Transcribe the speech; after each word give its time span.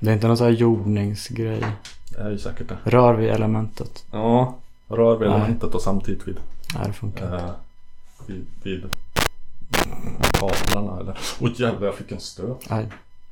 Det 0.00 0.10
är 0.10 0.14
inte 0.14 0.26
någon 0.28 0.36
sån 0.36 0.46
här 0.46 0.52
jordningsgrej. 0.54 1.64
Det 2.10 2.18
är 2.22 2.30
ju 2.30 2.38
säkert 2.38 2.68
det. 2.68 2.76
Rör 2.84 3.14
vid 3.14 3.30
elementet. 3.30 4.04
Ja, 4.10 4.58
rör 4.88 5.16
vid 5.16 5.28
Nej. 5.28 5.36
elementet 5.38 5.74
och 5.74 5.82
samtidigt 5.82 6.28
vid, 6.28 6.36
Nej, 6.74 6.82
det 6.86 6.92
funkar 6.92 7.34
eh, 7.36 7.50
vid, 8.26 8.46
vid 8.62 8.84
kablarna 10.32 11.00
eller. 11.00 11.18
Oj 11.40 11.54
jävlar 11.56 11.86
jag 11.86 11.94
fick 11.94 12.12
en 12.12 12.20
stöt. 12.20 12.70
Nej. 12.70 12.86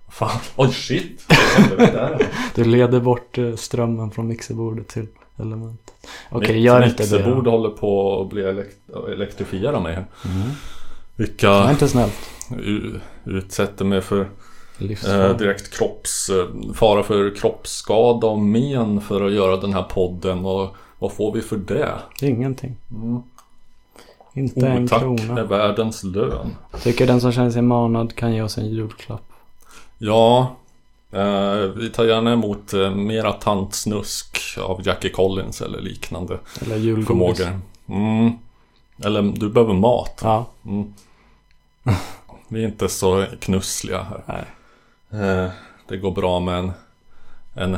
Fan, 0.09 0.41
oj 0.57 0.73
shit. 0.73 1.25
Är 1.29 1.77
det? 1.77 2.27
Du 2.55 2.65
leder 2.65 3.01
bort 3.01 3.39
eh, 3.39 3.55
strömmen 3.57 4.11
från 4.11 4.29
mixerbordet 4.29 4.89
till 4.89 5.07
elementet. 5.37 5.95
Okej, 6.31 6.55
Mitt 6.55 6.65
gör 6.65 6.83
inte 6.85 7.03
det 7.07 7.11
mixerbord 7.19 7.45
då. 7.45 7.51
håller 7.51 7.69
på 7.71 8.23
att 8.23 8.29
bli 8.29 8.43
elekt- 8.43 9.09
elektrifiera 9.13 9.81
mig. 9.81 9.93
Mm. 9.95 10.07
Det 11.17 11.23
Vilka 11.25 11.51
är 11.51 11.71
inte 11.71 11.89
snällt. 11.89 12.31
utsätter 13.25 13.85
mig 13.85 14.01
för 14.01 14.29
eh, 14.81 15.37
direkt 15.37 15.79
kropps, 15.79 16.31
eh, 16.31 16.73
fara 16.75 17.03
för 17.03 17.35
kroppsskada 17.37 18.27
och 18.27 18.39
men 18.39 19.01
för 19.01 19.27
att 19.27 19.33
göra 19.33 19.57
den 19.57 19.73
här 19.73 19.83
podden 19.83 20.45
och 20.45 20.77
vad 20.99 21.13
får 21.13 21.33
vi 21.33 21.41
för 21.41 21.57
det? 21.57 21.95
Ingenting. 22.21 22.77
Mm. 22.91 23.23
Inte 24.33 24.67
en 24.67 24.85
Otack 24.85 25.01
krona. 25.01 25.41
är 25.41 25.45
världens 25.45 26.05
lön. 26.05 26.57
Tycker 26.83 27.07
den 27.07 27.21
som 27.21 27.33
känner 27.33 27.51
sig 27.51 27.63
manad 27.63 28.15
kan 28.15 28.35
ge 28.35 28.43
oss 28.43 28.59
en 28.59 28.67
julklapp. 28.67 29.33
Ja, 29.99 30.57
eh, 31.13 31.55
vi 31.55 31.91
tar 31.91 32.05
gärna 32.05 32.33
emot 32.33 32.73
eh, 32.73 32.91
mera 32.91 33.33
tantsnusk 33.33 34.59
av 34.59 34.81
Jackie 34.87 35.11
Collins 35.11 35.61
eller 35.63 35.81
liknande 35.81 36.39
Eller 36.63 36.77
julgodis. 36.77 37.47
Mm. 37.89 38.33
Eller 39.05 39.23
du 39.23 39.49
behöver 39.49 39.75
mat. 39.75 40.21
Ja. 40.23 40.47
Mm. 40.67 40.95
Vi 42.49 42.63
är 42.65 42.69
inte 42.69 42.89
så 42.89 43.25
knussliga 43.41 44.03
här. 44.03 44.23
Nej. 44.27 44.45
Eh, 45.13 45.51
det 45.89 45.97
går 45.97 46.11
bra 46.11 46.41
med 46.41 46.59
en, 46.59 46.73
en, 47.55 47.77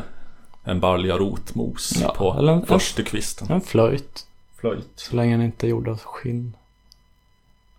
en 0.64 0.80
balja 0.80 1.16
rotmos 1.18 1.92
Ja, 2.02 2.14
på 2.18 2.34
eller 2.38 2.52
en- 2.52 2.66
förstukvisten. 2.66 3.50
En 3.50 3.60
flöjt. 3.60 4.26
Flöjt. 4.60 4.88
Så 4.96 5.16
länge 5.16 5.34
den 5.36 5.42
inte 5.46 5.66
är 5.66 5.68
gjord 5.70 5.88
av 5.88 5.98
skinn. 5.98 6.56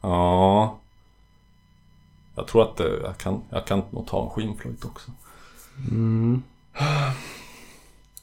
Ja. 0.02 0.78
Jag 2.36 2.48
tror 2.48 2.62
att 2.64 2.78
det, 2.78 3.00
jag, 3.04 3.18
kan, 3.18 3.42
jag 3.50 3.66
kan 3.66 3.82
nog 3.92 4.08
ta 4.08 4.24
en 4.24 4.30
skinnflöjt 4.30 4.86
också. 4.86 5.12
Mm. 5.90 6.44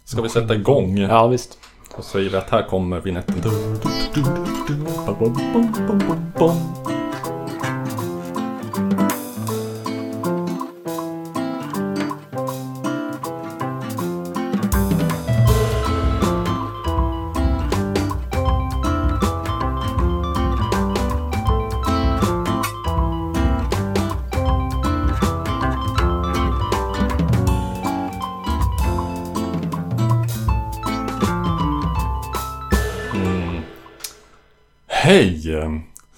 Ska 0.05 0.23
vi 0.23 0.29
sätta 0.29 0.55
igång? 0.55 0.97
Ja, 0.99 1.27
visst. 1.27 1.59
Och 1.95 2.05
säger 2.05 2.31
vi 2.31 2.37
att 2.37 2.51
här 2.51 2.63
kommer 2.69 3.01
vignetten. 3.01 3.35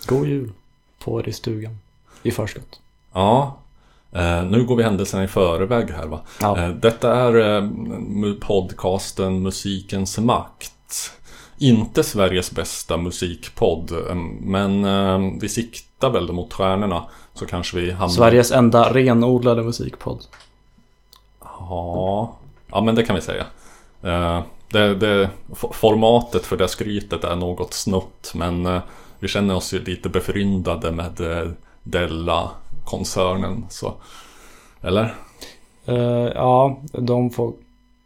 God 0.06 0.28
jul. 0.28 0.53
På 1.05 1.20
er 1.20 1.28
i 1.28 1.33
stugan. 1.33 1.78
I 2.22 2.31
förskott. 2.31 2.81
Ja, 3.12 3.56
eh, 4.12 4.45
nu 4.45 4.64
går 4.64 4.77
vi 4.77 4.83
händelserna 4.83 5.25
i 5.25 5.28
förväg 5.28 5.91
här 5.91 6.06
va. 6.06 6.20
Ja. 6.41 6.58
Eh, 6.58 6.69
detta 6.69 7.17
är 7.17 7.56
eh, 7.56 7.69
podcasten 8.41 9.42
Musikens 9.42 10.19
makt. 10.19 10.73
Inte 11.58 12.03
Sveriges 12.03 12.50
bästa 12.50 12.97
musikpodd, 12.97 13.92
men 14.40 15.39
vi 15.39 15.48
siktar 15.48 16.11
väl 16.11 16.33
mot 16.33 16.52
stjärnorna. 16.52 17.05
Så 17.34 17.46
kanske 17.46 17.77
vi 17.77 17.90
hamnar... 17.90 18.08
Sveriges 18.08 18.52
enda 18.52 18.92
renodlade 18.92 19.63
musikpodd. 19.63 20.24
Ja, 21.40 22.36
ja 22.70 22.80
men 22.80 22.95
det 22.95 23.02
kan 23.02 23.17
vi 23.17 23.23
säga. 23.23 23.46
Det, 24.69 24.95
det, 24.95 25.30
formatet 25.73 26.46
för 26.46 26.57
det 26.57 26.69
skrytet 26.69 27.24
är 27.24 27.36
något 27.36 27.74
snutt 27.74 28.33
men 28.34 28.80
vi 29.22 29.28
känner 29.28 29.55
oss 29.56 29.74
ju 29.74 29.84
lite 29.84 30.08
befryndade 30.08 30.92
med 30.92 31.20
eh, 31.20 31.50
Della-koncernen. 31.83 33.64
Så. 33.70 33.94
Eller? 34.80 35.14
Eh, 35.86 35.96
ja, 36.34 36.80
de 36.92 37.30
får 37.30 37.52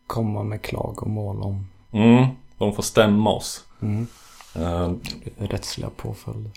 komma 0.06 0.42
med 0.42 0.62
klagomål 0.62 1.42
om 1.42 1.66
Mm, 1.92 2.26
de 2.58 2.72
får 2.74 2.82
stämma 2.82 3.30
oss. 3.30 3.64
mm, 3.82 4.06
Eh, 4.54 4.90
rättsliga 5.38 5.90
påföljder. 5.96 6.50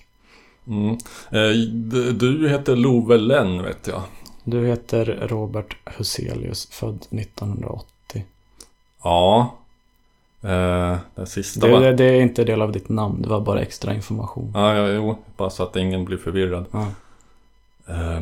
mm. 0.68 0.98
D- 1.90 2.12
du 2.12 2.50
heter 2.50 2.76
Love 2.76 3.18
Lenn 3.18 3.64
vet 3.64 3.88
jag. 3.88 4.02
Du 4.44 4.68
heter 4.68 5.06
Robert 5.28 5.76
Huselius, 5.86 6.66
född 6.72 7.06
1980. 7.12 8.26
Ja. 9.04 9.56
Eh, 10.42 10.98
det 11.16 11.26
sista 11.26 11.68
Det, 11.68 11.80
det, 11.80 11.94
det 11.94 12.04
är 12.04 12.22
inte 12.22 12.44
del 12.44 12.62
av 12.62 12.72
ditt 12.72 12.90
namn, 12.90 13.22
det 13.22 13.30
var 13.30 13.42
bara 13.42 13.62
extra 13.62 13.94
information. 13.94 14.52
Ja, 14.54 14.76
ja, 14.76 14.88
jo. 14.88 15.18
Bara 15.38 15.50
så 15.50 15.64
att 15.64 15.76
ingen 15.76 16.06
blir 16.06 16.18
förvirrad. 16.18 16.66
Ja. 16.72 16.88
Eh, 17.88 18.22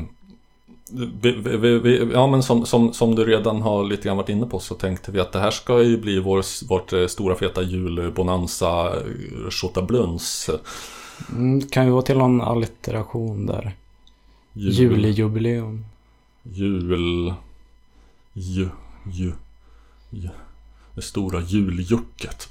vi, 1.22 1.32
vi, 1.32 1.58
vi, 1.58 1.80
vi, 1.80 2.10
ja 2.14 2.28
men 2.28 2.44
som, 2.44 2.66
som, 2.66 2.94
som 2.94 3.16
du 3.16 3.26
redan 3.26 3.62
har 3.62 3.84
lite 3.84 4.04
grann 4.04 4.18
varit 4.18 4.30
inne 4.30 4.46
på 4.46 4.60
så 4.60 4.76
tänkte 4.76 5.12
vi 5.12 5.20
att 5.20 5.32
det 5.32 5.40
här 5.40 5.52
ska 5.52 5.84
ju 5.84 5.98
bli 5.98 6.20
vår, 6.20 6.68
vårt 6.68 6.94
eh, 6.94 7.08
stora 7.08 7.36
feta 7.36 7.62
julbonanza 7.62 8.94
Tjottabluns 9.50 10.50
Mm, 11.32 11.62
kan 11.62 11.86
vi 11.86 11.92
gå 11.92 12.02
till 12.02 12.18
någon 12.18 12.42
allitteration 12.42 13.46
där? 13.46 13.76
jul, 14.54 14.74
Julijubileum. 14.74 15.86
Jul... 16.44 17.34
Ju, 18.34 18.70
ju, 19.12 19.32
ju. 20.10 20.30
Det 20.98 21.04
stora 21.04 21.42
juljucket. 21.42 22.50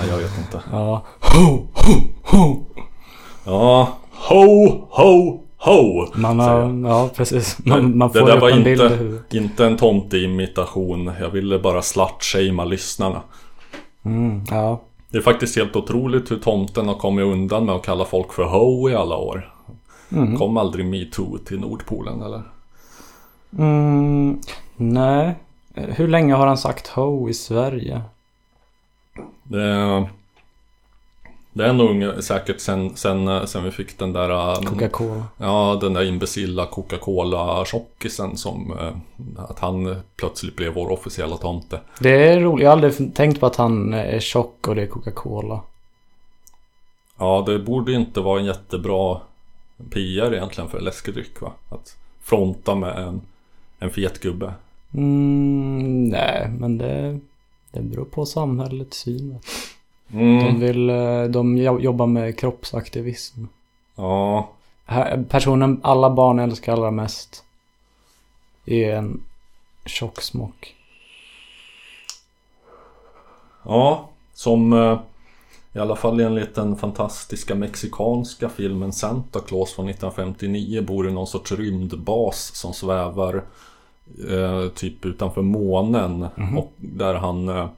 Nej, 0.00 0.08
jag 0.08 0.16
vet 0.18 0.38
inte. 0.38 0.62
Ja. 0.72 1.06
Ho, 1.20 1.66
ho, 1.72 1.92
ho! 2.22 2.64
Ja, 3.44 3.98
ho, 4.12 4.68
ho, 4.90 5.40
ho! 5.56 6.06
Man 6.14 6.40
har, 6.40 6.88
ja 6.88 7.10
precis. 7.16 7.58
Man, 7.64 7.98
man 7.98 8.12
det 8.12 8.18
får 8.18 8.26
där 8.26 8.36
upp 8.36 8.42
var 8.42 8.50
en 8.50 8.64
bild 8.64 8.82
inte, 8.82 8.96
huvudet. 8.96 9.34
inte 9.34 9.66
en 9.66 9.76
tomteimitation. 9.76 11.12
Jag 11.20 11.30
ville 11.30 11.58
bara 11.58 11.82
slut-shamea 11.82 12.64
lyssnarna. 12.64 13.22
Mm, 14.04 14.44
ja. 14.50 14.80
Det 15.10 15.18
är 15.18 15.22
faktiskt 15.22 15.56
helt 15.56 15.76
otroligt 15.76 16.30
hur 16.30 16.38
tomten 16.38 16.88
har 16.88 16.94
kommit 16.94 17.24
undan 17.24 17.66
med 17.66 17.74
att 17.74 17.84
kalla 17.84 18.04
folk 18.04 18.32
för 18.32 18.44
ho 18.44 18.90
i 18.90 18.94
alla 18.94 19.16
år. 19.16 19.54
Mm. 20.12 20.36
Kom 20.36 20.56
aldrig 20.56 20.86
metoo 20.86 21.38
till 21.38 21.60
Nordpolen 21.60 22.22
eller? 22.22 22.42
Mm, 23.58 24.40
nej. 24.76 25.34
Eh, 25.74 25.84
Hur 25.84 26.08
länge 26.08 26.34
har 26.34 26.46
han 26.46 26.58
sagt 26.58 26.86
ho 26.88 27.28
i 27.28 27.34
Sverige? 27.34 28.02
Det 29.42 29.62
är, 29.62 30.08
det 31.52 31.66
är 31.66 31.72
nog 31.72 32.24
säkert 32.24 32.60
sen, 32.60 32.96
sen, 32.96 33.46
sen 33.48 33.64
vi 33.64 33.70
fick 33.70 33.98
den 33.98 34.12
där... 34.12 34.56
um, 34.58 34.64
Coca-Cola. 34.64 35.24
Ja, 35.38 35.78
den 35.80 35.92
där 35.92 36.04
imbecilla 36.04 36.66
Coca-Cola-tjockisen 36.66 38.36
som... 38.36 38.78
eh, 38.78 39.42
Att 39.44 39.58
han 39.58 39.96
plötsligt 40.16 40.56
blev 40.56 40.74
vår 40.74 40.90
officiella 40.90 41.36
tomte. 41.36 41.80
Det 42.00 42.10
är 42.32 42.40
roligt. 42.40 42.62
Jag 42.64 42.70
har 42.70 42.72
aldrig 42.82 43.14
tänkt 43.14 43.40
på 43.40 43.46
att 43.46 43.56
han 43.56 43.94
är 43.94 44.20
tjock 44.20 44.68
och 44.68 44.74
det 44.74 44.82
är 44.82 44.86
Coca-Cola. 44.86 45.60
Ja, 47.18 47.42
det 47.46 47.58
borde 47.58 47.92
inte 47.92 48.20
vara 48.20 48.40
en 48.40 48.46
jättebra 48.46 49.20
PR 49.90 50.34
egentligen 50.34 50.70
för 50.70 50.80
läskedryck 50.80 51.40
va? 51.40 51.52
Att 51.68 51.96
fronta 52.22 52.74
med 52.74 52.96
en, 52.98 53.20
en 53.78 53.90
fet 53.90 54.20
gubbe. 54.20 54.52
Mm, 54.94 56.04
nej, 56.08 56.48
men 56.58 56.78
det, 56.78 57.20
det 57.72 57.80
beror 57.80 58.04
på 58.04 58.26
samhällets 58.26 58.96
syn. 58.98 59.38
De 60.10 60.16
Mm, 60.18 60.60
vill, 60.60 60.90
eh, 60.90 61.24
de 61.24 61.56
jo- 61.56 61.80
jobbar 61.80 62.06
med 62.06 62.38
kroppsaktivism. 62.38 63.44
ja, 63.96 64.48
Personen 65.28 65.80
alla 65.82 66.10
barn 66.10 66.38
älskar 66.38 66.72
allra 66.72 66.90
mest 66.90 67.44
är 68.66 68.94
en 68.96 69.20
tjock 69.86 70.20
smock. 70.22 70.74
ja, 73.64 74.08
som 74.34 74.72
eh, 74.72 74.98
i 75.72 75.78
alla 75.78 75.96
fall 75.96 76.20
enligt 76.20 76.54
den 76.54 76.76
fantastiska 76.76 77.54
mexikanska 77.54 78.48
filmen 78.48 78.92
Santa 78.92 79.40
Claus 79.40 79.72
från 79.72 79.88
1959 79.88 80.82
bor 80.82 81.08
i 81.08 81.12
någon 81.12 81.26
sorts 81.26 81.52
rymdbas 81.52 82.54
som 82.54 82.72
svävar 82.72 83.44
eh, 84.30 84.68
typ 84.68 85.04
utanför 85.04 85.42
månen 85.42 86.26
och 86.56 86.72
där 86.76 87.14
han 87.14 87.48
eh, 87.48 87.68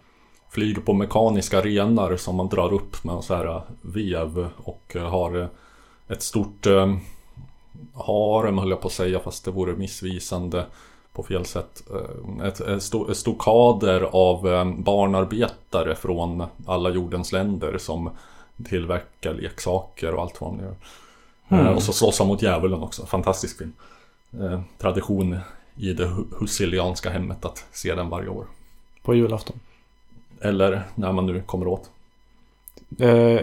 flyger 0.50 0.80
på 0.80 0.92
mekaniska 0.92 1.60
renar 1.60 2.16
som 2.16 2.36
man 2.36 2.48
drar 2.48 2.72
upp 2.72 3.04
med 3.04 3.24
så 3.24 3.34
här 3.34 3.46
eh, 3.46 3.62
vev 3.82 4.48
och 4.56 4.96
eh, 4.96 5.10
har 5.10 5.48
ett 6.08 6.22
stort 6.22 6.66
eh, 6.66 6.96
harem 7.94 8.58
höll 8.58 8.70
jag 8.70 8.80
på 8.80 8.88
att 8.88 8.92
säga 8.92 9.18
fast 9.18 9.44
det 9.44 9.50
vore 9.50 9.76
missvisande 9.76 10.66
på 11.12 11.22
fel 11.22 11.44
sätt. 11.44 11.82
Ett, 12.44 12.60
ett, 12.60 12.82
sto, 12.82 13.10
ett 13.10 13.16
stor 13.16 13.36
kader 13.38 14.00
av 14.00 14.42
barnarbetare 14.78 15.94
från 15.94 16.44
alla 16.66 16.90
jordens 16.90 17.32
länder 17.32 17.78
som 17.78 18.10
tillverkar 18.64 19.34
leksaker 19.34 20.14
och 20.14 20.22
allt 20.22 20.40
vad 20.40 20.50
de 20.50 20.60
gör. 20.60 20.74
Mm. 21.48 21.74
Och 21.74 21.82
så 21.82 21.92
slåss 21.92 22.18
han 22.18 22.28
mot 22.28 22.42
djävulen 22.42 22.82
också. 22.82 23.06
Fantastisk 23.06 23.58
film. 23.58 23.72
Eh, 24.40 24.60
Tradition 24.78 25.38
i 25.80 25.92
det 25.92 26.06
hu- 26.06 26.40
husilianska 26.40 27.10
hemmet 27.10 27.44
att 27.44 27.66
se 27.72 27.94
den 27.94 28.08
varje 28.08 28.28
år. 28.28 28.46
På 29.02 29.14
julafton. 29.14 29.60
Eller 30.40 30.82
när 30.94 31.12
man 31.12 31.26
nu 31.26 31.42
kommer 31.42 31.66
åt. 31.68 31.90
Eh, 32.98 33.40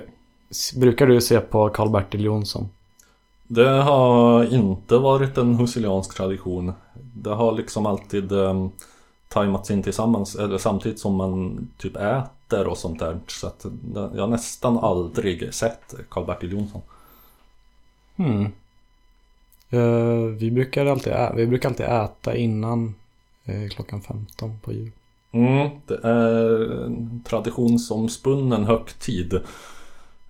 brukar 0.76 1.08
du 1.08 1.22
se 1.22 1.40
på 1.40 1.70
Karl-Bertil 1.70 2.24
Jonsson? 2.24 2.70
Det 3.48 3.70
har 3.70 4.54
inte 4.54 4.98
varit 4.98 5.38
en 5.38 5.56
husiliansk 5.56 6.18
tradition. 6.18 6.74
Det 7.14 7.30
har 7.30 7.52
liksom 7.52 7.86
alltid 7.86 8.32
um, 8.32 8.72
tajmats 9.28 9.72
in 9.72 9.84
tillsammans, 9.84 10.36
eller 10.36 10.58
samtidigt 10.58 11.00
som 11.00 11.16
man 11.16 11.68
typ 11.78 11.96
äter 11.96 12.68
och 12.68 12.78
sånt 12.78 13.00
där. 13.00 13.20
Så 13.28 13.48
att 13.48 13.66
jag 13.94 14.22
har 14.22 14.28
nästan 14.28 14.78
aldrig 14.78 15.54
sett 15.54 15.96
Karl-Bertil 16.10 16.52
Jonsson. 16.52 16.82
Hmm. 18.16 18.52
Eh, 19.70 20.16
vi, 20.40 20.52
brukar 20.52 20.86
alltid 20.86 21.14
ä- 21.14 21.34
vi 21.36 21.48
brukar 21.48 21.70
alltid 21.70 21.86
äta 21.86 22.36
innan 22.36 22.96
eh, 23.46 23.70
klockan 23.70 24.02
15 24.02 24.60
på 24.64 24.74
jul. 24.74 24.92
Mm, 25.32 25.70
det 25.88 26.00
är 26.04 26.86
en 26.86 27.24
traditionsomspunnen 27.30 28.64
högtid. 28.66 29.34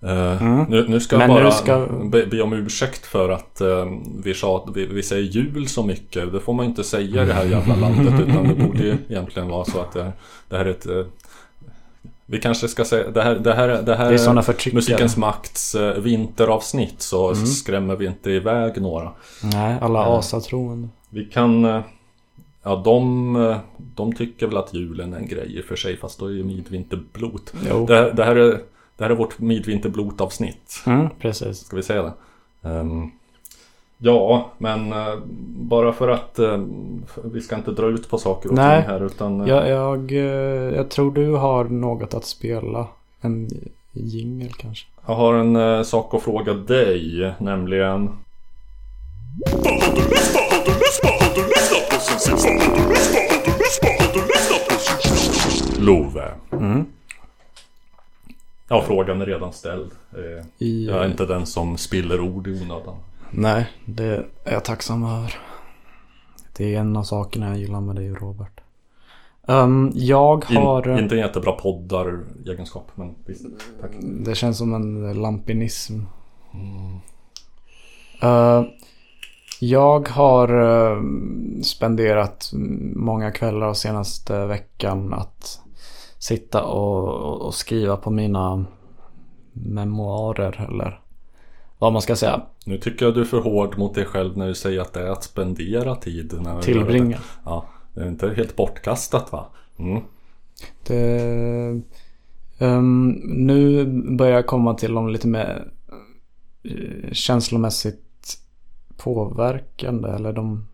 Eh, 0.01 0.41
Mm. 0.41 0.65
nu, 0.69 0.85
nu 0.87 0.99
ska 0.99 1.15
jag 1.15 1.19
Men 1.27 1.35
nu 1.37 1.41
bara 1.43 1.51
ska- 1.51 1.87
be, 2.11 2.25
be 2.25 2.41
om 2.41 2.53
ursäkt 2.53 3.05
för 3.05 3.29
att 3.29 3.61
eh, 3.61 3.85
vi, 4.23 4.33
sa, 4.33 4.69
vi, 4.75 4.85
vi 4.85 5.03
säger 5.03 5.23
jul 5.23 5.67
så 5.67 5.83
mycket. 5.83 6.31
Det 6.33 6.39
får 6.39 6.53
man 6.53 6.65
inte 6.65 6.83
säga 6.83 7.23
i 7.23 7.25
det 7.27 7.33
här 7.33 7.45
jävla 7.45 7.75
landet. 7.75 8.19
Utan 8.27 8.47
det 8.47 8.55
borde 8.55 8.83
ju 8.83 8.97
egentligen 9.09 9.47
vara 9.49 9.65
så 9.65 9.79
att 9.79 9.91
det, 9.93 10.11
det 10.49 10.57
här 10.57 10.65
är 10.65 10.69
ett... 10.69 10.87
Eh, 12.27 12.31
vi 12.31 12.39
kanske 12.39 12.67
ska 12.67 12.85
säga, 12.85 13.09
det 13.11 13.21
här, 13.23 13.35
det 13.35 13.53
här, 13.53 13.67
det 13.67 13.95
här 13.95 14.11
Det 14.11 14.67
är. 14.69 14.73
Musikens 14.73 15.17
makts 15.17 15.75
eh, 15.75 15.97
vinteravsnitt 15.99 17.01
så 17.01 17.31
Mm. 17.31 17.45
skrämmer 17.45 17.95
vi 17.95 18.05
inte 18.05 18.31
iväg 18.31 18.81
några. 18.81 19.11
Nej, 19.43 19.77
alla 19.81 19.99
Ja. 19.99 20.17
asatroende. 20.19 20.87
Vi 21.09 21.25
kan... 21.25 21.65
eh, 21.65 21.81
Ja, 22.63 22.81
de, 22.85 23.35
eh, 23.35 23.57
de 23.95 24.13
tycker 24.13 24.47
väl 24.47 24.57
att 24.57 24.73
julen 24.73 25.13
är 25.13 25.17
en 25.17 25.27
grej 25.27 25.57
i 25.57 25.61
och 25.61 25.65
för 25.65 25.75
sig 25.75 25.97
fast 25.97 26.19
då 26.19 26.25
är 26.25 26.29
ju 26.31 26.43
midvinterblot. 26.43 27.53
Jo. 27.69 27.85
Det, 27.85 27.95
här- 27.95 28.11
det, 28.11 28.23
här 28.23 28.35
är, 28.35 28.51
det 28.97 29.03
här 29.03 29.09
är 29.09 29.15
vårt 29.15 29.39
midvinterblot-avsnitt. 29.39 30.83
Mm, 30.85 31.07
precis. 31.19 31.57
Ska 31.57 31.75
vi 31.75 31.83
säga 31.83 32.03
det? 32.03 32.13
Ehm, 32.69 33.11
ja, 33.97 34.49
men 34.57 34.91
eh, 34.93 35.15
bara 35.55 35.93
för 35.93 36.07
att 36.07 36.39
eh, 36.39 36.57
vi 37.23 37.41
ska 37.41 37.55
inte 37.55 37.71
dra 37.71 37.87
ut 37.87 38.09
på 38.09 38.17
saker 38.17 38.49
och 38.49 38.55
Nej. 38.55 38.81
ting 38.81 38.91
här 38.91 39.05
utan... 39.05 39.41
eh, 39.41 39.47
Jag, 39.47 39.69
jag, 39.69 40.11
jag 40.75 40.89
tror 40.89 41.11
du 41.11 41.31
har 41.31 41.63
något 41.63 42.13
att 42.13 42.25
spela. 42.25 42.87
En 43.21 43.49
jingel 43.91 44.53
kanske. 44.53 44.87
Jag 45.07 45.15
har 45.15 45.33
en 45.33 45.85
sak 45.85 46.13
att 46.13 46.23
fråga 46.23 46.53
dig, 46.53 47.33
nämligen... 47.39 48.09
Love. 55.79 56.31
Mm. 56.51 56.85
Ja, 58.69 58.83
frågan 58.87 59.21
är 59.21 59.25
redan 59.25 59.53
ställd. 59.53 59.91
I, 60.57 60.85
Jag 60.87 60.97
är 61.03 61.05
inte 61.05 61.25
den 61.25 61.45
som 61.45 61.77
spiller 61.77 62.21
ord 62.21 62.47
i 62.47 62.51
onödan. 62.61 62.95
Nej, 63.31 63.67
det 63.85 64.25
är 64.43 64.53
jag 64.53 64.65
tacksam 64.65 65.03
över. 65.03 65.35
Det 66.57 66.75
är 66.75 66.79
en 66.79 66.97
av 66.97 67.03
sakerna 67.03 67.47
jag 67.47 67.57
gillar 67.57 67.81
med 67.81 67.95
dig 67.95 68.09
Robert. 68.09 68.61
Ehm, 69.47 69.91
jag 69.95 70.45
har... 70.45 70.89
In, 70.89 70.99
inte 70.99 71.15
en 71.15 71.21
jättebra 71.21 71.51
poddar-egenskap, 71.51 72.91
men 72.95 73.15
visst. 73.25 73.45
Tack. 73.81 73.91
Det 74.01 74.35
känns 74.35 74.57
som 74.57 74.73
en 74.73 75.21
lampinism. 75.21 75.99
Eh, 78.21 78.63
jag 79.59 80.09
har 80.09 80.49
eh, 80.61 81.01
spenderat 81.63 82.51
många 82.95 83.31
kvällar 83.31 83.73
senaste 83.73 84.45
veckan 84.45 85.13
att 85.13 85.59
sitta 86.19 86.63
och, 86.63 87.41
och 87.41 87.53
skriva 87.53 87.97
på 87.97 88.11
mina 88.11 88.65
memoarer 89.53 90.67
eller 90.69 91.01
vad 91.79 91.93
man 91.93 92.01
ska 92.01 92.15
säga. 92.15 92.41
Nu 92.67 92.77
tycker 92.77 93.05
jag 93.05 93.15
du 93.15 93.21
är 93.21 93.25
för 93.25 93.41
hård 93.41 93.77
mot 93.77 93.95
dig 93.95 94.05
själv 94.05 94.37
när 94.37 94.47
du 94.47 94.55
säger 94.55 94.81
att 94.81 94.93
det 94.93 95.01
är 95.01 95.09
att 95.09 95.23
spendera 95.23 95.95
tid. 95.95 96.33
När. 96.41 96.61
Tillbringa. 96.61 97.19
Ja, 97.45 97.65
det 97.93 98.01
är 98.01 98.07
inte 98.07 98.29
helt 98.29 98.55
bortkastat 98.55 99.31
va? 99.31 99.45
Mm. 99.79 100.03
Det, 100.87 101.81
ehm, 102.57 103.09
nu 103.23 103.85
börjar 104.17 104.33
jag 104.33 104.47
komma 104.47 104.73
till 104.73 104.93
de 104.93 105.09
lite 105.09 105.27
mer 105.27 105.71
eh, 106.63 107.11
känslomässigt 107.11 108.37
påverkande 108.97 110.09
eller 110.09 110.33
de 110.33 110.67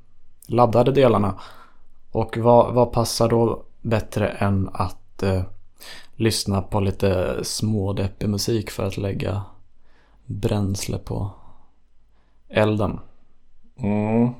laddade 0.47 0.91
delarna. 0.91 1.39
Och 2.11 2.37
vad, 2.37 2.73
vad 2.73 2.91
passar 2.91 3.29
då 3.29 3.63
bättre 3.81 4.27
än 4.27 4.69
att 4.73 5.23
eh, 5.23 5.43
lyssna 6.15 6.61
på 6.61 6.79
lite 6.79 7.39
smådeppig 7.43 8.29
musik 8.29 8.71
för 8.71 8.83
att 8.83 8.97
lägga 8.97 9.41
bränsle 10.25 10.97
på 10.97 11.31
elden. 12.53 12.99
Mm. 13.77 14.35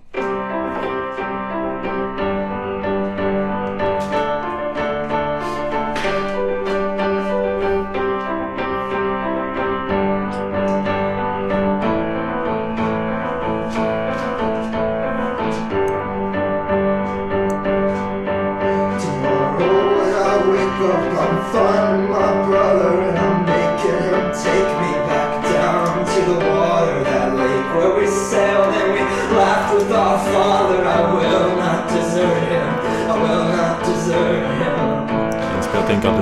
No 36.14 36.22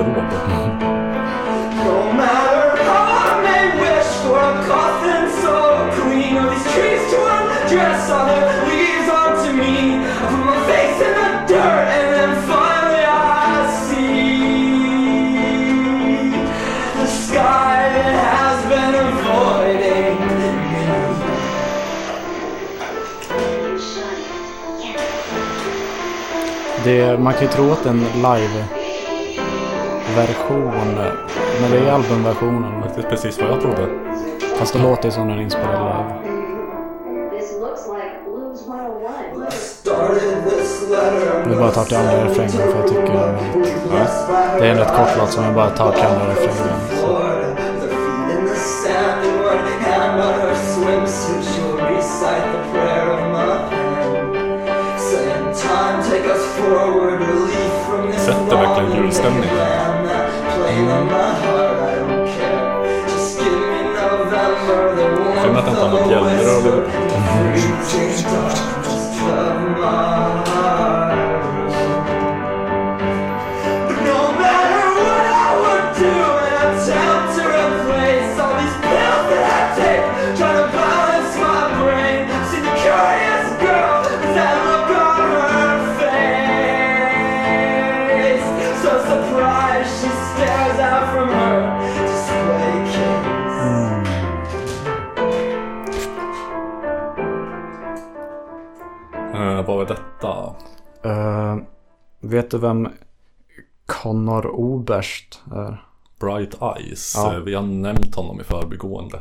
matter 2.20 2.82
how 2.88 3.04
I 3.28 3.42
may 3.44 3.64
wish 3.84 4.10
for 4.24 4.38
a 4.38 4.52
coffin 4.66 5.24
so 5.42 5.56
clean, 5.96 6.32
or 6.40 6.48
these 6.50 6.68
trees 6.72 7.02
to 7.12 7.18
undress 7.36 8.08
all 8.10 8.24
their 8.26 8.46
leaves 8.68 9.08
onto 9.20 9.50
me. 9.52 9.74
I 10.00 10.24
put 10.30 10.42
my 10.50 10.58
face 10.70 10.98
in 11.06 11.12
the 11.20 11.30
dirt 11.46 11.86
and 11.98 12.06
then 12.16 12.32
finally 12.48 13.04
I 13.04 13.68
see 13.84 14.40
the 16.98 17.06
sky 17.06 17.76
that 17.96 18.14
has 18.32 18.58
been 18.72 18.94
avoiding 19.06 20.16
me. 20.38 20.82
Det, 26.84 27.18
man 27.20 27.32
kan 27.32 27.42
ju 27.42 27.48
tro 27.48 27.72
att 27.72 27.84
det 27.84 27.90
är 27.90 28.81
en 30.12 30.26
live-version. 30.26 30.72
Men 31.60 31.70
det 31.70 31.78
är 31.78 31.92
albumversionen. 31.92 32.82
Faktiskt 32.82 33.08
precis 33.08 33.40
vad 33.40 33.50
jag 33.50 33.60
trodde. 33.60 33.88
Fast 34.58 34.72
det 34.72 34.82
låter 34.82 35.10
som 35.10 35.28
den 35.28 35.38
är 35.38 35.42
inspelad 35.42 35.80
live. 35.80 36.38
This 37.30 37.52
looks 37.60 37.86
like 37.88 38.14
Blues 38.24 38.66
101. 38.66 39.52
Started 39.52 40.44
this 40.50 40.90
letter. 40.90 41.48
Vi 41.48 41.56
bara 41.56 41.70
tar 41.70 41.84
till 41.84 41.96
andra 41.96 42.24
refrängen 42.24 42.50
för 42.50 42.78
jag 42.78 42.88
tycker 42.88 43.02
är 43.02 43.32
lite... 43.58 44.58
Det 44.58 44.66
är 44.66 44.70
en 44.70 44.78
rätt 44.78 44.96
kort 44.96 45.18
låt 45.18 45.32
som 45.32 45.44
jag 45.44 45.54
bara 45.54 45.70
tar 45.70 45.92
till 45.92 46.02
andra 46.02 46.30
refrängen. 46.30 46.78
Så. 47.00 47.22
Förvånad 65.52 65.58
att 65.58 65.68
inte 65.68 65.80
han 65.80 65.90
har 65.90 66.00
något 66.00 66.10
hjälmrör. 66.10 66.92
Vet 102.42 102.50
du 102.50 102.58
vem 102.58 102.88
Connor 103.86 104.46
Oberst 104.46 105.40
är? 105.52 105.84
Bright 106.20 106.54
Eyes. 106.62 107.12
Ja. 107.16 107.34
Eh, 107.34 107.40
Vi 107.40 107.54
har 107.54 107.62
nämnt 107.62 108.14
honom 108.14 108.40
i 108.40 108.44
förbigående. 108.44 109.20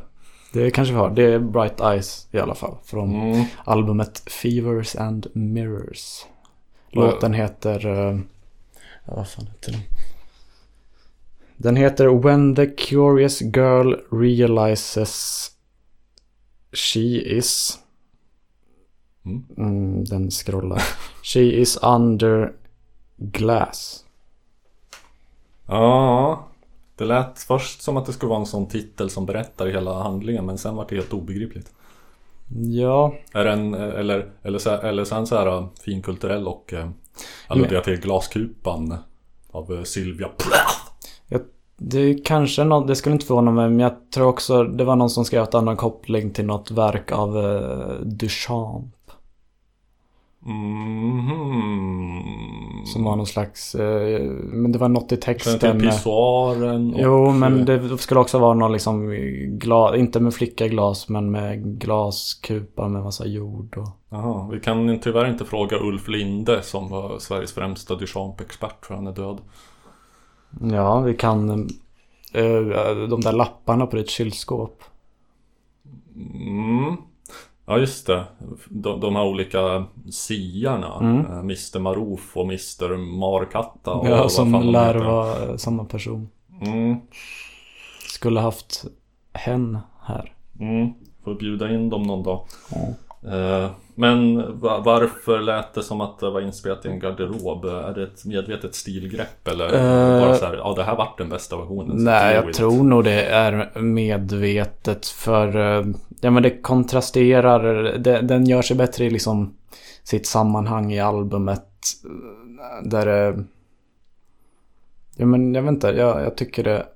Det 0.53 0.71
kanske 0.71 0.93
vi 0.93 0.99
har. 0.99 1.09
Det 1.09 1.23
är 1.23 1.39
Bright 1.39 1.81
Eyes 1.81 2.27
i 2.31 2.39
alla 2.39 2.55
fall. 2.55 2.75
Från 2.83 3.15
Mm. 3.31 3.45
albumet 3.65 4.23
Fevers 4.29 4.95
and 4.95 5.27
Mirrors. 5.33 6.25
Låten 6.89 7.33
heter... 7.33 7.85
eh, 7.87 8.19
ja, 9.05 9.13
vad 9.15 9.27
fan 9.29 9.45
heter 9.47 9.71
den? 9.71 9.81
Den 11.57 11.75
heter 11.75 12.07
When 12.07 12.55
the 12.55 12.65
Curious 12.67 13.41
Girl 13.41 13.93
Realizes 14.11 15.47
She 16.73 16.99
Is. 17.37 17.79
Mm. 19.25 19.45
Mm, 19.57 20.03
den 20.03 20.31
scrollar. 20.31 20.81
She 21.23 21.39
is 21.39 21.77
under 21.81 22.53
glass. 23.21 24.05
Ja, 25.67 26.47
det 26.95 27.05
lät 27.05 27.39
först 27.39 27.81
som 27.81 27.97
att 27.97 28.05
det 28.05 28.13
skulle 28.13 28.29
vara 28.29 28.39
en 28.39 28.45
sån 28.45 28.67
titel 28.67 29.09
som 29.09 29.25
berättar 29.25 29.67
hela 29.67 30.03
handlingen 30.03 30.45
men 30.45 30.57
sen 30.57 30.75
var 30.75 30.85
det 30.89 30.95
helt 30.95 31.13
obegripligt. 31.13 31.71
Ja, 32.57 33.13
Är 33.33 33.45
den, 33.45 33.73
eller, 33.73 34.31
eller, 34.43 34.59
så, 34.59 34.69
eller 34.69 35.05
sen 35.05 35.27
så 35.27 35.35
här 35.35 35.47
eh, 35.47 35.67
finkulturell 35.81 36.47
och 36.47 36.73
eh, 36.73 36.89
alluderar 37.47 37.81
till 37.81 38.01
Glaskupan 38.01 38.97
av 39.51 39.73
eh, 39.73 39.83
Sylvia 39.83 40.29
jag, 41.27 41.41
det 41.77 41.99
är 41.99 42.25
kanske 42.25 42.63
något, 42.63 42.87
det 42.87 42.95
skulle 42.95 43.13
inte 43.13 43.25
förvåna 43.25 43.51
mig, 43.51 43.69
men 43.69 43.79
jag 43.79 44.11
tror 44.13 44.27
också 44.27 44.63
det 44.63 44.83
var 44.83 44.95
någon 44.95 45.09
som 45.09 45.25
skrev 45.25 45.43
att 45.43 45.51
det 45.51 45.57
hade 45.57 45.71
en 45.71 45.77
koppling 45.77 46.31
till 46.31 46.45
något 46.45 46.71
verk 46.71 47.11
av 47.11 47.37
uh, 47.37 48.01
Duchamp. 48.01 48.95
Mhm. 50.43 52.21
Som 52.85 53.03
var 53.03 53.15
någon 53.15 53.27
slags, 53.27 53.75
eh, 53.75 54.21
men 54.31 54.71
det 54.71 54.79
var 54.79 54.89
något 54.89 55.11
i 55.11 55.17
texten. 55.17 55.79
pissoaren 55.79 56.93
och, 56.93 56.99
Jo, 56.99 57.27
eh, 57.27 57.33
men 57.33 57.65
det 57.65 57.97
skulle 57.97 58.19
också 58.19 58.39
vara 58.39 58.53
någon 58.53 58.71
liksom 58.71 59.09
glas, 59.59 59.95
inte 59.95 60.19
med 60.19 60.33
flickaglas 60.33 61.09
men 61.09 61.31
med 61.31 61.79
glaskupa 61.79 62.87
med 62.87 63.03
massa 63.03 63.25
jord 63.25 63.77
och... 63.77 63.87
Jaha, 64.09 64.49
vi 64.51 64.59
kan 64.59 64.99
tyvärr 64.99 65.29
inte 65.29 65.45
fråga 65.45 65.77
Ulf 65.79 66.07
Linde 66.07 66.61
som 66.61 66.89
var 66.89 67.19
Sveriges 67.19 67.53
främsta 67.53 67.95
Duchamp-expert 67.95 68.85
för 68.85 68.95
han 68.95 69.07
är 69.07 69.11
död. 69.11 69.37
Ja, 70.61 70.99
vi 70.99 71.13
kan 71.13 71.49
eh, 72.33 72.61
de 73.09 73.21
där 73.21 73.33
lapparna 73.33 73.85
på 73.85 73.95
ditt 73.95 74.09
kylskåp. 74.09 74.83
Mm. 76.35 76.97
Ja 77.71 77.79
just 77.79 78.07
det. 78.07 78.23
De, 78.69 78.99
de 78.99 79.15
här 79.15 79.23
olika 79.25 79.85
siarna. 80.11 80.97
Mm. 81.01 81.25
Eh, 81.25 81.39
Mr 81.39 81.79
Maroof 81.79 82.37
och 82.37 82.43
Mr 82.45 82.97
Markatta. 82.97 83.91
och 83.91 84.07
Ja, 84.09 84.17
vad 84.17 84.31
som 84.31 84.51
lär 84.71 84.95
vara 84.95 85.57
samma 85.57 85.85
person. 85.85 86.29
Mm. 86.65 86.97
Skulle 88.07 88.39
haft 88.39 88.85
hen 89.33 89.77
här. 90.01 90.33
Mm. 90.59 90.93
Får 91.23 91.35
bjuda 91.35 91.69
in 91.73 91.89
dem 91.89 92.03
någon 92.03 92.23
dag. 92.23 92.45
Eh, 93.31 93.69
Men 93.95 94.37
va- 94.59 94.81
varför 94.85 95.39
lät 95.39 95.73
det 95.73 95.83
som 95.83 96.01
att 96.01 96.19
det 96.19 96.29
var 96.29 96.41
inspelat 96.41 96.85
i 96.85 96.89
en 96.89 96.99
garderob? 96.99 97.65
Är 97.65 97.93
det 97.93 98.03
ett 98.03 98.25
medvetet 98.25 98.75
stilgrepp 98.75 99.47
eller 99.47 99.65
Eh, 99.65 100.25
bara 100.25 100.35
så 100.35 100.45
här, 100.45 100.53
ja 100.55 100.73
det 100.77 100.83
här 100.83 100.95
vart 100.95 101.17
den 101.17 101.29
bästa 101.29 101.57
versionen? 101.57 102.03
Nej, 102.03 102.35
jag 102.35 102.53
tror 102.53 102.83
nog 102.83 103.03
det 103.03 103.23
är 103.25 103.79
medvetet 103.79 105.05
för 105.07 105.77
eh, 105.77 105.85
Ja 106.21 106.31
men 106.31 106.43
det 106.43 106.61
kontrasterar, 106.61 107.83
det, 107.97 108.21
den 108.21 108.45
gör 108.45 108.61
sig 108.61 108.77
bättre 108.77 109.05
i 109.05 109.09
liksom 109.09 109.53
sitt 110.03 110.25
sammanhang 110.25 110.93
i 110.93 110.99
albumet. 110.99 111.67
Där 112.83 113.05
det... 113.05 113.43
Ja 115.15 115.25
men 115.25 115.53
jag 115.53 115.61
vet 115.61 115.71
inte, 115.71 115.87
jag, 115.87 116.21
jag 116.21 116.37
tycker 116.37 116.63
det 116.63 116.87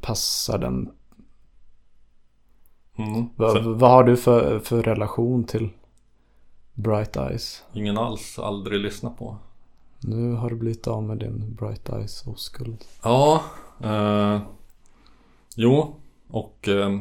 passar 0.00 0.58
den. 0.58 0.90
Mm. 2.96 3.28
Va, 3.36 3.60
vad 3.60 3.90
har 3.90 4.04
du 4.04 4.16
för, 4.16 4.58
för 4.58 4.82
relation 4.82 5.44
till 5.44 5.70
Bright 6.74 7.16
Eyes? 7.16 7.64
ingen 7.72 7.98
alls, 7.98 8.38
aldrig 8.38 8.80
lyssnat 8.80 9.18
på. 9.18 9.36
Nu 10.00 10.32
har 10.32 10.50
du 10.50 10.56
blivit 10.56 10.86
av 10.86 11.02
med 11.02 11.18
din 11.18 11.54
Bright 11.54 11.88
Eyes 11.88 12.26
oskuld. 12.26 12.84
Ja, 13.02 13.42
eh, 13.80 14.40
jo, 15.56 15.94
och 16.28 16.68
eh, 16.68 17.00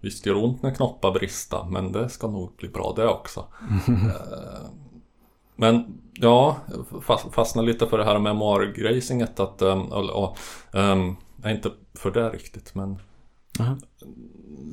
visst 0.00 0.26
gör 0.26 0.44
ont 0.44 0.62
när 0.62 0.74
knoppar 0.74 1.12
brista, 1.12 1.64
men 1.64 1.92
det 1.92 2.08
ska 2.08 2.28
nog 2.28 2.56
bli 2.56 2.68
bra 2.68 2.92
det 2.96 3.08
också. 3.08 3.44
eh, 3.88 4.70
men 5.56 6.00
ja, 6.14 6.56
fast, 7.02 7.34
fastnar 7.34 7.62
lite 7.62 7.86
för 7.86 7.98
det 7.98 8.04
här 8.04 8.18
memoargracinget 8.18 9.40
att, 9.40 9.62
eh, 9.62 9.78
och, 9.78 10.24
och, 10.24 10.38
eh, 10.78 11.12
är 11.42 11.50
inte 11.50 11.70
för 11.94 12.10
det 12.10 12.30
riktigt, 12.30 12.74
men 12.74 12.98
Aha. 13.60 13.76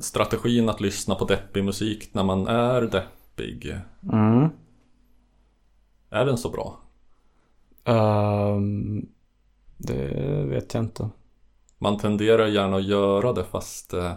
strategin 0.00 0.68
att 0.68 0.80
lyssna 0.80 1.14
på 1.14 1.24
deppig 1.24 1.64
musik 1.64 2.14
när 2.14 2.24
man 2.24 2.46
är 2.46 2.82
deppig, 2.82 3.74
Mm. 4.12 4.48
är 6.10 6.26
den 6.26 6.38
så 6.38 6.50
bra? 6.50 6.80
Ehm, 7.84 9.06
det 9.76 10.44
vet 10.44 10.74
jag 10.74 10.82
inte. 10.84 11.08
Man 11.78 11.98
tenderar 11.98 12.46
gärna 12.46 12.76
att 12.76 12.84
göra 12.84 13.32
det 13.32 13.44
fast 13.44 13.92
eh, 13.92 14.12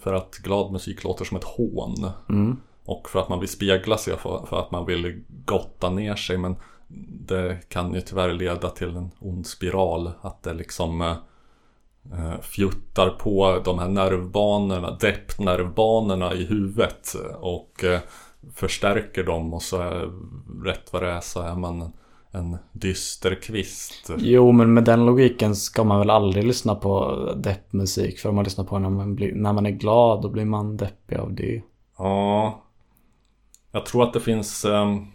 för 0.00 0.12
att 0.12 0.36
glad 0.36 0.72
musik 0.72 1.04
låter 1.04 1.24
som 1.24 1.36
ett 1.36 1.44
hån. 1.44 2.10
Mm. 2.28 2.56
Och 2.84 3.08
för 3.08 3.20
att 3.20 3.28
man 3.28 3.40
vill 3.40 3.48
spegla 3.48 3.98
sig 3.98 4.16
för, 4.16 4.46
för 4.46 4.60
att 4.60 4.70
man 4.70 4.86
vill 4.86 5.24
gotta 5.44 5.90
ner 5.90 6.14
sig. 6.14 6.38
Men 6.38 6.56
det 7.26 7.68
kan 7.68 7.94
ju 7.94 8.00
tyvärr 8.00 8.32
leda 8.32 8.70
till 8.70 8.96
en 8.96 9.10
ond 9.18 9.46
spiral. 9.46 10.10
Att 10.20 10.42
det 10.42 10.54
liksom 10.54 11.00
eh, 11.00 11.16
eh, 12.12 12.40
fjuttar 12.40 13.10
på 13.10 13.62
de 13.64 13.78
här 13.78 13.88
nervbanorna, 13.88 14.90
deppnervbanorna 14.90 16.34
i 16.34 16.44
huvudet. 16.44 17.14
Och 17.40 17.84
eh, 17.84 18.00
förstärker 18.54 19.24
dem 19.24 19.54
och 19.54 19.62
så 19.62 19.80
är, 19.80 20.10
rätt 20.64 20.92
vad 20.92 21.02
det 21.02 21.10
är 21.10 21.20
så 21.20 21.40
är 21.40 21.54
man 21.54 21.92
en, 22.30 22.56
dyster 22.72 23.34
kvist. 23.34 24.10
Jo, 24.18 24.52
men 24.52 24.74
med 24.74 24.84
den 24.84 25.06
logiken 25.06 25.56
ska 25.56 25.84
man 25.84 25.98
väl 25.98 26.10
aldrig 26.10 26.44
lyssna 26.44 26.74
på 26.74 27.14
deppmusik. 27.36 28.18
För 28.18 28.28
om 28.28 28.34
man 28.34 28.44
lyssnar 28.44 28.64
på 28.64 28.78
när 28.78 28.90
man, 28.90 29.14
blir, 29.14 29.34
när 29.34 29.52
man 29.52 29.66
är 29.66 29.70
glad, 29.70 30.22
då 30.22 30.28
blir 30.28 30.44
man 30.44 30.76
deppig 30.76 31.16
av 31.16 31.32
det. 31.32 31.62
Ja. 31.98 32.62
Jag 33.72 33.86
tror 33.86 34.02
att 34.02 34.12
det 34.12 34.20
finns... 34.20 34.64
ehm, 34.64 35.06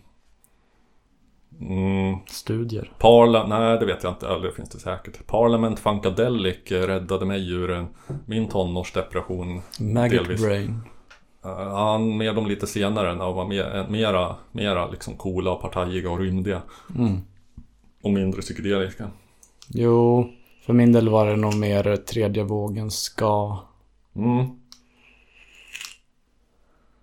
mm, 1.62 2.15
Studier. 2.27 2.91
Parla... 3.00 3.48
Nej, 3.48 3.79
det 3.79 3.86
vet 3.86 4.03
jag 4.03 4.12
inte. 4.12 4.27
Eller 4.27 4.48
det 4.48 4.51
finns 4.51 4.70
det 4.70 4.79
säkert. 4.79 5.27
Parliament 5.27 5.79
Funkadelic 5.79 6.72
räddade 6.72 7.25
mig 7.25 7.51
ur 7.51 7.88
min 8.25 8.50
tonårsdepression. 8.50 9.62
Maggot 9.79 10.12
Delvis. 10.12 10.41
brain. 10.41 10.82
Eh, 11.43 11.75
Han 11.75 12.17
med 12.17 12.35
dem 12.35 12.47
lite 12.47 12.67
senare 12.67 13.15
när 13.15 13.25
de 13.25 13.35
var 13.35 13.47
mer, 13.47 13.75
eh, 13.75 13.89
mera, 13.89 14.35
mera 14.51 14.88
liksom 14.88 15.17
coola 15.17 15.51
och 15.51 15.62
partajiga 15.62 16.12
och 16.12 16.19
rymdiga. 16.19 16.62
Mm. 16.95 17.19
Och 18.01 18.12
mindre 18.12 18.41
psykedeliska. 18.41 19.09
Jo, 19.67 20.29
för 20.65 20.73
min 20.73 20.91
del 20.91 21.09
var 21.09 21.25
det 21.25 21.35
nog 21.35 21.55
mer 21.55 21.95
tredje 21.95 22.43
vågen 22.43 22.91
ska. 22.91 23.59
Mm. 24.15 24.45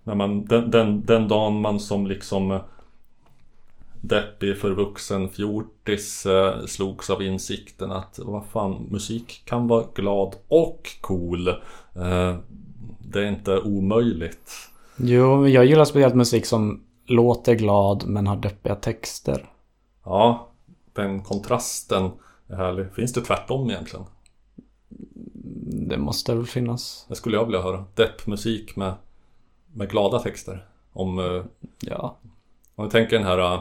När 0.04 0.14
man, 0.14 0.44
den, 0.44 0.70
den, 0.70 1.04
den 1.04 1.28
dagen 1.28 1.60
man 1.60 1.80
som 1.80 2.06
liksom 2.06 2.50
eh, 2.50 2.60
deppig 4.00 4.58
förvuxen 4.58 5.28
fjortis 5.28 6.26
eh, 6.26 6.64
slogs 6.66 7.10
av 7.10 7.22
insikten 7.22 7.92
att 7.92 8.18
vad 8.22 8.46
fan, 8.46 8.86
musik 8.90 9.42
kan 9.44 9.68
vara 9.68 9.84
glad 9.94 10.34
och 10.48 10.88
cool. 11.00 11.48
Eh, 11.48 12.36
det 13.12 13.20
är 13.20 13.28
inte 13.28 13.58
omöjligt. 13.58 14.70
Jo, 14.96 15.48
jag 15.48 15.64
gillar 15.64 15.84
speciellt 15.84 16.14
musik 16.14 16.46
som 16.46 16.84
låter 17.06 17.54
glad 17.54 18.04
men 18.06 18.26
har 18.26 18.36
deppiga 18.36 18.74
texter. 18.74 19.50
Ja, 20.04 20.48
den 20.92 21.22
kontrasten 21.22 22.10
är 22.48 22.56
härlig. 22.56 22.92
Finns 22.92 23.12
det 23.12 23.20
tvärtom 23.20 23.70
egentligen? 23.70 24.06
Det 25.88 25.98
måste 25.98 26.34
väl 26.34 26.46
finnas. 26.46 27.06
Det 27.08 27.14
skulle 27.14 27.36
jag 27.36 27.44
vilja 27.44 27.62
höra. 27.62 27.84
Deppmusik 27.94 28.76
med, 28.76 28.94
med 29.72 29.90
glada 29.90 30.18
texter. 30.18 30.66
Om 30.92 31.18
eh, 31.18 31.44
Ja. 31.80 32.16
Om 32.74 32.84
du 32.84 32.90
tänker 32.90 33.16
den 33.16 33.26
här, 33.26 33.38
vad, 33.38 33.60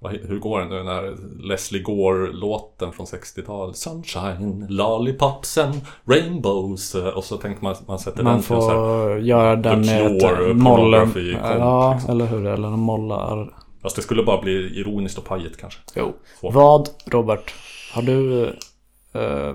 hur 0.00 0.38
går 0.38 0.60
den 0.60 0.68
nu, 0.68 0.76
den 0.76 0.86
här 0.86 1.16
Leslie 1.48 1.82
Gore-låten 1.82 2.92
från 2.92 3.06
60-talet. 3.06 3.76
Sunshine, 3.76 4.66
lollipops 4.68 5.58
and 5.58 5.74
rainbows. 6.04 6.94
äh, 6.94 7.06
Och 7.06 7.24
så 7.24 7.36
tänker 7.36 7.62
man 7.62 7.74
man 7.86 7.98
sätter 7.98 8.22
Man 8.22 8.32
den 8.32 8.42
till 8.42 8.48
så 8.48 8.60
här, 8.68 8.74
får 9.08 9.20
göra 9.20 9.56
den 9.56 9.80
med 9.80 10.06
ett 10.06 10.22
mollen. 10.22 10.64
pornography, 10.64 11.32
Ja, 11.42 11.92
liksom. 11.94 12.10
eller 12.10 12.26
hur? 12.26 12.46
Eller 12.46 12.68
en 12.68 12.78
mollar. 12.78 13.54
Fast 13.82 13.96
det 13.96 14.02
skulle 14.02 14.22
bara 14.22 14.40
bli 14.42 14.52
ironiskt 14.80 15.18
och 15.18 15.24
pajigt 15.24 15.56
kanske. 15.56 15.80
Jo. 15.96 16.12
Svårt. 16.40 16.54
Vad, 16.54 16.88
Robert, 17.06 17.54
har 17.94 18.02
du 18.02 18.44
eh, 19.12 19.54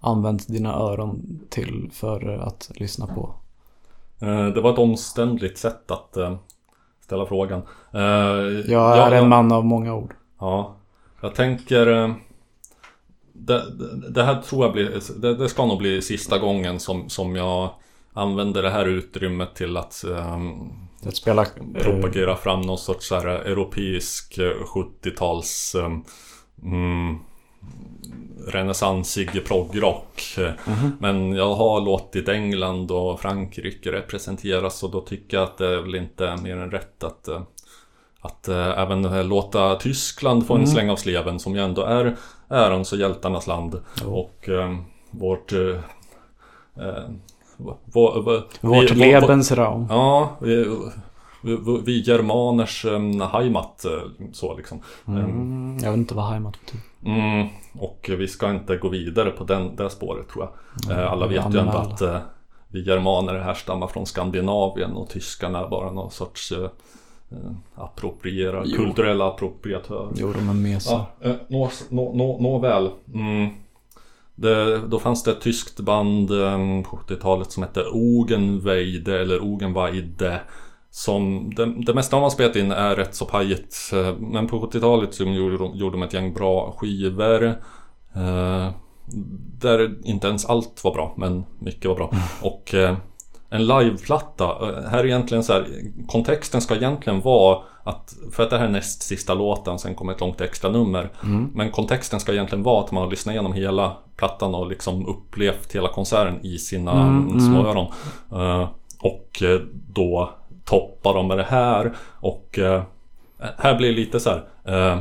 använt 0.00 0.48
dina 0.48 0.74
öron 0.74 1.40
till 1.50 1.90
för 1.92 2.38
att 2.38 2.70
lyssna 2.74 3.06
på? 3.06 3.34
Eh, 4.20 4.46
Det 4.46 4.60
var 4.60 4.72
ett 4.72 4.78
omständligt 4.78 5.58
sätt 5.58 5.90
att 5.90 6.16
eh, 6.16 6.36
ställa 7.04 7.26
frågan. 7.26 7.62
Eh, 7.92 8.00
Jag 8.72 8.98
är 8.98 9.12
en 9.12 9.28
man 9.28 9.52
av 9.52 9.64
många 9.64 9.94
ord. 9.94 10.14
Ja, 10.40 10.76
jag 11.20 11.34
tänker... 11.34 11.86
eh, 11.86 12.12
Det, 13.32 13.62
det, 14.10 14.22
här 14.22 14.42
tror 14.42 14.64
jag 14.64 14.72
blir... 14.72 15.00
Det, 15.20 15.34
det 15.34 15.48
ska 15.48 15.66
nog 15.66 15.78
bli 15.78 16.02
sista 16.02 16.38
gången 16.38 16.80
som, 16.80 17.08
som 17.08 17.36
jag 17.36 17.70
använder 18.12 18.62
det 18.62 18.70
här 18.70 18.84
utrymmet 18.86 19.54
till 19.54 19.76
att 19.76 20.04
ehm, 20.04 20.54
Att 21.06 21.16
spela... 21.16 21.46
propagera 21.74 22.36
fram 22.36 22.60
någon 22.60 22.78
sorts 22.78 23.08
så 23.08 23.14
här 23.14 23.26
europeisk 23.26 24.38
eh, 24.38 24.52
70-tals... 24.74 25.74
ehm, 25.74 26.02
Mm, 26.62 27.18
renässansig 28.46 29.44
proggrock. 29.46 30.22
Men 30.98 31.32
jag 31.32 31.54
har 31.54 31.80
låtit 31.80 32.28
England 32.28 32.90
och 32.90 33.20
Frankrike 33.20 33.92
representeras 33.92 34.82
och 34.82 34.90
då 34.90 35.00
tycker 35.00 35.36
jag 35.36 35.44
att 35.44 35.58
det 35.58 35.66
är 35.66 35.80
väl 35.82 35.94
inte 35.94 36.36
mer 36.42 36.56
än 36.56 36.70
rätt 36.70 37.04
att 37.04 37.28
eh, 37.28 37.42
att 38.20 38.48
eh, 38.48 38.78
även 38.78 39.04
eh, 39.04 39.24
låta 39.24 39.74
Tyskland 39.76 40.46
få 40.46 40.54
en 40.54 40.66
släng 40.66 40.90
av 40.90 40.96
sleven 40.96 41.38
som 41.40 41.54
ju 41.54 41.60
ändå 41.60 41.82
är 41.82 42.16
ärans 42.48 42.92
och 42.92 42.98
hjältarnas 42.98 43.46
land. 43.46 43.80
Och 44.06 44.48
eh, 44.48 44.76
vårt... 45.10 45.52
Eh, 45.52 45.58
eh, 46.86 47.04
vår, 47.56 47.76
vår, 47.84 48.22
Vårt 48.60 48.90
vi- 48.90 48.94
vår- 48.94 49.20
Lebensraum. 49.20 49.86
Ja, 49.90 50.36
vi, 50.40 50.66
vi, 51.84 52.02
germaners 52.06 52.86
heimat 53.32 53.84
eh, 53.84 54.30
så 54.32 54.56
liksom. 54.56 54.80
Mm, 55.08 55.78
jag 55.82 55.90
vet 55.90 55.98
inte 55.98 56.14
vad 56.14 56.24
heimat 56.24 56.56
betyder. 56.64 56.84
Mm, 57.20 57.48
och 57.78 58.10
vi 58.18 58.28
ska 58.28 58.50
inte 58.50 58.76
gå 58.76 58.88
vidare 58.88 59.30
på 59.30 59.44
den, 59.44 59.76
det 59.76 59.90
spåret 59.90 60.28
tror 60.28 60.48
jag. 60.86 60.98
Eh, 60.98 61.12
Alla 61.12 61.26
vet 61.26 61.54
ju 61.54 61.58
ändå 61.58 61.60
alla. 61.72 61.80
att 61.80 62.00
eh, 62.00 62.18
vi 62.68 62.82
germaner 62.88 63.34
härstammar 63.38 63.86
från 63.86 64.06
Skandinavien 64.06 64.92
och 64.92 65.08
tyskarna 65.08 65.58
är 65.64 65.68
bara 65.68 65.92
någon 65.92 66.10
sorts 66.10 66.52
appropriera, 67.74 68.62
Jo. 68.66 68.76
kulturella 68.76 69.28
appropriatörer. 69.28 70.12
Jo, 70.16 70.32
de 70.32 70.48
är 70.48 70.54
mesar. 70.54 71.04
Ja, 71.20 71.28
eh, 71.30 71.36
nå, 71.48 71.70
nå, 71.88 72.12
nå, 72.14 72.38
nåväl. 72.40 72.90
Mm. 73.14 73.48
Det, 74.34 74.78
då 74.86 74.98
fanns 74.98 75.22
det 75.22 75.30
ett 75.30 75.40
tyskt 75.40 75.80
band 75.80 76.30
eh, 76.30 76.82
på 76.90 76.96
70-talet 76.96 77.52
som 77.52 77.62
hette 77.62 77.84
Ogenweide 77.92 79.20
eller 79.20 79.42
Ogenweide. 79.44 80.40
Som 80.96 81.52
det, 81.54 81.84
det 81.86 81.94
mesta 81.94 82.16
de 82.16 82.22
har 82.22 82.30
spelat 82.30 82.56
in 82.56 82.72
är 82.72 82.96
rätt 82.96 83.14
så 83.14 83.24
pajigt. 83.24 83.90
eh, 83.92 84.14
Men 84.18 84.46
på 84.46 84.60
70-talet 84.60 85.14
så 85.14 85.24
gjorde, 85.24 85.58
de- 85.58 85.76
gjorde 85.76 85.94
de 85.96 86.02
ett 86.02 86.12
gäng 86.14 86.34
bra 86.34 86.74
skivor. 86.78 87.44
Eh, 88.14 88.70
där 89.60 89.94
inte 90.04 90.26
ens 90.28 90.46
allt 90.46 90.80
var 90.84 90.92
bra, 90.94 91.14
men 91.16 91.44
mycket 91.58 91.84
var 91.88 91.94
bra. 91.96 92.10
Och 92.42 92.74
eh, 92.74 92.96
en 93.50 93.66
liveplatta, 93.66 94.44
eh, 94.44 94.90
här 94.90 94.98
är 94.98 95.04
egentligen 95.06 95.44
så 95.44 95.52
här, 95.52 95.66
kontexten 96.08 96.60
ska 96.60 96.74
egentligen 96.76 97.20
vara 97.20 97.58
att, 97.84 98.14
för 98.32 98.42
att 98.42 98.50
det 98.50 98.58
här 98.58 98.64
är 98.64 98.70
näst 98.70 99.02
sista 99.02 99.34
låten, 99.34 99.78
sen 99.78 99.94
kommer 99.94 100.12
ett 100.12 100.20
långt 100.20 100.40
extra 100.40 100.70
nummer. 100.70 101.10
Men 101.54 101.70
kontexten 101.70 102.20
ska 102.20 102.32
egentligen 102.32 102.62
vara 102.64 102.84
att 102.84 102.92
man 102.92 103.02
har 103.02 103.10
lyssnat 103.10 103.32
igenom 103.32 103.52
hela 103.52 103.96
plattan 104.16 104.54
och 104.54 104.66
liksom 104.68 105.06
upplevt 105.06 105.74
hela 105.74 105.88
konserten 105.88 106.40
i 106.46 106.58
sina 106.58 106.92
mm, 106.92 107.40
små 107.40 107.66
öron. 107.66 107.86
Eh, 108.32 108.68
och 109.00 109.42
eh, 109.42 109.60
då 109.88 110.30
toppar 110.64 111.14
dem 111.14 111.28
med 111.28 111.38
det 111.38 111.44
här 111.44 111.92
och 112.20 112.58
eh, 112.58 112.82
här 113.58 113.74
blir 113.74 113.88
det 113.88 113.94
lite 113.94 114.20
så 114.20 114.30
här. 114.30 114.44
Eh, 114.64 115.00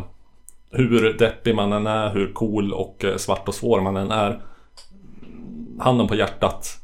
hur 0.71 1.13
deppig 1.13 1.55
man 1.55 1.73
än 1.73 1.87
är, 1.87 2.13
hur 2.13 2.33
cool 2.33 2.73
och 2.73 3.05
eh, 3.05 3.17
svart 3.17 3.47
och 3.47 3.55
svår 3.55 3.81
man 3.81 3.97
än 3.97 4.11
är. 4.11 4.41
Handen 5.79 6.07
på 6.07 6.15
hjärtat. 6.15 6.79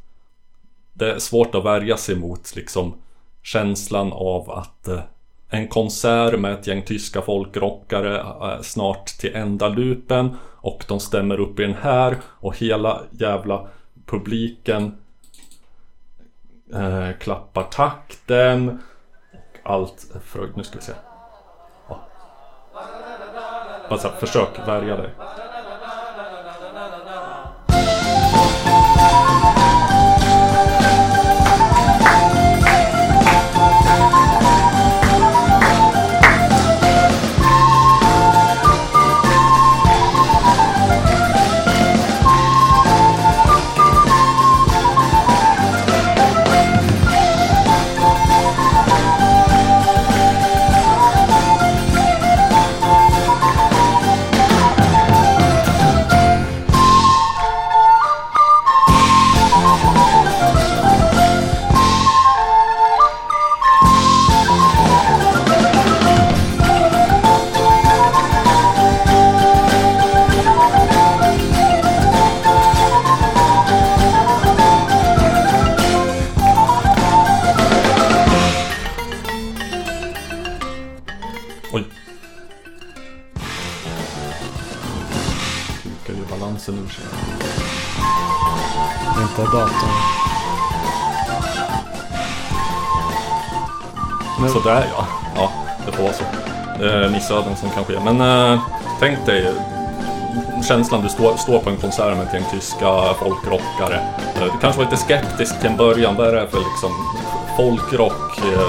Det 0.94 1.12
är 1.12 1.20
svårt 1.20 1.56
att 1.56 1.66
värja 1.66 1.98
sig 1.98 2.16
mot 2.16 2.56
liksom 2.56 2.94
känslan 3.44 4.14
av 4.14 4.52
att 4.52 4.88
eh, 4.88 5.02
en 5.50 5.68
konsert 5.68 6.40
med 6.40 6.54
ett 6.54 6.68
gäng 6.68 6.82
tyska 6.82 7.22
folkrockare 7.22 8.20
eh, 8.20 8.62
snart 8.62 9.06
till 9.06 9.36
enda 9.36 9.68
lupen 9.68 10.36
och 10.62 10.86
de 10.88 11.00
stämmer 11.00 11.40
upp 11.40 11.60
i 11.60 11.64
den 11.64 11.76
här 11.82 12.18
och 12.26 12.58
hela 12.58 13.02
jävla 13.12 13.68
publiken 14.06 14.98
eh, 16.74 17.18
klappar 17.20 17.64
takten 17.64 18.82
och 19.64 19.72
allt 19.72 20.16
är 20.16 20.20
fröjd. 20.20 20.58
Nu 20.58 20.64
ska 20.64 20.80
vi 20.80 20.86
se. 20.86 20.94
Ja. 21.90 22.00
Bara 23.90 24.00
så 24.00 24.08
här, 24.08 24.16
försök 24.16 24.68
värja 24.68 24.98
dig. 24.98 25.10
Inte 89.42 89.58
datorn. 89.58 89.90
Men- 94.42 94.50
Sådär 94.50 94.86
ja. 94.98 95.06
Ja, 95.36 95.50
det 95.86 95.92
får 95.92 96.04
vara 96.04 96.14
så. 96.14 96.24
Det 96.80 96.94
är 96.94 97.10
missöden 97.10 97.56
som 97.56 97.70
kan 97.70 97.84
ske. 97.86 98.00
Men 98.04 98.22
äh, 98.54 98.60
tänk 99.00 99.26
dig 99.26 99.48
eh, 99.48 100.62
känslan 100.64 101.02
du 101.02 101.10
står, 101.10 101.38
står 101.38 101.60
på 101.60 101.70
en 101.70 101.78
konsert 101.78 102.18
med 102.18 102.28
ett 102.28 102.34
gäng 102.34 102.44
tyska 102.52 103.14
folkrockare. 103.20 104.00
Eh, 104.36 104.44
Du 104.44 104.52
kanske 104.62 104.78
var 104.84 104.86
lite 104.92 104.98
skeptisk 104.98 105.60
till 105.60 105.70
en 105.70 105.78
början. 105.78 106.16
Vad 106.16 106.28
är 106.28 106.32
det 106.34 106.48
för 106.48 106.58
liksom 106.60 106.92
folkrock? 107.58 108.38
Eh, 108.38 108.62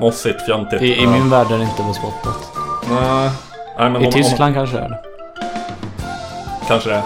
mossigt, 0.00 0.46
fjantigt. 0.46 0.82
I, 0.82 1.02
I 1.02 1.06
min 1.06 1.30
värld 1.30 1.50
är 1.50 1.58
det 1.58 1.64
inte 1.64 1.82
bespottat. 1.82 2.52
Nej, 2.90 3.30
nej, 3.78 3.90
men 3.90 4.02
I 4.02 4.06
om, 4.06 4.12
Tyskland 4.12 4.54
kanske 4.54 4.76
det 4.76 4.82
är 4.82 4.88
det. 4.88 4.94
Om, 4.94 6.66
kanske 6.68 6.88
det. 6.90 7.02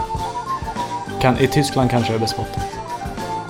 Kan, 1.24 1.38
I 1.38 1.46
Tyskland 1.46 1.90
kanske 1.90 2.12
det 2.12 2.16
är 2.16 2.20
bespottat. 2.20 2.64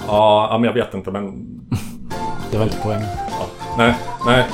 Ja, 0.07 0.49
ja, 0.51 0.59
men 0.59 0.65
jag 0.65 0.73
vet 0.75 0.95
inte 0.95 1.11
men... 1.11 1.33
Det 2.51 2.57
var 2.59 2.65
inte 2.65 2.77
poängen. 2.83 3.07
Ja, 3.31 3.47
nej, 3.79 3.95
nej. 4.27 4.45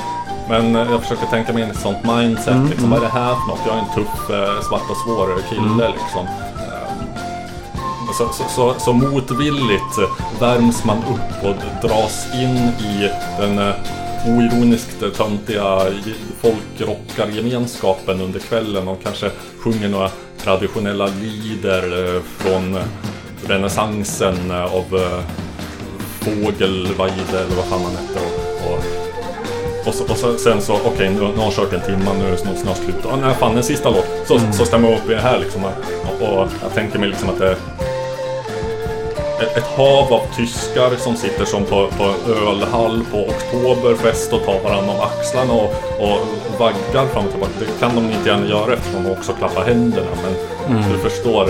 Men 0.48 0.76
eh, 0.76 0.90
jag 0.90 1.02
försöker 1.02 1.26
tänka 1.26 1.52
mig 1.52 1.62
in 1.62 1.68
i 1.68 1.72
ett 1.72 1.78
sånt 1.80 2.04
mindset. 2.04 2.48
Mm, 2.54 2.68
liksom, 2.68 2.90
Vad 2.90 2.98
är 2.98 3.02
det 3.02 3.12
här 3.12 3.34
för 3.34 3.48
något? 3.48 3.60
Jag 3.66 3.74
är 3.74 3.78
en 3.78 3.94
tuff, 3.94 4.30
eh, 4.30 4.60
svart 4.68 4.90
och 4.90 4.96
svår 4.96 5.42
kille 5.48 5.60
Mm. 5.62 5.78
liksom. 5.78 6.26
Eh, 6.26 8.12
Så, 8.18 8.28
så, 8.32 8.44
så, 8.48 8.74
så 8.78 8.92
motvilligt 8.92 9.98
värms 10.40 10.84
man 10.84 10.96
upp 10.98 11.44
och 11.44 11.88
dras 11.88 12.26
in 12.34 12.56
i 12.90 13.10
den 13.40 13.72
oironiskt 14.26 15.16
töntiga 15.16 15.88
ge- 15.88 16.14
folkrockargemenskapen 16.42 18.20
under 18.20 18.40
kvällen 18.40 18.88
och 18.88 19.02
kanske 19.02 19.30
sjunger 19.64 19.88
några 19.88 20.08
traditionella 20.44 21.06
lieder 21.06 22.14
eh, 22.16 22.22
från 22.22 22.78
renässansen 23.48 24.50
av 24.50 24.96
eh, 24.96 25.20
Fågelweide 26.20 27.38
eller 27.38 27.56
vad 27.56 27.64
fan 27.64 27.80
han 27.82 27.92
hette. 27.92 28.20
Och, 28.20 28.72
och, 28.72 29.88
och, 29.88 29.94
så, 29.94 30.04
och 30.04 30.16
så, 30.16 30.38
sen 30.38 30.62
så, 30.62 30.74
okej 30.84 31.10
nu, 31.10 31.20
nu 31.20 31.36
har 31.36 31.42
han 31.42 31.52
kört 31.52 31.72
en 31.72 31.80
timme, 31.80 32.10
nu 32.18 32.26
är 32.26 32.30
det 32.30 32.36
snart, 32.36 32.58
snart 32.58 32.76
slut. 32.76 33.06
Ah, 33.12 33.16
nej, 33.16 33.34
fan 33.34 33.56
en 33.56 33.62
sista 33.62 33.90
låt. 33.90 34.06
Så, 34.26 34.40
så 34.52 34.64
stämmer 34.64 34.90
jag 34.90 34.98
upp 34.98 35.10
i 35.10 35.14
det 35.14 35.20
här 35.20 35.38
liksom. 35.38 35.64
Och, 35.64 36.28
och 36.28 36.48
jag 36.62 36.74
tänker 36.74 36.98
mig 36.98 37.08
liksom 37.08 37.28
att 37.28 37.38
det 37.38 37.56
ett, 39.40 39.64
hav 39.76 40.12
av 40.12 40.22
tyskar 40.36 40.96
som 40.96 41.16
sitter 41.16 41.44
som 41.44 41.64
på, 41.64 41.88
på 41.98 42.30
ölhall 42.32 43.04
på 43.10 43.26
Oktoberfest 43.26 44.32
och 44.32 44.44
tar 44.44 44.60
varandra 44.60 44.92
om 44.92 45.00
axlarna 45.00 45.52
och, 45.52 45.74
och 45.98 46.18
vaggar 46.58 47.06
fram 47.06 47.24
och 47.24 47.30
tillbaka. 47.30 47.52
Det 47.58 47.80
kan 47.80 47.94
de 47.94 48.04
inte 48.04 48.28
gärna 48.28 48.46
göra 48.46 48.72
eftersom 48.72 49.04
de 49.04 49.10
också 49.10 49.32
klappar 49.32 49.64
händerna. 49.64 50.10
Men 50.22 50.92
du 50.92 50.98
förstår 50.98 51.48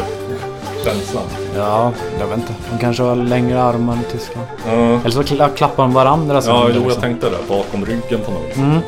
känslan. 0.84 1.24
Ja, 1.56 1.92
jag 2.20 2.26
vet 2.26 2.36
inte. 2.38 2.52
De 2.72 2.78
kanske 2.78 3.02
har 3.02 3.16
längre 3.16 3.62
armar 3.62 3.92
än 3.92 4.02
Tyskland. 4.12 4.46
Ja, 4.66 4.72
Eller 4.72 5.10
så 5.10 5.22
kla- 5.22 5.54
klappar 5.54 5.82
de 5.82 5.92
varandra 5.94 6.42
ja 6.46 6.52
händer, 6.52 6.68
jo, 6.68 6.74
jag 6.74 6.82
liksom. 6.84 7.02
tänkte 7.02 7.30
det. 7.30 7.36
Bakom 7.48 7.84
ryggen 7.86 8.20
på 8.24 8.30
något. 8.30 8.56
Mm. 8.56 8.78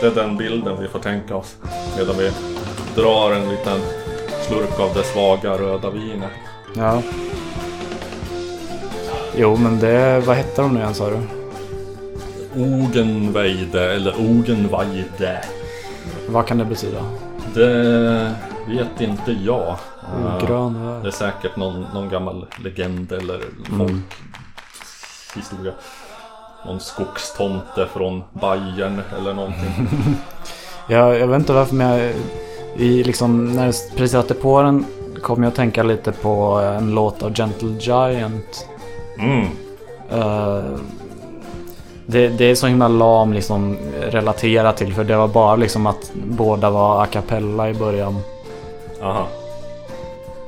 Det 0.00 0.06
är 0.06 0.10
den 0.10 0.36
bilden 0.36 0.76
vi 0.80 0.88
får 0.88 0.98
tänka 0.98 1.36
oss. 1.36 1.56
Medan 1.96 2.16
vi 2.18 2.30
drar 3.02 3.32
en 3.32 3.48
liten 3.50 3.80
slurk 4.48 4.80
av 4.80 4.94
det 4.94 5.02
svaga 5.02 5.52
röda 5.58 5.90
vinet. 5.90 6.30
Ja. 6.76 7.02
Jo, 9.36 9.56
men 9.56 9.78
det... 9.80 10.22
Vad 10.26 10.36
hette 10.36 10.62
de 10.62 10.74
nu 10.74 10.80
igen 10.80 10.94
sa 10.94 11.10
du? 11.10 11.18
Ogenveide 12.56 13.92
eller 13.94 14.14
Ogenweide. 14.20 15.44
Vad 16.28 16.46
kan 16.46 16.58
det 16.58 16.64
betyda? 16.64 16.98
Det 17.54 18.34
vet 18.68 19.00
inte 19.00 19.32
jag. 19.44 19.76
Eh, 20.04 20.46
Grön 20.46 21.00
Det 21.02 21.08
är 21.08 21.12
säkert 21.12 21.56
någon, 21.56 21.86
någon 21.94 22.08
gammal 22.08 22.46
legend 22.64 23.12
eller 23.12 23.40
Mm. 23.72 24.02
folkhistoria. 25.32 25.72
Någon 26.66 26.80
skogstomte 26.80 27.86
från 27.92 28.22
Bayern 28.32 29.02
eller 29.18 29.34
någonting. 29.34 29.88
Jag, 30.88 31.18
jag 31.20 31.26
vet 31.26 31.38
inte 31.40 31.52
varför 31.52 31.74
men 31.74 31.98
jag... 31.98 32.12
I 32.76 33.04
liksom, 33.04 33.52
när 33.52 33.66
jag 33.66 33.74
precis 33.96 34.12
satte 34.12 34.34
på 34.34 34.62
den 34.62 34.86
kom 35.22 35.42
jag 35.42 35.50
att 35.50 35.56
tänka 35.56 35.82
lite 35.82 36.12
på 36.12 36.32
en 36.78 36.94
låt 36.94 37.22
av 37.22 37.34
Gentle 37.34 37.68
Giant. 37.80 38.68
Mm. 39.18 39.46
Eh, 40.10 40.64
det, 42.06 42.28
det 42.28 42.44
är 42.44 42.54
så 42.54 42.66
himla 42.66 42.88
lam 42.88 43.32
liksom 43.32 43.76
relaterat 44.00 44.76
till 44.76 44.94
för 44.94 45.04
det 45.04 45.16
var 45.16 45.28
bara 45.28 45.56
liksom 45.56 45.86
att 45.86 46.12
båda 46.14 46.70
var 46.70 47.02
a 47.02 47.06
cappella 47.06 47.70
i 47.70 47.74
början. 47.74 48.18
Aha. 49.02 49.26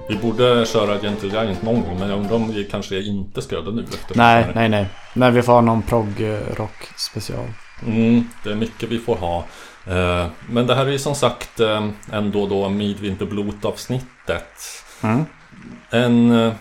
Vi 0.09 0.17
borde 0.17 0.67
köra 0.67 0.99
Gentle 0.99 1.29
Giant 1.29 1.63
någon 1.63 1.83
gång 1.83 1.99
men 1.99 2.09
jag 2.09 2.19
undrar 2.19 2.37
om 2.37 2.53
vi 2.53 2.65
kanske 2.65 3.03
inte 3.03 3.43
ska 3.43 3.55
göra 3.55 3.65
det 3.65 3.73
nu. 3.73 3.83
eftersom 3.83 4.15
Nej, 4.15 4.47
nej, 4.55 4.69
nej. 4.69 4.87
Men 5.15 5.35
vi 5.35 5.43
får 5.43 5.53
ha 5.53 5.61
någon 5.61 5.83
prog-rock 5.83 6.89
special. 6.97 7.45
Mm, 7.87 8.29
det 8.45 8.51
är 8.51 8.55
mycket 8.55 8.89
vi 8.89 8.99
får 8.99 9.17
ha. 9.17 9.45
Eh, 9.87 10.27
Men 10.49 10.67
det 10.67 10.75
här 10.75 10.87
är 10.87 10.91
ju 10.91 10.99
som 10.99 11.15
sagt 11.15 11.61
eh, 11.61 11.89
ändå 12.13 12.47
då 12.47 12.69
Midvinterblot 12.69 13.65
avsnittet. 13.65 14.83
Mm. 15.03 15.25
En, 15.91 16.31
eh, 16.31 16.53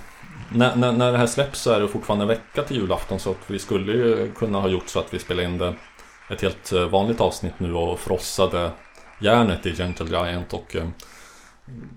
när, 0.49 0.75
när, 0.75 0.91
när 0.91 1.11
det 1.11 1.17
här 1.17 1.27
släpps 1.27 1.61
så 1.61 1.71
är 1.71 1.79
det 1.79 1.87
fortfarande 1.87 2.23
en 2.23 2.29
vecka 2.29 2.63
till 2.63 2.77
julafton 2.77 3.19
så 3.19 3.31
att 3.31 3.37
vi 3.47 3.59
skulle 3.59 3.91
ju 3.91 4.31
kunna 4.31 4.59
ha 4.59 4.67
gjort 4.67 4.89
så 4.89 4.99
att 4.99 5.13
vi 5.13 5.19
spelade 5.19 5.47
in 5.47 5.57
det 5.57 5.73
ett 6.29 6.41
helt 6.41 6.71
vanligt 6.71 7.21
avsnitt 7.21 7.53
nu 7.57 7.73
och 7.73 7.99
frossade 7.99 8.71
järnet 9.19 9.65
i 9.65 9.75
Gentle 9.75 10.07
Giant 10.07 10.53
och, 10.53 10.75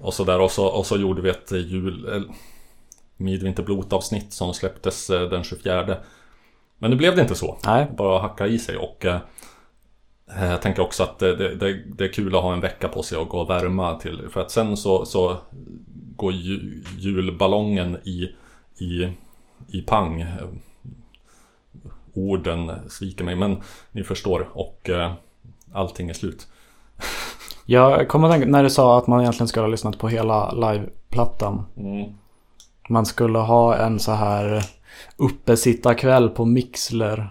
och 0.00 0.14
så 0.14 0.24
där 0.24 0.40
och 0.40 0.50
så, 0.50 0.66
och 0.66 0.86
så 0.86 0.96
gjorde 0.96 1.22
vi 1.22 1.30
ett 1.30 1.52
eh, 1.52 1.58
jul 1.58 2.14
eh, 2.14 2.22
Midvinterblot 3.16 3.92
avsnitt 3.92 4.32
som 4.32 4.54
släpptes 4.54 5.10
eh, 5.10 5.28
den 5.28 5.44
24 5.44 5.96
Men 6.78 6.90
nu 6.90 6.96
blev 6.96 7.16
det 7.16 7.22
inte 7.22 7.34
så 7.34 7.58
Nej. 7.64 7.86
bara 7.96 8.22
hacka 8.22 8.46
i 8.46 8.58
sig 8.58 8.76
och 8.76 9.04
eh, 9.04 9.20
jag 10.36 10.62
tänker 10.62 10.82
också 10.82 11.02
att 11.02 11.18
det, 11.18 11.36
det, 11.36 11.82
det, 11.86 12.04
är 12.04 12.12
kul 12.12 12.36
att 12.36 12.42
ha 12.42 12.52
en 12.52 12.60
vecka 12.60 12.88
på 12.88 13.02
sig 13.02 13.18
och 13.18 13.28
gå 13.28 13.40
och 13.40 13.50
värma 13.50 13.98
till 13.98 14.28
för 14.30 14.40
att 14.40 14.50
sen 14.50 14.76
så, 14.76 15.04
så 15.04 15.36
går 16.16 16.32
ju, 16.32 16.82
julballongen 16.98 17.98
i, 18.04 18.34
i, 18.78 19.12
i 19.68 19.82
pang. 19.82 20.20
Eh, 20.20 20.48
Orden 22.14 22.72
sviker 22.88 23.24
mig 23.24 23.36
men 23.36 23.62
ni 23.92 24.04
förstår 24.04 24.48
och 24.52 24.90
eh, 24.90 25.12
allting 25.72 26.08
är 26.08 26.14
slut. 26.14 26.48
Jag 27.70 28.08
kommer 28.08 28.28
att 28.28 28.32
tänka 28.34 28.48
när 28.48 28.62
du 28.62 28.70
sa 28.70 28.98
att 28.98 29.06
man 29.06 29.20
egentligen 29.20 29.48
skulle 29.48 29.62
ha 29.66 29.70
lyssnat 29.70 29.98
på 29.98 30.08
hela 30.08 30.52
liveplattan. 30.52 31.66
Mm. 31.76 32.12
Man 32.88 33.06
skulle 33.06 33.38
ha 33.38 33.76
en 33.76 33.98
så 33.98 34.12
här 34.12 34.62
uppesittarkväll 35.16 36.28
på 36.28 36.44
Mixler. 36.44 37.30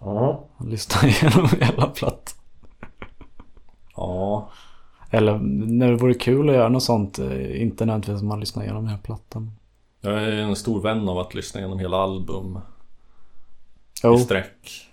Ja. 0.00 0.44
Och 0.56 0.66
lyssna 0.68 1.08
igenom 1.08 1.48
hela 1.60 1.86
plattan. 1.86 2.34
Ja. 3.96 4.48
Eller 5.10 5.38
när 5.66 5.90
det 5.90 5.96
vore 5.96 6.14
kul 6.14 6.48
att 6.48 6.54
göra 6.54 6.68
något 6.68 6.82
sånt. 6.82 7.18
eh, 7.18 7.62
Inte 7.62 7.84
nödvändigtvis 7.84 8.16
att 8.16 8.24
man 8.24 8.40
lyssnar 8.40 8.62
igenom 8.64 8.86
hela 8.86 8.98
plattan. 8.98 9.50
Jag 10.00 10.14
är 10.22 10.32
en 10.32 10.56
stor 10.56 10.80
vän 10.82 11.08
av 11.08 11.18
att 11.18 11.34
lyssna 11.34 11.60
igenom 11.60 11.78
hela 11.78 11.96
album 11.96 12.58
Jo, 14.02 14.14
i 14.14 14.18
sträck. 14.18 14.88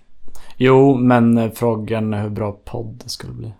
jo 0.58 0.96
men 0.98 1.38
eh, 1.38 1.52
frågan 1.52 2.14
är 2.14 2.22
hur 2.22 2.30
bra 2.30 2.52
podd 2.66 3.02
det 3.04 3.10
skulle 3.10 3.34
bli. 3.34 3.54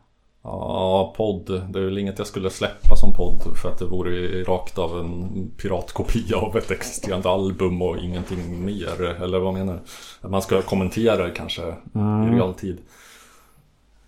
Ja, 0.44 1.14
podd. 1.18 1.46
Det 1.46 1.80
är 1.80 1.84
väl 1.84 1.98
inget 1.98 2.18
jag 2.18 2.28
skulle 2.28 2.50
släppa 2.50 2.96
som 2.96 3.14
podd 3.14 3.58
för 3.62 3.70
att 3.70 3.80
det 3.80 3.86
vore 3.86 4.44
rakt 4.44 4.78
av 4.78 5.00
en 5.00 5.52
piratkopia 5.58 6.38
av 6.38 6.58
ett 6.58 6.72
existerande 6.72 7.30
album 7.30 7.82
och 7.82 7.98
ingenting 7.98 8.66
mer. 8.66 9.02
Eller 9.04 9.40
vad 9.40 9.54
menar 9.54 9.80
du? 10.22 10.28
Man 10.28 10.42
ska 10.42 10.62
kommentera 10.62 11.30
kanske 11.30 11.62
i 11.96 12.36
realtid. 12.36 12.78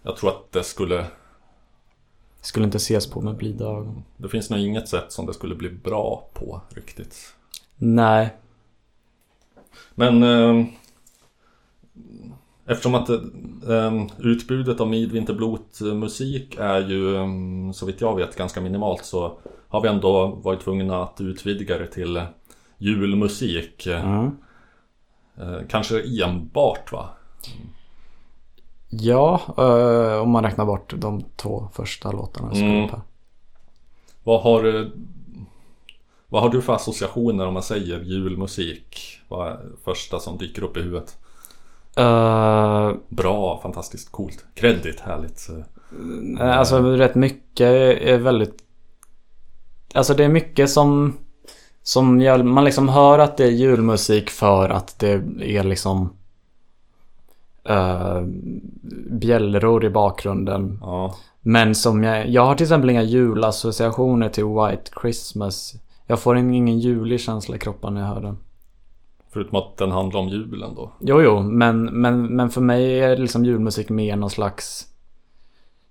Jag 0.04 0.18
tror 0.18 0.30
att 0.30 0.52
det 0.52 0.64
skulle... 0.64 1.06
Skulle 2.42 2.66
inte 2.66 2.78
ses 2.78 3.08
på 3.08 3.22
med 3.22 3.36
blida 3.36 3.66
ögon. 3.66 4.04
Det 4.18 4.30
finns 4.30 4.50
nog 4.50 4.60
inget 4.60 4.90
sätt 4.90 5.12
som 5.12 5.26
det 5.26 5.34
skulle 5.34 5.56
bli 5.56 5.70
bra 5.70 6.30
på 6.34 6.62
riktigt. 6.70 7.34
Nej. 7.78 8.30
Men 9.96 10.24
eh, 10.24 10.66
eftersom 12.66 12.96
att 12.96 13.10
eh, 13.10 14.06
utbudet 14.18 14.80
av 14.80 14.88
Midvinterblot 14.88 15.82
musik 15.82 16.56
är 16.60 16.82
ju 16.82 17.16
eh, 17.16 17.72
så 17.72 17.86
vitt 17.86 18.02
jag 18.02 18.16
vet 18.16 18.36
ganska 18.36 18.62
minimalt 18.62 19.06
så 19.06 19.38
har 19.68 19.82
vi 19.82 19.88
ändå 19.88 20.28
varit 20.28 20.62
tvungna 20.62 21.04
att 21.04 21.22
utvidga 21.22 21.78
det 21.78 21.88
till 21.88 22.22
julmusik. 22.78 23.88
Mm. 23.88 24.32
Eh, 25.38 25.60
kanske 25.70 26.24
enbart 26.24 26.92
va? 26.92 27.10
Ja, 28.90 29.42
eh, 29.58 30.22
om 30.22 30.30
man 30.30 30.44
räknar 30.44 30.66
bort 30.66 30.94
de 30.98 31.24
två 31.36 31.68
första 31.74 32.12
låtarna. 32.12 32.52
Mm. 32.52 32.90
Vad 34.24 34.42
har, 34.42 34.76
eh, 34.76 34.88
vad 36.28 36.42
har 36.42 36.50
du 36.50 36.62
för 36.62 36.74
associationer 36.74 37.48
om 37.48 37.54
man 37.54 37.64
säger 37.64 38.00
julmusik? 38.00 39.20
Vad 39.28 39.48
är 39.48 39.60
första 39.84 40.20
som 40.20 40.38
dyker 40.38 40.64
upp 40.64 40.78
i 40.78 40.82
huvudet? 40.82 41.18
Eh, 41.96 42.92
Bra, 43.10 43.60
fantastiskt 43.64 44.12
coolt. 44.12 44.46
Kredit, 44.54 45.00
härligt. 45.00 45.50
Nej, 46.22 46.52
Alltså 46.52 46.80
rätt 46.82 47.16
mycket 47.16 47.68
är 48.02 48.18
väldigt... 48.18 48.58
Alltså 49.94 50.14
det 50.14 50.24
är 50.24 50.30
mycket 50.30 50.70
som... 50.70 51.18
Som 51.84 52.22
gör, 52.22 52.44
man 52.44 52.64
liksom 52.64 52.90
hör 52.90 53.20
att 53.20 53.38
det 53.38 53.44
är 53.44 53.52
julmusik 53.52 54.30
för 54.30 54.70
att 54.70 55.00
det 55.00 55.12
är 55.42 55.64
liksom... 55.64 56.14
Uh, 57.70 58.22
bjällror 59.10 59.86
i 59.86 59.90
bakgrunden. 59.90 60.80
Ja, 60.82 61.16
Men 61.42 61.76
som 61.76 62.04
jag... 62.04 62.30
Jag 62.30 62.46
har 62.46 62.56
till 62.56 62.64
exempel 62.64 62.90
inga 62.90 63.04
julassociationer 63.04 64.30
till 64.30 64.46
White 64.46 64.92
Christmas. 65.02 65.74
Jag 66.08 66.20
får 66.20 66.36
en- 66.36 66.54
ingen 66.54 66.80
julig 66.80 67.20
känsla 67.22 67.56
i 67.56 67.60
kroppen 67.60 67.94
när 67.94 68.02
jag 68.02 68.08
hör 68.08 68.22
den. 68.22 68.38
Förutom 69.36 69.58
att 69.58 69.78
den 69.78 69.92
handlar 69.92 70.20
om 70.20 70.28
julen 70.30 70.76
då. 70.76 70.92
Jo, 71.00 71.22
jo, 71.22 71.42
men, 71.42 71.86
men, 71.86 72.36
men 72.36 72.50
för 72.50 72.62
mig 72.62 73.00
är 73.00 73.18
liksom 73.18 73.46
julmusik 73.46 73.90
mer 73.90 74.16
någon 74.16 74.30
slags 74.30 74.88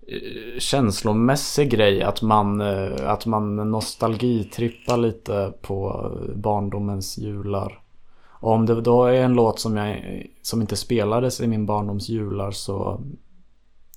eh, 0.09 0.59
känslomässig 0.59 1.71
grej. 1.71 2.03
Att 2.03 2.23
man, 2.23 2.61
eh, 2.61 3.11
att 3.11 3.27
man 3.27 3.57
nostalgitrippar 3.71 4.97
lite 4.97 5.53
på 5.63 6.11
barndomens 6.35 7.19
jular. 7.19 7.81
Och 8.29 8.53
om 8.53 8.67
det 8.67 8.81
då 8.81 9.05
är 9.05 9.23
en 9.23 9.35
låt 9.35 9.61
som, 9.61 9.77
jag, 9.77 10.27
som 10.43 10.61
inte 10.61 10.77
spelades 10.77 11.41
i 11.41 11.47
min 11.47 11.67
barndoms 11.67 12.09
jular 12.09 12.51
så 12.51 13.01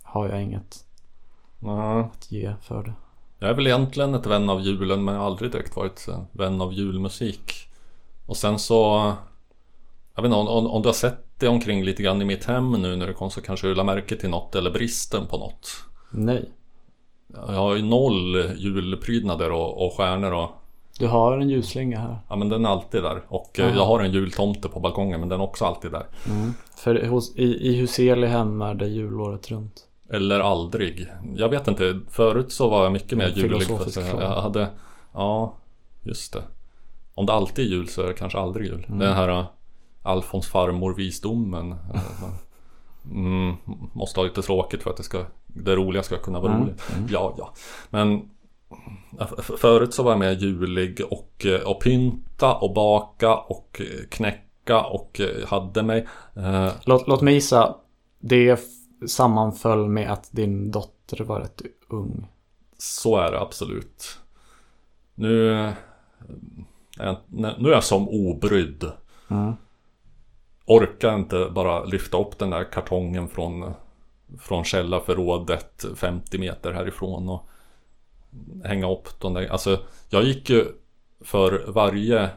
har 0.03 0.29
jag 0.29 0.43
inget 0.43 0.83
Ja. 1.59 1.99
att 1.99 2.31
ge 2.31 2.53
för 2.61 2.83
det. 2.83 2.93
Jag 3.39 3.49
är 3.49 3.53
väl 3.53 3.67
egentligen 3.67 4.15
ett 4.15 4.25
vän 4.25 4.49
av 4.49 4.61
julen 4.61 5.03
men 5.03 5.13
jag 5.13 5.21
har 5.21 5.27
aldrig 5.27 5.51
direkt 5.51 5.75
varit 5.75 6.07
vän 6.31 6.61
av 6.61 6.73
julmusik. 6.73 7.67
Och 8.27 8.37
sen 8.37 8.59
så... 8.59 9.13
Jag 10.17 10.23
vet 10.23 10.29
inte 10.29 10.37
om, 10.37 10.47
om, 10.47 10.67
om 10.67 10.81
du 10.81 10.87
har 10.87 10.93
sett 10.93 11.39
det 11.39 11.47
omkring 11.47 11.83
lite 11.83 12.03
grann 12.03 12.21
i 12.21 12.25
mitt 12.25 12.45
hem 12.45 12.71
nu 12.71 12.95
när 12.95 13.07
det 13.07 13.13
kom 13.13 13.31
så 13.31 13.41
kanske 13.41 13.67
du 13.67 13.75
la 13.75 13.83
märke 13.83 14.15
till 14.15 14.29
något 14.29 14.55
eller 14.55 14.71
bristen 14.71 15.27
på 15.27 15.37
något. 15.37 15.69
Nej. 16.11 16.49
Jag 17.27 17.53
har 17.53 17.75
ju 17.75 17.81
noll 17.81 18.35
julprydnader 18.57 19.51
och, 19.51 19.85
och 19.85 19.93
stjärnor 19.93 20.31
och... 20.31 20.49
Du 20.99 21.07
har 21.07 21.37
en 21.37 21.49
ljusslinga 21.49 21.99
här. 21.99 22.17
Ja 22.29 22.35
men 22.35 22.49
den 22.49 22.65
är 22.65 22.69
alltid 22.69 23.03
där. 23.03 23.21
Och 23.27 23.59
eh, 23.59 23.65
Aha. 23.65 23.75
jag 23.75 23.85
har 23.85 23.99
en 23.99 24.11
jultomte 24.11 24.69
på 24.69 24.79
balkongen 24.79 25.19
men 25.19 25.29
den 25.29 25.39
är 25.39 25.43
också 25.43 25.65
alltid 25.65 25.91
där. 25.91 26.05
För 26.75 27.05
hos, 27.05 27.35
i, 27.35 27.69
i 27.69 27.75
Huseli 27.75 28.27
hem 28.27 28.61
är 28.61 28.73
det 28.73 28.87
julåret 28.87 29.51
runt. 29.51 29.87
Eller 30.09 30.39
aldrig. 30.39 31.07
Jag 31.35 31.49
vet 31.49 31.67
inte. 31.67 31.99
Förut 32.09 32.51
så 32.51 32.69
var 32.69 32.83
jag 32.83 32.91
mycket 32.91 33.17
mer 33.17 33.33
julig. 33.35 33.63
För 33.63 34.01
jag, 34.01 34.21
jag 34.21 34.41
hade... 34.41 34.67
Ja, 35.13 35.57
just 36.03 36.33
det. 36.33 36.43
Om 37.13 37.25
det 37.25 37.33
alltid 37.33 37.65
är 37.65 37.69
jul 37.69 37.87
så 37.87 38.01
är 38.01 38.07
det 38.07 38.13
kanske 38.13 38.39
aldrig 38.39 38.67
jul. 38.67 38.85
Mm. 38.87 38.99
Den 38.99 39.13
här 39.13 39.45
Alfons 40.07 40.47
farmor 40.47 40.93
visdomen. 40.93 41.75
mm, 43.11 43.55
måste 43.93 44.19
ha 44.19 44.25
lite 44.25 44.41
tråkigt 44.41 44.83
för 44.83 44.89
att 44.89 44.97
det, 44.97 45.03
ska, 45.03 45.25
det 45.47 45.75
roliga 45.75 46.03
ska 46.03 46.17
kunna 46.17 46.39
vara 46.39 46.53
Mm. 46.53 46.63
roligt. 46.63 46.83
Ja, 47.09 47.35
ja. 47.37 47.53
Men 47.89 48.29
Förut 49.57 49.93
så 49.93 50.03
var 50.03 50.11
jag 50.11 50.19
mer 50.19 50.31
julig 50.31 51.01
och, 51.09 51.45
eh, 51.45 51.61
och 51.61 51.81
pynta 51.83 52.55
och 52.55 52.73
baka 52.73 53.35
och 53.35 53.81
eh, 53.81 54.07
knäcka 54.09 54.81
och 54.81 55.21
eh, 55.21 55.47
hade 55.47 55.83
mig. 55.83 56.07
Låt, 56.85 57.07
låt 57.07 57.21
mig 57.21 57.33
gissa. 57.33 57.75
Det 58.19 58.59
sammanföll 59.07 59.87
med 59.87 60.11
att 60.11 60.29
din 60.31 60.71
dotter 60.71 61.23
var 61.23 61.39
rätt 61.39 61.61
ung. 61.87 62.27
Så 62.77 63.17
är 63.17 63.31
det 63.31 63.39
absolut. 63.41 64.19
Nu, 65.15 65.51
nu 67.57 67.69
är 67.69 67.71
jag 67.71 67.83
som 67.83 68.09
obrydd. 68.09 68.91
Mm. 69.29 69.53
Orkar 70.67 71.15
inte 71.15 71.49
bara 71.51 71.83
lyfta 71.83 72.17
upp 72.21 72.37
den 72.37 72.49
där 72.49 72.71
kartongen 72.71 73.27
från, 73.29 73.73
från 74.39 74.63
källarförrådet 74.63 75.85
50 75.95 76.37
meter 76.37 76.71
härifrån 76.73 77.29
och 77.29 77.47
hänga 78.63 78.91
upp 78.91 79.19
den 79.21 79.33
där. 79.33 79.47
Alltså, 79.47 79.79
jag 80.09 80.23
gick 80.23 80.49
ju 80.49 80.65
för 81.21 81.65
varje 81.67 82.29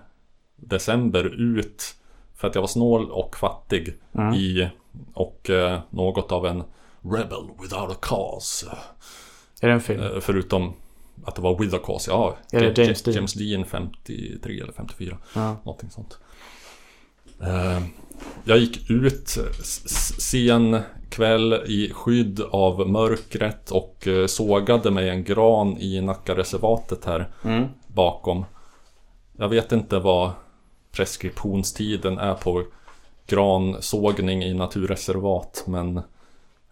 december 0.56 1.24
ut 1.24 1.94
för 2.34 2.48
att 2.48 2.54
jag 2.54 2.62
var 2.62 2.68
snål 2.68 3.10
och 3.10 3.36
fattig 3.36 3.94
i 4.36 4.68
och 5.14 5.50
eh, 5.50 5.80
något 5.90 6.32
av 6.32 6.46
en 6.46 6.62
rebel 7.02 7.48
without 7.62 7.90
a 7.90 7.96
cause. 8.00 8.66
Är 9.60 9.68
det 9.68 9.74
en 9.74 9.80
film? 9.80 10.02
Eh, 10.02 10.20
Förutom 10.20 10.72
att 11.24 11.34
det 11.34 11.42
var 11.42 11.58
With 11.58 11.74
a 11.74 11.78
Cause, 11.84 12.10
ja. 12.10 12.36
Är 12.52 12.60
det 12.60 12.78
Ja- 12.78 12.84
James 12.84 13.02
Dean? 13.02 13.14
James 13.14 13.32
Dean 13.34 13.64
53 13.64 14.60
eller 14.60 14.72
54. 14.72 15.18
Ja. 15.34 15.56
Någonting 15.64 15.90
sånt. 15.90 16.18
Eh, 17.42 17.82
Jag 18.44 18.58
gick 18.58 18.90
ut 18.90 19.38
sen 20.28 20.80
kväll 21.10 21.52
i 21.66 21.90
skydd 21.94 22.40
av 22.50 22.88
mörkret 22.88 23.70
och 23.70 24.06
eh, 24.08 24.26
sågade 24.26 24.90
mig 24.90 25.08
en 25.08 25.24
gran 25.24 25.78
i 25.78 26.00
Nackareservatet 26.00 27.04
här 27.04 27.28
Mm. 27.44 27.66
bakom. 27.86 28.44
Jag 29.36 29.48
vet 29.48 29.72
inte 29.72 29.98
vad 29.98 30.30
preskriptionstiden 30.92 32.18
är 32.18 32.34
på 32.34 32.64
gransågning 33.26 34.42
i 34.44 34.54
naturreservat 34.54 35.64
men 35.66 35.96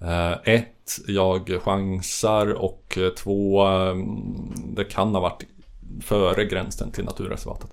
eh, 0.00 0.32
ett, 0.44 0.98
jag 1.06 1.58
chansar 1.62 2.52
och 2.52 2.98
två, 3.16 3.64
det 4.76 4.84
kan 4.84 5.14
ha 5.14 5.20
varit 5.20 5.44
före 6.02 6.44
gränsen 6.44 6.90
till 6.90 7.04
naturreservatet. 7.04 7.70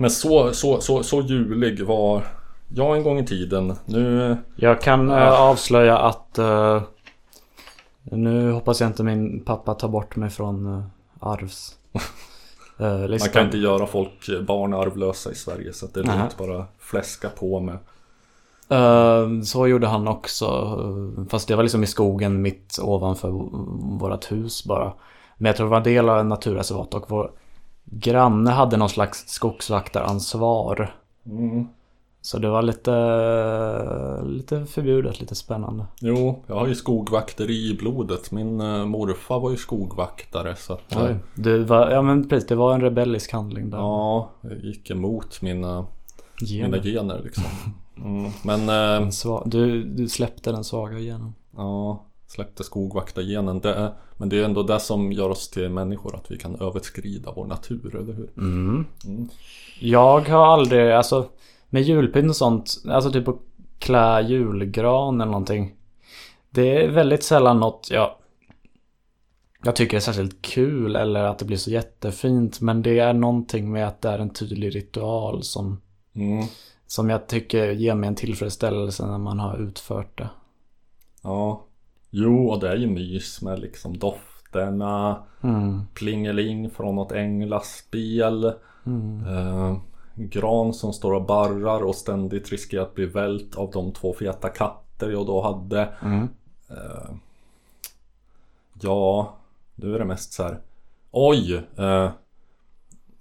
Men 0.00 0.10
så, 0.10 0.52
så, 0.52 0.80
så, 0.80 1.02
så 1.02 1.20
julig 1.20 1.86
var 1.86 2.22
jag 2.68 2.96
en 2.96 3.02
gång 3.02 3.18
i 3.18 3.26
tiden. 3.26 3.74
Nu, 3.84 4.36
Jag 4.56 4.80
kan 4.80 5.10
Ah. 5.10 5.36
avslöja 5.38 5.98
att 5.98 6.38
eh, 6.38 6.82
nu 8.02 8.52
hoppas 8.52 8.80
jag 8.80 8.88
inte 8.90 9.02
min 9.02 9.44
pappa 9.44 9.74
tar 9.74 9.88
bort 9.88 10.16
mig 10.16 10.30
från 10.30 10.66
uh, 10.66 10.82
arvs 11.20 11.74
man 13.08 13.18
kan 13.32 13.44
inte 13.44 13.58
göra 13.58 13.86
folk 13.86 14.28
barn 14.46 14.74
arvlösa 14.74 15.30
i 15.30 15.34
Sverige 15.34 15.72
så 15.72 15.86
att 15.86 15.94
det 15.94 16.00
är 16.00 16.04
lugnt 16.04 16.38
bara 16.38 16.64
fläska 16.78 17.28
på 17.28 17.60
med. 17.60 17.78
Eh, 18.68 19.42
så 19.42 19.66
gjorde 19.66 19.86
han 19.86 20.08
också. 20.08 20.78
Fast 21.30 21.48
det 21.48 21.56
var 21.56 21.62
liksom 21.62 21.82
i 21.82 21.86
skogen 21.86 22.42
mitt 22.42 22.78
ovanför 22.82 23.30
vårt 23.98 24.32
hus 24.32 24.64
bara. 24.64 24.92
Men 25.36 25.46
jag 25.46 25.56
tror 25.56 25.66
det 25.66 25.70
var 25.70 25.76
en 25.76 25.82
del 25.82 26.08
av 26.08 26.18
en 26.18 26.28
naturreservat 26.28 26.94
och 26.94 27.04
vår 27.08 27.30
granne 27.90 28.50
hade 28.50 28.76
någon 28.76 28.88
slags 28.88 29.28
skogsvaktaransvar. 29.28 30.94
Mm. 31.26 31.68
Så 32.22 32.38
det 32.38 32.48
var 32.50 32.62
lite, 32.62 32.92
lite 34.24 34.66
förbjudet, 34.66 35.20
lite 35.20 35.34
spännande. 35.34 35.86
Jo, 36.00 36.44
jag 36.46 36.54
har 36.54 36.66
ju 36.66 36.74
skogvakteri 36.74 37.70
i 37.70 37.74
blodet. 37.74 38.30
Min 38.30 38.60
eh, 38.60 38.84
morfar 38.84 39.40
var 39.40 39.50
ju 39.50 39.56
skogvaktare 39.56 40.56
så 40.56 40.72
att... 40.72 40.96
Oj. 40.96 41.16
Du 41.34 41.64
var, 41.64 41.90
ja 41.90 42.02
men 42.02 42.28
precis, 42.28 42.48
det 42.48 42.54
var 42.54 42.74
en 42.74 42.80
rebellisk 42.80 43.32
handling 43.32 43.70
där. 43.70 43.78
Ja, 43.78 44.30
jag 44.40 44.58
gick 44.58 44.90
emot 44.90 45.42
mina, 45.42 45.74
mina 45.76 45.86
Gener. 46.46 46.82
gener 46.82 47.20
liksom. 47.24 47.44
Mm. 48.04 48.30
Men 48.44 48.68
eh, 49.02 49.08
du, 49.44 49.84
du 49.84 50.08
släppte 50.08 50.52
den 50.52 50.64
svaga 50.64 50.98
genen. 50.98 51.34
ja, 51.56 52.04
släppte 52.30 52.64
skogvaktargenen. 52.64 53.60
Det 53.60 53.74
är, 53.74 53.92
men 54.16 54.28
det 54.28 54.40
är 54.40 54.44
ändå 54.44 54.62
det 54.62 54.80
som 54.80 55.12
gör 55.12 55.28
oss 55.28 55.50
till 55.50 55.68
människor, 55.68 56.16
att 56.16 56.30
vi 56.30 56.38
kan 56.38 56.60
överskrida 56.60 57.32
vår 57.36 57.46
natur, 57.46 57.96
eller 57.96 58.12
hur? 58.12 58.30
Mm. 58.36 58.86
Jag 59.80 60.20
har 60.28 60.46
aldrig, 60.46 60.92
alltså 60.92 61.28
med 61.68 61.82
julpynt 61.82 62.30
och 62.30 62.36
sånt, 62.36 62.76
alltså 62.88 63.12
typ 63.12 63.28
att 63.28 63.40
klä 63.78 64.20
julgran 64.20 65.20
eller 65.20 65.32
någonting. 65.32 65.74
Det 66.50 66.84
är 66.84 66.88
väldigt 66.88 67.22
sällan 67.24 67.60
något 67.60 67.88
jag, 67.90 68.14
jag 69.64 69.76
tycker 69.76 69.96
är 69.96 70.00
särskilt 70.00 70.42
kul 70.42 70.96
eller 70.96 71.24
att 71.24 71.38
det 71.38 71.44
blir 71.44 71.56
så 71.56 71.70
jättefint. 71.70 72.60
Men 72.60 72.82
det 72.82 72.98
är 72.98 73.12
någonting 73.12 73.72
med 73.72 73.88
att 73.88 74.02
det 74.02 74.08
är 74.08 74.18
en 74.18 74.30
tydlig 74.30 74.76
ritual 74.76 75.42
som, 75.42 75.80
Mm. 76.14 76.46
som 76.86 77.10
jag 77.10 77.26
tycker 77.26 77.70
ger 77.70 77.94
mig 77.94 78.08
en 78.08 78.14
tillfredsställelse 78.14 79.06
när 79.06 79.18
man 79.18 79.38
har 79.40 79.58
utfört 79.58 80.18
det. 80.18 80.28
Ja. 81.22 81.64
Jo, 82.10 82.48
och 82.48 82.60
det 82.60 82.68
är 82.68 82.76
ju 82.76 82.86
mys 82.86 83.42
med 83.42 83.58
liksom 83.58 83.98
dofterna, 83.98 85.22
Mm. 85.42 85.86
plingeling 85.94 86.70
från 86.70 86.94
något 86.94 87.12
änglaspel. 87.12 88.52
Mm. 88.86 89.26
Eh, 89.26 89.76
gran 90.14 90.72
som 90.74 90.92
står 90.92 91.12
och 91.12 91.24
barrar 91.26 91.82
och 91.82 91.94
ständigt 91.94 92.50
riskerar 92.50 92.82
att 92.82 92.94
bli 92.94 93.06
vält 93.06 93.56
av 93.56 93.70
de 93.70 93.92
två 93.92 94.14
feta 94.14 94.48
katter 94.48 95.10
jag 95.10 95.26
då 95.26 95.40
hade. 95.42 95.88
Mm. 96.02 96.28
Eh, 96.70 97.10
ja, 98.80 99.34
nu 99.74 99.94
är 99.94 99.98
det 99.98 100.04
mest 100.04 100.32
så 100.32 100.42
här. 100.42 100.58
Oj! 101.10 101.62
Eh, 101.76 102.10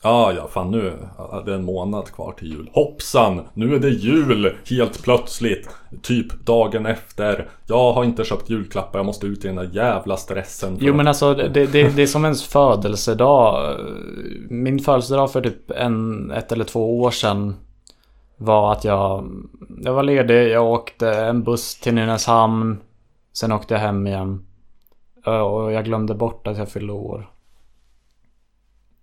ja, 0.03 0.33
ja, 0.33 0.47
fan 0.47 0.71
nu. 0.71 0.93
ja, 1.17 1.41
Det 1.45 1.51
är 1.51 1.55
en 1.55 1.63
månad 1.65 2.11
kvar 2.11 2.31
till 2.31 2.47
jul. 2.51 2.69
Hoppsan! 2.73 3.41
Nu 3.53 3.75
är 3.75 3.79
det 3.79 3.89
jul! 3.89 4.55
Helt 4.69 5.03
plötsligt. 5.03 5.69
Typ 6.01 6.45
dagen 6.45 6.85
efter. 6.85 7.47
Jag 7.67 7.93
har 7.93 8.03
inte 8.03 8.23
köpt 8.23 8.49
julklappar. 8.49 8.99
Jag 8.99 9.05
måste 9.05 9.27
ut 9.27 9.45
i 9.45 9.47
den 9.47 9.55
där 9.55 9.69
jävla 9.73 10.17
stressen. 10.17 10.77
Jo 10.79 10.89
att- 10.91 10.97
men 10.97 11.07
alltså 11.07 11.33
det, 11.33 11.49
det, 11.49 11.95
det 11.95 12.01
är 12.01 12.07
som 12.07 12.23
ens 12.25 12.43
födelsedag. 12.43 13.75
Min 14.49 14.79
födelsedag 14.79 15.31
för 15.31 15.41
typ 15.41 15.71
en, 15.71 16.31
ett 16.31 16.51
eller 16.51 16.65
två 16.65 16.99
år 17.01 17.11
sedan 17.11 17.55
var 18.37 18.71
att 18.71 18.83
jag, 18.83 19.29
jag 19.83 19.93
var 19.93 20.03
ledig, 20.03 20.49
jag 20.49 20.65
åkte 20.71 21.09
en 21.13 21.43
buss 21.43 21.79
till 21.79 21.93
Nynäshamn. 21.93 22.77
Sen 23.33 23.51
åkte 23.51 23.73
jag 23.73 23.81
hem 23.81 24.07
igen. 24.07 24.45
Och 25.25 25.71
jag 25.71 25.85
glömde 25.85 26.13
bort 26.15 26.47
att 26.47 26.57
jag 26.57 26.69
fyllde 26.69 26.93
år. 26.93 27.29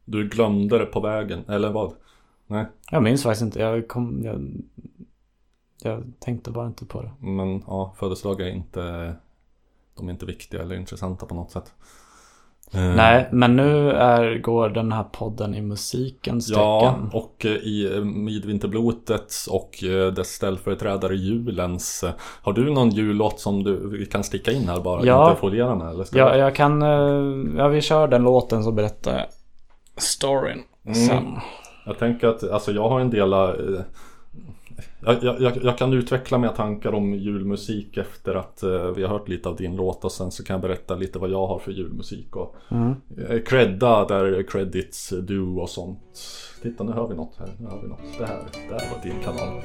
Du 0.08 0.28
glömde 0.28 0.78
det 0.78 0.86
på 0.86 1.00
vägen, 1.00 1.44
eller 1.48 1.70
vad? 1.72 1.92
Nej, 2.46 2.66
Jag 2.90 3.02
minns 3.02 3.22
faktiskt 3.22 3.42
inte, 3.42 3.60
jag 3.60 3.88
kom, 3.88 4.22
jag, 4.24 4.52
jag 5.82 6.02
tänkte 6.18 6.50
bara 6.50 6.66
inte 6.66 6.84
på 6.84 7.02
det. 7.02 7.10
men 7.20 7.62
ja, 7.66 7.94
födelsedagar 7.98 8.46
är 8.46 8.50
inte... 8.50 9.14
De 9.96 10.08
är 10.08 10.12
inte 10.12 10.26
viktiga 10.26 10.62
eller 10.62 10.74
intressanta 10.76 11.26
på 11.26 11.34
något 11.34 11.50
sätt. 11.50 11.72
Eh, 12.72 12.80
Nej, 12.96 13.28
men 13.32 13.56
nu 13.56 13.90
är, 13.90 14.38
går 14.38 14.68
den 14.68 14.92
här 14.92 15.02
podden 15.12 15.54
i 15.54 15.62
musikens 15.62 16.48
Ja, 16.50 16.80
tecken. 16.80 17.10
och 17.12 17.46
eh, 17.46 17.52
i 17.52 17.96
eh, 17.96 18.04
Midvinterblotets 18.04 19.46
och 19.46 19.70
dess 20.16 20.28
ställföreträdare 20.28 21.16
julens. 21.16 22.04
Har 22.18 22.52
du 22.52 22.70
någon 22.70 22.90
jullåt 22.90 23.40
som 23.40 23.62
du 23.64 24.06
kan 24.06 24.24
sticka 24.24 24.52
in 24.52 24.68
här 24.68 24.80
bara? 24.80 25.04
Ja. 25.04 25.28
Inte 25.30 25.40
foliera 25.40 25.74
med? 25.74 25.88
Eller 25.90 26.04
ska 26.04 26.18
Ja, 26.18 26.36
jag- 26.36 26.54
kan... 26.54 26.80
Ja, 27.56 27.68
vi 27.68 27.80
kör 27.80 28.08
den 28.08 28.22
låten 28.22 28.64
så 28.64 28.72
berättar 28.72 29.18
jag 29.18 29.26
storyn 29.96 30.62
sen. 31.06 31.24
Jag 31.86 31.98
tänker 31.98 32.28
att 32.28 32.50
alltså, 32.50 32.72
jag 32.72 32.88
har 32.88 33.00
en 33.00 33.10
del 33.10 33.32
eh, 33.32 33.48
jag, 35.00 35.40
jag, 35.40 35.64
jag, 35.64 35.78
kan 35.78 35.92
utveckla 35.92 36.38
mina 36.38 36.52
tankar 36.52 36.94
om 36.94 37.14
julmusik 37.14 37.96
efter 37.96 38.34
att 38.34 38.62
eh, 38.62 38.86
vi 38.86 39.02
har 39.02 39.08
hört 39.08 39.28
lite 39.28 39.48
av 39.48 39.56
din 39.56 39.76
låt 39.76 40.04
och 40.04 40.12
sen 40.12 40.30
så 40.30 40.44
kan 40.44 40.54
jag 40.54 40.60
berätta 40.60 40.94
lite 40.94 41.18
vad 41.18 41.30
jag 41.30 41.46
har 41.46 41.58
för 41.58 41.72
julmusik 41.72 42.36
och 42.36 42.56
eh, 43.28 43.40
credda 43.46 44.04
där 44.04 44.42
credits 44.42 45.08
do 45.08 45.60
och 45.60 45.70
sånt. 45.70 45.98
Titta 46.62 46.84
nu 46.84 46.92
hör 46.92 47.08
vi 47.08 47.14
något 47.14 47.36
här. 47.38 47.48
Nu 47.58 47.68
hör 47.68 47.82
vi 47.82 47.88
något. 47.88 48.18
Det 48.18 48.26
här, 48.26 48.42
det 48.68 48.74
här 48.74 48.90
var 48.94 49.02
din 49.02 49.20
kanal. 49.24 49.62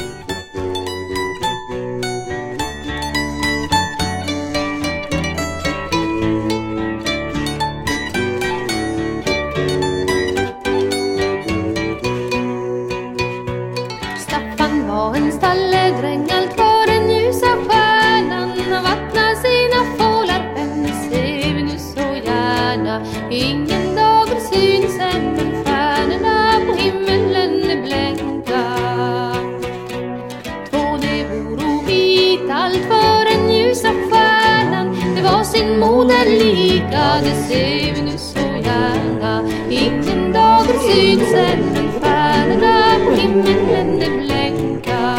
Lika 36.25 37.21
Det 37.23 37.35
ser 37.47 37.95
vi 37.95 38.01
nu 38.01 38.17
så 38.17 38.39
gärna. 38.39 39.43
Ingen 39.69 40.31
dager 40.33 40.79
syns 40.79 41.33
än 41.33 41.59
Men 41.73 41.91
stjärnorna 41.91 42.95
på 43.05 43.11
himlen 43.11 43.99
de 43.99 44.09
blänka 44.25 45.15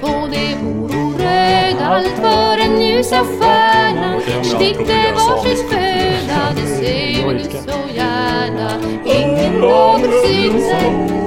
Två 0.00 0.26
de 0.30 0.54
voro 0.54 1.18
röd 1.18 1.82
Allt 1.82 2.08
för 2.08 2.58
en 2.58 2.80
ljusa 2.80 3.24
stjärna. 3.24 4.20
Det 4.88 5.12
varsin 5.12 5.68
föda 5.68 6.52
Det 6.56 6.66
ser 6.66 7.28
vi 7.28 7.34
nu 7.34 7.44
så 7.44 7.94
gärna. 7.94 8.70
Ingen 9.04 9.60
dager 9.60 10.26
syns 10.26 10.68
än 10.72 11.24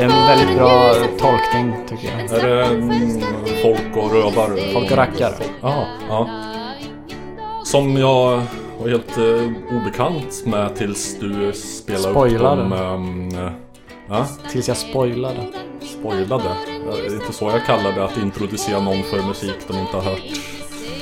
en 0.00 0.08
väldigt 0.08 0.56
bra 0.58 0.94
tolkning 1.18 1.74
tycker 1.88 2.08
jag. 2.08 2.38
Är 2.42 2.48
det 2.48 2.64
mm, 2.64 3.20
folk 3.62 3.96
och 3.96 4.12
rövar? 4.12 4.72
Folk 4.72 4.90
och 4.90 4.96
rackare. 4.96 5.34
Ja, 5.62 5.86
ja. 6.08 6.28
Som 7.64 7.96
jag 7.96 8.42
var 8.80 8.88
helt 8.88 9.18
eh, 9.18 9.76
obekant 9.76 10.42
med 10.46 10.76
tills 10.76 11.18
du 11.18 11.52
spelade 11.52 12.10
Spoilade. 12.10 12.62
upp 12.62 12.70
dem. 12.70 12.94
Um, 12.94 13.30
ja, 14.08 14.26
Tills 14.50 14.68
jag 14.68 14.76
spoilade. 14.76 15.40
spoilade. 16.00 16.44
Det 17.02 17.06
är 17.06 17.14
inte 17.14 17.32
så 17.32 17.44
jag 17.50 17.66
kallar 17.66 17.92
det, 17.92 18.04
att 18.04 18.18
introducera 18.18 18.80
någon 18.80 19.02
för 19.02 19.22
musik 19.22 19.54
de 19.68 19.78
inte 19.78 19.96
har 19.96 20.02
hört. 20.02 20.40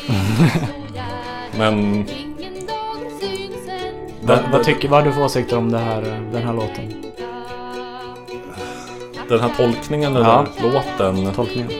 Men 1.59 2.07
Vad, 4.23 4.38
vad, 4.53 4.64
tycker, 4.64 4.88
vad 4.88 5.01
har 5.01 5.07
du 5.07 5.12
för 5.12 5.25
åsikter 5.25 5.59
om 5.59 5.73
det 5.73 5.79
här, 5.79 6.03
den 6.33 6.42
här 6.42 6.53
låten? 6.55 7.12
Den 9.29 9.41
här 9.41 9.51
tolkningen 9.57 10.17
eller 10.17 10.27
Ja. 10.27 10.47
låten. 10.63 11.33
Tolkningen? 11.35 11.71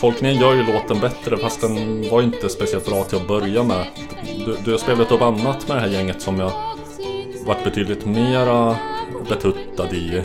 Tolkningen 0.00 0.36
gör 0.40 0.54
ju 0.54 0.72
låten 0.72 1.00
bättre 1.00 1.36
fast 1.36 1.60
den 1.60 2.08
var 2.10 2.20
ju 2.20 2.26
inte 2.26 2.48
speciellt 2.48 2.86
bra 2.86 3.04
till 3.04 3.16
att 3.18 3.28
börja 3.28 3.62
med. 3.62 3.86
Du, 4.46 4.56
du 4.64 4.70
har 4.70 4.78
spelat 4.78 5.12
upp 5.12 5.22
annat 5.22 5.68
med 5.68 5.76
det 5.76 5.80
här 5.80 5.88
gänget 5.88 6.22
som 6.22 6.40
jag 6.40 6.52
varit 7.46 7.64
betydligt 7.64 8.06
mera 8.06 8.76
betuttad 9.28 9.92
i. 9.92 10.22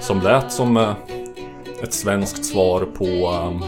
Som 0.00 0.20
lät 0.20 0.52
som 0.52 0.76
eh, 0.76 0.92
ett 1.82 1.92
svenskt 1.92 2.44
svar 2.44 2.80
på 2.98 3.04
eh, 3.04 3.66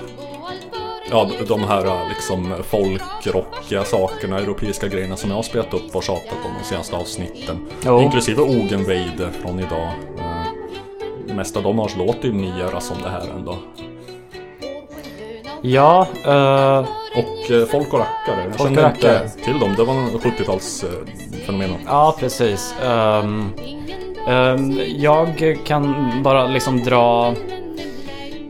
Ja, 1.11 1.31
de 1.49 1.61
här 1.65 1.87
eh, 1.87 2.09
liksom 2.09 2.55
folkrockiga 2.71 3.85
sakerna, 3.85 4.39
europeiska 4.39 4.89
grejerna 4.89 5.17
som 5.17 5.31
jag 5.31 5.37
har 5.37 5.43
spelat 5.43 5.75
upp 5.75 5.97
och 5.97 6.03
tjatat 6.03 6.39
om 6.45 6.51
de 6.63 6.65
senaste 6.69 6.97
avsnitten. 6.97 7.67
Jo. 7.87 8.01
Inklusive 8.01 8.43
Ogenweide 8.43 9.29
från 9.43 9.59
idag. 9.59 9.93
Det 11.33 11.37
mesta 11.37 11.59
av 11.59 11.65
dem 11.65 11.79
har 11.79 11.99
låter 11.99 12.29
ju 12.29 12.35
mera 12.35 12.81
som 12.81 12.97
det 13.03 13.09
här 13.09 13.29
ändå. 13.37 13.59
Ja, 15.63 16.07
eh, 16.25 16.79
Och 17.19 17.51
eh, 17.51 17.67
folk 17.67 17.93
och 17.93 17.99
rackare. 17.99 18.45
Jag 18.45 18.57
Folk 18.57 18.71
och 18.71 18.77
kände 18.77 18.93
inte 18.95 19.29
till 19.45 19.59
dem. 19.59 19.75
Det 19.77 19.85
var 19.85 19.95
en 19.95 20.09
70-talsfenomen. 20.09 21.79
ja 21.87 22.17
precis. 22.19 22.75
Ehm, 22.85 23.49
ehm, 24.29 24.81
jag 24.97 25.59
kan 25.65 26.11
bara 26.23 26.47
liksom 26.47 26.83
dra... 26.83 27.35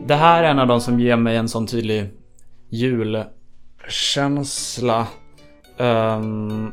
Det 0.05 0.15
här 0.15 0.43
är 0.43 0.47
en 0.47 0.59
av 0.59 0.67
de 0.67 0.81
som 0.81 0.99
ger 0.99 1.15
mig 1.15 1.35
en 1.35 1.49
sån 1.49 1.67
tydlig 1.67 2.09
julkänsla. 2.69 5.07
Ehm, 5.77 6.71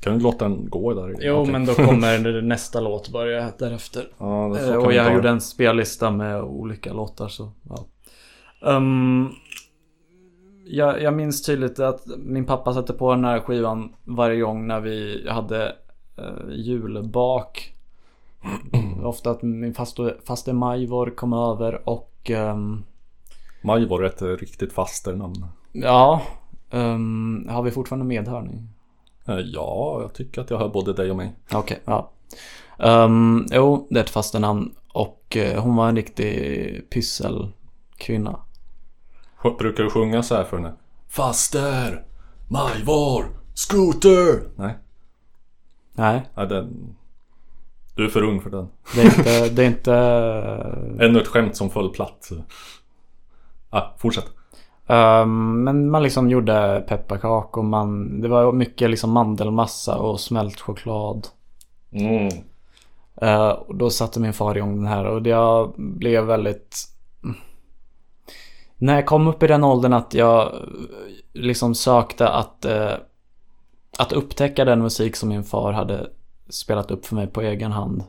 Kan 0.00 0.18
du 0.18 0.22
låta 0.22 0.48
den 0.48 0.70
gå 0.70 0.94
där? 0.94 1.14
jo, 1.20 1.34
Okej. 1.34 1.52
men 1.52 1.64
då 1.66 1.74
kommer 1.74 2.42
nästa 2.42 2.80
låt 2.80 3.08
börja 3.08 3.52
därefter. 3.58 4.08
Ja, 4.18 4.58
Eh, 4.58 4.74
och 4.74 4.92
jag 4.92 5.14
gjorde 5.14 5.28
en 5.28 5.40
spellista 5.40 6.10
med 6.10 6.42
olika 6.42 6.92
låtar 6.92 7.28
så 7.28 7.52
ja. 7.68 7.84
Ehm, 8.70 9.28
jag, 10.64 11.02
jag 11.02 11.14
minns 11.14 11.42
tydligt 11.42 11.78
att 11.78 12.06
min 12.18 12.44
pappa 12.44 12.74
satte 12.74 12.92
på 12.92 13.14
den 13.14 13.24
här 13.24 13.40
skivan 13.40 13.92
varje 14.04 14.40
gång 14.40 14.66
när 14.66 14.80
vi 14.80 15.26
hade 15.30 15.72
uh, 16.18 16.52
julbak. 16.54 17.72
Ofta 19.02 19.30
att 19.30 19.42
min 19.42 19.74
faste, 19.74 20.14
faste 20.26 20.52
Majvor 20.52 21.10
kom 21.10 21.32
över 21.32 21.88
och 21.88 22.30
um, 22.30 22.84
Maj 23.62 23.86
var 23.86 24.02
ett 24.02 24.22
eh, 24.22 24.28
riktigt 24.28 24.72
fasternamn. 24.72 25.46
ja. 25.72 26.22
Um, 26.70 27.48
har 27.50 27.62
vi 27.62 27.70
fortfarande 27.70 28.04
medhörning? 28.06 28.68
Eh, 29.28 29.38
Ja, 29.38 29.98
jag 30.02 30.14
tycker 30.14 30.40
att 30.40 30.50
jag 30.50 30.58
hör 30.58 30.68
både 30.68 30.92
dig 30.92 31.10
och 31.10 31.16
mig. 31.16 31.34
Okej, 31.52 31.82
ja. 31.84 32.12
Um, 32.78 33.46
jo, 33.50 33.86
det 33.90 34.00
är 34.00 34.04
ett 34.04 34.10
fasternamn 34.10 34.74
och 34.92 35.36
eh, 35.36 35.62
hon 35.62 35.76
var 35.76 35.88
en 35.88 35.96
riktig 35.96 36.90
pysselkvinna. 36.90 38.40
Brukar 39.58 39.84
du 39.84 39.90
sjunga 39.90 40.22
så 40.22 40.34
här 40.34 40.44
för 40.44 40.56
henne? 40.56 40.74
Faster! 41.08 42.04
Majvor! 42.48 43.24
Scooter! 43.54 44.42
Nej, 44.56 44.74
Nej, 45.92 46.22
nej 46.34 46.46
den... 46.46 46.96
Du 47.94 48.04
är 48.04 48.08
för 48.08 48.22
ung 48.22 48.40
för 48.40 48.50
den. 48.50 48.68
Det 48.94 49.00
är 49.00 49.04
inte... 49.04 49.48
Det 49.48 49.62
är 49.62 49.66
inte 49.66 49.94
Ännu 51.04 51.20
ett 51.20 51.28
skämt 51.28 51.56
som 51.56 51.70
föll 51.70 51.90
platt. 51.90 52.30
Ah, 53.70 53.82
fortsätt. 53.98 54.35
Ehm, 54.86 55.64
men 55.64 55.90
man 55.90 56.02
liksom 56.02 56.30
gjorde 56.30 56.84
pepparkakor. 56.88 57.62
Man, 57.62 58.20
det 58.20 58.28
var 58.28 58.52
mycket 58.52 58.90
liksom 58.90 59.10
mandelmassa 59.10 59.98
och 59.98 60.20
smält 60.20 60.60
choklad. 60.60 61.26
Mm. 61.92 62.28
Eh, 63.16 63.48
och 63.48 63.76
då 63.76 63.90
satte 63.90 64.20
min 64.20 64.32
far 64.32 64.56
igång 64.56 64.76
den 64.76 64.86
här 64.86 65.04
och 65.04 65.26
jag 65.26 65.74
blev 65.76 66.24
väldigt... 66.24 66.76
När 68.78 68.94
jag 68.94 69.06
kom 69.06 69.28
upp 69.28 69.42
i 69.42 69.46
den 69.46 69.64
åldern 69.64 69.92
att 69.92 70.14
jag 70.14 70.52
liksom 71.32 71.74
sökte 71.74 72.28
att, 72.28 72.64
eh, 72.64 72.92
att 73.98 74.12
upptäcka 74.12 74.64
den 74.64 74.82
musik 74.82 75.16
som 75.16 75.28
min 75.28 75.44
far 75.44 75.72
hade 75.72 76.10
spelat 76.48 76.90
upp 76.90 77.06
för 77.06 77.14
mig 77.14 77.26
på 77.26 77.42
egen 77.42 77.72
hand. 77.72 78.04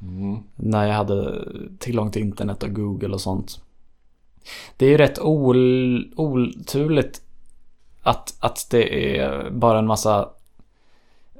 Mm. 0.00 0.38
När 0.54 0.86
jag 0.86 0.94
hade 0.94 1.44
tillgång 1.78 2.10
till 2.10 2.22
internet 2.22 2.62
och 2.62 2.74
Google 2.74 3.14
och 3.14 3.20
sånt. 3.20 3.60
Det 4.76 4.86
är 4.86 4.90
ju 4.90 4.96
rätt 4.96 5.18
ol, 5.18 6.12
oturligt 6.16 7.20
att, 8.02 8.34
att 8.40 8.66
det 8.70 9.18
är 9.18 9.50
bara 9.50 9.78
en 9.78 9.86
massa 9.86 10.28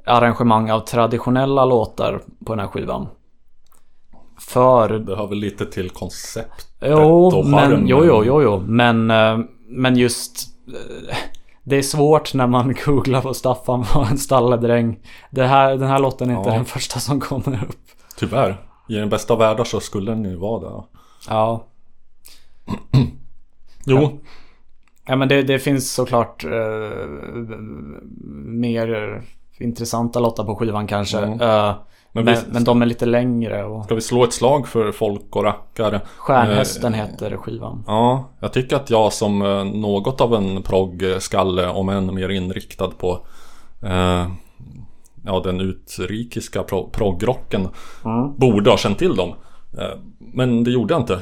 arrangemang 0.05 0.71
av 0.71 0.79
traditionella 0.79 1.65
låtar 1.65 2.21
på 2.45 2.53
den 2.55 2.59
här 2.59 2.67
skivan. 2.67 3.07
För 4.39 4.89
Det 4.89 5.15
hör 5.15 5.27
väl 5.27 5.37
lite 5.37 5.65
till 5.65 5.89
konceptet 5.89 6.67
Jo, 6.81 7.43
men, 7.45 7.87
jo, 7.87 8.05
jo, 8.05 8.23
jo, 8.25 8.41
jo. 8.41 8.59
Men, 8.67 9.11
eh, 9.11 9.37
men 9.67 9.97
just... 9.97 10.47
eh, 10.67 11.15
Det 11.63 11.75
är 11.75 11.81
svårt 11.81 12.33
när 12.33 12.47
man 12.47 12.75
googlar 12.85 13.21
på 13.21 13.33
Staffan 13.33 13.85
var 13.95 14.05
en 14.05 14.17
stalledräng. 14.17 14.99
Det 15.31 15.43
här, 15.45 15.77
den 15.77 15.87
här 15.87 15.99
låten 15.99 16.29
är 16.29 16.37
inte 16.37 16.49
Ja. 16.49 16.55
den 16.55 16.65
första 16.65 16.99
som 16.99 17.19
kommer 17.19 17.63
upp. 17.69 17.77
Tyvärr. 18.17 18.61
I 18.89 18.93
den 18.93 19.09
bästa 19.09 19.33
av 19.33 19.39
världar 19.39 19.63
så 19.63 19.79
skulle 19.79 20.11
den 20.11 20.23
ju 20.25 20.35
vara 20.35 20.59
det. 20.69 20.83
Ja. 21.29 21.63
Jo, 23.85 24.19
Ja 25.09 25.15
men 25.15 25.27
det, 25.27 25.43
det 25.43 25.59
finns 25.59 25.93
såklart 25.93 26.43
eh, 26.43 27.07
mer 28.45 29.21
intressanta 29.59 30.19
låtar 30.19 30.43
på 30.43 30.55
skivan 30.55 30.87
kanske. 30.87 31.17
Mm. 31.17 31.41
Eh, 31.41 31.75
Men 32.11 32.25
men, 32.25 32.35
vi- 32.35 32.41
men, 32.51 32.63
de 32.63 32.81
är 32.81 32.85
lite 32.85 33.05
längre 33.05 33.63
och 33.65 33.85
ska 33.85 33.95
vi 33.95 34.01
slå 34.01 34.23
ett 34.23 34.33
slag 34.33 34.67
för 34.67 34.91
folk 34.91 35.35
och 35.35 35.43
rackare? 35.43 36.01
Stjärnhästen 36.17 36.93
Eh, 36.93 36.99
heter 36.99 37.37
skivan. 37.37 37.83
Ja, 37.87 38.29
jag 38.39 38.53
tycker 38.53 38.75
att 38.75 38.89
jag 38.89 39.13
som 39.13 39.41
eh, 39.41 39.63
något 39.63 40.21
av 40.21 40.33
en 40.33 40.61
proggskalle, 40.63 41.67
om 41.69 41.89
än 41.89 42.15
mer 42.15 42.29
inriktad 42.29 42.87
på 42.87 43.25
eh, 43.83 44.27
ja, 45.25 45.41
den 45.43 45.61
utrikiska 45.61 46.63
pro- 46.63 46.89
proggrocken, 46.89 47.67
borde 48.37 48.69
ha 48.69 48.77
känt 48.77 48.99
till 48.99 49.15
dem. 49.15 49.29
Eh, 49.77 49.99
men 50.19 50.63
det 50.63 50.71
gjorde 50.71 50.93
jag 50.93 51.01
inte. 51.01 51.19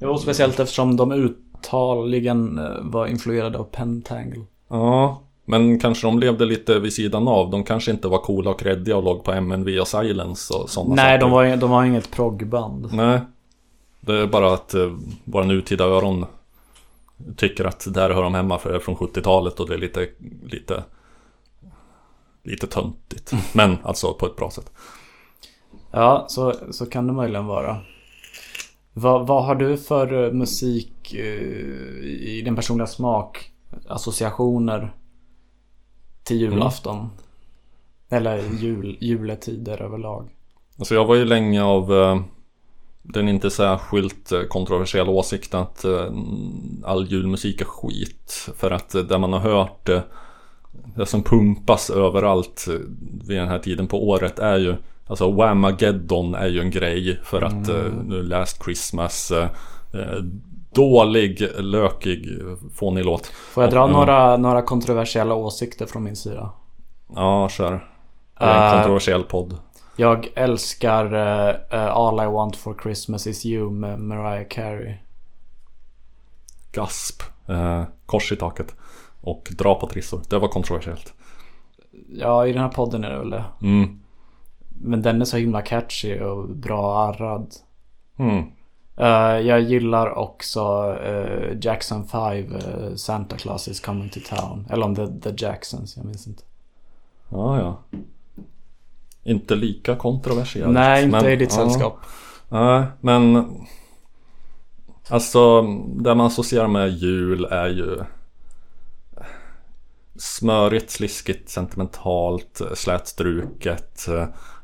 Jo, 0.00 0.18
speciellt 0.18 0.60
eftersom 0.60 0.96
de 0.96 1.12
uttaligen 1.12 2.58
eh, 2.58 2.64
var 2.80 3.06
influerade 3.06 3.58
av 3.58 3.64
Pentangle. 3.64 4.44
Ja, 4.68 5.20
men 5.44 5.78
kanske 5.78 6.06
de 6.06 6.18
levde 6.18 6.44
lite 6.44 6.78
vid 6.78 6.92
sidan 6.92 7.28
av. 7.28 7.50
De 7.50 7.64
kanske 7.64 7.90
inte 7.90 8.08
var 8.08 8.18
coola 8.18 8.50
och 8.50 8.60
kreddiga 8.60 8.96
och 8.96 9.02
låg 9.02 9.24
på 9.24 9.32
MNV 9.32 9.78
och 9.80 9.88
Silence 9.88 10.54
och 10.54 10.70
sådana 10.70 10.94
Nej, 10.94 11.04
saker. 11.04 11.20
de 11.20 11.30
var, 11.30 11.56
de 11.56 11.70
var 11.70 11.84
inget 11.84 12.10
proggband. 12.10 12.88
Nej. 12.92 13.20
Det 14.00 14.18
är 14.18 14.26
bara 14.26 14.54
att 14.54 14.74
eh, 14.74 14.92
våra 15.24 15.44
nutida 15.44 15.84
öron 15.84 16.26
tycker 17.36 17.64
att 17.64 17.94
där 17.94 18.10
hör 18.10 18.22
de 18.22 18.34
hemma 18.34 18.58
för 18.58 18.70
det 18.70 18.76
är 18.76 18.80
från 18.80 18.96
70-talet 18.96 19.60
och 19.60 19.68
det 19.68 19.74
är 19.74 19.78
lite, 19.78 20.08
lite, 20.46 20.84
lite 22.42 22.66
töntigt. 22.66 23.32
Men 23.52 23.76
alltså 23.82 24.14
på 24.14 24.26
ett 24.26 24.36
bra 24.36 24.50
sätt. 24.50 24.70
Ja, 25.90 26.24
så, 26.28 26.54
så 26.70 26.86
kan 26.86 27.06
det 27.06 27.12
möjligen 27.12 27.46
vara. 27.46 27.76
Vad, 28.96 29.26
vad 29.26 29.44
har 29.44 29.54
du 29.54 29.76
för 29.76 30.24
eh, 30.24 30.32
musik 30.32 31.14
eh, 31.14 31.42
i 32.04 32.42
din 32.44 32.56
personliga 32.56 32.86
smak? 32.86 33.50
Associationer 33.88 34.94
till 36.22 36.40
julafton? 36.40 37.10
Eller 38.08 38.42
jul, 38.60 38.96
juletider 39.00 39.82
överlag? 39.82 40.28
Alltså 40.78 40.94
jag 40.94 41.04
var 41.04 41.14
ju 41.14 41.24
länge 41.24 41.62
av 41.62 41.92
eh, 41.92 42.20
det 43.02 43.18
är 43.18 43.22
en 43.22 43.28
inte 43.28 43.50
särskilt 43.50 44.32
eh, 44.32 44.42
kontroversiell 44.42 45.08
åsikt 45.08 45.54
att 45.54 45.84
all 46.84 47.06
julmusik 47.06 47.60
är 47.60 47.64
skit. 47.64 48.48
För 48.56 48.70
att 48.70 49.08
det 49.08 49.18
man 49.18 49.32
har 49.32 49.40
hört, 49.40 49.90
det 50.96 51.06
som 51.06 51.22
pumpas 51.22 51.90
överallt 51.90 52.66
vid 53.28 53.38
den 53.38 53.48
här 53.48 53.58
tiden 53.58 53.86
på 53.86 54.08
året 54.08 54.38
är 54.38 54.58
ju 54.58 54.76
Alltså 55.06 55.30
Whamageddon 55.30 56.34
är 56.34 56.46
ju 56.46 56.60
en 56.60 56.70
grej 56.70 57.20
för 57.22 57.42
att 57.42 57.68
eh, 57.68 57.92
nu 58.04 58.22
Last 58.22 58.64
Christmas 58.64 59.30
eh, 59.30 59.48
Dålig, 60.74 61.48
lökig, 61.58 62.28
fånig 62.74 63.04
låt. 63.04 63.26
Får 63.26 63.64
jag 63.64 63.72
dra 63.72 63.84
Och, 63.84 63.90
några, 63.90 64.36
några 64.36 64.62
kontroversiella 64.62 65.34
åsikter 65.34 65.86
från 65.86 66.02
min 66.02 66.16
sida? 66.16 66.50
Ja, 67.14 67.48
kör. 67.48 67.70
Det 68.38 68.44
är 68.44 68.66
en 68.66 68.72
kontroversiell 68.74 69.22
podd. 69.22 69.58
Jag 69.96 70.28
älskar 70.34 71.14
eh, 71.70 71.96
All 71.96 72.22
I 72.22 72.26
Want 72.26 72.56
For 72.56 72.76
Christmas 72.82 73.26
Is 73.26 73.46
You 73.46 73.70
med 73.70 74.00
Mariah 74.00 74.48
Carey. 74.48 74.94
Gasp. 76.72 77.22
Eh, 77.48 77.82
kors 78.06 78.32
i 78.32 78.36
taket. 78.36 78.74
Och 79.20 79.48
dra 79.58 79.74
på 79.74 79.86
trissor. 79.86 80.20
Det 80.28 80.38
var 80.38 80.48
kontroversiellt. 80.48 81.12
Ja, 82.08 82.46
i 82.46 82.52
den 82.52 82.62
här 82.62 82.68
podden 82.68 83.04
är 83.04 83.10
det 83.10 83.18
väl 83.18 83.30
det. 83.30 83.44
Mm. 83.62 84.00
Men 84.80 85.02
den 85.02 85.20
är 85.20 85.24
så 85.24 85.36
himla 85.36 85.62
catchy 85.62 86.20
och 86.20 86.48
bra 86.48 86.98
arrad. 86.98 87.54
Mm. 88.16 88.44
Eh, 88.96 89.46
jag 89.46 89.60
gillar 89.60 90.18
också 90.18 90.94
eh, 91.04 91.58
Jackson 91.60 92.06
5, 92.08 92.54
eh, 92.56 92.94
Santa 92.94 93.36
Claus 93.36 93.68
is 93.68 93.80
coming 93.80 94.08
to 94.08 94.20
town. 94.36 94.66
Eller 94.70 94.86
om 94.86 94.94
det 94.94 95.02
är 95.02 95.20
The 95.32 95.44
Jacksons, 95.44 95.96
jag 95.96 96.06
minns 96.06 96.26
inte. 96.26 96.42
Ja, 97.28 97.58
ja. 97.58 97.98
Inte 99.22 99.54
lika 99.54 99.96
kontroversiellt. 99.96 100.72
Nej, 100.72 101.04
inte 101.04 101.22
men- 101.22 101.32
i 101.32 101.36
ditt 101.36 101.52
sällskap. 101.52 101.98
Nej, 102.48 102.84
men 103.00 103.46
Alltså 105.08 105.62
det 105.96 106.14
man 106.14 106.26
associerar 106.26 106.68
med 106.68 106.90
jul 106.90 107.44
är 107.44 107.68
ju 107.68 107.98
Smörigt, 110.16 110.90
sliskigt, 110.90 111.48
sentimentalt, 111.48 112.60
slätstruket 112.74 114.06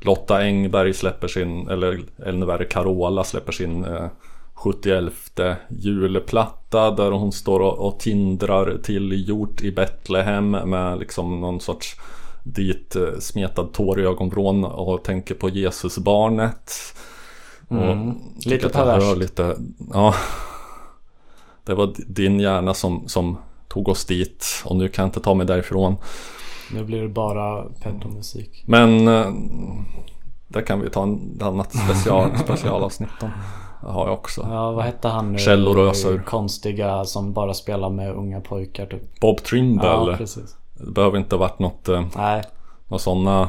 Lotta 0.00 0.38
Engberg 0.42 0.94
släpper 0.94 1.28
sin, 1.28 1.68
eller 1.68 2.00
ännu 2.26 2.46
värre 2.46 2.64
Carola 2.64 3.24
släpper 3.24 3.52
sin 3.52 3.84
eh, 3.84 4.08
71 4.54 5.12
julplatta 5.68 6.90
där 6.90 7.10
hon 7.10 7.32
står 7.32 7.60
och, 7.60 7.86
och 7.86 8.00
tindrar 8.00 8.78
till 8.82 9.28
jord 9.28 9.60
i 9.62 9.70
Betlehem 9.70 10.50
med 10.50 10.98
liksom 10.98 11.40
någon 11.40 11.60
sorts 11.60 11.96
dit 12.44 12.96
eh, 12.96 13.18
smetad 13.20 13.72
tår 13.72 14.00
i 14.00 14.04
ögonvrån 14.04 14.64
och 14.64 15.04
tänker 15.04 15.34
på 15.34 15.48
Jesusbarnet. 15.48 16.72
Mm. 17.70 18.14
Lite 18.46 18.68
perverst. 18.68 19.16
lite, 19.16 19.56
ja. 19.92 20.14
Det 21.64 21.74
var 21.74 21.94
din 21.96 22.40
hjärna 22.40 22.74
som, 22.74 23.08
som 23.08 23.38
tog 23.68 23.88
oss 23.88 24.04
dit 24.04 24.46
och 24.64 24.76
nu 24.76 24.88
kan 24.88 25.02
jag 25.02 25.08
inte 25.08 25.20
ta 25.20 25.34
mig 25.34 25.46
därifrån. 25.46 25.96
Nu 26.74 26.84
blir 26.84 27.02
det 27.02 27.08
bara 27.08 27.64
pedomusik. 27.82 28.64
Men 28.66 29.08
eh, 29.08 29.32
där 30.48 30.62
kan 30.62 30.80
vi 30.80 30.90
ta 30.90 31.02
en 31.02 31.36
ett 31.36 31.42
annat 31.42 31.72
special, 31.74 32.30
specialavsnitt 32.44 33.22
om. 33.22 33.30
Har 33.82 34.06
jag 34.06 34.14
också. 34.14 34.46
Ja, 34.50 34.72
vad 34.72 34.84
hette 34.84 35.08
han 35.08 35.32
nu? 35.32 35.38
Källor 35.38 35.78
och 35.78 35.86
ösor. 35.90 36.22
Konstiga 36.26 37.04
som 37.04 37.32
bara 37.32 37.54
spelar 37.54 37.90
med 37.90 38.12
unga 38.14 38.40
pojkar 38.40 38.86
typ. 38.86 39.20
Bob 39.20 39.42
Trimble. 39.42 39.86
Ja, 39.86 40.14
precis. 40.16 40.56
det 40.78 40.90
behöver 40.92 41.18
inte 41.18 41.36
ha 41.36 41.40
varit 41.40 41.58
något, 41.58 41.88
eh, 41.88 42.04
Nej, 42.16 42.42
några 42.88 42.98
sådana 42.98 43.48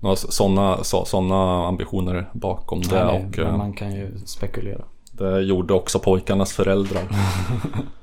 några 0.00 0.16
sådana, 0.16 0.84
så, 0.84 1.04
såna 1.04 1.66
ambitioner 1.66 2.30
bakom 2.32 2.82
det. 2.82 3.04
nej, 3.04 3.26
och 3.28 3.38
eh, 3.38 3.56
man 3.56 3.72
kan 3.72 3.94
ju 3.94 4.18
spekulera. 4.26 4.84
det 5.12 5.40
gjorde 5.40 5.74
också 5.74 5.98
pojkarnas 5.98 6.52
föräldrar. 6.52 7.02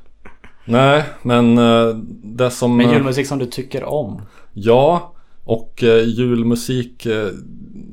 Nej, 0.68 1.03
men 1.22 1.57
eh, 1.57 1.95
det 2.24 2.51
som... 2.51 2.78
Men 2.78 2.86
eh, 2.86 2.93
julmusik 2.93 3.28
som 3.28 3.39
du 3.39 3.45
tycker 3.45 3.84
om? 3.84 4.22
Ja, 4.53 5.13
och 5.43 5.84
eh, 5.84 6.03
julmusik 6.03 7.07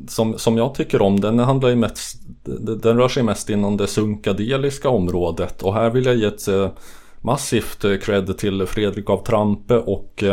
som, 0.08 0.38
som 0.38 0.56
jag 0.56 0.74
tycker 0.74 1.02
om 1.02 1.20
den 1.20 1.38
handlar 1.38 1.68
ju 1.68 1.76
mest 1.76 2.20
den 2.82 2.96
rör 2.96 3.08
sig 3.08 3.22
mest 3.22 3.50
inom 3.50 3.76
det 3.76 3.86
sunkadeliska 3.86 4.88
området 4.88 5.62
och 5.62 5.74
här 5.74 5.90
vill 5.90 6.06
jag 6.06 6.16
ge 6.16 6.26
ett 6.26 6.48
massivt 7.20 7.84
cred 8.02 8.38
till 8.38 8.66
Fredrik 8.66 9.10
av 9.10 9.24
Trampe 9.24 9.78
och 9.78 10.24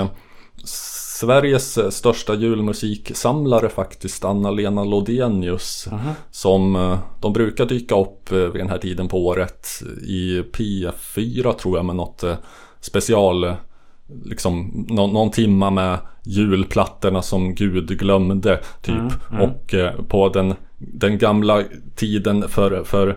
Sveriges 1.22 1.78
eh, 1.78 1.90
största 1.90 2.34
julmusiksamlare 2.36 3.70
faktiskt 3.70 4.26
Anna-Lena 4.26 4.84
Lodenius 4.84 5.88
Som 6.32 6.76
eh, 6.76 7.00
de 7.22 7.34
brukar 7.34 7.66
dyka 7.66 7.96
upp 8.00 8.32
eh, 8.32 8.38
vid 8.38 8.62
den 8.62 8.70
här 8.70 8.78
tiden 8.78 9.08
på 9.08 9.26
året 9.28 9.68
i 10.08 10.42
P4 10.42 11.54
tror 11.54 11.78
jag 11.78 11.86
med 11.86 11.96
något 11.96 12.24
special 12.80 13.54
Liksom 14.26 14.86
nå- 14.90 15.08
någon 15.08 15.32
timma 15.32 15.70
med 15.70 15.98
julplattorna 16.24 17.22
som 17.22 17.56
Gud 17.56 18.00
glömde 18.00 18.60
typ. 18.82 18.96
Och 19.42 19.74
eh, 19.74 20.02
på 20.02 20.30
den, 20.30 20.54
den 20.78 21.18
gamla 21.18 21.64
tiden 21.96 22.48
för, 22.48 22.84
för 22.84 23.08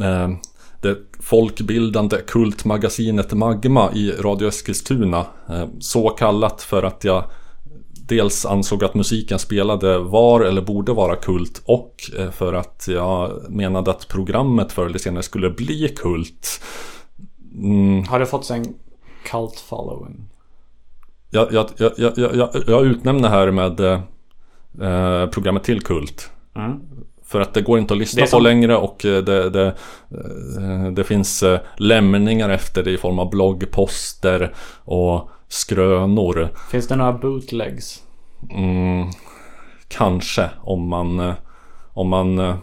eh, 0.00 0.28
det 0.80 0.98
folkbildande 1.20 2.16
kultmagasinet 2.16 3.32
Magma 3.32 3.92
i 3.92 4.12
Radio 4.12 4.48
Eskilstuna. 4.48 5.26
Eh, 5.48 5.66
så 5.80 6.08
kallat 6.08 6.62
för 6.62 6.82
att 6.82 7.04
jag 7.04 7.24
dels 8.08 8.46
ansåg 8.46 8.84
att 8.84 8.94
musiken 8.94 9.38
spelade 9.38 9.98
var 9.98 10.40
eller 10.40 10.62
borde 10.62 10.92
vara 10.92 11.16
kult 11.16 11.62
och 11.64 12.10
eh, 12.18 12.30
för 12.30 12.52
att 12.52 12.88
jag 12.88 13.50
menade 13.50 13.90
att 13.90 14.08
programmet 14.08 14.72
förr 14.72 14.86
eller 14.86 14.98
senare 14.98 15.22
skulle 15.22 15.50
bli 15.50 15.88
kult. 15.88 16.60
Mm, 17.54 18.04
Har 18.04 18.18
det 18.18 18.26
fått 18.26 18.50
en 18.50 18.74
cult 19.24 19.60
following? 19.68 20.28
jag, 21.30 21.52
jag, 21.52 21.66
jag, 21.76 21.92
jag, 21.96 22.18
jag, 22.36 22.50
jag 22.66 22.86
utnämner 22.86 23.28
här 23.28 23.50
med 23.50 23.80
eh, 23.80 25.30
programmet 25.30 25.64
till 25.64 25.82
kult. 25.82 26.30
Mm. 26.56 26.80
För 27.28 27.40
att 27.40 27.54
det 27.54 27.62
går 27.62 27.78
inte 27.78 27.94
att 27.94 27.98
lyssna 27.98 28.26
på 28.26 28.38
längre 28.38 28.76
och 28.76 29.04
eh, 29.04 29.22
det, 29.24 29.50
det, 29.50 29.66
eh, 29.66 30.92
det 30.92 31.04
finns 31.04 31.42
eh, 31.42 31.60
lämningar 31.76 32.48
efter 32.48 32.82
det 32.82 32.90
i 32.90 32.96
form 32.96 33.18
av 33.18 33.30
bloggposter 33.30 34.54
och 34.84 35.30
skrönor. 35.48 36.48
Finns 36.70 36.88
det 36.88 36.96
några 36.96 37.12
bootlegs? 37.12 38.02
Mm, 38.50 39.06
kanske 39.88 40.50
om 40.60 40.88
man, 40.88 41.32
om 41.92 42.08
man 42.08 42.58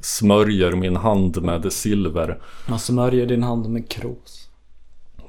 smörjer 0.00 0.72
min 0.72 0.96
hand 0.96 1.42
med 1.42 1.72
silver. 1.72 2.38
Man 2.68 2.78
smörjer 2.78 3.26
din 3.26 3.42
hand 3.42 3.68
med 3.68 3.90
kros. 3.90 4.48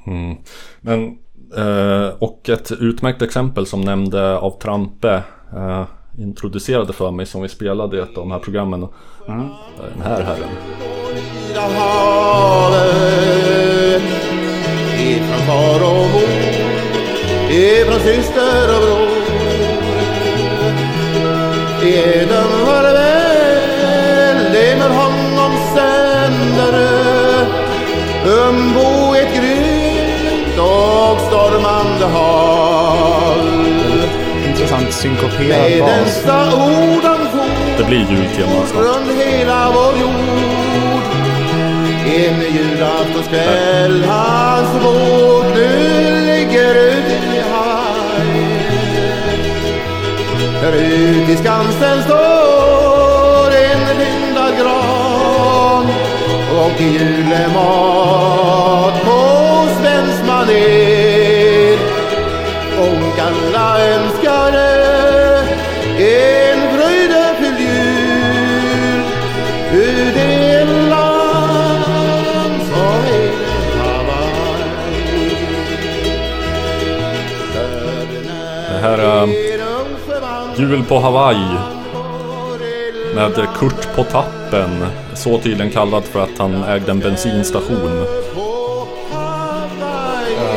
Mm. 0.08 0.38
Men, 0.82 1.18
och 2.20 2.50
ett 2.50 2.72
utmärkt 2.72 3.22
exempel 3.22 3.66
som 3.66 3.82
nämnde 3.82 4.38
av 4.38 4.60
Trampe 4.60 5.24
introducerade 6.18 6.94
för 6.94 7.12
mig 7.12 7.26
som 7.26 7.42
vi 7.42 7.50
spelade 7.50 7.98
i 7.98 8.00
ett 8.00 8.08
av 8.08 8.14
de 8.14 8.32
här 8.32 8.40
programmen. 8.40 8.88
Mm. 9.28 9.48
Den 9.78 10.02
här 10.04 10.22
herren. 10.22 10.50
Ifrån 15.00 15.40
far 15.48 15.84
och 15.84 16.10
mor 16.14 16.30
Ifrån 17.52 18.00
syster 18.00 18.76
och 18.76 18.82
bror 18.82 19.10
Eden 21.84 22.50
farväl 22.66 24.54
Det 24.54 24.76
med 24.80 24.92
honom 24.92 25.52
sänder 25.76 26.76
Umbo 28.26 29.16
ett 29.16 29.36
grymt 29.36 30.60
och 30.60 31.20
stormande 31.20 32.06
hav 32.06 32.59
Intressant 34.70 34.94
synkoperad 34.94 35.72
Med 35.72 35.82
bas. 35.82 36.24
Det 37.78 37.84
blir 37.84 38.00
jultema 38.00 38.66
snart. 38.68 38.84
runt 38.84 39.12
hela 39.22 39.72
vår 39.72 39.94
jord. 40.02 41.04
En 42.06 42.42
julaftonskväll 42.42 44.04
hans 44.04 44.84
båt 44.84 45.46
nu 45.56 45.70
ligger 46.26 46.76
ute 46.76 47.14
i 47.14 47.42
Hawaii 47.52 48.48
Där 50.62 50.74
ute 50.74 51.32
i 51.32 51.38
Skansen 51.38 52.04
står 52.04 53.52
en 53.52 53.98
lindad 53.98 54.58
gran. 54.60 55.88
Och 56.60 56.82
julemat 56.82 58.14
på 59.04 59.20
svensk 59.82 60.26
manér 60.28 61.78
och 62.80 63.20
alla 63.20 63.82
önskade 63.82 64.19
Jul 80.60 80.84
på 80.84 81.00
Hawaii. 81.00 81.58
Med 83.16 83.48
Kurt 83.56 83.96
på 83.96 84.04
tappen. 84.04 84.86
Så 85.14 85.38
tydligen 85.38 85.72
kallad 85.72 86.04
för 86.04 86.20
att 86.20 86.38
han 86.38 86.64
ägde 86.64 86.92
en 86.92 87.00
bensinstation. 87.00 88.06
Ja, 88.36 88.88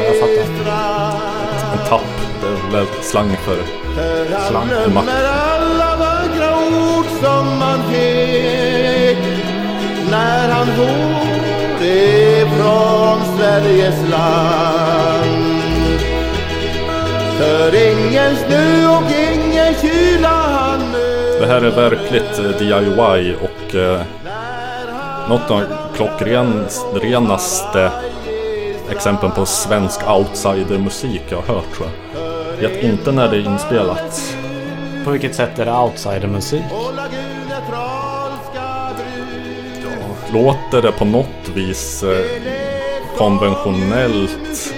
jag 0.05 0.21
fattar. 0.21 0.43
En 1.73 1.89
tapp. 1.89 2.01
Det 2.41 2.47
är 2.47 2.73
väl 2.73 2.87
slang 3.03 3.37
för 3.37 3.57
Slang. 4.49 4.69
en 4.87 4.95
mack. 4.95 5.05
Med 5.05 5.25
alla 5.27 5.97
vackra 5.97 6.57
ord 6.57 7.07
som 7.23 7.59
man 7.59 7.83
fick 7.93 9.19
när 10.11 10.49
han 10.49 10.67
for 10.67 11.85
ifrån 11.85 13.39
Sveriges 13.39 14.11
land. 14.11 15.22
För 17.43 17.75
ingen 17.75 18.37
snö 18.37 18.97
och 18.97 19.03
ingen 19.11 19.75
kyla 19.75 20.29
han 20.29 20.91
möter. 20.91 21.41
Det 21.41 21.47
här 21.47 21.63
är 21.63 21.71
verkligt 21.71 22.39
eh, 22.39 22.59
DIY 22.59 23.35
och 23.35 23.75
eh, 23.75 24.01
något 25.29 25.51
av 25.51 25.63
klockrenaste 25.97 27.91
exempel 28.91 29.31
på 29.31 29.47
svensk 29.47 30.01
outsidermusik 30.09 31.23
jag 31.29 31.37
har 31.37 31.55
hört 31.55 31.75
tror 31.75 31.89
jag. 32.15 32.69
Vet 32.69 32.83
inte 32.83 33.13
när 33.13 33.29
det 33.29 33.37
är 33.37 33.53
inspelat. 33.53 34.37
På 35.05 35.11
vilket 35.11 35.35
sätt 35.35 35.59
är 35.59 35.65
det 35.65 35.73
outsidermusik? 35.73 36.63
Låter 40.33 40.83
det 40.83 40.93
på 40.93 41.05
något 41.05 41.49
vis 41.55 42.03
eh, 42.03 42.25
konventionellt? 43.17 44.72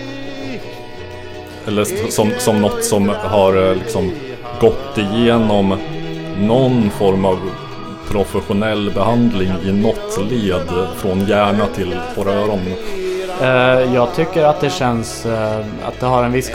Eller 1.67 2.11
som, 2.11 2.31
som 2.39 2.61
något 2.61 2.85
som 2.85 3.09
har 3.09 3.69
eh, 3.69 3.75
liksom 3.75 4.13
gått 4.61 4.99
igenom 4.99 5.79
någon 6.39 6.91
form 6.91 7.25
av 7.25 7.39
professionell 8.11 8.91
behandling 8.95 9.53
i 9.65 9.73
något 9.73 10.31
led 10.31 10.69
från 10.97 11.27
hjärna 11.27 11.67
till 11.75 11.97
våra 12.17 12.33
öron. 12.33 12.61
Eh, 13.43 13.95
jag 13.95 14.15
tycker 14.15 14.45
att 14.45 14.61
det 14.61 14.71
känns 14.71 15.27
eh, 15.27 15.59
att 15.59 16.01
det 16.01 16.07
har 16.07 16.25
en 16.25 16.33
viss 16.33 16.51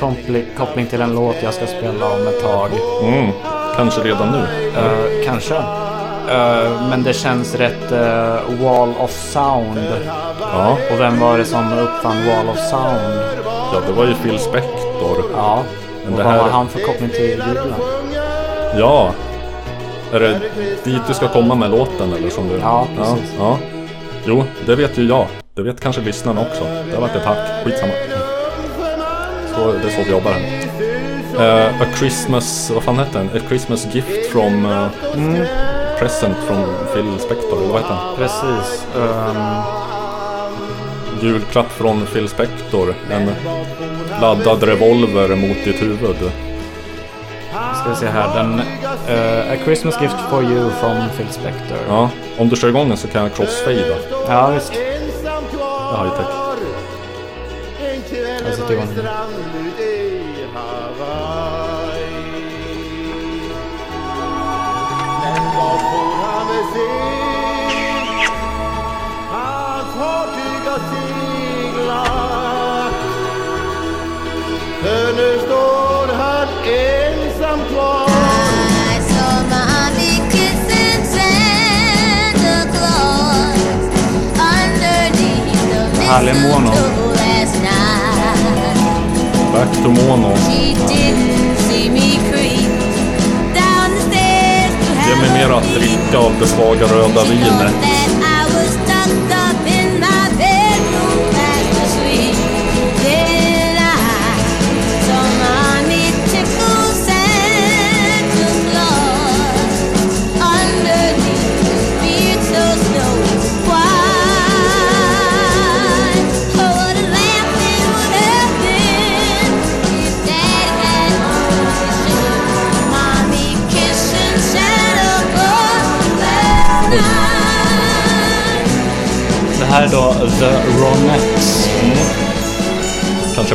koppling 0.58 0.88
till 0.90 1.02
en 1.02 1.16
låt 1.16 1.36
jag 1.44 1.54
ska 1.54 1.68
spela 1.68 2.06
om 2.06 2.28
ett 2.28 2.42
tag. 2.42 2.70
Mm, 3.04 3.32
kanske 3.76 4.02
redan 4.02 4.32
nu. 4.32 4.70
Eh, 4.80 5.26
kanske. 5.26 5.62
Men 6.90 7.04
det 7.04 7.14
känns 7.14 7.56
rätt 7.56 7.92
Wall 8.62 8.94
of 9.00 9.12
Sound. 9.12 9.80
Ja, 10.40 10.78
Och 10.94 11.00
vem 11.00 11.20
var 11.20 11.38
det 11.38 11.46
som 11.46 11.74
uppfann 11.74 12.18
Wall 12.28 12.50
of 12.50 12.60
Sound? 12.70 13.20
ja 13.74 13.80
det 13.88 13.94
var 13.94 14.06
ju 14.06 14.14
Phil 14.14 14.40
Spector. 14.40 14.89
Ja. 15.34 15.64
Men 16.04 16.14
Och 16.14 16.20
vad 16.20 16.28
här- 16.28 16.40
har 16.40 16.50
han 16.50 16.68
för 16.68 16.80
koppling 16.80 17.10
till 17.10 17.22
julen? 17.30 17.74
Ja. 18.78 19.12
Är 20.14 20.20
det 20.20 20.40
dit 20.84 21.02
du 21.08 21.14
ska 21.14 21.28
komma 21.28 21.56
med 21.56 21.72
låten 21.72 22.14
eller 22.14 22.30
som 22.30 22.48
du... 22.50 22.56
Ja, 22.62 22.88
precis. 22.98 23.34
Ja, 23.40 23.58
ja. 23.62 23.78
Jo, 24.26 24.44
det 24.66 24.76
vet 24.76 24.98
ju 24.98 25.08
jag. 25.08 25.26
Det 25.56 25.62
vet 25.62 25.82
kanske 25.82 26.02
lyssnarna 26.02 26.42
också. 26.42 26.64
Det 26.64 26.94
har 26.96 27.02
varit 27.02 27.16
ett 27.16 27.26
hack. 27.26 27.38
Skitsamma. 27.66 27.94
Så, 29.56 29.72
det 29.72 29.88
är 29.88 29.92
så 29.92 30.02
vi 30.06 30.12
jobbar 30.12 30.32
här. 30.32 31.60
Eh, 31.68 31.82
A 31.82 31.86
Christmas... 31.98 32.72
Vad 32.74 32.84
fan 32.84 32.98
hette 32.98 33.18
den? 33.18 33.28
A 33.28 33.40
Christmas 33.48 33.88
Gift 33.96 34.32
from... 34.32 34.66
eh, 34.66 34.88
Present 36.00 36.38
from 36.48 36.64
Phil 36.94 37.20
Spector, 37.20 37.58
eller 37.62 37.74
vad 37.74 37.82
heter 37.82 37.96
den? 37.96 38.16
Precis. 38.18 38.86
Ehm, 38.96 39.62
Julklapp 41.22 41.72
från 41.72 42.06
Phil 42.06 42.30
Spector. 42.30 42.96
En 43.12 43.30
laddad 44.22 44.64
revolver 44.64 45.36
mot 45.36 45.58
ditt 45.66 45.82
huvud. 45.82 46.32
ska 47.82 47.90
vi 47.90 47.96
se 47.96 48.08
här. 48.08 48.36
Den, 48.36 48.60
eh, 49.08 49.52
A 49.52 49.56
Christmas 49.64 50.02
Gift 50.02 50.16
for 50.30 50.44
You 50.44 50.70
from 50.70 50.98
Phil 51.18 51.28
Spector. 51.30 51.78
Ja, 51.88 52.10
om 52.38 52.50
du 52.50 52.56
kör 52.56 52.68
igång 52.68 52.90
den 52.90 52.98
så 52.98 53.08
kan 53.08 53.22
jag 53.24 53.34
crossfada. 53.34 53.96
Ja, 54.28 54.48
visst. 54.48 54.74
Det 54.74 54.80
är 54.80 55.00
high-tech. 55.98 56.28
En 57.94 58.02
kväll 58.02 58.44
Jag 58.46 58.56
sätter 58.56 58.74
igång 58.74 58.88
en 58.90 58.96
den. 58.96 59.06
För 74.82 75.14
nu 75.14 75.40
står 75.46 76.14
han 76.14 76.48
ensam 76.74 77.60
kvar. 77.70 78.10
I 78.10 79.02
saw 79.10 79.44
mommy 79.50 80.14
kissing 80.32 81.04
Santa 81.16 82.58
Claus 82.72 83.62
underneath 84.56 85.96
the 85.96 86.02
Härlig 86.02 86.36
mono. 86.36 86.70
mistletoe 86.70 87.10
last 87.12 87.56
night. 87.64 88.78
Back 89.54 89.72
to 89.84 89.90
mono. 89.90 90.36
She 90.36 90.74
didn't 90.74 91.56
see 91.68 91.90
me 91.90 92.10
creep 92.32 92.72
down 93.56 93.88
the 93.96 94.02
stairs 94.10 94.74
to 94.86 95.10
Ge 95.10 95.16
mig 95.22 95.30
a 95.42 95.52
att 95.58 95.74
dricka 95.76 96.18
av 96.18 96.32
det 96.40 96.48
svaga 96.48 96.86
röda 96.96 97.24
She 97.26 97.30
vinet. 97.30 98.19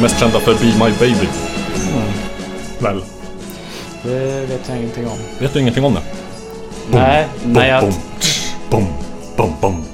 Mest 0.05 0.21
kända 0.21 0.41
för 0.41 0.55
Be 0.55 0.65
My 0.65 0.93
Baby. 0.99 1.29
Väl? 2.79 3.03
Det 4.03 4.47
vet 4.47 4.69
jag 4.69 4.79
ingenting 4.79 5.07
om. 5.07 5.19
Vet 5.39 5.53
du 5.53 5.61
ingenting 5.61 5.85
om 5.85 5.95
det? 5.95 6.03
Nej, 6.91 7.29
när 7.45 7.69
jag, 7.69 7.93
Bom, 8.71 8.87
bom, 9.37 9.53
bom, 9.61 9.85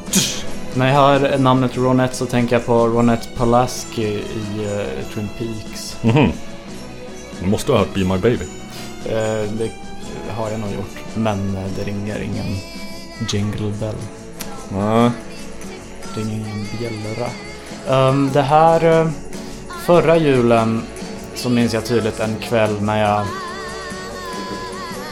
när 0.74 0.86
jag 0.86 0.94
hör 0.94 1.38
namnet 1.38 1.76
Ronette 1.76 2.16
så 2.16 2.26
tänker 2.26 2.56
jag 2.56 2.66
på 2.66 2.86
Ronette 2.88 3.28
Pulaski 3.36 4.02
i 4.02 4.24
eh, 4.64 5.14
Twin 5.14 5.28
Peaks. 5.38 5.96
Mhm. 6.02 6.32
Du 7.40 7.46
måste 7.46 7.72
ha 7.72 7.78
hört 7.78 7.94
Be 7.94 8.00
My 8.04 8.18
Baby. 8.18 8.44
Eh, 9.06 9.50
det 9.58 9.70
har 10.36 10.50
jag 10.50 10.60
nog 10.60 10.70
gjort. 10.70 10.98
Men 11.14 11.56
eh, 11.56 11.62
det 11.76 11.84
ringer 11.84 12.20
ingen 12.22 12.56
jingle 13.32 13.72
bell. 13.80 13.94
Nej. 14.68 15.10
Det 16.14 16.20
ringer 16.20 16.34
ingen 16.34 16.66
bjällra. 16.78 17.30
Um, 18.08 18.30
det 18.32 18.42
här... 18.42 19.00
eh, 19.00 19.08
förra 19.90 20.16
julen 20.16 20.82
så 21.34 21.50
minns 21.50 21.74
jag 21.74 21.84
tydligt 21.84 22.20
en 22.20 22.36
kväll 22.36 22.82
när 22.82 23.02
jag... 23.02 23.26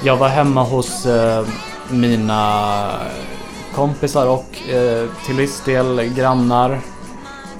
Jag 0.05 0.17
var 0.17 0.29
hemma 0.29 0.63
hos 0.63 1.07
eh, 1.07 1.47
mina 1.91 2.91
kompisar 3.75 4.27
och 4.27 4.69
eh, 4.69 5.09
till 5.27 5.35
viss 5.37 5.61
del 5.65 6.13
grannar. 6.17 6.81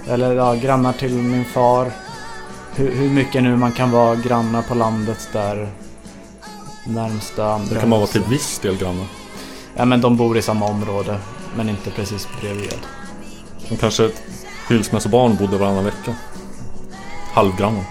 Eller 0.07 0.35
ja, 0.35 0.55
grannar 0.55 0.93
till 0.93 1.15
min 1.15 1.45
far. 1.45 1.93
Hur, 2.75 2.95
hur 2.95 3.11
mycket 3.11 3.43
nu 3.43 3.57
man 3.57 3.73
kan 3.73 3.91
vara 3.91 4.15
grannar 4.15 4.63
på 4.63 4.75
landet 4.75 5.29
där 5.33 5.69
närmsta 6.87 7.53
andra 7.53 7.75
Det 7.75 7.81
kan 7.81 7.89
man 7.89 7.99
vara 7.99 8.11
till 8.11 8.23
viss 8.29 8.59
del 8.59 8.77
grannar. 8.77 9.07
Ja 9.77 9.85
men 9.85 10.01
de 10.01 10.17
bor 10.17 10.39
i 10.39 10.43
samma 10.43 10.67
område. 10.67 11.19
Men 11.57 11.69
inte 11.69 11.91
precis 11.91 12.29
bredvid. 12.41 12.75
De 13.69 13.77
kanske 13.77 14.05
ett 14.05 14.23
skilsmässobarn 14.69 15.37
bodde 15.37 15.59
varannan 15.59 15.85
vecka. 15.85 16.15
Halvgrannar. 17.33 17.85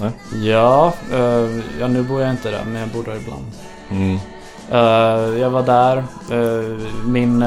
Nej. 0.00 0.10
Ja, 0.50 0.92
eh, 1.12 1.50
ja 1.80 1.88
nu 1.88 2.02
bor 2.02 2.20
jag 2.20 2.30
inte 2.30 2.50
där 2.50 2.64
men 2.64 2.80
jag 2.80 2.88
bor 2.88 3.04
där 3.04 3.16
ibland. 3.16 3.44
Mm. 3.90 4.18
Eh, 4.70 5.40
jag 5.40 5.50
var 5.50 5.62
där. 5.62 5.96
eh, 6.30 6.78
min, 7.06 7.42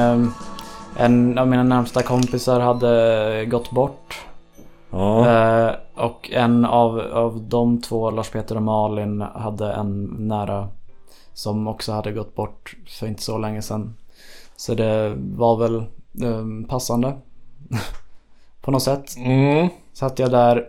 en 0.96 1.38
av 1.38 1.48
mina 1.48 1.62
närmsta 1.62 2.02
kompisar 2.02 2.60
hade 2.60 3.44
gått 3.46 3.70
bort. 3.70 4.24
Ja. 4.90 5.74
Och 5.94 6.30
en 6.32 6.64
av, 6.64 7.00
av 7.00 7.40
de 7.48 7.80
två, 7.82 8.10
Lars 8.10 8.30
Peter 8.30 8.56
och 8.56 8.62
Malin, 8.62 9.20
hade 9.20 9.72
en 9.72 10.04
nära 10.04 10.68
som 11.34 11.68
också 11.68 11.92
hade 11.92 12.12
gått 12.12 12.34
bort 12.34 12.76
för 12.86 13.06
inte 13.06 13.22
så 13.22 13.38
länge 13.38 13.62
sedan. 13.62 13.96
Så 14.56 14.74
det 14.74 15.14
var 15.16 15.56
väl 15.56 15.84
passande. 16.68 17.12
På 18.60 18.70
något 18.70 18.82
sätt. 18.82 19.16
Mm. 19.16 19.68
Satt 19.92 20.18
jag 20.18 20.30
där, 20.30 20.66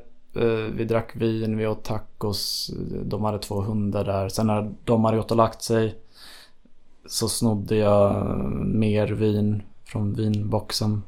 vi 0.73 0.85
drack 0.85 1.15
vin, 1.15 1.57
vi 1.57 1.67
åt 1.67 1.83
tacos, 1.83 2.71
de 3.03 3.23
hade 3.23 3.39
två 3.39 3.61
hundar 3.61 4.05
där. 4.05 4.29
Sen 4.29 4.47
när 4.47 4.73
de 4.83 5.03
hade 5.03 5.17
gått 5.17 5.31
och 5.31 5.37
lagt 5.37 5.61
sig 5.61 5.95
så 7.05 7.29
snodde 7.29 7.75
jag 7.75 8.25
mer 8.65 9.07
vin 9.07 9.63
från 9.85 10.13
vinboxen. 10.13 11.03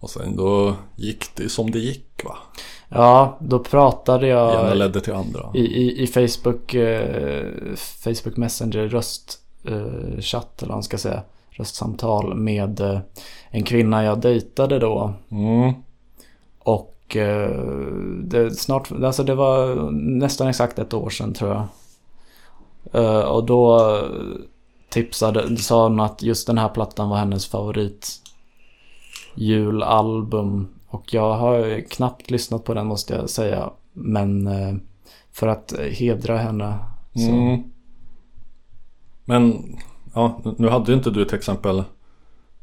Och 0.00 0.10
sen 0.10 0.36
då 0.36 0.76
gick 0.96 1.36
det 1.36 1.48
som 1.48 1.70
det 1.70 1.78
gick 1.78 2.24
va? 2.24 2.36
Ja, 2.88 3.38
då 3.40 3.58
pratade 3.58 4.28
ena 4.28 4.68
jag 4.68 4.76
ledde 4.76 5.00
till 5.00 5.12
andra. 5.12 5.50
i, 5.54 5.60
i, 5.60 6.02
i 6.02 6.06
Facebook, 6.06 6.74
eh, 6.74 7.74
Facebook 7.76 8.36
Messenger 8.36 8.88
röstchatt 8.88 9.42
eh, 9.64 10.62
eller 10.62 10.68
vad 10.68 10.76
man 10.76 10.82
ska 10.82 10.98
säga. 10.98 11.22
Röstsamtal 11.50 12.34
med 12.34 12.80
eh, 12.80 12.98
en 13.50 13.62
kvinna 13.62 14.04
jag 14.04 14.20
dejtade 14.20 14.78
då. 14.78 15.12
Mm. 15.30 15.72
Och 16.58 16.93
Eh, 17.16 17.50
det, 18.24 18.50
snart, 18.50 18.92
alltså 18.92 19.24
det 19.24 19.34
var 19.34 19.90
nästan 19.92 20.48
exakt 20.48 20.78
ett 20.78 20.94
år 20.94 21.10
sedan 21.10 21.34
tror 21.34 21.50
jag. 21.50 21.66
Eh, 22.92 23.20
och 23.20 23.46
då 23.46 23.98
tipsade, 24.88 25.56
sa 25.56 25.82
hon 25.82 26.00
att 26.00 26.22
just 26.22 26.46
den 26.46 26.58
här 26.58 26.68
plattan 26.68 27.08
var 27.08 27.16
hennes 27.16 27.46
favorit 27.46 28.08
julalbum. 29.34 30.68
Och 30.86 31.14
jag 31.14 31.34
har 31.34 31.80
knappt 31.90 32.30
lyssnat 32.30 32.64
på 32.64 32.74
den 32.74 32.86
måste 32.86 33.14
jag 33.14 33.30
säga. 33.30 33.70
Men 33.92 34.46
eh, 34.46 34.74
för 35.32 35.48
att 35.48 35.74
hedra 35.90 36.38
henne. 36.38 36.78
Så, 37.14 37.28
Mm. 37.30 37.62
Men 39.24 39.64
ja, 40.14 40.40
nu 40.56 40.68
hade 40.68 40.92
ju 40.92 40.96
inte 40.98 41.10
du 41.10 41.24
till 41.24 41.38
exempel 41.38 41.84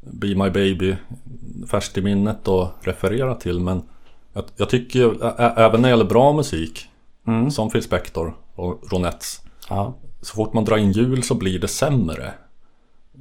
Be 0.00 0.34
My 0.34 0.50
Baby 0.50 0.96
färskt 1.70 1.98
i 1.98 2.02
minnet 2.02 2.48
att 2.48 2.74
referera 2.80 3.34
till 3.34 3.60
men 3.60 3.82
jag, 4.32 4.44
jag 4.56 4.68
tycker 4.68 4.98
ju, 4.98 5.10
ä- 5.22 5.52
även 5.56 5.80
när 5.80 5.88
det 5.88 5.92
gäller 5.92 6.04
bra 6.04 6.32
musik 6.32 6.88
Mm. 7.26 7.50
som 7.50 7.70
Phil 7.70 7.82
Spector 7.82 8.36
och 8.54 8.92
Ronettes 8.92 9.40
ja. 9.68 9.94
så 10.22 10.34
fort 10.34 10.52
man 10.52 10.64
drar 10.64 10.76
in 10.76 10.92
jul 10.92 11.22
så 11.22 11.34
blir 11.34 11.58
det 11.58 11.68
sämre. 11.68 12.32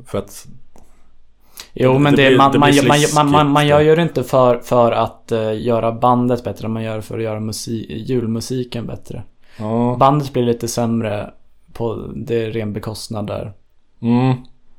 För 0.05 0.17
att 0.17 0.47
Jo 1.73 1.93
Det- 1.93 1.99
men 1.99 2.15
det 2.15 2.23
det, 2.23 2.27
blir- 2.29 2.37
man, 2.37 2.51
det 2.51 2.59
man, 2.59 2.69
blir 2.71 2.87
man, 3.15 3.31
man, 3.31 3.47
man, 3.51 3.55
sliskigt. 3.55 3.69
gör 3.69 3.79
ju 3.79 3.95
det 3.95 4.01
inte 4.01 4.23
för, 4.23 4.59
för 4.59 4.91
att 4.91 5.31
eh, 5.31 5.61
göra 5.61 5.91
bandet 5.91 6.43
bättre. 6.43 6.67
Man 6.67 6.83
gör 6.83 6.95
det 6.95 7.01
för 7.01 7.17
att 7.17 7.23
göra 7.23 7.39
musik, 7.39 7.89
julmusiken 7.89 8.85
bättre. 8.87 9.23
ja, 9.59 9.95
Bandet 9.99 10.33
blir 10.33 10.43
lite 10.43 10.67
sämre 10.67 11.33
på 11.73 12.11
det 12.15 12.43
är 12.45 12.51
ren 12.51 12.73
bekostnad 12.73 13.27
där. 13.27 13.53
mm, 14.01 14.35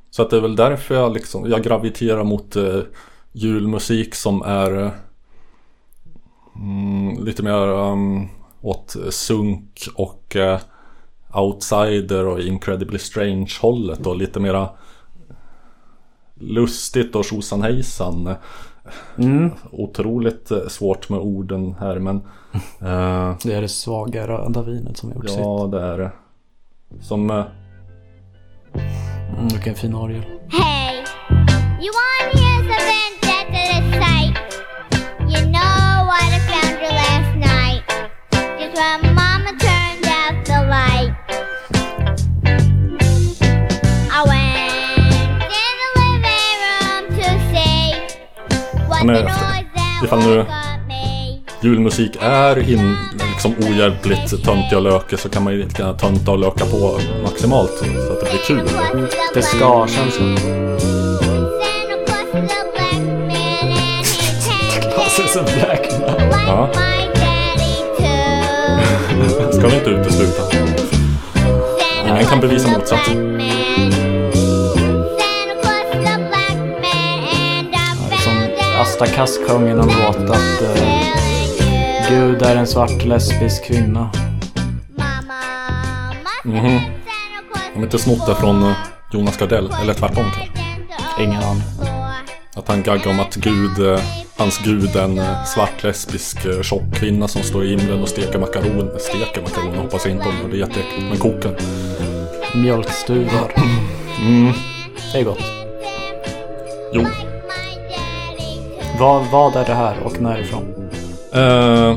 Så 0.09 0.21
att 0.21 0.29
det 0.29 0.37
är 0.37 0.41
väl 0.41 0.55
därför 0.55 0.95
jag 0.95 1.13
liksom, 1.13 1.49
jag 1.49 1.63
graviterar 1.63 2.23
mot 2.23 2.55
eh, 2.55 2.79
julmusik 3.31 4.15
som 4.15 4.41
är 4.41 4.83
eh, 4.85 4.91
mm, 6.55 7.23
lite 7.23 7.43
mer 7.43 7.67
um, 7.67 8.27
åt 8.61 8.95
sunk 9.09 9.87
och 9.95 10.35
eh, 10.35 10.59
outsider 11.33 12.25
och 12.25 12.39
incredibly 12.39 12.99
strange 12.99 13.51
hållet 13.61 14.07
och 14.07 14.15
lite 14.15 14.39
mera 14.39 14.69
lustigt 16.35 17.15
och 17.15 17.25
tjosan 17.25 17.61
hejsan. 17.61 18.35
Mm. 19.17 19.51
Otroligt 19.71 20.51
eh, 20.51 20.67
svårt 20.67 21.09
med 21.09 21.19
orden 21.19 21.75
här 21.79 21.99
men 21.99 22.15
eh, 22.81 23.37
Det 23.43 23.53
är 23.53 23.61
det 23.61 23.69
svaga 23.69 24.27
röda 24.27 24.61
vinet 24.61 24.97
som 24.97 25.11
gjort 25.11 25.29
sitt. 25.29 25.39
ja 25.39 25.69
det 25.71 25.81
är 25.81 25.97
det. 25.97 26.11
Som 27.01 27.29
eh, 27.29 27.45
Mm, 29.33 29.47
vilken 29.47 29.75
fin 29.75 29.95
orgel. 29.95 30.21
Hey, 30.49 31.03
you 31.81 31.91
that's 32.33 32.69
a 32.69 33.02
noise 49.03 49.23
that 49.23 49.63
ifall 50.03 50.19
nu- 50.19 50.45
julmusik 51.61 52.11
är 52.21 52.69
in, 52.71 52.97
liksom 53.33 53.55
ohjälpligt 53.59 54.43
töntiga 54.45 54.77
och 54.77 54.83
löke 54.83 55.17
så 55.17 55.29
kan 55.29 55.43
man 55.43 55.53
ju 55.53 55.63
lite 55.63 55.81
grann 55.81 55.97
tönta 55.97 56.31
och 56.31 56.39
löka 56.39 56.65
på 56.65 56.99
maximalt 57.23 57.71
så 57.77 58.13
att 58.13 58.19
det 58.19 58.29
blir 58.31 58.39
kul. 58.47 58.69
Det 59.33 59.41
ska 59.41 59.87
känns 59.87 60.15
som. 60.15 60.37
Is 65.25 65.35
a 65.37 65.43
black 65.43 65.87
Ja. 66.47 66.69
ska 69.51 69.67
vi 69.67 69.75
inte 69.75 69.89
utesluta. 69.89 70.41
Ingen 72.07 72.25
kan 72.25 72.39
bevisa 72.39 72.67
motsatsen. 72.69 73.39
Asta 78.83 79.05
Kass 79.07 79.37
sjöng 79.47 79.69
i 79.69 79.73
någon 79.73 79.87
låt 79.87 80.29
att 80.29 80.61
eh. 80.61 80.83
Gud 82.09 82.41
är 82.41 82.55
en 82.55 82.67
svart 82.67 83.05
lesbisk 83.05 83.65
kvinna. 83.65 84.09
Mama, 84.97 85.41
Mhm. 86.43 86.61
Claus 86.61 86.81
De 87.73 87.79
har 87.79 87.83
inte 87.83 87.97
snott 87.99 88.25
det 88.27 88.35
från 88.35 88.63
eh, 88.63 88.73
Jonas 89.13 89.37
Gardell, 89.37 89.69
eller 89.81 89.93
tvärtom 89.93 90.23
kanske. 90.23 91.23
Ingen 91.23 91.43
aning. 91.43 91.63
Att 92.55 92.67
han 92.67 92.83
gaggar 92.83 93.11
om 93.11 93.19
att 93.19 93.35
Gud, 93.35 93.87
eh, 93.91 93.99
hans 94.37 94.59
gud 94.63 94.95
är 94.95 95.03
en 95.03 95.17
eh, 95.19 95.43
svart 95.43 95.83
lesbisk 95.83 96.45
eh, 96.45 96.61
tjock 96.61 96.95
kvinna 96.95 97.27
som 97.27 97.41
står 97.43 97.65
i 97.65 97.69
himlen 97.69 98.01
och 98.01 98.09
steker 98.09 98.39
makaron. 98.39 98.89
Steker 98.99 99.41
makaroner 99.41 99.77
hoppas 99.77 100.05
jag 100.05 100.11
inte 100.15 100.27
om, 100.29 100.35
det 100.51 100.57
är 100.57 100.59
jätteäckligt. 100.59 101.03
Men 101.09 101.17
kokar. 101.17 101.55
Mjölkstuvar. 102.55 103.53
Mm, 104.21 104.53
Det 105.13 105.19
är 105.19 105.23
gott. 105.23 105.43
jo. 106.93 107.05
Vad, 109.03 109.25
vad 109.31 109.55
är 109.55 109.65
det 109.65 109.73
här 109.73 109.95
och 110.03 110.21
närifrån? 110.21 110.89
Eh, 111.33 111.95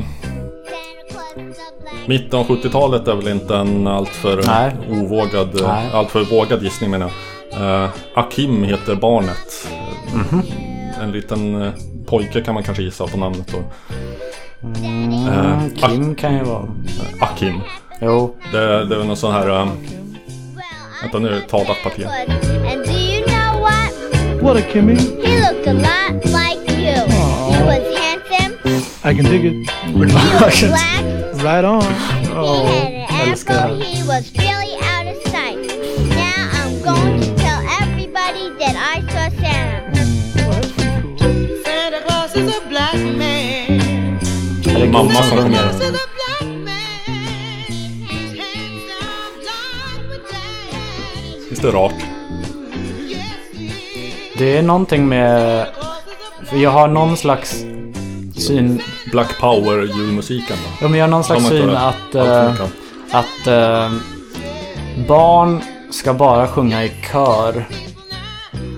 mitten 2.05 2.39
av 2.39 2.47
70-talet 2.47 3.07
är 3.07 3.15
väl 3.15 3.27
inte 3.27 3.55
en 3.57 3.87
alltför 3.87 4.43
Nej. 4.47 4.71
ovågad, 4.89 5.61
Nej. 5.63 5.89
alltför 5.93 6.23
vågad 6.23 6.63
gissning 6.63 6.89
menar 6.91 7.11
jag. 7.51 7.83
Eh, 7.83 7.89
Akim 8.15 8.63
heter 8.63 8.95
barnet. 8.95 9.69
Mhm. 10.13 10.41
En 11.03 11.11
liten 11.11 11.61
eh, 11.61 11.71
pojke 12.05 12.41
kan 12.41 12.53
man 12.53 12.63
kanske 12.63 12.83
gissa 12.83 13.07
på 13.07 13.17
namnet 13.17 13.47
då. 13.51 13.57
Mm, 14.63 15.27
Eh, 15.27 15.89
Kim 15.89 16.15
kan 16.15 16.33
ju 16.33 16.43
vara. 16.43 16.65
Akim. 17.19 17.61
Jo. 18.01 18.35
Det, 18.51 18.85
det 18.85 18.95
är 18.95 19.03
någon 19.03 19.17
sån 19.17 19.33
här... 19.33 19.49
Um, 19.49 19.69
vänta 21.01 21.19
nu, 21.19 21.41
ta 21.49 21.65
partiet. 21.83 22.09
And 22.09 22.85
do 22.85 22.91
you 22.91 23.25
know 23.25 23.61
what? 23.61 24.41
What 24.41 24.57
a 24.57 24.61
Kimmy. 24.73 24.95
He 24.95 25.51
looked 25.51 25.67
a 25.67 25.73
lot 25.73 26.25
like 26.25 26.46
I 29.07 29.13
can 29.13 29.23
dig 29.23 29.45
it. 29.45 29.69
He 29.69 29.93
was 29.93 30.11
black. 30.11 30.93
Right 31.41 31.63
on. 31.63 31.81
He 31.81 31.87
had 31.87 32.37
oh, 32.37 32.67
an 32.67 33.29
älskar 33.29 33.53
apple. 33.53 33.77
här. 33.77 33.95
He 33.95 34.03
was 34.03 34.33
really 34.35 34.73
out 34.93 35.07
of 35.07 35.17
sight. 35.31 35.63
Now 36.09 36.49
I'm 36.59 36.73
going 36.83 37.21
to 37.21 37.27
tell 37.43 37.61
everybody 37.81 38.49
that 38.59 38.75
I 38.75 38.95
saw 39.13 39.29
Santa. 39.41 40.03
Santa 41.63 41.99
Claus 42.05 42.35
is 42.35 42.47
a 42.57 42.61
black 42.69 42.95
man. 42.95 43.79
Är 44.75 44.79
det 44.79 44.91
Mamma 44.91 45.09
Gud 45.09 45.15
som 45.15 45.23
som 45.23 45.37
sjunger? 45.37 45.57
sjunger. 45.57 45.69
Is 45.69 45.89
a 45.89 46.07
black 46.17 46.49
man. 46.67 46.77
He's 48.09 48.31
handsome, 48.43 49.31
blonde 49.39 50.09
with 50.11 50.31
daddy. 50.31 51.49
Visst 51.49 51.63
är 51.63 51.67
det 51.67 51.77
rart? 51.77 51.93
Yes, 53.07 53.23
he 53.53 53.65
is. 53.65 54.37
Det 54.37 54.57
är 54.57 54.63
någonting 54.63 55.07
med... 55.07 55.67
För 56.43 56.57
jag 56.57 56.69
har 56.71 56.87
någon 56.87 57.17
slags 57.17 57.65
syn... 58.35 58.81
Black 59.11 59.39
Power 59.39 59.83
julmusiken 59.97 60.57
då? 60.63 60.85
Ja, 60.85 60.87
men 60.87 60.99
jag 60.99 61.05
har 61.05 61.11
någon 61.11 61.23
slags 61.23 61.47
syn 61.47 61.69
att... 61.69 62.13
Mycket. 62.13 62.71
att 63.11 63.47
eh, 63.47 63.91
barn 65.07 65.61
ska 65.91 66.13
bara 66.13 66.47
sjunga 66.47 66.83
i 66.83 66.91
kör. 67.11 67.65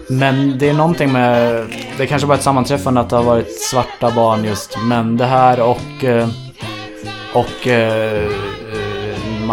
Men 0.09 0.57
det 0.57 0.69
är 0.69 0.73
någonting 0.73 1.11
med... 1.11 1.65
Det 1.97 2.07
kanske 2.07 2.27
bara 2.27 2.38
ett 2.38 2.43
sammanträffande 2.43 3.01
att 3.01 3.09
det 3.09 3.15
har 3.15 3.23
varit 3.23 3.61
svarta 3.61 4.11
barn 4.11 4.43
just. 4.43 4.77
Men 4.84 5.17
det 5.17 5.25
här 5.25 5.59
och... 5.61 6.03
eh, 6.03 6.30
och 7.34 7.67
eh, 7.67 8.30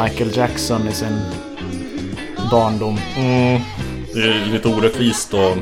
Michael 0.03 0.37
Jackson 0.37 0.89
i 0.89 0.93
sin 0.93 1.21
barndom. 2.51 2.99
Mm, 3.17 3.61
det 4.15 4.21
är 4.21 4.47
lite 4.53 4.69
orättvist 4.69 5.35
att, 5.35 5.59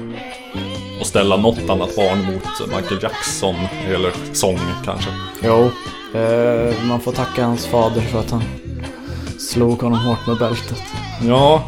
att 1.04 1.08
ställa 1.08 1.36
något 1.36 1.70
annat 1.70 1.96
barn 1.96 2.24
mot 2.24 2.68
Michael 2.76 3.02
Jackson 3.02 3.54
eller 3.88 4.12
sång 4.32 4.58
kanske. 4.84 5.10
Jo. 5.42 5.70
Eh, 6.20 6.84
man 6.84 7.00
får 7.00 7.12
tacka 7.12 7.44
hans 7.44 7.66
fader 7.66 8.00
för 8.00 8.20
att 8.20 8.30
han 8.30 8.42
slog 9.38 9.82
honom 9.82 9.98
hårt 9.98 10.26
med 10.26 10.38
bältet. 10.38 10.82
Ja. 11.22 11.62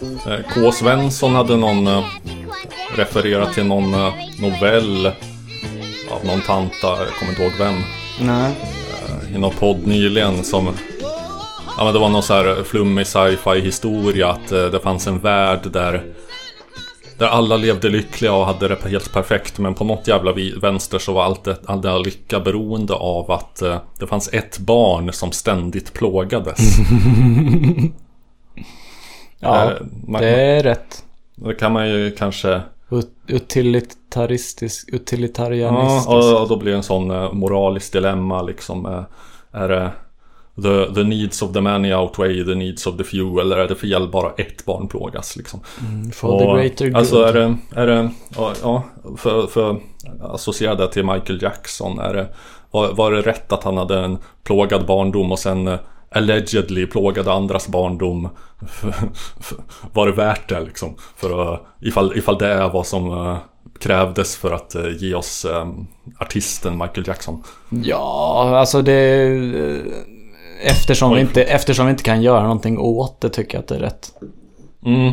Eh, 0.00 0.54
K. 0.54 0.72
Svensson 0.72 1.34
hade 1.34 1.56
någon 1.56 1.86
eh, 1.86 2.04
refererat 2.96 3.54
till 3.54 3.66
någon 3.66 3.94
eh, 3.94 4.12
novell 4.40 5.06
av 6.10 6.24
någon 6.26 6.40
tanta, 6.40 6.86
jag 6.86 7.08
kommer 7.18 7.32
inte 7.32 7.42
ihåg 7.42 7.52
vem, 7.58 7.74
Nej. 8.20 8.52
i 9.34 9.38
någon 9.38 9.54
podd 9.54 9.86
nyligen 9.86 10.44
som 10.44 10.68
Ja 11.78 11.84
men 11.84 11.92
det 11.92 11.98
var 11.98 12.08
någon 12.08 12.22
så 12.22 12.34
här 12.34 12.64
flummig 12.64 13.06
sci-fi 13.06 13.60
historia 13.60 14.28
att 14.28 14.52
eh, 14.52 14.64
det 14.64 14.80
fanns 14.80 15.06
en 15.06 15.18
värld 15.18 15.70
där 15.72 16.02
där 17.18 17.26
alla 17.26 17.56
levde 17.56 17.88
lyckliga 17.88 18.32
och 18.34 18.46
hade 18.46 18.68
det 18.68 18.88
helt 18.88 19.12
perfekt 19.12 19.58
men 19.58 19.74
på 19.74 19.84
något 19.84 20.08
jävla 20.08 20.32
vänster 20.62 20.98
så 20.98 21.12
var 21.12 21.24
allt 21.24 21.44
det, 21.44 21.56
all 21.66 21.80
denna 21.80 21.98
lycka 21.98 22.40
beroende 22.40 22.94
av 22.94 23.30
att 23.30 23.62
eh, 23.62 23.76
det 23.98 24.06
fanns 24.06 24.28
ett 24.32 24.58
barn 24.58 25.12
som 25.12 25.32
ständigt 25.32 25.92
plågades. 25.92 26.58
Ja, 29.38 29.64
Eh, 29.64 29.70
man, 30.06 30.22
det 30.22 30.28
är 30.28 30.62
rätt. 30.62 31.04
Då 31.34 31.52
kan 31.52 31.72
man 31.72 31.88
ju 31.88 32.10
kanske... 32.10 32.60
Ut- 32.90 33.12
Utilitaristisk, 33.26 34.88
Ja, 34.92 34.96
utilitarianistisk. 34.96 36.08
och, 36.08 36.42
och 36.42 36.48
då 36.48 36.56
blir 36.56 36.70
det 36.72 36.76
en 36.76 36.82
sån 36.82 37.10
eh, 37.10 37.32
moralisk 37.32 37.92
dilemma 37.92 38.42
liksom. 38.42 38.86
eh, 38.86 39.02
Är 39.62 39.68
det 39.68 39.90
the, 40.62 40.94
the 40.94 41.04
needs 41.04 41.42
of 41.42 41.52
the 41.52 41.60
many 41.60 41.94
outweigh 41.94 42.44
the 42.44 42.54
needs 42.54 42.86
of 42.86 42.96
the 42.96 43.04
few 43.04 43.40
eller 43.40 43.56
är 43.56 43.68
det 43.68 43.74
fel 43.74 44.08
bara 44.08 44.30
ett 44.30 44.64
barn 44.64 44.88
plågas 44.88 45.36
liksom? 45.36 45.60
For 46.12 46.38
the 46.38 46.44
Och, 46.44 46.56
greater 46.56 46.86
good. 46.86 46.96
Alltså 46.96 47.22
är 47.22 47.32
det, 47.32 47.56
är 47.74 47.86
det 47.86 48.10
ja, 48.62 48.84
för, 49.16 49.46
för 49.46 49.80
associera 50.20 50.74
det 50.74 50.92
till 50.92 51.04
Michael 51.04 51.42
Jackson. 51.42 51.98
Är 51.98 52.14
det, 52.14 52.28
var, 52.70 52.92
var 52.92 53.12
det 53.12 53.20
rätt 53.20 53.52
att 53.52 53.64
han 53.64 53.76
hade 53.76 53.98
en 53.98 54.18
plågad 54.44 54.86
barndom 54.86 55.32
och 55.32 55.38
sen 55.38 55.68
eh, 55.68 55.78
allegedly 56.10 56.86
plågade 56.86 57.32
andras 57.32 57.68
barndom? 57.68 58.28
var 59.92 60.06
det 60.06 60.12
värt 60.12 60.48
det 60.48 60.60
liksom? 60.60 60.96
För 61.16 61.54
att, 61.54 61.62
ifall, 61.80 62.18
ifall 62.18 62.38
det 62.38 62.48
är 62.48 62.68
vad 62.68 62.86
som 62.86 63.10
eh, 63.10 63.36
krävdes 63.80 64.36
för 64.36 64.52
att 64.52 64.74
eh, 64.74 64.96
ge 64.96 65.14
oss 65.14 65.44
eh, 65.44 65.68
artisten 66.18 66.78
Michael 66.78 67.08
Jackson. 67.08 67.42
Ja, 67.68 68.56
alltså 68.58 68.82
det... 68.82 69.28
Eftersom 70.62 71.14
vi, 71.14 71.20
inte, 71.20 71.42
eftersom 71.42 71.86
vi 71.86 71.90
inte 71.90 72.02
kan 72.02 72.22
göra 72.22 72.42
någonting 72.42 72.78
åt 72.78 73.20
det 73.20 73.28
tycker 73.28 73.54
jag 73.54 73.62
att 73.62 73.68
det 73.68 73.74
är 73.74 73.80
rätt. 73.80 74.12
Mm. 74.86 75.12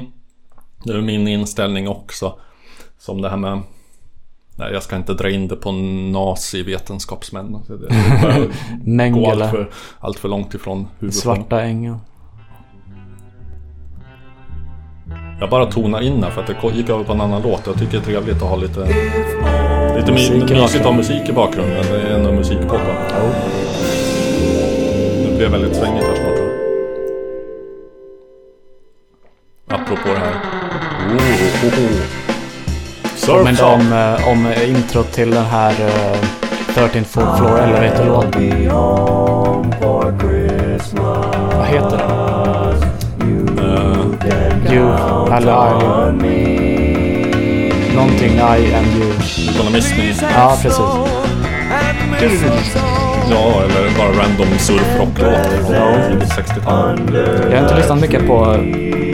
Det 0.83 0.93
är 0.93 1.01
min 1.01 1.27
inställning 1.27 1.87
också. 1.87 2.37
Som 2.99 3.21
det 3.21 3.29
här 3.29 3.37
med... 3.37 3.61
Nej, 4.55 4.73
jag 4.73 4.83
ska 4.83 4.95
inte 4.95 5.13
dra 5.13 5.29
in 5.29 5.47
det 5.47 5.55
på 5.55 5.71
nazi-vetenskapsmän. 5.71 7.55
Alltså, 7.55 7.73
Mengele. 8.83 9.43
allt 9.43 9.51
för, 9.51 9.69
allt 9.99 10.19
för 10.19 10.29
långt 10.29 10.53
ifrån 10.53 10.87
huvudet. 10.99 11.19
Svarta 11.21 11.61
ängeln. 11.61 11.97
Jag 15.39 15.49
bara 15.49 15.65
tonar 15.65 16.01
in 16.01 16.23
här 16.23 16.31
för 16.31 16.41
att 16.41 16.47
det 16.47 16.77
gick 16.77 16.89
över 16.89 17.03
på 17.03 17.13
en 17.13 17.21
annan 17.21 17.41
låt. 17.41 17.67
Jag 17.67 17.79
tycker 17.79 17.91
det 17.91 17.97
är 17.97 18.01
trevligt 18.01 18.35
att 18.35 18.49
ha 18.49 18.55
lite... 18.55 18.79
Lite 19.95 20.11
my- 20.11 20.55
mysigt 20.61 20.85
ha 20.85 20.91
musik 20.91 21.29
i 21.29 21.33
bakgrunden. 21.33 21.85
Det 21.91 22.01
är 22.01 22.19
en 22.29 22.35
musikpodd 22.35 22.81
blir 25.49 25.59
väldigt 25.59 25.75
svängigt 25.77 26.05
här 26.05 26.15
snart. 26.15 26.35
tror 26.35 26.49
jag. 29.67 29.81
Apropå 29.81 30.09
det 30.13 30.19
här. 30.19 30.33
Oh, 31.09 31.15
oh, 31.15 31.79
oh. 31.79 32.01
Surf 33.15 33.43
Men 33.43 33.59
om, 33.59 33.93
eh, 33.93 34.27
om 34.27 34.53
introt 34.67 35.11
till 35.11 35.31
den 35.31 35.45
här 35.45 35.71
uh, 35.71 36.15
13th 36.75 37.03
floor 37.03 37.59
elevator-låten. 37.59 39.73
Vad 41.57 41.65
heter 41.65 41.97
den? 41.97 42.09
Eh, 43.59 44.73
You, 44.73 44.87
eller 45.33 45.67
I. 45.67 45.69
Någonting 47.95 48.33
I 48.35 48.73
and 48.75 48.87
you. 48.97 49.13
Miss 49.73 49.97
me. 49.97 50.13
Ja, 50.35 50.57
precis. 50.61 50.79
Ja, 53.29 53.61
eller 53.63 53.97
bara 53.97 54.23
random 54.23 54.47
surfrocklåt 54.57 55.47
från 55.67 56.11
tidigt 56.11 56.29
60-tal. 56.33 56.99
Jag 57.51 57.57
har 57.57 57.63
inte 57.63 57.75
lyssnat 57.75 57.99
mycket 58.01 58.27
på 58.27 58.55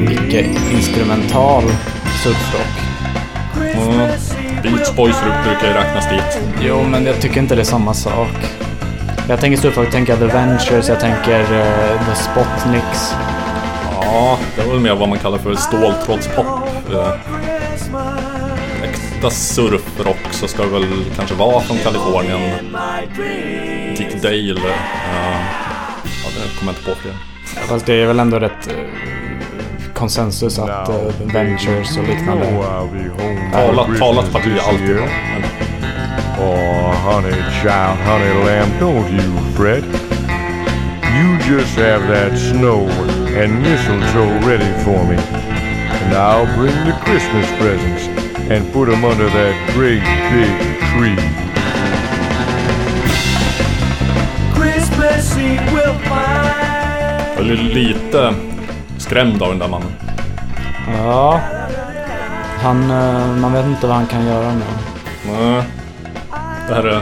icke-instrumental 0.10 1.64
surfrock. 2.24 2.80
Mm. 3.74 4.10
Beach 4.64 4.95
Boys 4.95 5.16
brukar 5.45 5.68
ju 5.68 5.74
räknas 5.74 6.10
dit. 6.10 6.39
Jo, 6.62 6.84
men 6.91 7.05
jag 7.05 7.22
tycker 7.22 7.39
inte 7.39 7.55
det 7.55 7.62
är 7.62 7.66
samma 7.66 7.93
sak. 7.93 8.28
Jag 9.30 9.39
tänker 9.39 9.57
surfrock, 9.62 9.86
jag 9.86 9.91
tänker 9.93 10.16
The 10.18 10.26
Ventures, 10.26 10.89
jag 10.89 10.99
tänker 10.99 11.39
eh, 11.39 12.05
The 12.05 12.16
Spotniks. 12.16 13.14
Ja, 14.01 14.38
det 14.55 14.62
är 14.62 14.68
väl 14.68 14.80
mer 14.80 14.95
vad 14.95 15.10
man 15.10 15.20
kallar 15.20 15.38
för 15.38 15.55
ståltrådspop. 15.55 16.45
Eh, 16.93 17.14
Äkta 18.84 19.30
surfrock 19.30 20.18
så 20.32 20.47
ska 20.47 20.64
det 20.64 20.70
väl 20.70 20.86
kanske 21.16 21.36
vara 21.36 21.60
från 21.60 21.78
Kalifornien. 21.78 22.41
Dick 24.00 24.22
Dale. 24.22 24.52
eh, 24.52 24.76
ja, 26.24 26.30
det 26.36 26.60
kommer 26.60 26.72
jag 26.72 26.80
inte 26.80 26.89
på 26.89 26.95
fler. 26.95 27.14
Fast 27.68 27.86
det 27.86 27.93
är 28.02 28.08
väl 28.08 28.20
ändå 28.20 28.39
rätt 28.39 28.68
eh, 28.68 29.93
konsensus 29.93 30.60
att 30.60 30.86
The 30.86 31.26
Ventures 31.26 31.97
och 31.97 32.08
liknande. 32.08 32.45
Talat, 33.54 33.97
talat 34.00 34.34
parti 34.34 34.47
är 34.47 34.70
alltid 34.70 34.95
bra. 34.95 35.06
Oh, 36.39 37.14
honey 37.14 37.34
child, 37.62 37.97
honey 38.08 38.45
lamb, 38.45 38.72
don't 38.80 39.10
you 39.12 39.54
fret. 39.58 39.84
You 41.20 41.56
just 41.58 41.78
have 41.78 42.08
that 42.08 42.39
snow 42.39 42.89
and 43.43 43.62
mistletoe 43.62 44.47
ready 44.50 44.74
for 44.84 45.04
me. 45.04 45.18
And 46.04 46.14
I'll 46.14 46.58
bring 46.58 46.76
the 46.86 46.95
Christmas 47.06 47.47
presents 47.60 48.08
and 48.52 48.74
put 48.74 48.89
'em 48.89 49.04
under 49.04 49.30
that 49.30 49.56
great 49.76 50.04
big 50.32 50.50
tree. 50.93 51.49
Eve 55.10 55.72
will 55.72 55.93
find 56.03 56.49
jag 57.38 57.47
är 57.47 57.64
lite 57.64 58.34
skrämd 58.97 59.43
av 59.43 59.49
den 59.49 59.60
där 59.60 59.68
mannen. 59.68 59.91
Ja. 61.03 61.39
Han, 62.64 62.91
eh, 62.91 63.28
man 63.36 63.53
vet 63.53 63.66
inte 63.66 63.88
vad 63.88 63.95
han 63.95 64.07
kan 64.07 64.26
göra 64.26 64.51
nu. 64.53 64.62
Nej. 65.32 65.64
Det 66.68 66.74
här 66.76 66.84
är... 66.84 67.01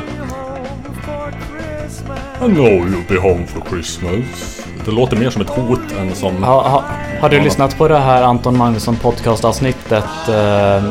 I 2.46 2.50
know 2.54 2.68
you'll 2.68 3.08
be 3.08 3.20
home 3.20 3.48
for 3.48 3.62
Christmas. 3.70 4.62
Det 4.86 4.92
låter 4.92 5.18
mer 5.18 5.30
som 5.30 5.42
ett 5.42 5.50
hot 5.50 5.80
än 6.00 6.16
som... 6.16 6.44
Ha, 6.44 6.70
ha, 6.70 6.84
har 7.22 7.30
du 7.30 7.36
Ja. 7.38 7.44
lyssnat 7.44 7.78
på 7.78 7.88
det 7.88 8.00
här 8.00 8.24
Anton 8.24 8.58
Magnusson 8.58 8.96
podcastavsnittet 8.96 10.04
eh, 10.28 10.84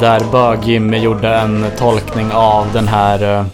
där 0.00 0.20
Bög-Jimmy 0.32 0.98
gjorde 0.98 1.34
en 1.34 1.66
tolkning 1.78 2.32
av 2.32 2.66
den 2.72 2.88
här 2.88 3.38
eh, 3.38 3.44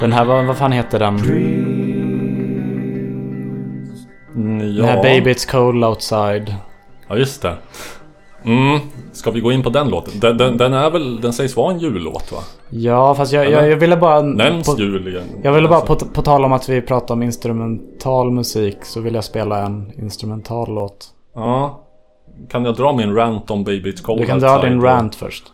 Den 0.00 0.12
här, 0.12 0.24
vad, 0.24 0.44
vad 0.44 0.56
fan 0.56 0.72
heter 0.72 0.98
den? 0.98 1.16
Mm, 4.34 4.58
Den 4.76 4.84
här 4.84 4.96
ja. 4.96 5.02
Baby 5.02 5.30
It's 5.32 5.50
Cold 5.50 5.84
Outside. 5.84 6.54
Ja, 7.08 7.16
just 7.16 7.42
det. 7.42 7.54
Mm. 8.44 8.78
Ska 9.12 9.30
vi 9.30 9.40
gå 9.40 9.52
in 9.52 9.62
på 9.62 9.70
den 9.70 9.88
låten? 9.88 10.20
Den, 10.20 10.36
den, 10.36 10.56
den 10.56 10.72
är 10.74 10.90
väl... 10.90 11.20
Den 11.20 11.32
sägs 11.32 11.56
vara 11.56 11.72
en 11.72 11.78
jullåt 11.78 12.32
va? 12.32 12.38
Ja, 12.70 13.14
fast 13.14 13.32
jag, 13.32 13.50
jag, 13.50 13.68
jag 13.70 13.76
ville 13.76 13.96
bara... 13.96 14.22
Nämns 14.22 14.66
på- 14.74 14.80
jul 14.80 15.08
igen? 15.08 15.24
Jag 15.42 15.52
ville 15.52 15.68
bara 15.68 15.80
på, 15.80 15.96
på 15.96 16.22
tal 16.22 16.44
om 16.44 16.52
att 16.52 16.68
vi 16.68 16.80
pratar 16.82 17.14
om 17.14 17.22
instrumental 17.22 18.30
musik 18.30 18.76
så 18.82 19.00
vill 19.00 19.14
jag 19.14 19.24
spela 19.24 19.66
en 19.66 19.92
instrumental 20.02 20.74
låt. 20.74 21.06
Ja. 21.34 21.84
Kan 22.50 22.64
jag 22.64 22.74
dra 22.76 22.92
min 22.92 23.14
rant 23.14 23.50
om 23.50 23.64
Baby 23.64 23.92
It's 23.92 24.02
Cold 24.02 24.20
Du 24.20 24.26
kan 24.26 24.38
dra 24.38 24.62
din 24.62 24.82
rant 24.82 25.14
först. 25.14 25.44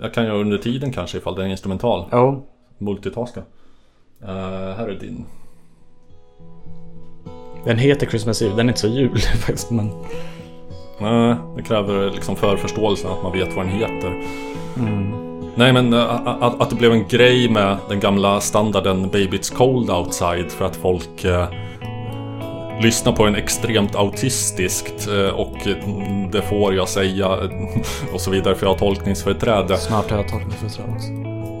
Jag 0.00 0.14
kan 0.14 0.24
göra 0.24 0.36
under 0.36 0.58
tiden 0.58 0.92
kanske 0.92 1.18
ifall 1.18 1.34
det 1.34 1.40
är 1.42 1.44
en 1.44 1.50
instrumental. 1.50 2.04
Jo. 2.12 2.46
Multitaska. 2.78 3.40
Uh, 4.22 4.76
här 4.76 4.88
är 4.88 5.00
din. 5.00 5.26
Den 7.64 7.78
heter 7.78 8.06
Christmas 8.06 8.42
Eve, 8.42 8.56
den 8.56 8.66
är 8.66 8.70
inte 8.70 8.80
så 8.80 8.88
julig 8.88 9.22
faktiskt 9.22 9.70
men... 9.70 9.90
Nej, 10.98 11.36
det 11.56 11.62
kräver 11.62 12.10
liksom 12.10 12.36
förförståelsen 12.36 13.10
att 13.10 13.22
man 13.22 13.32
vet 13.32 13.56
vad 13.56 13.66
den 13.66 13.74
heter. 13.74 14.22
Mm. 14.76 15.26
Nej 15.54 15.72
men 15.72 15.92
äh, 15.92 16.26
att, 16.26 16.60
att 16.60 16.70
det 16.70 16.76
blev 16.76 16.92
en 16.92 17.08
grej 17.08 17.50
med 17.50 17.76
den 17.88 18.00
gamla 18.00 18.40
standarden 18.40 19.02
Baby 19.02 19.36
It's 19.36 19.54
Cold 19.54 19.90
Outside 19.90 20.50
för 20.50 20.64
att 20.64 20.76
folk 20.76 21.24
eh, 21.24 21.48
lyssnar 22.82 23.12
på 23.12 23.24
den 23.24 23.34
extremt 23.34 23.96
autistiskt 23.96 25.08
eh, 25.08 25.28
och 25.28 25.56
det 26.32 26.42
får 26.42 26.74
jag 26.74 26.88
säga 26.88 27.28
och 28.12 28.20
så 28.20 28.30
vidare 28.30 28.54
för 28.54 28.66
jag 28.66 28.72
har 28.72 28.78
tolkningsföreträde. 28.78 29.76
Snart 29.76 30.10
har 30.10 30.18
jag 30.18 30.28
tolkningsföreträde 30.28 30.92
också. 30.92 31.08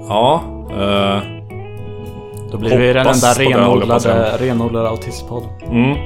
Ja. 0.08 0.42
Eh, 0.70 1.35
Då 2.52 2.58
blir 2.58 2.78
vi 2.78 2.92
den 2.92 3.06
enda 3.06 3.32
renodlade, 3.32 4.36
renodlade 4.38 4.88
autistpodden. 4.88 5.48
Mm. 5.70 5.96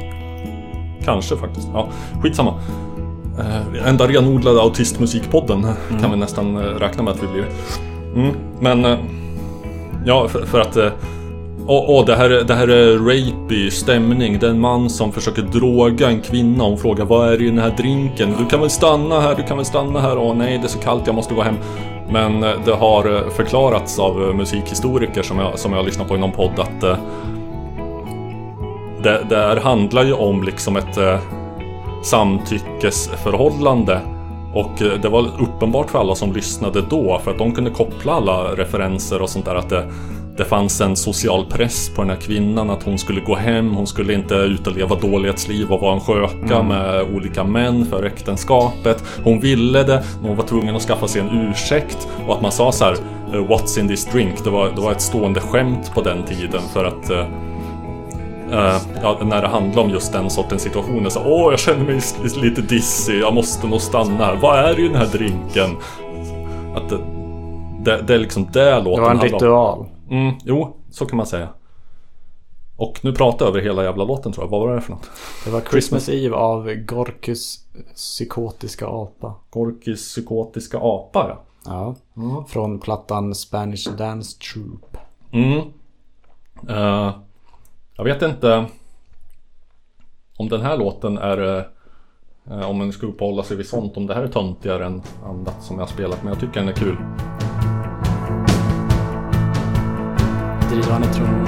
Kanske 1.04 1.36
faktiskt. 1.36 1.68
Ja, 1.74 1.88
skitsamma. 2.22 2.54
Eh, 3.38 3.88
enda 3.88 4.06
renodlade 4.08 4.60
autistmusikpodden 4.60 5.66
kan 6.00 6.10
vi 6.10 6.16
nästan 6.16 6.56
eh, 6.56 6.60
räkna 6.62 7.02
med 7.02 7.12
att 7.12 7.22
vi 7.22 7.26
blir. 7.26 7.44
Mm. 8.14 8.36
Men... 8.60 8.84
Eh, 8.84 8.98
ja, 10.06 10.28
för, 10.28 10.46
för 10.46 10.60
att... 10.60 10.76
Åh, 11.66 11.84
åh, 11.88 12.04
det, 12.06 12.16
här, 12.16 12.30
är- 12.30 12.44
det 12.44 12.54
här 12.54 12.68
är 12.68 12.96
rapey 12.98 13.70
stämning. 13.70 14.38
Det 14.38 14.46
är 14.46 14.50
en 14.50 14.60
man 14.60 14.90
som 14.90 15.12
försöker 15.12 15.42
droga 15.42 16.08
en 16.08 16.20
kvinna. 16.20 16.64
Hon 16.64 16.78
frågar 16.78 17.04
vad 17.04 17.32
är 17.32 17.38
det 17.38 17.44
i 17.44 17.48
den 17.48 17.58
här 17.58 17.74
drinken? 17.76 18.34
Du 18.38 18.46
kan 18.46 18.60
väl 18.60 18.70
stanna 18.70 19.20
här, 19.20 19.34
du 19.36 19.42
kan 19.42 19.56
väl 19.56 19.66
stanna 19.66 20.00
här. 20.00 20.18
Åh 20.18 20.34
nej, 20.34 20.58
det 20.58 20.64
är 20.66 20.68
så 20.68 20.78
kallt, 20.78 21.06
jag 21.06 21.14
måste 21.16 21.34
gå 21.34 21.42
hem. 21.42 21.54
Men 22.12 22.42
eh, 22.42 22.52
det 22.64 22.72
har 22.72 23.16
eh, 23.16 23.28
förklarats 23.30 23.98
av 23.98 24.22
eh, 24.22 24.34
musikhistoriker 24.34 25.22
som 25.22 25.38
jag, 25.38 25.58
som 25.58 25.72
jag 25.72 25.84
lyssnar 25.84 25.90
lyssnat 26.00 26.08
på 26.08 26.16
i 26.16 26.18
någon 26.18 26.32
podd 26.32 26.60
att 26.60 26.82
eh, 26.82 26.96
det, 29.02 29.26
det 29.28 29.36
här 29.36 29.56
handlar 29.56 30.04
ju 30.04 30.12
om 30.12 30.42
liksom 30.42 30.76
ett 30.76 30.96
eh, 30.96 31.18
samtyckesförhållande. 32.02 34.00
Och 34.54 34.70
det 35.02 35.08
var 35.08 35.20
uppenbart 35.40 35.90
för 35.90 35.98
alla 35.98 36.14
som 36.14 36.32
lyssnade 36.32 36.82
då, 36.90 37.20
för 37.24 37.30
att 37.30 37.38
de 37.38 37.52
kunde 37.52 37.70
koppla 37.70 38.12
alla 38.12 38.54
referenser 38.54 39.22
och 39.22 39.30
sånt 39.30 39.44
där. 39.44 39.54
Att 39.54 39.68
det, 39.68 39.90
det 40.40 40.46
fanns 40.46 40.80
en 40.80 40.96
social 40.96 41.46
press 41.46 41.90
på 41.94 42.02
den 42.02 42.10
här 42.10 42.16
kvinnan 42.16 42.70
att 42.70 42.82
hon 42.82 42.98
skulle 42.98 43.20
gå 43.20 43.34
hem, 43.36 43.74
hon 43.74 43.86
skulle 43.86 44.14
inte 44.14 44.34
ut 44.34 44.66
och 44.66 44.76
leva 44.76 44.96
dålighetsliv 44.96 45.72
och 45.72 45.80
vara 45.80 45.94
en 45.94 46.00
sköka 46.00 46.62
med 46.62 47.02
olika 47.14 47.44
män 47.44 47.86
för 47.86 48.04
äktenskapet. 48.04 49.04
Hon 49.24 49.40
ville 49.40 49.82
det, 49.82 50.02
men 50.20 50.28
hon 50.28 50.36
var 50.36 50.44
tvungen 50.44 50.76
att 50.76 50.82
skaffa 50.82 51.08
sig 51.08 51.20
en 51.20 51.48
ursäkt. 51.50 52.08
Och 52.26 52.34
att 52.34 52.42
man 52.42 52.52
sa 52.52 52.72
så 52.72 52.84
här: 52.84 52.92
eh, 53.32 53.48
What's 53.48 53.80
in 53.80 53.88
this 53.88 54.06
drink? 54.12 54.44
Det 54.44 54.50
var, 54.50 54.70
det 54.74 54.80
var 54.80 54.92
ett 54.92 55.00
stående 55.00 55.40
skämt 55.40 55.92
på 55.94 56.00
den 56.02 56.24
tiden 56.24 56.62
för 56.72 56.84
att 56.84 57.10
Eh, 58.52 58.76
ja, 59.02 59.18
när 59.22 59.42
det 59.42 59.48
handlar 59.48 59.82
om 59.82 59.90
just 59.90 60.12
den 60.12 60.30
sortens 60.30 60.62
situationer 60.62 61.10
så 61.10 61.20
Åh, 61.26 61.52
jag 61.52 61.58
känner 61.60 61.84
mig 61.84 62.00
lite 62.42 62.62
dissig, 62.62 63.20
jag 63.20 63.34
måste 63.34 63.66
nog 63.66 63.80
stanna 63.80 64.24
här. 64.24 64.36
Vad 64.36 64.58
är 64.58 64.74
det 64.76 64.82
i 64.82 64.88
den 64.88 64.96
här 64.96 65.06
drinken? 65.06 65.76
Att 66.76 66.88
det, 66.88 66.98
det, 67.84 68.02
det 68.02 68.14
är 68.14 68.18
liksom 68.18 68.46
det 68.52 68.80
låten 68.80 68.94
Det 68.94 69.00
var 69.00 69.10
en 69.10 69.18
handlar 69.18 69.28
om. 69.28 69.34
ritual. 69.34 69.86
Mm, 70.10 70.34
jo, 70.44 70.76
så 70.90 71.06
kan 71.06 71.16
man 71.16 71.26
säga. 71.26 71.48
Och 72.76 73.00
nu 73.02 73.12
pratar 73.12 73.46
jag 73.46 73.50
över 73.50 73.60
hela 73.60 73.84
jävla 73.84 74.04
låten 74.04 74.32
tror 74.32 74.46
jag. 74.46 74.50
Vad 74.50 74.60
var 74.60 74.74
det 74.74 74.80
för 74.80 74.92
något? 74.92 75.10
Det 75.44 75.50
var 75.50 75.60
Christmas 75.60 76.08
Eve 76.08 76.36
av 76.36 76.74
Gorkys 76.74 77.58
psykotiska 77.94 78.86
apa. 78.86 79.34
Gorkys 79.50 80.08
psykotiska 80.08 80.78
apa 80.78 81.26
ja. 81.28 81.94
Ja. 82.14 82.44
Från 82.48 82.78
plattan 82.78 83.34
Spanish 83.34 83.90
Dance 83.98 84.38
Troupe. 84.38 84.98
Mm. 85.32 85.58
Eh, 86.68 87.14
jag 87.96 88.04
vet 88.04 88.22
inte 88.22 88.66
om 90.36 90.48
den 90.48 90.60
här 90.60 90.76
låten 90.76 91.18
är 91.18 91.58
eh, 92.50 92.70
om 92.70 92.78
man 92.78 92.92
ska 92.92 93.06
uppehålla 93.06 93.42
sig 93.42 93.56
vid 93.56 93.66
sånt, 93.66 93.96
om 93.96 94.06
det 94.06 94.14
här 94.14 94.22
är 94.22 94.28
töntigare 94.28 94.86
än 94.86 95.02
annat 95.24 95.62
som 95.62 95.78
jag 95.78 95.88
spelat, 95.88 96.22
men 96.22 96.32
jag 96.32 96.40
tycker 96.40 96.60
den 96.60 96.68
är 96.68 96.72
kul. 96.72 96.96
Drivande 100.70 101.12
trummor. 101.12 101.46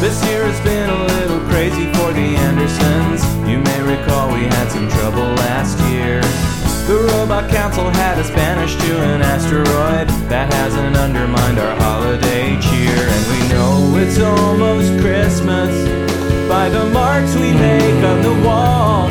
This 0.00 0.18
year 0.26 0.44
has 0.50 0.60
been 0.62 0.90
a 0.90 1.04
little 1.14 1.38
crazy 1.48 1.86
for 1.94 2.12
the 2.12 2.34
Andersons. 2.42 3.22
You 3.48 3.58
may 3.60 3.80
recall 3.82 4.34
we 4.34 4.46
had 4.50 4.72
some 4.72 4.88
trouble 4.90 5.30
last 5.46 5.78
year. 5.90 6.20
The 6.88 6.98
Robot 7.14 7.50
Council 7.50 7.88
had 7.88 8.18
us 8.18 8.30
banished 8.30 8.80
to 8.80 9.00
an 9.00 9.22
asteroid. 9.22 10.08
That 10.28 10.52
hasn't 10.52 10.96
undermined 10.96 11.60
our 11.60 11.76
holiday 11.76 12.60
cheer. 12.60 12.98
And 12.98 13.24
we 13.30 13.48
know 13.54 13.96
it's 14.02 14.18
almost 14.18 14.90
Christmas 15.00 15.70
by 16.48 16.68
the 16.68 16.84
marks 16.90 17.32
we 17.36 17.52
make 17.54 18.02
on 18.02 18.22
the 18.22 18.42
wall. 18.44 19.08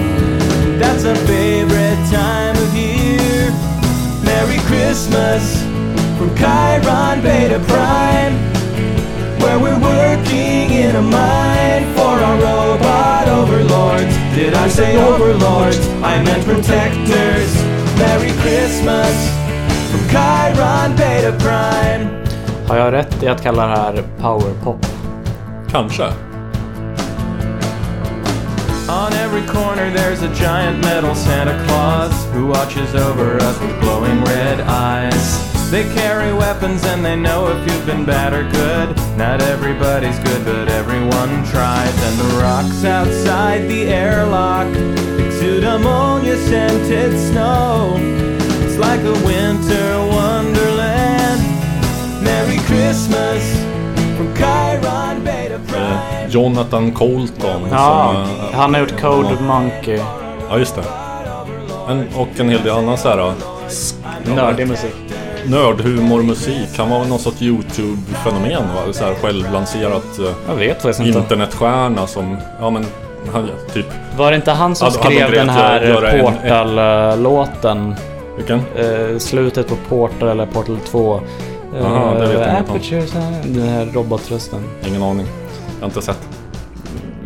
That's 0.78 1.05
our 1.05 1.16
favorite 1.16 2.03
time 2.11 2.53
Christmas 4.74 5.62
from 6.18 6.36
Chiron 6.36 7.22
Beta 7.22 7.60
Prime 7.68 8.34
where 9.40 9.60
we're 9.60 9.80
working 9.80 10.72
in 10.72 10.96
a 10.96 11.02
mine 11.02 11.84
for 11.96 12.16
our 12.28 12.38
robot 12.42 13.28
overlords. 13.28 14.16
Did 14.36 14.56
I 14.56 14.68
say 14.70 14.98
overlords? 14.98 15.78
I 16.02 16.24
meant 16.24 16.44
protectors. 16.46 17.52
Merry 18.00 18.32
Christmas 18.42 19.16
from 19.92 20.02
Chiron 20.10 20.96
Beta 20.96 21.34
Prime. 21.38 22.10
Har 22.68 22.78
jag 22.78 22.94
rätt 22.94 23.24
i 23.24 23.28
att 23.28 23.44
kalla 23.44 23.68
det 23.68 23.76
här 23.78 24.04
powerpop? 24.20 24.86
Kanske. 25.72 26.33
Every 29.36 29.52
corner 29.52 29.90
there's 29.90 30.22
a 30.22 30.32
giant 30.36 30.80
metal 30.82 31.16
Santa 31.16 31.58
Claus 31.66 32.26
who 32.34 32.46
watches 32.46 32.94
over 32.94 33.38
us 33.38 33.60
with 33.60 33.82
glowing 33.82 34.24
red 34.26 34.60
eyes. 34.62 35.72
They 35.72 35.92
carry 35.96 36.32
weapons 36.32 36.84
and 36.84 37.04
they 37.04 37.16
know 37.16 37.48
if 37.48 37.68
you've 37.68 37.86
been 37.86 38.06
bad 38.06 38.34
or 38.34 38.44
good. 38.52 38.96
Not 39.18 39.42
everybody's 39.42 40.20
good, 40.20 40.46
but 40.46 40.68
everyone 40.70 41.44
tries. 41.46 41.96
And 42.04 42.20
the 42.20 42.38
rocks 42.44 42.86
outside 42.86 43.68
the 43.68 43.86
airlock 43.86 44.68
exude 45.18 45.64
ammonia 45.64 46.38
scented 46.38 47.18
snow. 47.32 47.96
It's 48.62 48.78
like 48.78 49.02
a 49.02 49.18
winter 49.26 49.98
wonderland. 50.14 51.42
Merry 52.24 52.58
Christmas 52.68 53.44
from 54.16 54.32
Chiron 54.36 55.12
Eh, 55.54 56.30
Jonathan 56.30 56.91
Colton. 56.91 57.62
Ja, 57.72 58.14
som, 58.14 58.22
eh, 58.24 58.56
han 58.60 58.74
har 58.74 58.82
gjort 58.82 59.01
Code 59.01 59.38
Monkey. 59.41 59.99
Ja, 60.49 60.58
just 60.58 60.76
det. 60.76 60.82
En, 61.89 62.08
och 62.16 62.28
en 62.38 62.49
hel 62.49 62.64
del 62.64 62.78
annan 62.78 62.97
så 62.97 63.10
här 63.10 63.18
eh, 63.20 63.34
Nördig 64.36 64.68
musik. 64.68 64.95
nördhumormusik. 65.45 66.70
Han 66.78 66.89
var 66.89 66.99
väl 66.99 67.08
någon 67.08 67.20
sorts 67.20 67.41
YouTube-fenomen 67.41 68.64
va? 68.76 68.93
Så 68.93 69.06
här 69.06 69.14
självlanserat 69.14 70.20
eh, 70.20 70.26
Jag 70.47 70.56
vet 70.56 70.82
faktiskt 70.82 70.99
inte. 70.99 71.20
internetstjärna 71.20 72.08
som, 72.08 72.38
ja 72.60 72.70
men, 72.70 72.86
han 73.34 73.49
typ, 73.74 73.86
Var 74.18 74.30
det 74.32 74.36
inte 74.36 74.51
han 74.51 74.76
som 74.76 74.91
skrev 74.91 75.32
den 75.32 75.49
här 75.49 75.93
Portal-låten? 76.22 77.95
vilken? 78.38 78.60
Eh, 78.60 79.18
slutet 79.18 79.68
på 79.68 79.76
Portal 79.89 80.30
eller 80.30 80.45
Portal 80.45 80.78
2. 80.91 81.22
Eh, 81.80 81.86
Aha, 81.86 82.14
det 82.14 82.28
vet 82.28 82.47
jag 82.47 82.60
inte 82.60 83.60
den 83.60 83.70
här 83.70 83.86
robotrösten. 83.86 84.60
Ingen 84.88 85.04
aning. 85.04 85.26
Jag 85.74 85.80
har 85.82 85.86
inte 85.88 86.02
sett. 86.02 86.30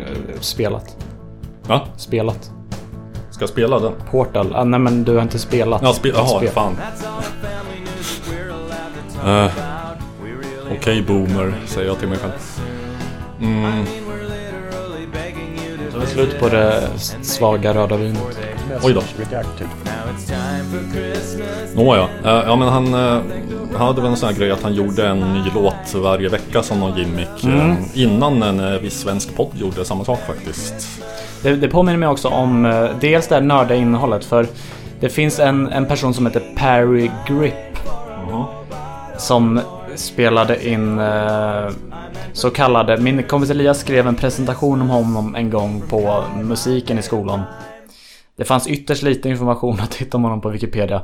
Eh, 0.00 0.40
Spelat. 0.40 0.96
Va? 1.66 1.80
Spelat. 1.96 2.50
Ska 3.30 3.42
jag 3.42 3.48
spela 3.50 3.78
den? 3.78 3.92
Portal. 4.10 4.52
Ah, 4.56 4.64
nej 4.64 4.80
men 4.80 5.04
du 5.04 5.14
har 5.14 5.22
inte 5.22 5.38
spelat. 5.38 5.82
Ja, 5.82 5.92
spe- 6.02 6.12
jaha, 6.14 6.38
Spel. 6.38 6.48
fan. 6.50 6.76
Uh, 9.26 9.50
Okej 10.78 11.02
boomer, 11.02 11.54
säger 11.66 11.86
jag 11.88 11.98
till 11.98 12.08
mig 12.08 12.18
själv. 12.18 12.32
Mm, 13.40 13.84
Det 15.92 15.98
var 15.98 16.06
slut 16.06 16.40
på 16.40 16.48
det 16.48 16.88
svaga 17.22 17.74
röda 17.74 17.96
vinet. 17.96 18.38
Oj 18.82 18.92
då. 18.92 19.02
Nåja. 21.74 22.02
Uh, 22.02 22.08
ja 22.24 22.56
men 22.56 22.68
han, 22.68 22.94
eh, 22.94 23.20
han 23.72 23.86
hade 23.86 24.00
väl 24.00 24.10
en 24.10 24.16
sån 24.16 24.28
här 24.28 24.36
grej 24.36 24.50
att 24.50 24.62
han 24.62 24.74
gjorde 24.74 25.06
en 25.08 25.20
ny 25.20 25.50
låt 25.54 25.94
varje 25.94 26.28
vecka 26.28 26.62
som 26.62 26.80
någon 26.80 26.98
gimmick. 26.98 27.44
Mm. 27.44 27.70
eh, 27.70 27.76
innan 27.94 28.42
en 28.42 28.82
viss 28.82 29.00
svensk 29.00 29.36
podd 29.36 29.52
gjorde 29.54 29.84
samma 29.84 30.04
sak 30.04 30.18
faktiskt. 30.26 31.02
Det, 31.42 31.56
det 31.56 31.68
påminner 31.68 31.98
mig 31.98 32.08
också 32.08 32.28
om 32.28 32.66
eh, 32.66 32.86
dels 33.00 33.28
det 33.28 33.34
här 33.34 33.42
nörda 33.42 33.74
innehållet. 33.74 34.24
För 34.24 34.46
det 35.00 35.08
finns 35.08 35.38
en, 35.38 35.68
en 35.68 35.86
person 35.86 36.14
som 36.14 36.26
heter 36.26 36.42
Perry 36.56 37.10
Grip. 37.28 37.54
Som 39.18 39.60
spelade 39.94 40.68
in 40.68 40.98
eh, 40.98 41.68
så 42.32 42.50
kallade... 42.50 42.96
Min 42.96 43.22
kompis 43.22 43.50
Elias 43.50 43.80
skrev 43.80 44.06
en 44.06 44.14
presentation 44.14 44.82
om 44.82 44.88
honom 44.88 45.34
en 45.34 45.50
gång 45.50 45.82
på 45.88 46.24
musiken 46.42 46.98
i 46.98 47.02
skolan. 47.02 47.42
Det 48.38 48.44
fanns 48.44 48.66
ytterst 48.66 49.02
lite 49.02 49.28
information 49.28 49.80
att 49.80 49.94
hitta 49.94 50.16
om 50.16 50.24
honom 50.24 50.40
på 50.40 50.48
Wikipedia. 50.48 51.02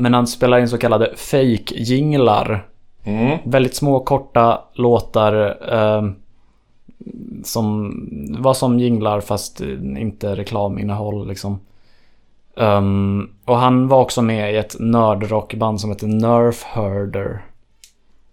Men 0.00 0.14
han 0.14 0.26
spelar 0.26 0.58
in 0.58 0.68
så 0.68 0.78
kallade 0.78 1.12
fake-jinglar. 1.16 2.68
Mm. 3.04 3.38
Väldigt 3.44 3.74
små 3.74 4.00
korta 4.00 4.60
låtar. 4.74 5.56
Eh, 5.74 6.10
som 7.44 7.92
var 8.38 8.54
som 8.54 8.78
jinglar 8.78 9.20
fast 9.20 9.60
inte 9.96 10.36
reklaminnehåll 10.36 11.28
liksom. 11.28 11.60
Ehm, 12.56 13.30
och 13.44 13.56
han 13.56 13.88
var 13.88 14.00
också 14.00 14.22
med 14.22 14.54
i 14.54 14.56
ett 14.56 14.76
nördrockband 14.80 15.80
som 15.80 15.90
heter 15.90 16.06
Nerf 16.06 16.62
Herder. 16.62 17.44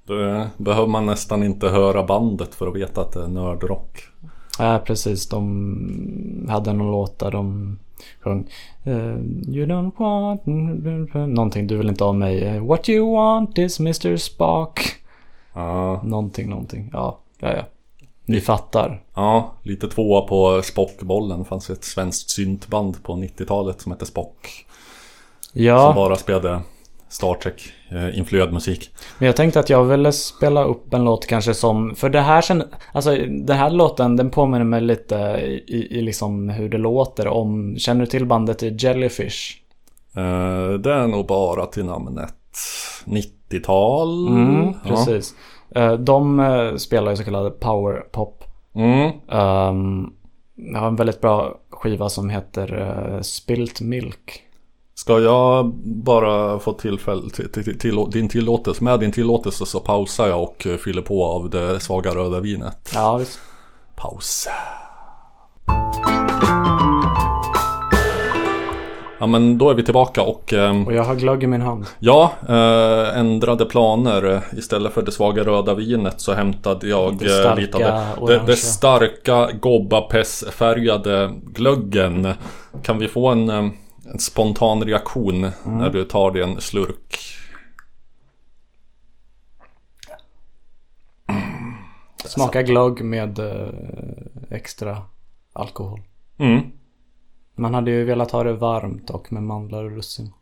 Då 0.08 0.46
behöver 0.58 0.88
man 0.88 1.06
nästan 1.06 1.44
inte 1.44 1.70
höra 1.70 2.04
bandet 2.04 2.56
för 2.56 2.68
att 2.68 2.76
veta 2.76 3.02
att 3.02 3.14
det 3.14 3.24
är 3.24 3.28
nördrock. 3.28 4.04
Ja, 4.60 4.80
precis. 4.86 5.30
De 5.30 6.48
hade 6.50 6.74
någon 6.74 6.92
låt 6.92 7.20
där 7.20 7.32
de 7.32 7.78
sjöng 8.22 8.48
eh, 8.84 8.94
You 9.56 9.66
don't 9.66 9.92
want 9.98 10.46
Någonting 11.34 11.68
du 11.68 11.78
vill 11.78 11.90
inte 11.90 12.04
ha 12.04 12.14
mig. 12.14 12.44
Eh, 12.44 12.66
What 12.66 12.90
you 12.90 13.16
want 13.16 13.58
is 13.58 13.80
Mr 13.80 14.18
Spock. 14.18 14.80
Ja, 15.54 16.02
Någonting, 16.04 16.50
någonting. 16.50 16.90
Ja, 16.94 17.20
ja, 17.40 17.56
ja. 17.56 17.64
Ni 18.26 18.42
fattar. 18.42 19.04
ja 19.16 19.54
lite 19.64 19.88
tvåa 19.88 20.22
på 20.22 20.62
Spockbollen. 20.64 21.40
Det 21.40 21.46
fanns 21.46 21.70
ett 21.70 21.84
svenskt 21.84 22.30
syntband 22.30 23.04
på 23.04 23.14
90-talet 23.14 23.82
som 23.82 23.92
hette 23.92 24.06
Spock. 24.06 24.66
Som 25.54 25.62
Ja, 25.64 25.94
bara 25.96 26.16
spelade 26.16 26.62
Star 27.12 27.34
Trek-influerad 27.34 28.54
musik. 28.54 28.90
Men 29.20 29.26
jag 29.26 29.36
tänkte 29.36 29.60
att 29.60 29.70
jag 29.70 29.84
ville 29.84 30.12
spela 30.12 30.64
upp 30.64 30.94
en 30.94 31.04
låt 31.04 31.28
kanske 31.28 31.54
som... 31.54 31.96
För 31.96 32.10
det 32.10 32.22
här 32.22 32.42
känner... 32.42 32.68
Alltså 32.92 33.16
den 33.16 33.58
här 33.58 33.70
låten 33.70 34.16
den 34.16 34.30
påminner 34.30 34.66
mig 34.66 34.82
lite 34.82 35.16
i, 35.68 35.88
i 35.98 36.02
liksom 36.02 36.50
hur 36.50 36.70
det 36.70 36.78
låter 36.78 37.28
om... 37.28 37.76
Känner 37.78 38.02
du 38.02 38.06
till 38.06 38.26
bandet 38.26 38.84
Jellyfish? 38.84 39.58
Eh, 40.16 40.74
det 40.74 40.94
är 40.94 41.08
nog 41.08 41.28
bara 41.28 41.66
till 41.66 41.86
namnet 41.86 42.36
90-tal. 43.06 44.28
Mm, 44.28 44.74
precis. 44.84 45.36
Eh, 45.76 45.94
De 45.94 46.40
eh, 46.40 46.76
spelar 46.76 47.12
ju 47.12 47.18
så 47.18 47.24
kallad 47.24 47.60
power 47.60 48.00
pop. 48.12 48.44
Ja. 48.74 48.82
Mm. 48.82 49.12
Um, 49.28 50.14
jag 50.56 50.80
har 50.80 50.88
en 50.88 50.96
väldigt 50.96 51.22
bra 51.22 51.60
skiva 51.70 52.10
som 52.10 52.30
heter 52.30 52.74
uh, 52.74 53.22
Spilt 53.22 53.82
Milk. 53.82 54.44
Ska 55.02 55.20
jag 55.20 55.74
bara 55.84 56.60
få 56.60 56.74
tillfälle, 56.74 57.30
till, 57.80 58.06
din 58.12 58.30
tillåtelse, 58.30 58.84
med 58.84 59.00
din 59.00 59.12
tillåtelse 59.12 59.66
så 59.66 59.80
pausar 59.80 60.28
jag 60.28 60.44
och 60.44 60.68
eh, 60.68 60.78
fyller 60.78 61.02
på 61.02 61.26
av 61.26 61.50
det 61.50 61.80
svaga 61.80 62.16
röda 62.16 62.40
vinet. 62.40 62.92
Ja, 62.94 63.18
visst. 63.18 63.40
Paus. 63.96 64.48
Ja 69.20 69.28
men 69.28 69.58
då 69.58 69.70
är 69.70 69.74
vi 69.74 69.84
tillbaka 69.84 70.22
och 70.22 70.54
ehm, 70.54 70.88
Och 70.88 70.94
jag 70.94 71.04
har 71.04 71.16
glögg 71.16 71.44
i 71.44 71.48
min 71.48 71.62
hand. 71.62 71.86
ja, 72.00 72.32
eh, 72.50 73.18
ändrade 73.20 73.66
planer. 73.66 74.42
Istället 74.58 74.94
för 74.94 75.02
det 75.02 75.12
svaga 75.12 75.44
röda 75.44 75.74
vinet 75.74 76.22
så 76.22 76.34
hämtade 76.34 76.88
jag 76.88 77.18
Det 77.18 77.26
eh, 77.26 77.32
starka 77.32 77.56
lite 77.56 77.78
av 78.18 78.28
det, 78.28 78.42
det, 78.46 78.56
starka 78.56 79.50
Gobapes-färgade 79.62 81.32
glöggen. 81.46 82.34
Kan 82.84 83.00
vi 83.00 83.08
få 83.08 83.28
en, 83.28 83.50
eh, 83.50 83.72
en 84.14 84.20
spontan 84.20 84.84
reaktion 84.84 85.36
Mm. 85.44 85.78
när 85.78 85.90
du 85.90 86.06
tar 86.06 86.32
dig 86.32 86.44
en 86.44 86.62
slurk? 86.62 87.18
Smakar 92.26 92.62
glögg 92.62 93.04
med 93.04 93.40
eh, 93.40 93.70
extra 94.50 95.02
alkohol. 95.54 96.02
Mm. 96.38 96.62
Man 97.56 97.74
hade 97.74 97.92
ju 97.92 98.04
velat 98.06 98.32
ha 98.32 98.44
det 98.44 98.54
varmt 98.54 99.10
och 99.10 99.34
med 99.34 99.44
mandlar 99.44 99.84
och 99.84 99.92
russin. 99.92 100.34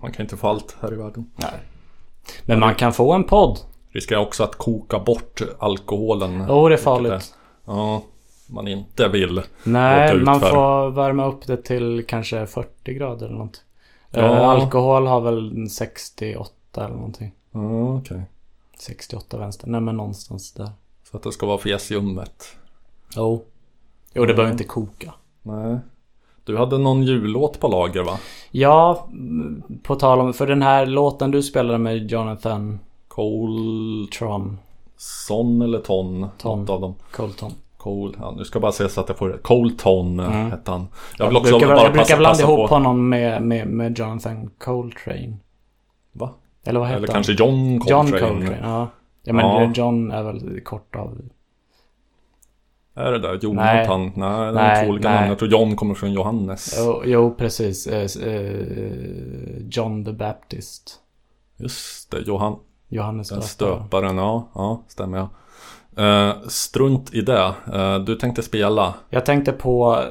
Man 0.00 0.12
kan 0.12 0.22
inte 0.24 0.36
få 0.36 0.48
allt 0.48 0.76
här 0.80 0.92
i 0.92 0.96
världen. 0.96 1.30
Men 2.44 2.60
man 2.60 2.74
kan 2.74 2.92
få 2.92 3.12
en 3.12 3.24
podd. 3.24 3.58
Riskerar 3.88 4.20
också 4.20 4.44
att 4.44 4.54
koka 4.54 4.98
bort 4.98 5.40
alkoholen. 5.58 6.44
Jo, 6.48 6.68
det 6.68 6.74
är 6.74 6.78
farligt. 6.78 7.34
Ja, 7.64 8.02
man 8.46 8.68
inte 8.68 9.08
vill. 9.08 9.42
Nej, 9.64 10.14
man 10.14 10.40
för. 10.40 10.50
får 10.50 10.90
värma 10.90 11.26
upp 11.26 11.46
det 11.46 11.56
till 11.56 12.04
kanske 12.08 12.46
40 12.46 12.94
grader 12.94 13.26
eller 13.26 13.38
något. 13.38 13.64
Ja. 14.10 14.20
Eh, 14.20 14.48
alkohol 14.48 15.06
har 15.06 15.20
väl 15.20 15.70
68 15.70 16.50
eller 16.76 16.94
någonting. 16.94 17.32
Ja, 17.52 17.98
okej. 17.98 18.22
68 18.78 19.38
vänster. 19.38 19.68
Nej 19.68 19.80
men 19.80 19.96
någonstans 19.96 20.52
där. 20.52 20.70
Så 21.10 21.16
att 21.16 21.22
det 21.22 21.32
ska 21.32 21.46
vara 21.46 21.58
fjäsljummet. 21.58 22.56
Jo. 23.16 23.44
Jo, 24.14 24.24
det 24.24 24.34
behöver 24.34 24.52
inte 24.52 24.64
koka. 24.64 25.14
Nej. 25.42 25.78
Du 26.44 26.56
hade 26.56 26.78
någon 26.78 27.02
jullåt 27.02 27.60
på 27.60 27.68
lager 27.68 28.02
va? 28.02 28.18
Ja, 28.50 29.06
mm, 29.12 29.62
på 29.82 29.94
tal 29.94 30.20
om... 30.20 30.32
För 30.32 30.46
den 30.46 30.62
här 30.62 30.86
låten 30.86 31.30
du 31.30 31.42
spelade 31.42 31.78
med 31.78 32.10
Jonathan 32.10 32.78
Cole... 33.08 34.08
Tron. 34.18 34.58
Son 34.96 35.62
eller 35.62 35.78
Ton? 35.78 36.26
Ton. 36.38 36.60
Något 36.60 36.70
av 36.70 36.80
dem. 36.80 36.94
Colton. 37.10 37.52
Cole. 37.84 38.14
Ja, 38.20 38.34
nu 38.36 38.44
ska 38.44 38.56
jag 38.56 38.62
bara 38.62 38.72
säga 38.72 38.88
så 38.88 39.00
att 39.00 39.08
jag 39.08 39.18
får 39.18 39.28
det. 39.28 39.38
Colton 39.38 40.20
mm. 40.20 40.50
hette 40.50 40.70
han. 40.70 40.88
Jag 41.18 41.26
vill 41.26 41.34
Jag 41.34 41.40
också 41.42 41.58
brukar, 41.58 41.74
bara 41.74 41.82
jag 41.82 41.92
brukar 41.92 42.16
blanda 42.16 42.42
ihop 42.42 42.56
på. 42.68 42.74
honom 42.74 43.08
med, 43.08 43.42
med, 43.42 43.66
med 43.66 43.98
Jonathan 43.98 44.50
Coltrane. 44.58 45.36
Va? 46.12 46.30
Eller 46.64 46.80
vad 46.80 46.88
heter 46.88 46.98
Eller 46.98 47.08
han? 47.08 47.14
kanske 47.14 47.32
John 47.32 47.72
John 47.72 47.80
Coltrane. 47.80 48.20
Coltrane, 48.20 48.58
ja. 48.62 48.88
Ja 49.22 49.32
men 49.32 49.46
Ja. 49.46 49.72
John 49.74 50.10
är 50.10 50.22
väl 50.22 50.60
kort 50.60 50.96
av... 50.96 51.18
Är 52.94 53.12
det 53.12 53.18
där? 53.18 53.38
Jonathan? 53.42 54.00
Nej, 54.02 54.12
nej 54.16 54.52
Nej, 54.52 54.84
två 54.84 54.92
olika 54.92 55.08
nej. 55.08 55.16
namn. 55.18 55.28
Jag 55.28 55.38
tror 55.38 55.50
John 55.50 55.76
kommer 55.76 55.94
från 55.94 56.12
Johannes. 56.12 56.74
Jo, 56.78 57.02
jo 57.04 57.34
precis. 57.34 57.86
Eh, 57.86 58.28
eh, 58.28 59.66
John 59.70 60.04
the 60.04 60.12
Baptist. 60.12 61.00
Just 61.56 62.10
det, 62.10 62.20
Johan... 62.20 62.56
Johannes 62.88 63.28
Den 63.28 63.36
döparen. 63.36 63.48
stöparen, 63.48 64.16
ja. 64.16 64.48
Ja, 64.54 64.82
stämmer 64.88 65.18
ja. 65.18 65.28
Eh, 65.96 66.48
strunt 66.48 67.14
i 67.14 67.20
det. 67.20 67.54
Eh, 67.72 67.98
du 67.98 68.16
tänkte 68.16 68.42
spela. 68.42 68.94
Jag 69.10 69.26
tänkte 69.26 69.52
på 69.52 70.04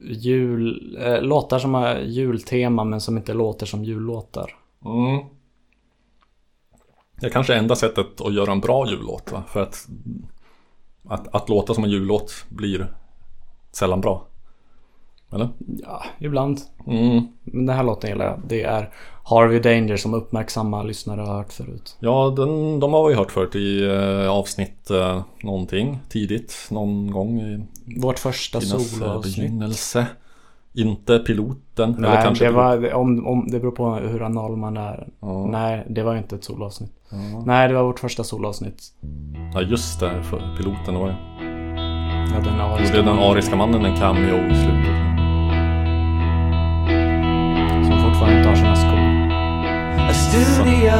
jul, 0.00 0.96
eh, 1.00 1.22
låtar 1.22 1.58
som 1.58 1.74
har 1.74 1.98
jultema 1.98 2.84
men 2.84 3.00
som 3.00 3.16
inte 3.16 3.34
låter 3.34 3.66
som 3.66 3.84
jullåtar. 3.84 4.56
Mm. 4.84 5.24
Det 7.20 7.26
är 7.26 7.30
kanske 7.30 7.54
enda 7.54 7.76
sättet 7.76 8.20
att 8.20 8.34
göra 8.34 8.52
en 8.52 8.60
bra 8.60 8.88
jullåt 8.90 9.32
va? 9.32 9.42
För 9.48 9.62
att, 9.62 9.88
att, 11.04 11.34
att 11.34 11.48
låta 11.48 11.74
som 11.74 11.84
en 11.84 11.90
jullåt 11.90 12.44
blir 12.48 12.86
sällan 13.72 14.00
bra. 14.00 14.26
Eller? 15.32 15.48
Ja, 15.82 16.02
ibland. 16.18 16.60
Mm. 16.86 17.26
Men 17.44 17.66
den 17.66 17.76
här 17.76 17.84
låten 17.84 18.10
gillar 18.10 18.24
jag. 18.24 18.40
Det 18.48 18.62
är 18.62 18.90
Harvey 19.24 19.60
Danger 19.60 19.96
som 19.96 20.14
uppmärksamma 20.14 20.82
lyssnare 20.82 21.20
har 21.20 21.34
hört 21.36 21.52
förut. 21.52 21.96
Ja, 22.00 22.34
den, 22.36 22.80
de 22.80 22.92
har 22.92 23.08
vi 23.08 23.14
hört 23.14 23.32
förut 23.32 23.56
i 23.56 23.84
eh, 23.84 24.30
avsnitt 24.30 24.90
eh, 24.90 25.22
någonting 25.42 25.98
tidigt. 26.08 26.68
Någon 26.70 27.10
gång 27.10 27.40
i 27.40 27.66
Vårt 27.96 28.18
första 28.18 28.60
soloavsnitt. 28.60 29.96
Inte 30.74 31.18
piloten. 31.18 31.94
eller 31.94 32.08
Nej, 32.08 32.22
kanske 32.22 32.44
det, 32.44 32.50
var, 32.50 32.94
om, 32.94 33.26
om, 33.26 33.50
det 33.50 33.60
beror 33.60 33.72
på 33.72 33.94
hur 33.94 34.22
anal 34.22 34.56
man 34.56 34.76
är. 34.76 35.08
Ja. 35.20 35.46
Nej, 35.46 35.86
det 35.88 36.02
var 36.02 36.16
inte 36.16 36.34
ett 36.34 36.44
soloavsnitt. 36.44 36.92
Nej, 37.46 37.68
det 37.68 37.74
var 37.74 37.82
vårt 37.82 38.00
första 38.00 38.24
soloavsnitt. 38.24 38.82
Ja, 39.54 39.62
just 39.62 40.00
det. 40.00 40.22
För 40.22 40.56
piloten 40.56 40.94
var 40.94 41.06
det. 41.06 41.16
Ja, 42.34 42.40
den 42.44 42.52
Gjorde 42.52 42.62
ariska 42.62 42.96
den 42.96 43.04
mannen 43.04 43.30
ariska 43.30 43.56
mannen 43.56 43.84
en 43.84 43.96
cameo 43.96 44.50
i 44.50 44.54
slutet? 44.54 45.09
Fortfarande 48.20 48.38
inte 48.38 48.48
har 48.48 48.56
sina 48.56 48.76
skor. 48.76 49.00
A 50.08 50.12
studio 50.12 50.92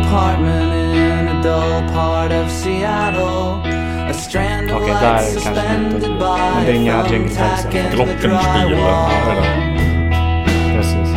apartment 0.00 0.72
in 0.94 1.28
a 1.28 1.42
dull 1.42 1.94
part 1.94 2.32
of 2.32 2.50
Seattle. 2.50 3.70
A 4.10 4.12
strand 4.12 4.70
of 4.70 4.88
inte 4.88 5.18
suspended 5.18 6.00
by 6.00 6.38
men 6.54 6.64
det 6.64 6.70
är 6.70 6.74
inga 6.74 7.02
the 7.02 7.90
Glockenspiel. 7.94 8.78
Precis. 10.76 11.14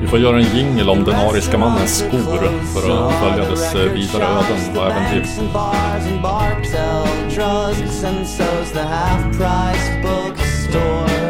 Vi 0.00 0.06
får 0.06 0.18
göra 0.18 0.36
en 0.36 0.56
jingle 0.56 0.90
om 0.90 1.04
den 1.04 1.14
ariska 1.14 1.58
mannens 1.58 1.98
skor 1.98 2.50
för 2.74 3.06
att 3.06 3.14
följa 3.14 3.50
dess 3.50 3.74
eh, 3.74 3.80
vidare 3.80 4.24
öden 4.24 4.78
och 4.78 4.86
äventyr. 4.86 5.26
Bars 5.52 6.06
and 6.06 6.66
sell 6.66 7.06
drugs 7.34 8.04
and 8.04 8.26
so's 8.26 8.72
the 8.72 8.82
half-price 8.82 10.02
bookstore. 10.02 11.25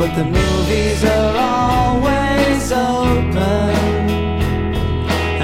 But 0.00 0.14
the 0.14 0.24
movies 0.24 1.04
are 1.04 1.36
always 1.36 2.72
open, 2.72 3.36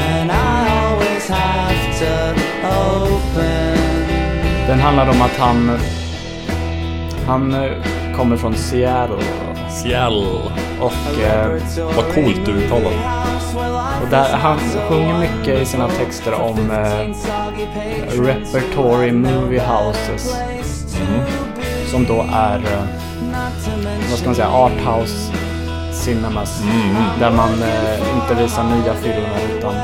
and 0.08 0.32
I 0.32 0.68
always 0.80 1.28
have 1.28 1.98
to 1.98 2.34
open. 2.64 3.76
Den 4.66 4.80
handlar 4.80 5.08
om 5.08 5.22
att 5.22 5.36
han... 5.38 5.78
Han 7.26 7.54
eh, 7.54 7.70
kommer 8.16 8.36
från 8.36 8.54
Seattle. 8.54 9.22
Seattle. 9.70 10.52
Och, 10.80 11.22
eh, 11.22 11.60
Vad 11.96 12.14
coolt 12.14 12.46
du 12.46 12.52
uttalar. 12.52 12.92
och 14.02 14.08
där, 14.10 14.36
han 14.36 14.58
sjunger 14.88 15.18
mycket 15.18 15.62
i 15.62 15.64
sina 15.64 15.88
texter 15.88 16.34
om 16.34 16.70
eh, 16.70 17.14
repertory 18.22 19.12
movie 19.12 19.62
houses. 19.66 20.36
Som 21.90 22.04
då 22.04 22.26
är, 22.32 22.58
eh, 22.58 23.05
vad 24.10 24.18
ska 24.18 24.26
man 24.26 24.34
säga, 24.34 24.48
arthouse 24.48 25.32
cinemas. 25.92 26.62
Där 27.20 27.30
man 27.30 27.62
eh, 27.62 28.14
inte 28.14 28.42
visar 28.42 28.64
nya 28.64 28.94
filmer 28.94 29.58
utan 29.58 29.74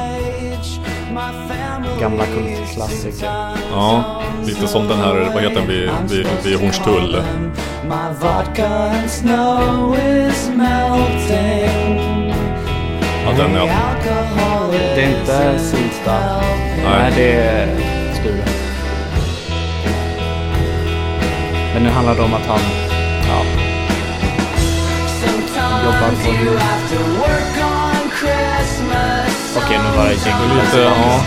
gamla 2.00 2.24
kultklassiker. 2.26 3.30
Ja, 3.72 4.20
lite 4.46 4.68
som 4.68 4.88
den 4.88 4.98
här, 4.98 5.30
vad 5.34 5.42
heter 5.42 5.54
den 5.56 5.68
vid, 5.68 5.90
vid, 6.10 6.26
vid 6.44 6.60
Hornstull? 6.60 7.22
Ja, 13.26 13.32
den 13.36 13.54
ja. 13.54 13.68
Det 14.94 15.02
är 15.02 15.20
inte 15.20 15.58
Sista. 15.58 16.18
Nej. 16.76 16.84
Nej, 16.84 17.12
det 17.16 17.32
är 17.32 17.66
Sture. 18.14 18.44
Men 21.74 21.82
nu 21.82 21.88
handlar 21.88 22.14
det 22.14 22.22
om 22.22 22.34
att 22.34 22.46
han, 22.46 22.60
jobbar 25.92 26.10
på 26.24 26.30
jul. 26.44 26.60
Okej, 29.56 29.78
nu 29.84 29.96
var 29.96 30.04
det 30.04 30.12
jingle. 30.12 30.62
Lite, 30.64 30.78
ja. 30.78 31.20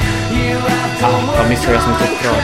Ah, 1.01 1.35
jag 1.35 1.43
med 1.43 1.49
mitt 1.49 1.67
uppdrag. 1.67 2.41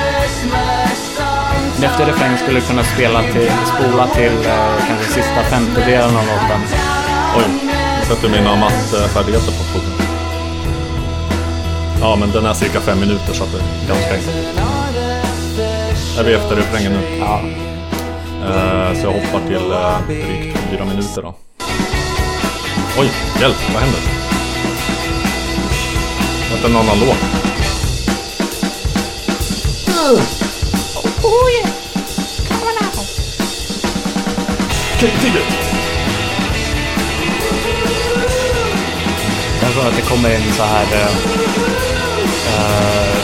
Efter 1.83 2.05
refräng 2.05 2.37
skulle 2.37 2.59
du 2.59 2.65
kunna 2.65 2.83
spela 2.83 3.21
till, 3.21 3.51
spola 3.65 4.07
till 4.07 4.33
eh, 4.45 4.87
kanske 4.87 5.05
sista 5.13 5.43
femtedelen 5.43 6.17
av 6.17 6.25
låten. 6.25 6.61
Oj, 7.37 7.43
jag 7.99 8.07
sätter 8.07 8.29
mina 8.29 8.55
mattefärdigheter 8.55 9.51
på 9.51 9.63
proven. 9.71 10.07
Ja, 12.01 12.15
men 12.15 12.31
den 12.31 12.45
är 12.45 12.53
cirka 12.53 12.79
fem 12.79 12.99
minuter 12.99 13.33
så 13.33 13.43
att 13.43 13.51
det 13.51 13.57
är 13.57 13.87
ganska 13.87 14.13
enkelt. 14.13 14.59
Är 16.19 16.23
vi 16.23 16.33
efter 16.33 16.55
refrängen 16.55 16.91
nu? 16.91 17.17
Ja. 17.19 17.41
Eh, 18.45 18.93
så 18.93 19.05
jag 19.05 19.11
hoppar 19.11 19.47
till 19.47 19.71
eh, 19.71 19.99
drygt 20.07 20.57
fyra 20.69 20.85
minuter 20.85 21.21
då. 21.21 21.35
Oj, 22.97 23.11
hjälp, 23.41 23.55
vad 23.73 23.81
händer? 23.81 23.99
Vänta, 26.51 26.67
en 26.67 26.75
annan 26.75 26.99
låt. 26.99 27.17
Okej, 34.95 35.31
Jag 39.61 39.71
tror 39.71 39.87
att 39.87 39.95
det 39.95 40.01
kommer 40.01 40.35
in 40.35 40.53
så 40.53 40.63
här 40.63 40.85
eh, 40.93 41.11
eh, 42.47 43.17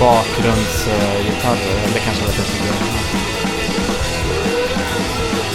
bakgrundsgitarrer. 0.00 1.84
Eller 1.86 2.00
kanske 2.04 2.24
lite 2.26 2.42
för 2.42 2.66
Jag 2.66 3.21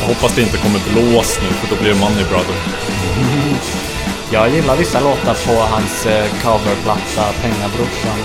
hoppas 0.08 0.36
det 0.36 0.41
inte 0.41 0.58
kommer 0.58 0.80
blås 0.93 1.39
nu 1.41 1.47
för 1.47 1.76
då 1.76 1.82
blir 1.82 1.93
det 1.93 1.99
Money 1.99 2.24
Brother. 2.30 2.55
Jag 4.32 4.49
gillar 4.49 4.76
vissa 4.78 4.99
låtar 4.99 5.38
på 5.47 5.53
hans 5.62 6.05
eh, 6.05 6.26
coverplatta 6.43 7.24
Pengabrorsan. 7.41 8.20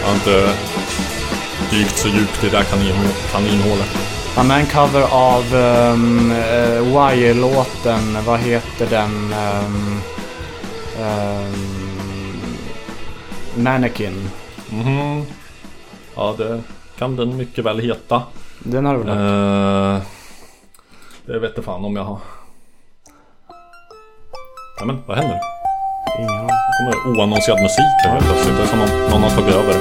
Jag 0.00 0.06
har 0.08 0.14
inte 0.14 0.54
dykt 1.70 1.98
så 1.98 2.08
djupt 2.08 2.44
i 2.44 2.46
det 2.46 2.56
där 2.56 2.64
kanin, 2.64 2.94
kaninhålet. 3.32 3.98
Han 4.36 4.50
har 4.50 4.58
en 4.58 4.66
cover 4.66 5.02
av 5.12 5.54
um, 5.54 6.30
uh, 6.30 6.80
Wire-låten. 6.82 8.18
Vad 8.26 8.40
heter 8.40 8.86
den? 8.90 9.34
Um, 9.34 10.00
um, 11.00 11.54
Mannequin. 13.64 14.30
Mhm. 14.70 15.22
Ja, 16.14 16.34
det 16.38 16.62
kan 16.98 17.16
den 17.16 17.36
mycket 17.36 17.64
väl 17.64 17.78
heta. 17.78 18.22
Den 18.58 18.86
har 18.86 18.94
du 18.94 19.02
väl 19.02 19.18
hört? 19.18 20.02
Det 21.26 21.38
vet 21.38 21.64
fan 21.64 21.84
om 21.84 21.96
jag 21.96 22.04
har. 22.04 22.18
Ja, 24.78 24.84
men 24.84 25.02
vad 25.06 25.16
händer? 25.16 25.40
Ingen 26.18 26.30
aning. 26.30 26.48
Det 26.48 26.92
kommer 27.02 27.18
oannonserad 27.18 27.62
musik 27.62 27.84
här 28.04 28.10
helt 28.10 28.24
plötsligt. 28.24 28.56
Det 28.56 28.62
är 28.62 28.66
som 28.66 28.80
om 28.80 28.88
någon 29.10 29.22
har 29.22 29.30
tagit 29.30 29.54
över. 29.54 29.74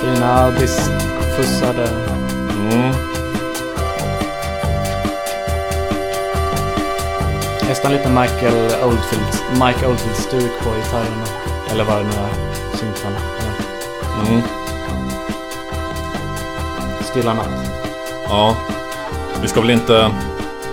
Fina 0.00 0.50
diskfussade. 0.50 2.11
Nästan 7.82 7.92
lite 7.92 8.08
Michael 8.08 8.84
Oldfield, 8.84 9.26
Mike 9.52 9.86
Oldfield-stuk 9.86 10.52
på 10.64 10.70
gitarrerna. 10.70 11.26
Eller 11.70 11.84
vad 11.84 11.96
det 11.96 12.02
nu 12.02 12.10
är. 12.10 12.76
Syntarna. 12.76 13.16
Ja. 13.38 14.28
Mm. 14.28 14.42
Stilla 17.02 17.34
natt. 17.34 17.48
Ja. 18.28 18.56
Vi 19.42 19.48
ska 19.48 19.60
väl 19.60 19.70
inte 19.70 20.10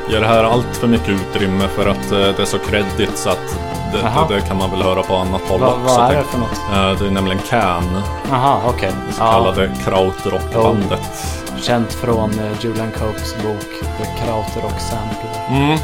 ge 0.10 0.20
det 0.20 0.28
här 0.28 0.44
allt 0.44 0.76
för 0.78 0.88
mycket 0.88 1.10
utrymme 1.10 1.68
för 1.68 1.90
att 1.90 2.12
eh, 2.12 2.18
det 2.20 2.40
är 2.40 2.46
så 2.46 2.60
kreddigt 2.60 3.18
så 3.18 3.30
att 3.30 3.60
det, 3.94 4.36
det, 4.36 4.42
kan 4.42 4.58
man 4.58 4.72
väl 4.72 4.82
höra 4.82 5.04
på 5.04 5.16
annat 5.16 5.42
håll 5.42 5.60
Va, 5.60 5.68
också. 5.84 5.96
vad 5.98 6.12
är 6.12 6.18
det 6.18 6.24
för 6.24 6.38
något? 6.38 6.60
Eh, 6.74 7.00
Det 7.00 7.08
är 7.08 7.12
nämligen 7.12 7.40
Can, 7.50 8.02
Aha, 8.32 8.62
okej. 8.68 8.92
det 9.08 9.14
så 9.14 9.22
Ja, 9.24 9.32
kallade 9.32 9.72
krautrockbandet. 9.86 11.02
känt 11.62 11.94
från 11.94 12.30
eh, 12.40 12.52
Julian 12.60 12.92
Copes 12.92 13.36
bok 13.44 13.70
The 13.98 14.24
Krautrock 14.26 14.80
Sampler. 14.80 15.48
Mm. 15.50 15.80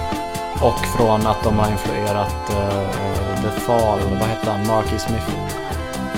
Och 0.62 0.80
från 0.98 1.28
att 1.28 1.44
de 1.44 1.60
har 1.60 1.72
influerat 1.72 2.50
uh, 2.50 3.42
The 3.42 3.60
Fall, 3.60 4.00
vad 4.20 4.30
hette 4.30 4.52
han, 4.52 4.68
Marky 4.68 5.00
Smith. 5.00 5.30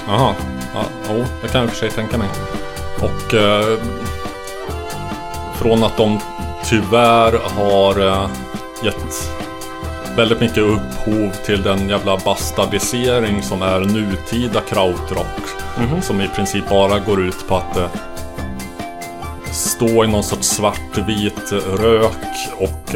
Jaha, 0.08 0.36
ja, 0.74 0.84
jo, 1.10 1.26
det 1.42 1.48
kan 1.48 1.62
jag 1.62 1.64
i 1.64 1.68
och 1.68 1.74
för 1.74 1.80
sig 1.80 1.92
tänka 1.92 2.18
mig. 2.18 2.28
Och 3.02 3.34
eh, 3.34 3.80
från 5.56 5.84
att 5.84 5.98
de 5.98 6.20
tyvärr 6.66 7.40
har 7.56 8.08
eh, 8.08 8.30
gett 8.84 9.32
väldigt 10.16 10.40
mycket 10.40 10.58
upphov 10.58 11.32
till 11.46 11.64
den 11.64 11.90
jävla 11.90 12.18
bastardisering 12.18 13.44
som 13.44 13.62
är 13.62 13.80
nutida 13.80 14.62
krautrock. 14.62 15.42
Som 16.02 16.22
i 16.22 16.28
princip 16.28 16.70
bara 16.70 17.00
går 17.00 17.22
ut 17.22 17.48
på 17.48 17.56
att 17.56 17.78
stå 19.52 20.04
i 20.04 20.08
någon 20.08 20.24
sorts 20.24 20.48
svartvit 20.48 21.52
rök 21.80 22.50
och 22.58 22.96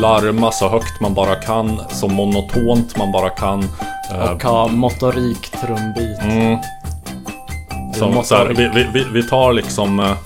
larma 0.00 0.52
så 0.52 0.68
högt 0.68 1.00
man 1.00 1.14
bara 1.14 1.34
kan, 1.34 1.80
så 1.90 2.08
monotont 2.08 2.96
man 2.96 3.12
bara 3.12 3.30
kan. 3.30 3.68
Eh, 4.10 4.32
Och 4.32 4.42
ha 4.42 4.68
motorik 4.68 5.50
trumbit. 5.50 6.18
Mm. 6.22 6.58
Som, 7.94 8.14
måste 8.14 8.28
så 8.28 8.36
här, 8.36 8.46
vi, 8.46 8.86
vi, 8.94 9.04
vi, 9.12 9.22
tar 9.22 9.52
liksom 9.52 10.00
eh, 10.00 10.16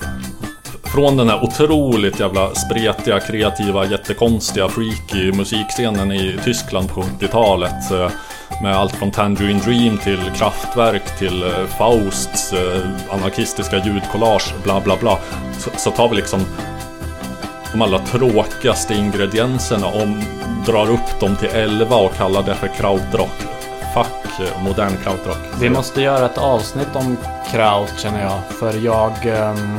Från 0.85 1.17
den 1.17 1.29
här 1.29 1.45
otroligt 1.45 2.21
jävla 2.21 2.55
spretiga, 2.55 3.21
kreativa, 3.21 3.87
jättekonstiga, 3.87 4.69
freaky 4.69 5.33
musikscenen 5.33 6.13
i 6.13 6.39
Tyskland 6.45 6.89
på 6.89 7.03
70-talet 7.03 7.91
eh, 7.91 8.11
Med 8.63 8.77
allt 8.77 8.93
från 8.93 9.11
Tangerine 9.11 9.61
Dream 9.61 9.99
till 9.99 10.31
Kraftwerk 10.37 11.19
till 11.19 11.45
Fausts 11.79 12.55
anarkistiska 13.11 13.77
ljudkollage, 13.85 14.55
bla 14.65 14.81
bla 14.81 14.97
bla 14.97 15.19
så, 15.59 15.71
så 15.77 15.91
tar 15.91 16.09
vi 16.09 16.17
liksom 16.17 16.41
de 17.77 17.83
allra 17.83 17.99
tråkigaste 17.99 18.95
ingredienserna 18.95 19.87
och 19.87 20.07
drar 20.67 20.91
upp 20.91 21.21
dem 21.21 21.37
till 21.37 21.49
11 21.49 21.97
och 21.97 22.15
kallar 22.15 22.43
det 22.43 22.55
för 22.55 22.69
krautrock. 22.69 23.39
Fuck 23.95 24.41
eh, 24.41 24.63
modern 24.63 24.97
krautrock. 25.03 25.39
Vi 25.61 25.71
måste 25.71 26.03
göra 26.03 26.27
ett 26.27 26.39
avsnitt 26.39 26.89
om 26.97 27.17
Kraut 27.51 27.99
känner 27.99 28.23
jag. 28.23 28.57
För 28.59 28.85
jag... 28.85 29.11
ehm, 29.27 29.79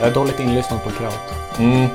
jag 0.00 0.08
är 0.08 0.14
dåligt 0.14 0.40
inlyssnad 0.40 0.84
på 0.84 0.90
Kraut. 0.90 1.34
Mm. 1.58 1.88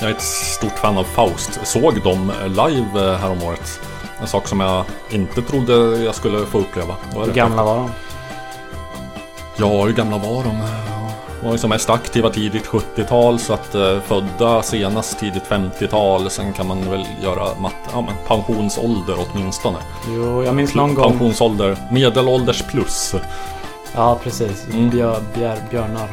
Jag 0.00 0.10
är 0.10 0.14
ett 0.14 0.22
stort 0.22 0.78
fan 0.78 0.98
av 0.98 1.04
Faust. 1.04 1.66
Såg 1.66 2.02
dem 2.02 2.32
live 2.46 3.10
eh, 3.10 3.18
häromåret. 3.18 3.80
En 4.20 4.26
sak 4.26 4.48
som 4.48 4.60
jag 4.60 4.84
inte 5.10 5.42
trodde 5.42 5.72
jag 6.04 6.14
skulle 6.14 6.46
få 6.46 6.58
uppleva. 6.58 6.96
Hur 7.14 7.32
gamla 7.32 7.64
var 7.64 7.76
de? 7.76 7.90
Ja, 9.56 9.84
hur 9.84 9.92
gamla 9.92 10.18
var 10.18 10.44
de? 10.44 10.62
Var 11.44 11.52
ju 11.52 11.58
som 11.58 11.70
mest 11.70 11.90
aktiva 11.90 12.30
tidigt 12.30 12.66
70-tal 12.66 13.38
så 13.38 13.52
att 13.52 13.74
eh, 13.74 14.00
födda 14.00 14.62
senast 14.62 15.18
tidigt 15.18 15.42
50-tal. 15.48 16.30
Sen 16.30 16.52
kan 16.52 16.66
man 16.66 16.90
väl 16.90 17.06
göra 17.22 17.60
matte, 17.60 17.90
ja 17.92 18.00
men 18.00 18.14
pensionsålder 18.26 19.16
åtminstone. 19.18 19.78
Jo, 20.08 20.44
jag 20.44 20.54
minns 20.54 20.74
någon 20.74 20.94
gång... 20.94 21.10
Pensionsålder, 21.10 21.76
medelålders 21.90 22.62
plus. 22.62 23.14
Ja, 23.94 24.18
precis. 24.22 24.66
Mm. 24.72 24.90
Björ, 24.90 25.22
björ, 25.34 25.56
björnar. 25.70 26.08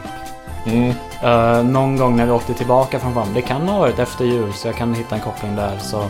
Mm. 0.66 0.94
Eh, 1.24 1.64
någon 1.64 1.98
gång 1.98 2.16
när 2.16 2.26
vi 2.26 2.32
åkte 2.32 2.54
tillbaka 2.54 3.00
från 3.00 3.14
Fan. 3.14 3.34
Det 3.34 3.42
kan 3.42 3.68
ha 3.68 3.80
varit 3.80 4.00
efter 4.00 4.26
jul, 4.26 4.54
så 4.54 4.68
jag 4.68 4.76
kan 4.76 4.94
hitta 4.94 5.16
en 5.16 5.22
koppling 5.22 5.56
där. 5.56 5.78
Så. 5.78 6.06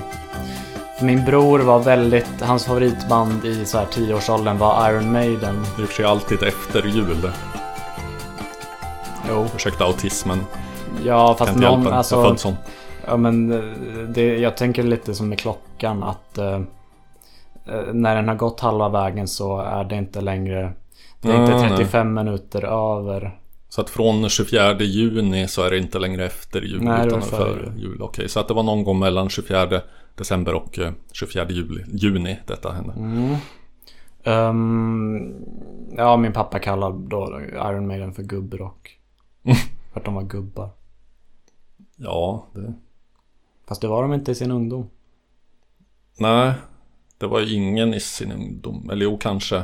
Min 1.02 1.26
bror 1.26 1.60
var 1.60 1.80
väldigt... 1.80 2.42
Hans 2.42 2.66
favoritband 2.66 3.46
i 3.46 3.66
så 3.66 3.78
här 3.78 3.86
10-årsåldern 3.86 4.58
var 4.58 4.90
Iron 4.92 5.12
Maiden. 5.12 5.66
Det 5.78 5.84
är 5.84 5.86
för 5.86 5.94
sig 5.94 6.06
alltid 6.06 6.44
efter 6.44 6.88
jul. 6.88 7.32
Jo. 9.30 9.46
Ursäkta 9.56 9.84
autismen. 9.86 10.40
Ja, 11.06 11.28
Kan 11.28 11.38
fast 11.38 11.56
inte 11.58 11.70
någon... 11.70 11.84
Jag 11.84 11.94
Alltså, 11.94 12.24
född 12.24 12.40
sån. 12.40 12.56
ja, 13.08 13.18
men 13.18 13.52
eh, 13.52 14.10
det, 14.10 14.38
jag 14.38 14.58
tänker 14.58 14.84
lite 14.84 15.16
som 15.16 15.30
med 15.30 15.40
klockan 15.40 16.04
att... 16.04 16.38
eh, 16.38 16.54
eh, 17.66 17.94
när 17.94 18.16
den 18.16 18.28
har 18.28 18.36
gått 18.36 18.60
halva 18.60 18.90
vägen 18.90 19.28
så 19.28 19.60
är 19.62 19.84
det 19.84 19.96
inte 19.96 20.22
längre... 20.22 20.74
Det 21.22 21.30
är 21.32 21.40
Nej, 21.40 21.42
inte 21.42 21.68
nej. 21.68 21.70
35 21.78 22.14
minuter 22.14 22.64
över. 22.98 23.40
Så 23.70 23.82
att 23.82 23.90
från 23.90 24.30
24 24.30 24.80
juni 24.80 25.48
så 25.48 25.62
är 25.64 25.70
det 25.72 25.78
inte 25.78 26.00
längre 26.00 26.26
efter 26.26 26.62
jul 26.62 26.82
Nej, 26.84 27.08
utan 27.08 27.22
före 27.22 27.74
jul. 27.78 28.02
Okej, 28.02 28.30
så 28.30 28.40
att 28.40 28.48
det 28.48 28.54
var 28.54 28.64
någon 28.64 28.84
gång 28.84 29.00
mellan 29.00 29.30
24 29.30 29.82
december 30.16 30.54
och 30.54 30.80
eh, 30.80 30.92
24 31.12 31.46
juli, 31.50 31.84
juni 31.88 32.40
detta 32.48 32.72
hände. 32.72 32.94
Mm. 32.98 33.36
Ehm, 34.24 35.34
ja, 35.98 36.18
min 36.18 36.34
pappa 36.34 36.60
kallar 36.60 36.92
då 36.92 37.42
Iron 37.54 37.88
Maiden 37.88 38.14
för 38.14 38.24
gubbrock. 38.24 38.99
för 39.94 40.00
att 40.00 40.06
de 40.06 40.14
var 40.14 40.24
gubbar. 40.24 40.70
Ja, 41.96 42.48
det... 42.54 42.74
Fast 43.68 43.82
det 43.82 43.88
var 43.88 44.02
de 44.02 44.14
inte 44.14 44.32
i 44.32 44.36
sin 44.36 44.52
ungdom. 44.52 44.90
Nej, 46.18 46.54
det 47.18 47.28
var 47.28 47.54
ingen 47.54 47.94
i 47.94 48.00
sin 48.00 48.32
ungdom. 48.32 48.90
Eller 48.90 49.06
jo, 49.06 49.18
kanske. 49.18 49.64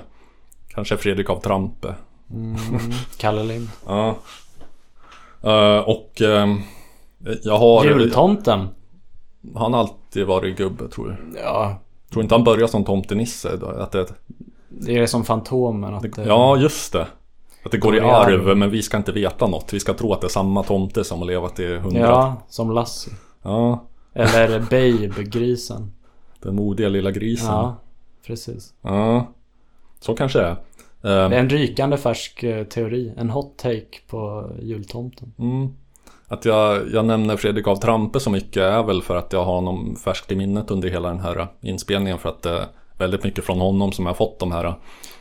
Kanske 0.68 0.97
Fredrik 0.97 1.30
av 1.30 1.39
Trampe. 1.39 1.95
Mm. 2.31 2.56
Kalle 3.18 3.43
Lind. 3.43 3.69
Ja. 3.85 4.15
Eh, 5.41 5.80
och 5.80 6.22
ehm, 6.22 6.61
jag 7.43 7.57
har... 7.57 7.85
Jultomten. 7.85 8.68
Han 9.56 9.73
har 9.73 9.80
alltid 9.80 10.26
varit 10.26 10.57
gubbe 10.57 10.88
tror 10.88 11.10
jag. 11.10 11.43
Ja, 11.43 11.80
Tror 12.11 12.23
inte 12.23 12.35
han 12.35 12.43
började 12.43 12.68
som 12.68 12.84
tomtenisse? 12.84 13.57
då? 13.57 13.68
Att 13.68 13.91
det, 13.91 14.07
det 14.68 14.97
är 14.97 15.07
som 15.07 15.23
Fantomen. 15.23 15.93
Att 15.93 16.15
det, 16.15 16.26
ja, 16.26 16.57
just 16.57 16.93
det. 16.93 17.07
Att 17.65 17.71
det 17.71 17.77
går 17.77 17.95
i 17.95 17.99
arv. 17.99 18.57
men 18.57 18.69
vi 18.69 18.81
ska 18.81 18.97
inte 18.97 19.11
veta 19.11 19.47
något. 19.47 19.73
Vi 19.73 19.79
ska 19.79 19.93
tro 19.93 20.13
att 20.13 20.21
det 20.21 20.27
är 20.27 20.29
samma 20.29 20.63
tomte 20.63 21.03
som 21.03 21.19
har 21.19 21.25
levat 21.25 21.59
i 21.59 21.75
hundra. 21.77 21.99
ja, 21.99 22.35
som 22.49 22.71
Lassie. 22.71 23.13
ja. 23.41 23.83
Eller 24.13 24.59
Babe-grisen. 24.59 25.91
Den 26.41 26.55
modiga 26.55 26.89
lilla 26.89 27.11
grisen. 27.11 27.47
Ja, 27.47 27.75
precis. 28.27 28.73
Ja. 28.81 29.27
Så 29.99 30.15
kanske 30.15 30.39
det 30.39 30.45
är. 30.45 30.51
Eh, 30.51 31.29
Det 31.29 31.35
är 31.35 31.39
en 31.39 31.49
rykande 31.49 31.97
färsk 31.97 32.43
eh, 32.43 32.63
teori. 32.63 33.13
En 33.17 33.29
hot 33.29 33.57
take 33.57 33.99
på 34.09 34.49
jultomten. 34.61 35.33
Mm. 35.39 35.67
Att 36.27 36.45
jag, 36.45 36.91
jag 36.93 37.05
nämner 37.05 37.37
Fredrik 37.37 37.67
av 37.67 37.75
Trampe 37.75 38.19
så 38.19 38.29
mycket 38.29 38.57
är 38.63 38.83
väl 38.83 39.01
för 39.01 39.15
att 39.15 39.33
jag 39.33 39.45
har 39.45 39.55
honom 39.55 39.95
färskt 40.03 40.31
i 40.31 40.35
minnet 40.35 40.71
under 40.71 40.89
hela 40.89 41.09
den 41.09 41.19
här 41.19 41.47
inspelningen. 41.61 42.17
För 42.19 42.29
att 42.29 42.41
det 42.41 42.49
är 42.49 42.65
väldigt 42.97 43.23
mycket 43.23 43.43
från 43.45 43.59
honom 43.59 43.91
som 43.91 44.05
jag 44.05 44.09
har 44.09 44.15
fått 44.15 44.39
de 44.39 44.51
här 44.51 44.73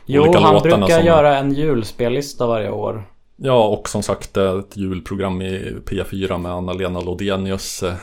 Jo, 0.05 0.33
han 0.33 0.61
brukar 0.61 0.87
som, 0.87 1.05
göra 1.05 1.37
en 1.37 1.53
julspellista 1.53 2.47
varje 2.47 2.69
år. 2.69 3.03
Ja, 3.37 3.67
och 3.67 3.89
som 3.89 4.03
sagt 4.03 4.37
ett 4.37 4.77
julprogram 4.77 5.41
i 5.41 5.75
P4 5.85 6.37
med 6.37 6.51
Anna-Lena 6.51 6.99
Lodenius. 6.99 7.83
Eh, 7.83 7.93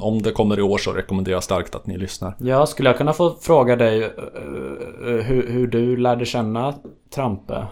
Om 0.00 0.22
det 0.22 0.32
kommer 0.32 0.58
i 0.58 0.62
år 0.62 0.78
så 0.78 0.92
rekommenderar 0.92 1.36
jag 1.36 1.44
starkt 1.44 1.74
att 1.74 1.86
ni 1.86 1.98
lyssnar. 1.98 2.34
Ja, 2.38 2.66
skulle 2.66 2.88
jag 2.88 2.98
kunna 2.98 3.12
få 3.12 3.36
fråga 3.40 3.76
dig 3.76 4.02
eh, 4.02 4.08
eh, 4.08 5.24
hur, 5.24 5.48
hur 5.50 5.66
du 5.66 5.96
lärde 5.96 6.24
känna 6.26 6.74
Trampe? 7.14 7.66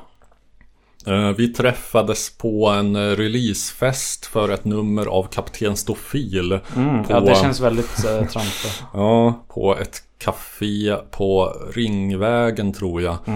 Vi 1.37 1.49
träffades 1.49 2.39
på 2.39 2.69
en 2.69 3.17
releasefest 3.17 4.27
för 4.27 4.49
ett 4.49 4.65
nummer 4.65 5.07
av 5.07 5.23
Kapten 5.23 5.77
Stofil. 5.77 6.59
Mm, 6.77 7.05
på, 7.05 7.13
Ja, 7.13 7.21
det 7.21 7.35
känns 7.35 7.61
väldigt 7.61 8.05
eh, 8.05 8.27
Trampe. 8.27 8.69
Ja, 8.95 9.45
på 9.49 9.77
ett 9.77 10.03
café 10.19 10.97
på 11.11 11.57
Ringvägen 11.75 12.73
tror 12.73 13.03
jag. 13.03 13.17
Eh, 13.27 13.35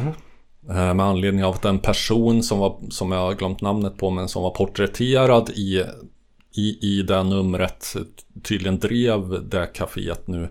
Med 0.66 1.00
anledning 1.00 1.44
av 1.44 1.54
att 1.54 1.64
en 1.64 1.78
person 1.78 2.42
som, 2.42 2.58
var, 2.58 2.76
som 2.90 3.12
jag 3.12 3.18
har 3.20 3.34
glömt 3.34 3.60
namnet 3.60 3.96
på 3.96 4.10
men 4.10 4.28
som 4.28 4.42
var 4.42 4.50
porträtterad 4.50 5.50
i, 5.50 5.84
i, 6.56 6.78
i 6.98 7.02
det 7.02 7.22
numret 7.22 7.94
tydligen 8.42 8.78
drev 8.78 9.48
det 9.48 9.66
caféet 9.74 10.26
nu. 10.26 10.48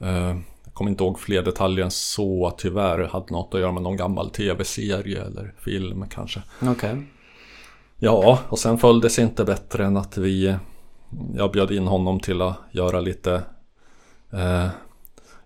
Eh, 0.00 0.36
Jag 0.64 0.74
kommer 0.74 0.90
inte 0.90 1.04
ihåg 1.04 1.18
fler 1.18 1.42
detaljer 1.42 1.84
än 1.84 1.90
så 1.90 2.54
tyvärr. 2.58 2.98
Hade 3.12 3.32
något 3.32 3.54
att 3.54 3.60
göra 3.60 3.72
med 3.72 3.82
någon 3.82 3.96
gammal 3.96 4.30
tv-serie 4.30 5.24
eller 5.24 5.54
film 5.58 6.04
kanske. 6.10 6.42
Okej. 6.62 7.02
Ja, 7.98 8.38
och 8.48 8.58
sen 8.58 8.78
följdes 8.78 9.18
inte 9.18 9.44
bättre 9.44 9.84
än 9.84 9.96
att 9.96 10.18
vi 10.18 10.54
Jag 11.36 11.52
bjöd 11.52 11.70
in 11.70 11.86
honom 11.86 12.20
till 12.20 12.42
att 12.42 12.56
göra 12.70 13.00
lite 13.00 13.42
eh, 14.32 14.66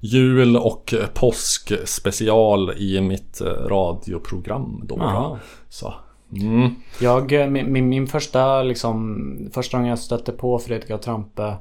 Jul 0.00 0.56
och 0.56 0.94
påskspecial 1.14 2.70
i 2.70 3.00
mitt 3.00 3.40
eh, 3.40 3.46
radioprogram 3.46 4.82
då. 4.84 5.38
Så. 5.68 5.94
Mm. 6.32 6.74
Jag, 7.00 7.32
eh, 7.32 7.46
min, 7.46 7.88
min, 7.88 8.06
första 8.06 8.62
liksom, 8.62 9.50
första 9.52 9.76
gången 9.76 9.90
jag 9.90 9.98
stötte 9.98 10.32
på 10.32 10.58
Fredrik 10.58 10.90
och 10.90 11.02
Trampe 11.02 11.56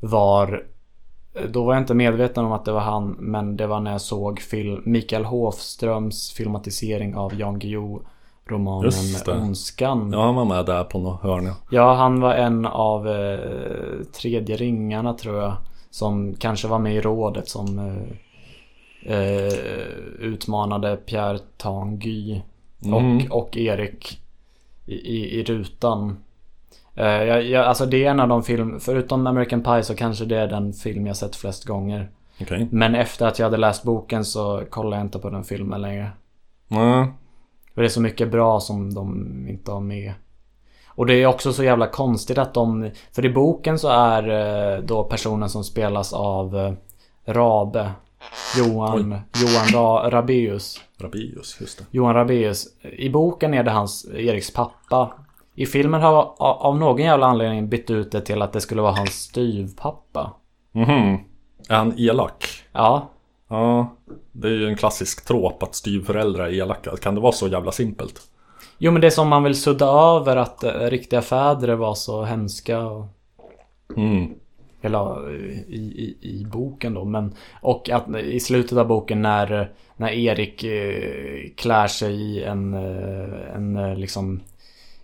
var 0.00 0.62
då 1.48 1.64
var 1.64 1.74
jag 1.74 1.82
inte 1.82 1.94
medveten 1.94 2.44
om 2.44 2.52
att 2.52 2.64
det 2.64 2.72
var 2.72 2.80
han 2.80 3.16
men 3.18 3.56
det 3.56 3.66
var 3.66 3.80
när 3.80 3.92
jag 3.92 4.00
såg 4.00 4.40
film, 4.40 4.82
Mikael 4.84 5.24
Hofströms 5.24 6.32
filmatisering 6.32 7.16
av 7.16 7.34
Jan 7.40 7.58
Guillou 7.58 8.02
romanen. 8.46 8.92
Ondskan. 9.26 10.12
Ja, 10.12 10.24
han 10.24 10.34
var 10.34 10.44
med 10.44 10.66
där 10.66 10.84
på 10.84 10.98
något 10.98 11.22
hörn. 11.22 11.44
ja. 11.46 11.54
Ja, 11.70 11.94
han 11.94 12.20
var 12.20 12.34
en 12.34 12.66
av 12.66 13.08
eh, 13.08 13.38
tredje 14.20 14.56
ringarna 14.56 15.14
tror 15.14 15.36
jag. 15.40 15.56
Som 15.96 16.34
kanske 16.34 16.68
var 16.68 16.78
med 16.78 16.94
i 16.94 17.00
rådet 17.00 17.48
som 17.48 17.78
eh, 17.78 19.14
eh, 19.16 19.52
utmanade 20.20 20.96
Pierre 20.96 21.38
Tanguy 21.56 22.40
Mm. 22.84 23.16
och, 23.30 23.38
och 23.38 23.56
Erik 23.56 24.20
i, 24.86 24.94
i, 24.94 25.40
i 25.40 25.44
rutan. 25.44 26.16
Eh, 26.94 27.06
jag, 27.06 27.44
jag, 27.44 27.64
alltså 27.66 27.86
det 27.86 28.04
är 28.04 28.10
en 28.10 28.20
av 28.20 28.28
de 28.28 28.42
film, 28.42 28.80
förutom 28.80 29.26
American 29.26 29.62
Pie 29.62 29.82
så 29.82 29.94
kanske 29.94 30.24
det 30.24 30.36
är 30.36 30.46
den 30.46 30.72
film 30.72 31.06
jag 31.06 31.16
sett 31.16 31.36
flest 31.36 31.64
gånger. 31.64 32.10
Okej. 32.40 32.68
Men 32.70 32.94
efter 32.94 33.26
att 33.26 33.38
jag 33.38 33.46
hade 33.46 33.56
läst 33.56 33.82
boken 33.82 34.24
så 34.24 34.62
kollar 34.70 34.96
jag 34.96 35.06
inte 35.06 35.18
på 35.18 35.30
den 35.30 35.44
filmen 35.44 35.82
längre. 35.82 36.10
Ja. 36.68 37.08
För 37.74 37.82
det 37.82 37.86
är 37.86 37.90
så 37.90 38.00
mycket 38.00 38.30
bra 38.30 38.60
som 38.60 38.94
de 38.94 39.26
inte 39.48 39.72
har 39.72 39.80
med. 39.80 40.12
Och 40.96 41.06
det 41.06 41.14
är 41.14 41.26
också 41.26 41.52
så 41.52 41.64
jävla 41.64 41.86
konstigt 41.86 42.38
att 42.38 42.54
de... 42.54 42.90
För 43.12 43.24
i 43.24 43.30
boken 43.30 43.78
så 43.78 43.88
är 43.88 44.28
eh, 44.76 44.82
då 44.82 45.04
personen 45.04 45.48
som 45.50 45.64
spelas 45.64 46.12
av 46.12 46.56
eh, 46.56 46.72
Rabe. 47.32 47.90
Johan, 48.58 49.10
Johan 49.42 49.66
Ra, 49.82 50.10
Rabeus. 50.10 50.80
Rabius, 50.98 51.56
just 51.60 51.78
det. 51.78 51.84
Johan 51.90 52.14
Rabeus. 52.14 52.66
I 52.82 53.08
boken 53.10 53.54
är 53.54 53.62
det 53.62 53.70
hans, 53.70 54.06
Eriks 54.14 54.52
pappa. 54.52 55.12
I 55.54 55.66
filmen 55.66 56.00
har 56.02 56.12
av- 56.14 56.34
av 56.38 56.78
någon 56.78 57.02
jävla 57.02 57.26
anledning 57.26 57.68
bytt 57.68 57.90
ut 57.90 58.12
det 58.12 58.20
till 58.20 58.42
att 58.42 58.52
det 58.52 58.60
skulle 58.60 58.82
vara 58.82 58.92
hans 58.92 59.10
styvpappa. 59.14 60.32
Mhm. 60.72 61.18
Är 61.68 61.76
han 61.76 61.94
elak? 61.98 62.44
Ja. 62.72 63.08
Ja. 63.48 63.96
Det 64.32 64.48
är 64.48 64.52
ju 64.52 64.68
en 64.68 64.76
klassisk 64.76 65.24
tråp 65.26 65.62
att 65.62 65.74
styvföräldrar 65.74 66.44
är 66.46 66.52
elaka. 66.52 66.96
Kan 66.96 67.14
det 67.14 67.20
vara 67.20 67.32
så 67.32 67.48
jävla 67.48 67.72
simpelt? 67.72 68.20
Jo 68.78 68.92
men 68.92 69.00
det 69.00 69.06
är 69.06 69.10
som 69.10 69.28
man 69.28 69.42
vill 69.42 69.60
sudda 69.60 69.86
över 69.86 70.36
att 70.36 70.64
eh, 70.64 70.72
riktiga 70.72 71.22
fäder 71.22 71.74
var 71.74 71.94
så 71.94 72.22
hemska 72.22 72.80
och... 72.80 73.06
Mm. 73.96 74.34
Eller 74.82 75.30
i, 75.68 75.76
i, 75.76 76.16
i 76.20 76.44
boken 76.44 76.94
då. 76.94 77.04
Men, 77.04 77.34
och 77.60 77.90
att 77.90 78.16
i 78.16 78.40
slutet 78.40 78.78
av 78.78 78.86
boken 78.86 79.22
när, 79.22 79.70
när 79.96 80.10
Erik 80.10 80.64
eh, 80.64 81.50
klär 81.56 81.86
sig 81.86 82.14
i 82.14 82.44
en, 82.44 82.74
eh, 82.74 83.54
en 83.56 83.76
eh, 83.76 83.96
liksom 83.96 84.40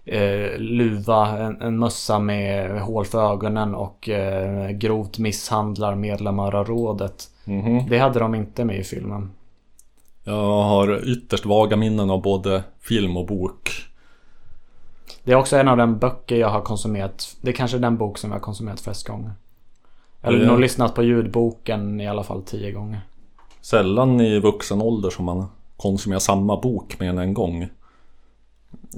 eh, 0.05 0.59
luva, 0.59 1.39
en, 1.39 1.61
en 1.63 1.79
mössa 1.79 2.19
med 2.19 2.81
hål 2.81 3.05
för 3.05 3.33
ögonen 3.33 3.75
och 3.75 4.09
eh, 4.09 4.71
grovt 4.71 5.19
misshandlar 5.19 5.95
medlemmar 5.95 6.55
av 6.55 6.67
rådet. 6.67 7.29
Mhm. 7.45 7.89
Det 7.89 7.99
hade 7.99 8.19
de 8.19 8.35
inte 8.35 8.65
med 8.65 8.79
i 8.79 8.85
filmen. 8.85 9.31
Jag 10.25 10.63
har 10.63 11.09
ytterst 11.09 11.47
vaga 11.47 11.77
minnen 11.77 12.11
av 12.11 12.23
både 12.23 12.63
film 12.81 13.17
och 13.17 13.27
bok. 13.27 13.71
Det 15.25 15.33
är 15.33 15.37
också 15.37 15.57
en 15.57 15.69
av 15.69 15.77
de 15.77 15.99
böcker 15.99 16.37
jag 16.37 16.49
har 16.49 16.61
konsumerat. 16.61 17.37
Det 17.41 17.51
är 17.51 17.55
kanske 17.55 17.79
den 17.79 17.97
bok 17.97 18.19
som 18.19 18.31
jag 18.31 18.37
har 18.39 18.43
konsumerat 18.43 18.81
flest 18.81 19.07
gånger. 19.07 19.31
Eller 20.23 20.39
Ja. 20.41 20.47
nog 20.47 20.61
lyssnat 20.61 20.95
på 20.95 21.03
ljudboken 21.03 22.01
i 22.01 22.09
alla 22.09 22.23
fall 22.23 22.43
tio 22.43 22.73
gånger. 22.73 23.01
Sällan 23.61 24.21
i 24.21 24.39
vuxen 24.39 24.83
ålder 24.83 25.11
som 25.11 25.25
man 25.25 25.45
konsumerar 25.77 26.21
samma 26.21 26.61
bok 26.61 27.01
mer 27.01 27.09
än 27.09 27.19
en 27.19 27.35
gång. 27.35 27.69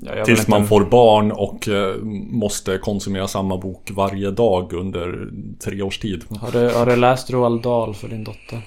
Ja, 0.01 0.15
jag 0.17 0.25
Tills 0.25 0.49
man 0.49 0.59
inte- 0.59 0.69
får 0.69 0.85
barn 0.85 1.33
och 1.33 1.69
eh, 1.69 1.97
måste 2.31 2.79
konsumera 2.79 3.29
samma 3.29 3.57
bok 3.57 3.91
varje 3.95 4.31
dag 4.31 4.73
under 4.73 5.31
tre 5.65 5.83
års 5.83 5.99
tid. 5.99 6.25
Har 6.41 6.51
du, 6.53 6.71
har 6.75 6.87
du 6.87 6.97
läst 6.97 7.31
Roald 7.31 7.63
Dahl 7.63 7.95
för 7.95 8.09
din 8.09 8.25
dotter? 8.25 8.63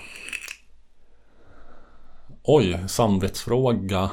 Oj, 2.47 2.79
samvetsfråga. 2.87 4.09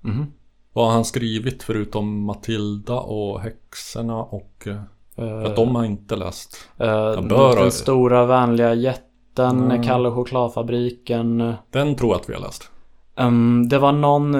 Mhm. 0.00 0.26
Vad 0.72 0.86
har 0.86 0.92
han 0.92 1.04
skrivit 1.04 1.62
förutom 1.62 2.24
Matilda 2.24 2.94
och 3.00 3.40
häxorna 3.40 4.22
och... 4.22 4.66
eh, 4.66 4.76
Eh, 5.16 5.42
Att 5.44 5.56
de 5.56 5.76
har 5.76 5.84
inte 5.84 6.16
läst. 6.16 6.68
eh, 6.78 6.86
jag 6.88 7.28
bör 7.28 7.56
den 7.56 7.70
stora 7.72 8.24
vänliga 8.26 8.74
jätten, 8.74 9.06
Mm. 9.60 9.82
Kalle 9.82 10.08
och 10.08 10.14
chokladfabriken. 10.14 11.54
Den 11.70 11.96
tror 11.96 12.10
jag 12.12 12.20
att 12.20 12.28
vi 12.30 12.34
har 12.34 12.40
läst. 12.40 12.70
Ehm, 13.16 13.68
det 13.68 13.78
var 13.78 13.92
någon, 13.92 14.30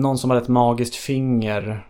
någon 0.00 0.18
som 0.18 0.30
hade 0.30 0.42
ett 0.42 0.48
magiskt 0.48 0.94
finger. 0.94 1.86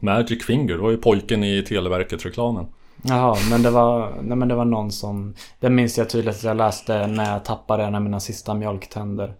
Magic 0.00 0.44
Finger, 0.46 0.74
det 0.76 0.82
var 0.82 0.90
ju 0.90 0.96
pojken 0.96 1.44
i 1.44 1.62
Televerket-reklamen. 1.62 2.66
Jaha, 3.02 3.36
men 3.50 3.62
det 3.62 3.70
var, 3.70 4.12
nej, 4.22 4.36
men 4.36 4.48
det 4.48 4.54
var 4.54 4.64
någon 4.64 4.90
som... 4.92 5.34
Det 5.60 5.70
minns 5.70 5.98
jag 5.98 6.10
tydligt 6.10 6.36
att 6.36 6.42
jag 6.44 6.56
läste 6.56 7.06
när 7.06 7.32
jag 7.32 7.44
tappade 7.44 7.84
en 7.84 7.94
av 7.94 8.02
mina 8.02 8.20
sista 8.20 8.54
mjölktänder. 8.54 9.34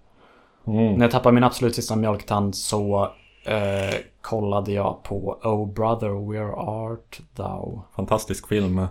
Mm. 0.67 0.95
När 0.95 1.05
jag 1.05 1.11
tappade 1.11 1.35
min 1.35 1.45
absolut 1.45 1.75
sista 1.75 1.97
mjölktand 1.97 2.55
så 2.55 3.09
eh, 3.45 3.97
kollade 4.21 4.73
jag 4.73 5.03
på 5.03 5.39
Oh 5.45 5.73
brother 5.73 6.33
where 6.33 6.53
art 6.53 7.21
thou? 7.37 7.81
Fantastisk 7.97 8.49
film. 8.49 8.87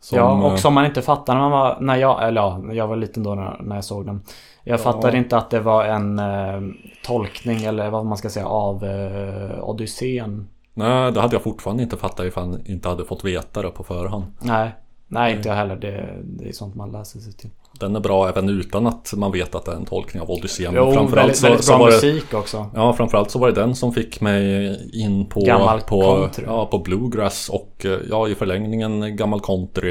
Som, 0.00 0.18
ja, 0.18 0.32
eh, 0.32 0.52
och 0.52 0.58
som 0.58 0.74
man 0.74 0.86
inte 0.86 1.02
fattar 1.02 1.34
när 1.34 1.40
man 1.40 1.50
var, 1.50 1.76
när 1.80 1.96
jag, 1.96 2.28
eller 2.28 2.40
ja, 2.40 2.62
jag 2.72 2.86
var 2.88 2.96
liten 2.96 3.22
då 3.22 3.34
när, 3.34 3.62
när 3.62 3.74
jag 3.74 3.84
såg 3.84 4.06
den. 4.06 4.22
Jag 4.64 4.80
fattade 4.80 5.16
inte 5.16 5.36
att 5.36 5.50
det 5.50 5.60
var 5.60 5.84
en 5.84 6.18
eh, 6.18 6.60
tolkning 7.04 7.64
eller 7.64 7.90
vad 7.90 8.06
man 8.06 8.18
ska 8.18 8.28
säga 8.28 8.46
av 8.46 8.84
eh, 8.84 9.68
Odysseen. 9.68 10.48
Nej, 10.74 11.12
det 11.12 11.20
hade 11.20 11.34
jag 11.34 11.42
fortfarande 11.42 11.82
inte 11.82 11.96
fattat 11.96 12.26
ifall 12.26 12.52
jag 12.52 12.68
inte 12.68 12.88
hade 12.88 13.04
fått 13.04 13.24
veta 13.24 13.62
det 13.62 13.70
på 13.70 13.84
förhand. 13.84 14.24
Nej, 14.40 14.74
nej 15.06 15.36
inte 15.36 15.48
jag 15.48 15.56
heller. 15.56 15.76
Det, 15.76 16.18
det 16.24 16.48
är 16.48 16.52
sånt 16.52 16.74
man 16.74 16.92
läser 16.92 17.20
sig 17.20 17.32
till. 17.32 17.50
Den 17.78 17.96
är 17.96 18.00
bra 18.00 18.28
även 18.28 18.48
utan 18.48 18.86
att 18.86 19.12
man 19.16 19.32
vet 19.32 19.54
att 19.54 19.64
det 19.64 19.70
är 19.72 19.76
en 19.76 19.84
tolkning 19.84 20.22
av 20.22 20.30
Odysseen. 20.30 20.72
Jo, 20.76 21.06
väldigt, 21.06 21.44
väldigt 21.44 21.66
bra 21.66 21.78
var 21.78 21.86
det, 21.90 21.94
musik 21.94 22.34
också. 22.34 22.66
Ja, 22.74 22.92
framförallt 22.92 23.30
så 23.30 23.38
var 23.38 23.48
det 23.48 23.60
den 23.60 23.74
som 23.74 23.92
fick 23.92 24.20
mig 24.20 25.00
in 25.02 25.26
på, 25.26 25.40
Gammal 25.40 25.80
på, 25.80 26.00
country. 26.02 26.44
ja, 26.46 26.66
på 26.66 26.78
bluegrass 26.78 27.48
och 27.48 27.84
eh, 27.84 27.98
ja, 28.10 28.28
i 28.28 28.34
förlängningen 28.34 29.16
gammal 29.16 29.40
country. 29.40 29.90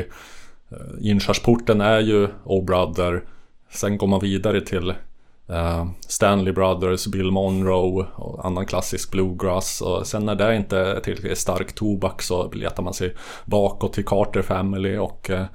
Eh, 0.71 1.09
Inkörsporten 1.11 1.81
är 1.81 1.99
ju 1.99 2.27
Oh 2.45 2.65
Brother. 2.65 3.23
Sen 3.71 3.97
går 3.97 4.07
man 4.07 4.19
vidare 4.19 4.61
till 4.61 4.89
eh, 5.49 5.85
Stanley 6.07 6.53
Brothers, 6.53 7.07
Bill 7.07 7.31
Monroe 7.31 8.05
och 8.15 8.45
annan 8.45 8.65
klassisk 8.65 9.11
bluegrass. 9.11 9.81
Och 9.81 10.07
sen 10.07 10.25
när 10.25 10.35
det 10.35 10.55
inte 10.55 10.77
är 10.79 10.99
tillräckligt 10.99 11.37
stark 11.37 11.73
tobak 11.73 12.21
så 12.21 12.51
letar 12.51 12.83
man 12.83 12.93
sig 12.93 13.15
bakåt 13.45 13.93
till 13.93 14.05
Carter 14.05 14.41
Family 14.41 14.97
och 14.97 15.29
eh, 15.29 15.45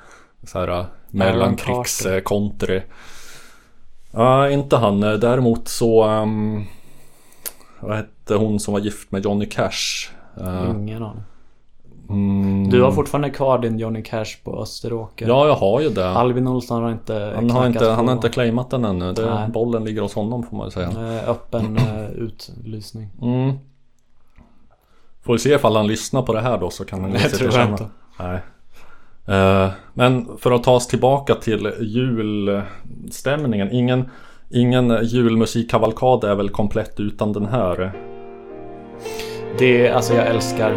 så 0.46 0.58
här 0.58 0.68
eh, 0.68 0.84
mellankrigs 1.10 1.98
Carter. 2.02 2.16
eh, 2.16 2.22
country. 2.22 2.82
Ja, 4.10 4.50
inte 4.50 4.76
han. 4.76 5.02
Eh, 5.02 5.12
Däremot 5.12 5.68
så... 5.68 6.02
ehm, 6.04 6.64
vad 7.80 7.96
hette 7.96 8.34
hon 8.34 8.60
som 8.60 8.72
var 8.74 8.80
gift 8.80 9.10
med 9.12 9.24
Johnny 9.24 9.46
Cash? 9.46 10.10
Eh, 10.40 10.70
Ingen 10.70 11.02
aning. 11.02 11.22
mm, 12.08 12.70
Du 12.70 12.82
har 12.82 12.92
fortfarande 12.92 13.30
kvar 13.30 13.58
din 13.58 13.78
Johnny 13.78 14.02
Cash 14.02 14.26
på 14.44 14.62
Österåker. 14.62 15.28
Ja, 15.28 15.46
jag 15.46 15.54
har 15.54 15.80
ju 15.80 15.88
det. 15.88 16.08
Albin 16.08 16.48
Olsson 16.48 16.82
har 16.82 16.90
inte 16.92 17.32
Han 17.34 17.50
har 17.50 17.66
inte, 17.66 17.86
han 17.90 17.98
har 17.98 18.04
på. 18.06 18.12
inte 18.12 18.28
claimat 18.28 18.70
den 18.70 18.84
ännu. 18.84 19.12
Det, 19.12 19.50
bollen 19.52 19.84
ligger 19.84 20.02
hos 20.02 20.14
honom 20.14 20.42
får 20.42 20.56
man 20.56 20.66
ju 20.66 20.70
säga. 20.70 20.88
Eh, 20.88 21.28
Öppen 21.30 21.76
eh, 21.76 22.10
utlysning. 22.10 23.08
Mm. 23.22 23.52
Får 25.22 25.32
vi 25.32 25.38
se 25.38 25.54
ifall 25.54 25.76
han 25.76 25.86
lyssnar 25.86 26.22
på 26.22 26.32
det 26.32 26.40
här 26.40 26.58
då 26.58 26.70
så 26.70 26.84
kan 26.84 27.00
han 27.00 27.18
sig 27.18 27.30
tror 27.30 27.38
till 27.48 27.52
känna. 27.52 27.70
inte. 27.70 27.86
Nej. 28.18 28.40
Eh, 29.28 29.68
men 29.94 30.28
för 30.38 30.50
att 30.52 30.64
ta 30.64 30.72
oss 30.72 30.86
tillbaka 30.86 31.34
till 31.34 31.72
julstämningen. 31.80 33.70
Ingen, 33.72 34.10
ingen 34.50 34.98
julmusikkavalkad 35.04 36.24
är 36.24 36.34
väl 36.34 36.48
komplett 36.50 37.00
utan 37.00 37.32
den 37.32 37.46
här. 37.46 37.92
Det, 39.58 39.90
alltså 39.90 40.14
jag 40.14 40.26
älskar... 40.26 40.72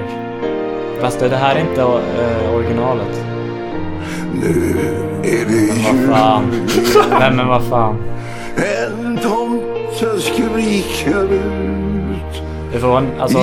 Fast 1.01 1.19
det 1.19 1.35
här 1.35 1.55
är 1.55 1.59
inte 1.59 1.81
eh, 1.81 2.55
originalet. 2.55 3.25
Nu 4.41 4.77
är 5.23 5.45
det 5.45 5.83
Vad 5.83 5.95
jul. 5.95 6.09
fan. 6.09 6.43
Nej 7.19 7.31
men 7.31 7.47
vad 7.47 7.63
fan. 7.63 7.95
En 8.55 9.17
tomte 9.17 10.19
skriker 10.19 11.27
ut 12.75 12.81
Det 12.81 12.87
får 12.87 12.97
en, 12.97 13.07
alltså, 13.19 13.39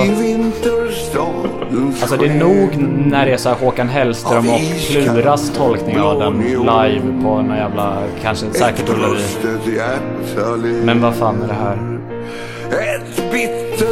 alltså 2.01 2.17
det 2.17 2.25
är 2.25 2.33
nog 2.33 2.77
när 3.07 3.25
det 3.25 3.33
är 3.33 3.37
så 3.37 3.49
här 3.49 3.55
Håkan 3.55 3.89
Hellström 3.89 4.49
och 4.49 4.61
Pluras 4.91 5.51
tolkning 5.57 5.99
av 5.99 6.19
den 6.19 6.39
live 6.39 7.21
på 7.23 7.41
någon 7.41 7.57
jävla, 7.57 7.97
kanske 8.21 8.45
säkert 8.51 8.89
Ullevi. 8.89 10.83
Men 10.85 11.01
vad 11.01 11.15
fan 11.15 11.41
är 11.43 11.47
det 11.47 11.53
här? 11.53 11.99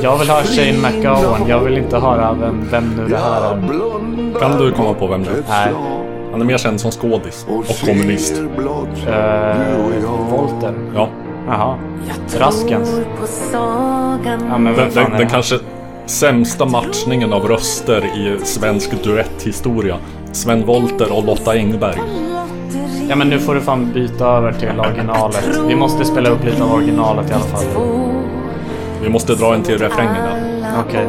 Jag 0.03 0.17
vill 0.17 0.29
ha 0.29 0.41
Shane 0.43 0.89
McGowan. 0.89 1.47
Jag 1.47 1.59
vill 1.59 1.77
inte 1.77 1.97
höra 1.97 2.33
vem, 2.33 2.67
vem 2.71 2.95
nu 2.97 3.07
det 3.07 3.17
här 3.17 3.41
är. 3.41 4.39
Kan 4.39 4.57
du 4.57 4.71
komma 4.71 4.93
på 4.93 5.07
vem 5.07 5.23
det 5.23 5.29
är? 5.29 5.43
Nej. 5.49 5.73
Han 6.31 6.41
är 6.41 6.45
mer 6.45 6.57
känd 6.57 6.81
som 6.81 6.91
skådis 6.91 7.45
och 7.47 7.87
kommunist. 7.87 8.39
Uh, 8.39 8.47
Volter. 10.29 10.73
Ja. 10.95 11.09
Jaha. 11.47 11.77
Raskens. 12.37 12.99
Ja 13.53 14.57
men 14.57 14.75
Den, 14.75 14.89
den, 14.93 15.11
den 15.11 15.29
kanske 15.29 15.59
sämsta 16.05 16.65
matchningen 16.65 17.33
av 17.33 17.47
röster 17.47 18.05
i 18.05 18.45
svensk 18.45 19.03
duetthistoria. 19.03 19.97
Sven 20.31 20.65
Wollter 20.65 21.17
och 21.17 21.25
Lotta 21.25 21.51
Engberg. 21.51 22.01
Ja 23.09 23.15
men 23.15 23.29
nu 23.29 23.39
får 23.39 23.55
du 23.55 23.61
fan 23.61 23.91
byta 23.93 24.25
över 24.25 24.51
till 24.51 24.79
originalet. 24.79 25.59
Vi 25.67 25.75
måste 25.75 26.05
spela 26.05 26.29
upp 26.29 26.43
lite 26.43 26.63
av 26.63 26.73
originalet 26.73 27.29
i 27.29 27.33
alla 27.33 27.43
fall. 27.43 27.65
Vi 29.01 29.09
måste 29.09 29.35
dra 29.35 29.53
en 29.55 29.63
till 29.63 29.77
refrängen 29.77 30.15
där. 30.15 30.61
Okej. 30.87 31.07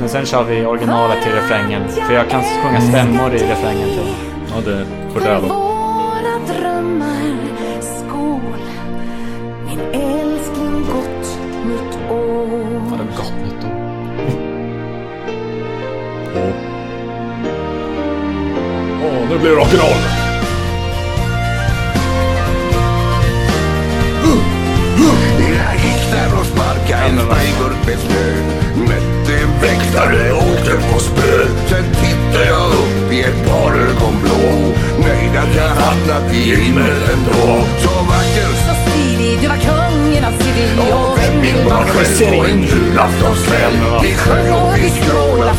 Men 0.00 0.08
sen 0.08 0.26
kör 0.26 0.44
vi 0.44 0.66
originalet 0.66 1.22
till 1.22 1.32
refrängen. 1.32 1.82
För 1.88 2.14
jag 2.14 2.28
kan 2.28 2.42
sjunga 2.42 2.80
stämmor 2.80 3.34
i 3.34 3.38
refrängen 3.38 3.88
till. 3.88 4.14
Ja, 4.54 4.60
det 4.64 4.86
för 5.12 5.20
det 5.20 5.48
då. 5.48 5.72
Nu 19.32 19.38
blir 19.38 19.50
det 19.50 19.56
rock'n'roll! 19.56 20.02
Jag 25.38 25.74
gick 25.74 26.12
där 26.12 26.40
och 26.40 26.46
sparkade 26.46 27.02
en 27.02 27.18
sprayburk 27.18 27.86
med 27.86 27.98
snö 27.98 28.31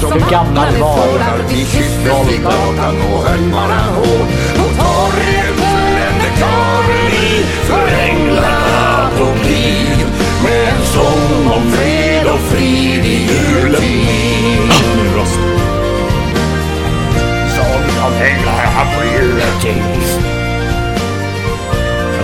som 0.09 0.29
gammal 0.29 0.73
var 0.79 1.37
du? 1.37 1.55
Vi 1.55 1.65
kysstes 1.65 2.31
vid 2.31 2.43
gatan 2.43 2.95
och 3.01 3.19
hårt 3.19 4.27
På 4.57 4.63
torget 4.63 5.55
brände 5.57 6.29
Karli 6.39 7.43
för 7.63 7.87
änglarna 8.09 9.09
på 9.17 9.25
glid 9.43 10.07
Med 10.43 10.67
en 10.73 10.85
sång 10.85 11.51
om 11.51 11.71
fred 11.71 12.27
och 12.27 12.39
frid 12.39 13.05
i 13.05 13.29
juletid. 13.29 14.71
Sång 17.55 18.05
om 18.05 18.13
änglarna 18.21 18.85
på 18.95 19.03
juletid 19.03 19.83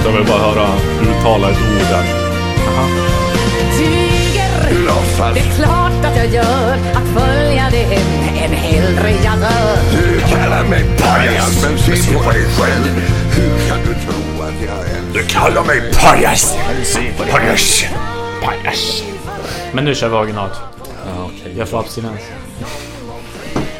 Jag 0.06 0.12
vill 0.12 0.26
bara 0.28 0.40
höra 0.40 0.68
uttala 1.02 1.50
ett 1.50 1.58
ord 1.58 1.88
där. 1.90 2.30
Tyger, 2.66 3.19
Låtsas 5.20 5.34
det 5.34 5.40
är 5.40 5.66
klart 5.66 6.06
att 6.06 6.18
jag 6.18 6.28
gör 6.28 6.74
Att 6.74 7.22
följa 7.22 7.70
det 7.72 7.84
än, 7.84 8.38
än 8.38 8.52
hellre 8.52 9.12
jag 9.24 9.40
dör 9.40 9.78
du 9.92 10.20
kallar 10.20 10.64
mig 10.64 10.84
pajas 10.98 11.64
men 11.64 11.78
se 11.78 12.14
på 12.14 12.32
dig 12.32 12.44
själv 12.44 13.02
Hur 13.36 13.70
kan 13.70 13.78
du 13.80 13.94
tro 13.94 14.44
att 14.44 14.54
jag 14.68 14.80
älskar 14.80 15.14
Du 15.14 15.24
kallar 15.24 15.64
mig 15.64 15.94
pajas! 16.02 16.58
Pajas! 17.32 17.86
Pajas! 18.44 19.04
Men 19.74 19.86
nu 19.86 19.96
kör 19.96 20.10
vi 20.10 20.16
originalet. 20.16 20.58
Jag 21.58 21.68
får 21.68 21.80
abstinens. 21.80 22.22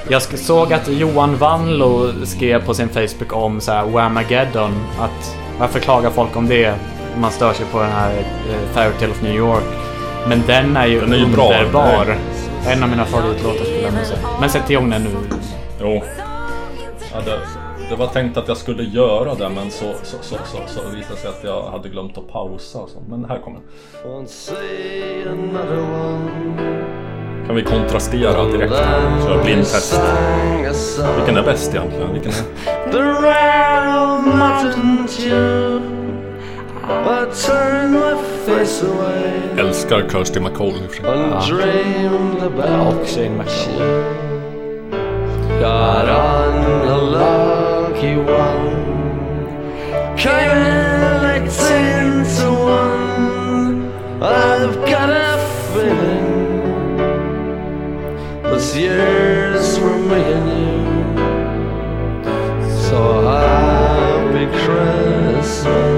Jag 0.10 0.22
såg 0.22 0.74
att 0.74 0.88
Johan 0.88 1.38
Vanlo 1.38 2.12
skrev 2.26 2.66
på 2.66 2.74
sin 2.74 2.90
Facebook 2.90 3.34
om 3.34 3.62
så 3.62 3.72
här 3.72 3.86
Whamageddon. 3.86 4.86
Att 5.00 5.36
varför 5.60 5.80
klagar 5.80 6.12
folk 6.12 6.36
om 6.36 6.48
det? 6.48 6.74
Man 7.18 7.32
stör 7.32 7.54
sig 7.54 7.66
på 7.72 7.80
den 7.82 7.92
här 7.92 8.12
uh, 8.12 8.74
Fairytale 8.74 9.12
of 9.12 9.22
New 9.22 9.36
York. 9.36 9.79
Men 10.30 10.44
den 10.48 10.78
är 10.78 10.86
ju 10.86 11.00
Den 11.00 11.14
är 11.14 11.18
ju 11.18 11.26
bra. 11.26 11.54
underbar. 11.60 12.18
En 12.68 12.84
av 12.84 12.90
mina 12.90 13.06
favoritlåtar 13.06 13.66
skulle 13.66 13.82
jag 13.82 14.08
säga. 14.08 14.20
Men 14.40 14.50
sätt 14.50 14.70
igång 14.70 14.90
den 14.90 15.04
nu. 15.04 15.10
Jo. 15.82 16.02
Ja, 17.14 17.20
det, 17.26 17.40
det 17.90 17.96
var 17.96 18.08
tänkt 18.08 18.38
att 18.38 18.48
jag 18.48 18.58
skulle 18.58 18.84
göra 18.84 19.36
det 19.36 19.50
men 19.50 19.72
så, 19.72 19.86
så, 20.04 20.18
så, 20.22 20.36
så, 20.46 20.58
så 20.68 20.90
visade 20.90 21.16
det 21.16 21.22
sig 21.22 21.30
att 21.30 21.44
jag 21.44 21.64
hade 21.72 21.90
glömt 21.90 22.18
att 22.18 22.32
pausa 22.32 22.80
och 22.80 22.90
sånt. 22.90 23.08
Men 23.10 23.26
här 23.26 23.40
kommer 23.40 23.60
den. 23.60 23.68
Kan 27.48 27.56
vi 27.56 27.64
kontrastera 27.64 28.46
direkt 28.46 28.74
här? 28.74 29.22
Köra 29.28 29.44
blindtest. 29.44 30.02
Vilken 31.18 31.38
är 31.38 31.44
bäst 31.44 31.76
egentligen? 31.76 32.14
Vilken 32.14 32.32
är... 32.32 32.92
Älskar 39.58 40.10
Kirsty 40.10 40.40
MacColl 40.40 40.70
i 40.70 40.88
och 40.88 40.92
för 40.92 41.04
sig. 41.04 41.56
Och 42.88 43.08
Shane 43.08 43.30
McGowan. 43.30 44.10
Got 45.60 46.08
on 46.10 46.88
a 46.88 46.98
lucky 46.98 48.16
one. 48.16 48.76
Kinda 50.18 51.22
like 51.22 51.48
ten 51.52 52.26
to 52.26 52.50
one. 52.52 53.92
I've 54.22 54.76
got 54.86 55.10
a 55.10 55.38
feeling 55.74 56.98
this 58.44 58.76
year's 58.76 59.78
for 59.78 59.98
me 59.98 60.22
and 60.34 60.50
you. 60.50 60.86
So 62.90 63.22
happy 63.22 64.46
Christmas. 64.46 65.89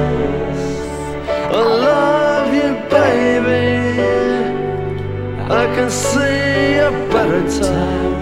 see 5.92 6.78
a 6.80 6.92
better 7.12 7.44
time 7.62 8.22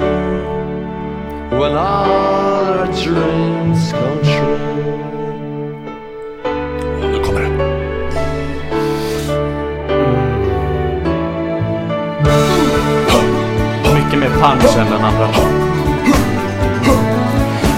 when 1.59 1.73
all 1.73 2.11
our 2.75 2.85
dreams 2.87 3.91
come 3.91 4.21
true. 4.23 4.59
Och 7.01 7.09
nu 7.11 7.23
kommer 7.23 7.41
den. 7.41 7.79
Punch 14.41 14.77
än 14.77 14.85
den 14.91 15.03
andra. 15.03 15.27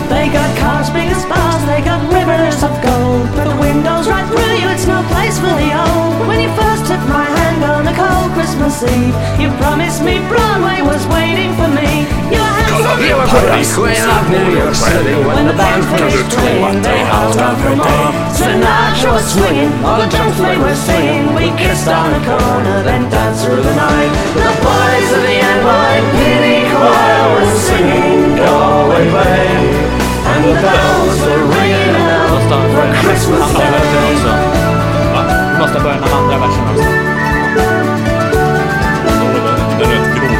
They 0.09 0.27
got 0.27 0.57
cars 0.57 0.89
big 0.93 1.07
as 1.11 1.26
bars, 1.26 1.65
they 1.65 1.81
got 1.81 2.01
rivers 2.13 2.63
of 2.63 2.72
gold, 2.84 3.30
but 3.35 3.45
the 3.49 3.55
windows 3.61 4.07
right 4.07 4.40
through 5.30 5.30
you, 5.30 5.30
it's 5.30 5.38
no 5.38 5.38
place 5.38 5.38
for 5.38 5.53
the 5.53 5.72
old. 5.77 6.27
When 6.27 6.39
you 6.41 6.49
first 6.57 6.85
took 6.89 7.02
my 7.06 7.26
hand 7.26 7.61
on 7.64 7.85
a 7.85 7.93
cold 7.93 8.31
Christmas 8.34 8.81
Eve, 8.81 9.14
you 9.38 9.49
promised 9.61 10.02
me 10.02 10.18
Broadway 10.26 10.81
was 10.81 11.06
waiting 11.07 11.53
for 11.53 11.69
me. 11.69 12.10
Your 12.34 12.41
hands 12.41 12.81
were 12.81 13.06
you 13.06 13.15
were 13.18 13.30
pretty 13.30 13.65
queen 13.69 14.02
of 14.02 14.23
New 14.34 14.49
York 14.57 14.73
City 14.73 15.15
When 15.22 15.45
the 15.45 15.53
band 15.53 15.84
finished 15.93 16.26
playing, 16.34 16.81
they 16.81 16.99
held 17.06 17.38
out 17.38 17.57
for 17.61 17.76
more. 17.76 18.10
Sinatra 18.34 19.14
was 19.14 19.27
swinging, 19.30 19.72
all 19.85 20.02
the 20.02 20.10
drums 20.10 20.38
they 20.41 20.57
were 20.57 20.76
singing. 20.76 21.35
We 21.38 21.53
kissed 21.53 21.88
on 21.88 22.10
the 22.18 22.22
corner, 22.26 22.81
then 22.84 23.10
danced 23.10 23.45
through 23.45 23.61
the 23.61 23.76
night. 23.76 24.11
The 24.34 24.52
boys 24.65 25.10
of 25.18 25.22
the 25.22 25.38
NYPD 25.38 26.45
choir 26.73 27.26
were 27.35 27.52
singing 27.61 28.35
Galway 28.41 29.06
Bay. 29.06 30.02
And 30.31 30.41
the 30.49 30.56
bells 30.57 31.18
were 31.27 31.45
ringing 31.53 31.95
out 32.10 32.41
for 32.73 32.88
Christmas 33.03 33.45
Day. 33.53 34.51
Också. 35.63 35.73
Vi 35.73 35.79
måste 35.79 35.83
börja 35.83 35.95
den 35.95 36.13
andra 36.13 36.38
versen 36.38 36.63
också. 36.69 36.83
Den 39.79 39.89
är 39.89 39.93
rätt 39.93 40.15
grov. 40.15 40.31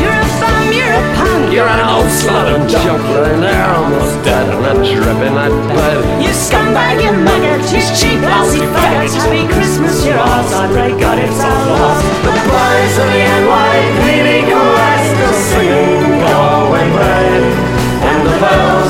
You're 0.00 0.20
a 0.20 0.28
bum, 0.40 0.72
you're 0.72 0.94
a 0.94 1.14
punk, 1.16 1.54
You're 1.54 1.68
an 1.68 1.80
old 1.96 2.10
slut 2.10 2.54
and 2.54 2.70
junk, 2.70 3.02
you're 3.10 3.36
now 3.36 3.84
almost 3.84 4.24
dead 4.24 4.48
and 4.48 4.66
a 4.66 4.74
dripping 4.74 5.34
that 5.34 5.52
blood. 5.68 6.22
You 6.22 6.32
scumbag, 6.32 7.02
you 7.04 7.12
maggot, 7.12 7.72
you 7.72 7.80
cheap, 7.98 8.20
lousy 8.20 8.60
faggot. 8.74 9.14
Happy 9.14 9.46
Christmas, 9.54 10.04
you're 10.06 10.18
all 10.18 10.44
I 10.54 10.66
pray 10.72 10.90
God 11.00 11.18
it's 11.18 11.44
all 11.44 11.66
lost. 11.70 12.04
The 12.24 12.32
boys 12.48 12.94
of 13.02 13.08
the 13.12 13.22
NYPD 13.40 14.28
choir 14.50 14.98
still 15.10 15.34
singing 15.50 16.20
Galway 16.20 16.88
Bay. 16.96 17.74
And 18.08 18.26
the 18.26 18.34
bells 18.40 18.83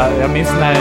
Jag, 0.00 0.20
jag 0.20 0.30
minns 0.30 0.52
när, 0.60 0.74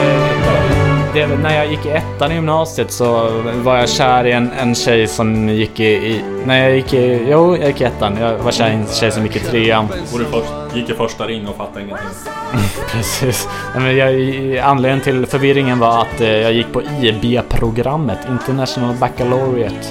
det, 1.13 1.27
när 1.27 1.55
jag 1.55 1.71
gick 1.71 1.85
i 1.85 1.89
ettan 1.89 2.31
i 2.31 2.35
gymnasiet 2.35 2.91
så 2.91 3.29
var 3.63 3.77
jag 3.77 3.89
kär 3.89 4.25
i 4.25 4.31
en, 4.31 4.51
en 4.51 4.75
tjej 4.75 5.07
som 5.07 5.49
gick 5.49 5.79
i, 5.79 5.83
i... 5.83 6.21
När 6.45 6.63
jag 6.63 6.75
gick 6.75 6.93
i... 6.93 7.27
Jo, 7.29 7.57
jag 7.57 7.67
gick 7.67 7.81
i 7.81 7.83
ettan. 7.83 8.17
Jag 8.19 8.37
var 8.37 8.51
kär 8.51 8.69
i 8.69 8.73
en 8.73 8.87
tjej 8.87 9.11
som 9.11 9.23
gick 9.23 9.35
i 9.35 9.39
trean. 9.39 9.87
Och 10.13 10.19
du 10.19 10.25
först, 10.25 10.75
gick 10.75 10.89
i 10.89 10.93
första 10.93 11.27
ring 11.27 11.47
och 11.47 11.55
fattade 11.55 11.81
ingenting. 11.81 12.07
Precis. 12.91 13.47
Nej, 13.75 13.83
men 13.83 13.97
jag, 13.97 14.57
anledningen 14.57 15.03
till 15.03 15.25
förvirringen 15.25 15.79
var 15.79 16.01
att 16.01 16.21
eh, 16.21 16.29
jag 16.29 16.53
gick 16.53 16.73
på 16.73 16.81
IB-programmet, 16.81 18.19
International 18.29 18.95
Baccalaureate. 18.95 19.87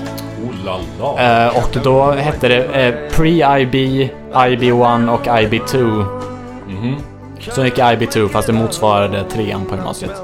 La 0.64 0.78
la. 1.00 1.46
Eh, 1.46 1.56
och 1.56 1.76
då 1.84 2.10
hette 2.10 2.48
det 2.48 2.64
eh, 2.64 2.94
Pre-IB, 3.16 4.08
IB1 4.32 5.14
och 5.14 5.26
IB2. 5.26 6.04
Så 7.52 7.64
gick 7.64 7.78
jag 7.78 8.02
IB2 8.02 8.28
fast 8.28 8.46
det 8.46 8.52
motsvarade 8.52 9.24
trean 9.24 9.66
på 9.66 9.74
gymnasiet. 9.74 10.22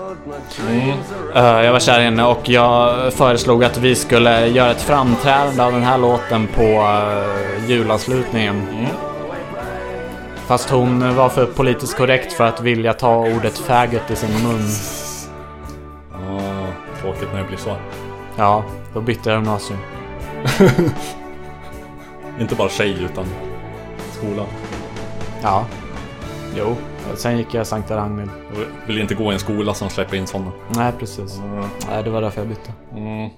Eh, 1.34 1.44
jag 1.44 1.72
var 1.72 1.80
kär 1.80 2.00
i 2.00 2.04
henne 2.04 2.24
och 2.24 2.48
jag 2.48 3.12
föreslog 3.12 3.64
att 3.64 3.78
vi 3.78 3.94
skulle 3.94 4.46
göra 4.46 4.70
ett 4.70 4.82
framträdande 4.82 5.62
av 5.62 5.72
den 5.72 5.82
här 5.82 5.98
låten 5.98 6.46
på 6.46 6.62
uh, 6.62 7.70
julavslutningen. 7.70 8.86
Fast 10.46 10.70
hon 10.70 11.16
var 11.16 11.28
för 11.28 11.46
politiskt 11.46 11.96
korrekt 11.96 12.32
för 12.32 12.44
att 12.44 12.60
vilja 12.60 12.92
ta 12.92 13.16
ordet 13.16 13.58
faggot 13.58 14.10
i 14.10 14.16
sin 14.16 14.30
mun. 14.30 14.68
Ah, 16.12 16.66
tråkigt 17.00 17.28
när 17.32 17.42
det 17.42 17.48
blir 17.48 17.58
så. 17.58 17.76
Ja, 18.36 18.64
då 18.94 19.00
bytte 19.00 19.30
jag 19.30 19.36
gymnasium. 19.36 19.78
Inte 22.40 22.54
bara 22.54 22.68
tjej 22.68 23.02
utan 23.12 23.26
skola. 24.12 24.44
Ja. 25.42 25.64
Jo, 26.56 26.76
sen 27.14 27.38
gick 27.38 27.54
jag 27.54 27.66
Sankta 27.66 27.96
Ragnhild. 27.96 28.30
Jag 28.54 28.86
vill 28.86 29.00
inte 29.00 29.14
gå 29.14 29.30
i 29.30 29.34
en 29.34 29.40
skola 29.40 29.74
som 29.74 29.90
släpper 29.90 30.16
in 30.16 30.26
sådana. 30.26 30.52
Nej, 30.68 30.92
precis. 30.98 31.40
Nej, 31.90 32.02
det 32.02 32.10
var 32.10 32.22
därför 32.22 32.40
jag 32.40 32.48
bytte. 32.48 32.72
Mm. 32.96 33.30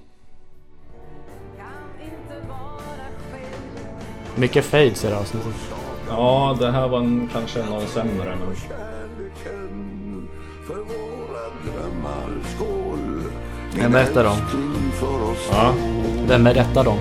Mycket 4.35 4.65
fades 4.65 5.03
i 5.03 5.07
det 5.07 5.13
här 5.13 5.21
avsnittet. 5.21 5.53
Ja, 6.09 6.57
det 6.59 6.71
här 6.71 6.87
var 6.87 6.99
en, 6.99 7.29
kanske 7.33 7.61
en 7.61 7.73
av 7.73 7.81
de 7.81 7.87
sämre. 7.87 8.37
Men... 8.39 8.55
Vem 13.75 13.91
berättar 13.91 14.23
de? 14.23 14.37
För 14.91 15.31
oss 15.31 15.49
Ja, 15.51 15.73
Vem 16.27 16.43
berättar 16.43 16.83
de? 16.83 16.97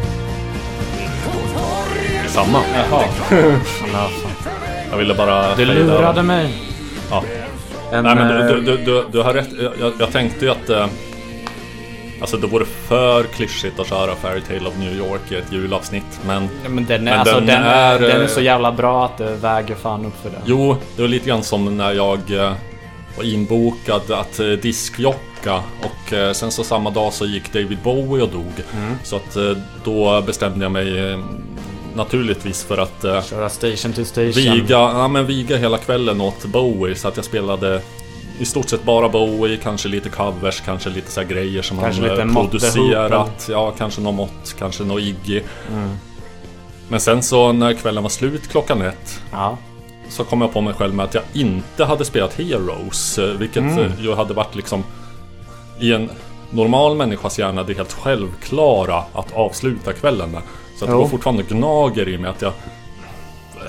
samma. 2.28 2.58
Jaha. 2.74 3.04
Jag 4.90 4.96
ville 4.98 5.14
bara... 5.14 5.54
Du 5.54 5.64
lurade 5.64 6.22
mig. 6.22 6.54
Ja. 7.10 7.24
En, 7.92 8.04
Nej 8.04 8.14
men 8.14 8.40
eh, 8.40 8.46
du, 8.46 8.60
du, 8.60 8.76
du, 8.76 9.04
du 9.12 9.22
har 9.22 9.34
rätt. 9.34 9.48
Jag, 9.80 9.92
jag 9.98 10.12
tänkte 10.12 10.44
ju 10.44 10.50
att... 10.50 10.68
Eh, 10.68 10.86
alltså 12.20 12.36
det 12.36 12.46
vore 12.46 12.64
för 12.64 13.22
klyschigt 13.22 13.80
att 13.80 13.88
köra 13.88 14.14
Fairy 14.14 14.40
Tale 14.40 14.68
of 14.68 14.78
New 14.78 14.96
York 14.96 15.32
i 15.32 15.34
ett 15.34 15.52
julavsnitt. 15.52 16.20
Men... 16.26 16.48
Ja, 16.62 16.68
Men 16.68 16.84
den 16.84 17.08
är, 17.08 17.10
Men 17.10 17.20
alltså, 17.20 17.34
den 17.34 17.46
den, 17.46 17.62
är, 17.62 17.98
den 17.98 18.10
är 18.10 18.20
eh, 18.20 18.26
så 18.26 18.40
jävla 18.40 18.72
bra 18.72 19.04
att 19.04 19.18
det 19.18 19.36
väger 19.36 19.74
fan 19.74 20.06
upp 20.06 20.22
för 20.22 20.30
det. 20.30 20.40
Jo, 20.44 20.76
det 20.96 21.02
var 21.02 21.08
lite 21.08 21.28
grann 21.28 21.42
som 21.42 21.76
när 21.76 21.92
jag 21.92 22.20
var 23.16 23.24
inbokad 23.24 24.10
att 24.10 24.36
diskjocka 24.62 25.54
och 25.82 26.36
sen 26.36 26.50
så 26.50 26.64
samma 26.64 26.90
dag 26.90 27.12
så 27.12 27.26
gick 27.26 27.52
David 27.52 27.78
Bowie 27.84 28.22
och 28.22 28.28
dog. 28.28 28.52
Så 29.02 29.16
att 29.16 29.36
då 29.84 30.22
bestämde 30.26 30.64
jag 30.64 30.72
mig 30.72 31.18
naturligtvis 31.96 32.64
för 32.64 32.78
att 32.78 33.04
eh, 33.04 33.22
Köra 33.22 33.48
station 33.48 33.92
to 33.92 34.04
station. 34.04 34.32
viga, 34.32 34.64
ja, 34.68 35.08
men 35.08 35.26
viga 35.26 35.56
hela 35.56 35.78
kvällen 35.78 36.20
åt 36.20 36.44
Bowie 36.44 36.94
så 36.94 37.08
att 37.08 37.16
jag 37.16 37.24
spelade 37.24 37.80
i 38.38 38.44
stort 38.44 38.68
sett 38.68 38.84
bara 38.84 39.08
Bowie, 39.08 39.56
kanske 39.62 39.88
lite 39.88 40.08
covers, 40.08 40.60
kanske 40.60 40.90
lite 40.90 41.10
så 41.10 41.22
grejer 41.22 41.62
som 41.62 41.78
Kanske 41.78 42.08
han 42.08 42.28
eh, 42.28 42.34
producerat. 42.34 43.46
Ja, 43.50 43.70
kanske 43.78 44.00
någon 44.00 44.14
mått, 44.14 44.54
kanske 44.58 44.84
någon 44.84 44.98
Iggy. 45.00 45.42
Mm. 45.72 45.90
Men 46.88 47.00
sen 47.00 47.22
så 47.22 47.52
när 47.52 47.72
kvällen 47.72 48.02
var 48.02 48.10
slut 48.10 48.48
klockan 48.48 48.82
ett 48.82 49.20
Ja. 49.32 49.58
så 50.08 50.24
kom 50.24 50.40
jag 50.40 50.52
på 50.52 50.60
mig 50.60 50.74
själv 50.74 50.94
med 50.94 51.04
att 51.04 51.14
jag 51.14 51.22
inte 51.32 51.84
hade 51.84 52.04
spelat 52.04 52.34
Heroes. 52.34 53.18
eh, 53.18 53.24
Vilket 53.24 53.56
Mm. 53.62 53.78
eh, 53.78 53.90
ju 54.00 54.14
hade 54.14 54.34
varit 54.34 54.54
liksom 54.54 54.84
i 55.80 55.92
en 55.92 56.10
normal 56.50 56.96
människas 56.96 57.38
hjärna 57.38 57.62
det 57.62 57.74
helt 57.74 57.92
självklara 57.92 59.02
att 59.12 59.32
avsluta 59.32 59.92
kvällen 59.92 60.30
med. 60.30 60.42
Så 60.76 60.84
att 60.84 60.90
det 60.90 60.96
går 60.96 61.06
fortfarande 61.06 61.42
gnager 61.42 62.08
i 62.08 62.18
mig 62.18 62.30
att 62.30 62.42
jag 62.42 62.52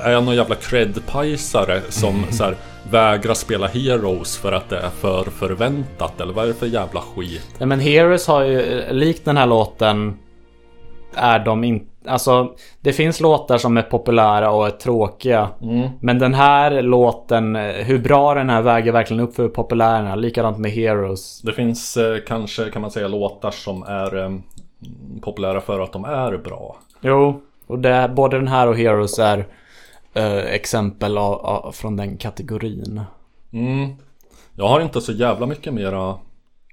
är 0.03 0.11
jag 0.11 0.23
någon 0.23 0.35
jävla 0.35 0.55
cred-pajsare 0.55 1.81
som 1.89 2.25
så 2.31 2.43
här, 2.43 2.55
vägrar 2.91 3.33
spela 3.33 3.67
Heroes 3.67 4.37
för 4.37 4.51
att 4.51 4.69
det 4.69 4.77
är 4.77 4.89
för 4.89 5.23
förväntat? 5.23 6.21
Eller 6.21 6.33
vad 6.33 6.43
är 6.43 6.47
det 6.47 6.53
för 6.53 6.65
jävla 6.65 7.01
skit? 7.01 7.55
Nej, 7.57 7.67
men 7.67 7.79
Heroes 7.79 8.27
har 8.27 8.43
ju, 8.43 8.83
likt 8.91 9.25
den 9.25 9.37
här 9.37 9.47
låten, 9.47 10.17
är 11.13 11.39
de 11.39 11.63
inte... 11.63 11.87
Alltså, 12.07 12.55
det 12.81 12.93
finns 12.93 13.19
låtar 13.19 13.57
som 13.57 13.77
är 13.77 13.81
populära 13.81 14.51
och 14.51 14.67
är 14.67 14.71
tråkiga. 14.71 15.49
Mm. 15.61 15.89
Men 15.99 16.19
den 16.19 16.33
här 16.33 16.81
låten, 16.81 17.55
hur 17.55 17.97
bra 17.97 18.33
den 18.33 18.49
här 18.49 18.61
väger 18.61 18.91
verkligen 18.91 19.23
upp 19.23 19.35
för 19.35 19.43
hur 19.43 19.49
populär 19.49 19.97
den 19.97 20.11
är. 20.11 20.15
Likadant 20.15 20.57
med 20.57 20.71
Heroes. 20.71 21.41
Det 21.41 21.53
finns 21.53 21.97
eh, 21.97 22.17
kanske 22.27 22.69
kan 22.69 22.81
man 22.81 22.91
säga 22.91 23.07
låtar 23.07 23.51
som 23.51 23.83
är 23.83 24.23
eh, 24.23 24.31
populära 25.21 25.61
för 25.61 25.79
att 25.79 25.93
de 25.93 26.05
är 26.05 26.37
bra. 26.37 26.75
Jo, 27.01 27.41
och 27.67 27.79
det, 27.79 28.11
både 28.15 28.37
den 28.37 28.47
här 28.47 28.67
och 28.67 28.77
Heroes 28.77 29.19
är 29.19 29.47
eh, 30.13 30.37
exempel 30.37 31.17
av, 31.17 31.33
av, 31.33 31.71
från 31.71 31.95
den 31.97 32.17
kategorin. 32.17 33.01
Mm. 33.53 33.89
Jag 34.55 34.67
har 34.67 34.81
inte 34.81 35.01
så 35.01 35.11
jävla 35.11 35.45
mycket 35.45 35.73
mera 35.73 36.15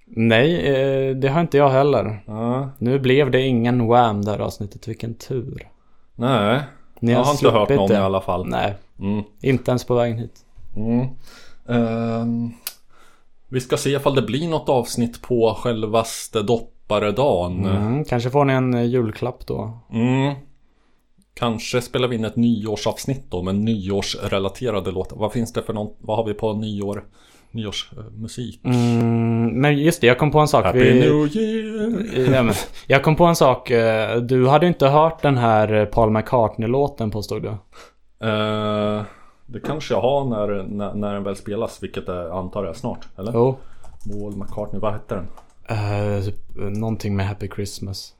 Nej, 0.06 0.66
eh, 0.66 1.16
det 1.16 1.28
har 1.28 1.40
inte 1.40 1.56
jag 1.56 1.68
heller. 1.70 2.22
Ja. 2.26 2.68
Nu 2.78 2.98
blev 2.98 3.30
det 3.30 3.40
ingen 3.40 3.86
Wham 3.86 4.24
där 4.24 4.38
avsnittet, 4.38 4.88
vilken 4.88 5.14
tur. 5.14 5.68
Nej, 6.14 6.60
Ni 7.00 7.12
jag 7.12 7.24
har 7.24 7.32
inte 7.32 7.50
hört 7.50 7.68
någon 7.68 7.88
det. 7.88 7.94
i 7.94 7.96
alla 7.96 8.20
fall. 8.20 8.46
Nej, 8.46 8.74
Mm. 8.98 9.22
inte 9.40 9.70
ens 9.70 9.84
på 9.84 9.94
vägen 9.94 10.18
hit. 10.18 10.44
Mm. 10.76 11.06
Ehm, 11.68 12.52
vi 13.48 13.60
ska 13.60 13.76
se 13.76 13.90
ifall 13.90 14.14
det 14.14 14.22
blir 14.22 14.48
något 14.48 14.68
avsnitt 14.68 15.22
på 15.22 15.54
självaste 15.54 16.42
dopparedagen. 16.88 17.64
Mm, 17.66 18.04
kanske 18.04 18.30
får 18.30 18.44
ni 18.44 18.52
en 18.52 18.74
eh, 18.74 18.82
julklapp 18.84 19.46
då. 19.46 19.78
Mm. 19.92 20.34
Kanske 21.34 21.80
spelar 21.80 22.08
vi 22.08 22.16
in 22.16 22.24
ett 22.24 22.36
nyårsavsnitt 22.36 23.30
då 23.30 23.42
med 23.42 23.54
nyårsrelaterade 23.54 24.90
låtar. 24.90 25.16
Vad 25.16 25.32
finns 25.32 25.52
det 25.52 25.62
för 25.62 25.72
något? 25.72 25.96
Vad 26.00 26.16
har 26.16 26.24
vi 26.24 26.34
på 26.34 26.52
nyår? 26.52 27.04
Nyårsmusik? 27.50 28.60
Mm, 28.64 29.60
men 29.60 29.78
just 29.78 30.00
det, 30.00 30.06
jag 30.06 30.18
kom 30.18 30.30
på 30.30 30.38
en 30.38 30.48
sak. 30.48 30.64
Happy 30.64 30.78
Vi- 30.78 31.00
New 31.00 31.36
Year! 31.36 32.34
Ja, 32.34 32.42
men, 32.42 32.54
jag 32.86 33.02
kom 33.02 33.16
på 33.16 33.24
en 33.24 33.36
sak. 33.36 33.70
eh, 33.70 34.16
Du 34.16 34.48
hade 34.48 34.66
inte 34.66 34.86
hört 34.88 35.22
den 35.22 35.36
här 35.38 35.72
eh, 35.72 35.84
Paul 35.84 36.10
McCartney-låten 36.10 37.10
påstod 37.10 37.42
du? 37.42 37.48
Eh, 38.28 39.02
det 39.46 39.60
kanske 39.60 39.94
jag 39.94 40.00
har 40.00 40.24
när, 40.24 40.62
när, 40.62 40.94
när 40.94 41.14
den 41.14 41.24
väl 41.24 41.36
spelas, 41.36 41.82
vilket 41.82 42.08
jag 42.08 42.30
antar 42.30 42.64
är 42.64 42.72
snart, 42.72 43.08
eller? 43.18 43.32
Jo. 43.34 43.56
Paul 44.12 44.36
McCartney, 44.36 44.80
vad 44.80 44.92
hette 44.92 45.14
den? 45.14 45.26
Typ, 46.24 46.36
någonting 46.54 47.16
med 47.16 47.26
Happy 47.26 47.48
Christmas. 47.48 48.14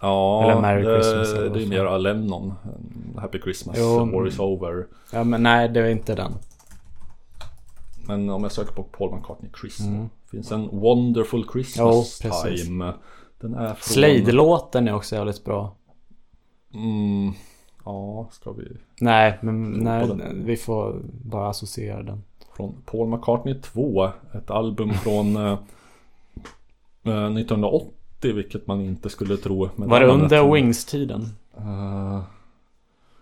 Ja, 0.00 0.44
Eller 0.44 0.60
Merry 0.60 0.82
det, 0.82 1.02
Christmas, 1.02 1.32
eller 1.32 1.50
det 1.50 1.62
är 1.62 1.66
mer 1.66 1.98
Lennon. 1.98 2.54
Happy 3.16 3.40
Christmas, 3.40 3.76
Jo, 3.78 4.04
War 4.12 4.26
is 4.26 4.38
over. 4.38 4.86
Ja 5.12 5.24
men 5.24 5.42
nej 5.42 5.68
det 5.68 5.80
är 5.80 5.90
inte 5.90 6.14
den. 6.14 6.32
Men 8.06 8.30
om 8.30 8.42
jag 8.42 8.52
söker 8.52 8.72
på 8.72 8.82
Paul 8.82 9.14
McCartney 9.14 9.50
Christmas. 9.60 9.88
Mm. 9.88 10.08
Finns 10.30 10.52
en 10.52 10.68
Wonderful 10.68 11.44
Christmas 11.52 12.20
Jo. 12.24 12.30
Time. 12.44 12.92
Den 13.40 13.54
är 13.54 13.66
från... 13.66 13.76
Slade-låten 13.80 14.88
är 14.88 14.94
också 14.94 15.16
jävligt 15.16 15.44
bra. 15.44 15.76
Mm, 16.74 17.32
ja, 17.84 18.28
ska 18.32 18.52
vi... 18.52 18.68
Nej 19.00 19.38
men 19.42 19.70
nej, 19.70 20.08
vi 20.34 20.56
får 20.56 21.00
bara 21.24 21.48
associera 21.48 22.02
den. 22.02 22.22
Från 22.56 22.74
Paul 22.86 23.08
McCartney 23.08 23.54
2. 23.54 24.10
Ett 24.34 24.50
album 24.50 24.94
från 24.94 25.36
eh, 25.46 25.58
1980. 27.10 27.92
Vilket 28.34 28.66
man 28.66 28.80
inte 28.80 29.08
skulle 29.08 29.36
tro. 29.36 29.68
Var 29.76 30.00
det 30.00 30.06
under 30.06 30.52
Wings-tiden? 30.52 31.28
Eh, 31.56 32.22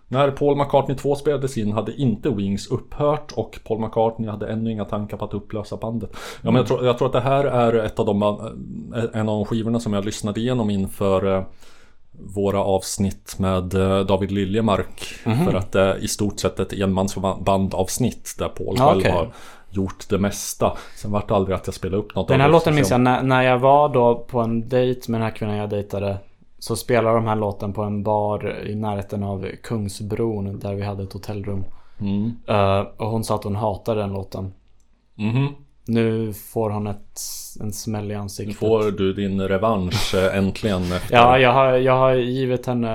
när 0.07 0.31
Paul 0.31 0.57
McCartney 0.57 0.97
2 0.97 1.15
spelades 1.15 1.57
in 1.57 1.71
hade 1.71 1.93
inte 2.01 2.29
Wings 2.29 2.67
upphört 2.67 3.31
och 3.31 3.59
Paul 3.63 3.79
McCartney 3.79 4.29
hade 4.29 4.47
ännu 4.47 4.71
inga 4.71 4.85
tankar 4.85 5.17
på 5.17 5.25
att 5.25 5.33
upplösa 5.33 5.77
bandet. 5.77 6.09
Ja, 6.13 6.51
men 6.51 6.55
jag, 6.55 6.67
tror, 6.67 6.85
jag 6.85 6.97
tror 6.97 7.07
att 7.07 7.13
det 7.13 7.19
här 7.21 7.43
är 7.43 7.73
ett 7.73 7.99
av 7.99 8.05
de, 8.05 8.21
eh, 8.23 9.03
en 9.13 9.29
av 9.29 9.35
de 9.35 9.45
skivorna 9.45 9.79
som 9.79 9.93
jag 9.93 10.05
lyssnade 10.05 10.39
igenom 10.39 10.69
inför 10.69 11.35
eh, 11.37 11.43
våra 12.11 12.59
avsnitt 12.63 13.35
med 13.39 13.73
eh, 13.73 13.99
David 13.99 14.31
Liljemark. 14.31 15.05
Mhm. 15.25 15.45
För 15.45 15.53
att 15.53 15.71
det 15.71 15.81
är 15.81 16.03
i 16.03 16.07
stort 16.07 16.39
sett 16.39 16.59
ett 16.59 16.73
enmansbandavsnitt 16.73 18.35
där 18.39 18.47
Paul 18.49 18.75
Ja, 18.77 18.87
själv 18.89 18.99
okej. 18.99 19.11
har 19.11 19.33
gjort 19.71 20.09
det 20.09 20.17
mesta. 20.19 20.77
Sen 20.95 21.11
vart 21.11 21.27
det 21.27 21.35
aldrig 21.35 21.55
att 21.55 21.67
jag 21.67 21.73
spelade 21.73 21.97
upp 22.03 22.15
något 22.15 22.27
Den 22.27 22.35
av 22.35 22.41
här 22.41 22.47
det, 22.47 22.51
låten 22.53 22.75
minns 22.75 22.87
sen- 22.87 23.05
jag 23.05 23.13
när, 23.15 23.23
när 23.23 23.41
jag 23.43 23.59
var 23.59 23.89
då 23.89 24.15
på 24.15 24.39
en 24.39 24.69
dejt 24.69 25.11
med 25.11 25.21
den 25.21 25.25
här 25.29 25.35
kvinnan 25.35 25.55
jag 25.57 25.69
dejtade. 25.69 26.17
Så 26.59 26.75
spelade 26.75 27.15
de 27.15 27.25
här 27.27 27.35
låten 27.35 27.73
på 27.73 27.81
en 27.83 28.03
bar 28.03 28.63
i 28.67 28.75
närheten 28.75 29.23
av 29.23 29.47
Kungsbron 29.63 30.59
där 30.59 30.75
vi 30.75 30.83
hade 30.83 31.03
ett 31.03 31.13
hotellrum. 31.13 31.63
Mm. 31.99 32.31
Eh, 32.47 32.79
och 32.97 33.07
hon 33.07 33.23
sa 33.23 33.35
att 33.35 33.43
hon 33.43 33.55
hatade 33.55 34.01
den 34.01 34.13
låten. 34.13 34.53
Mhm. 35.15 35.47
Nu 35.85 36.33
får 36.33 36.69
hon 36.69 36.87
ett, 36.87 37.21
en 37.61 37.73
smäll 37.73 38.05
i 38.05 38.07
Nu 38.07 38.15
ansiktet. 38.15 38.55
får 38.57 38.91
du 38.91 39.13
din 39.13 39.41
revansch 39.47 40.15
eh, 40.15 40.37
äntligen. 40.37 40.81
Efter... 40.93 41.15
Ja, 41.15 41.37
jag 41.39 41.53
har, 41.53 41.71
jag 41.73 41.97
har 41.97 42.13
givit 42.13 42.65
henne 42.65 42.89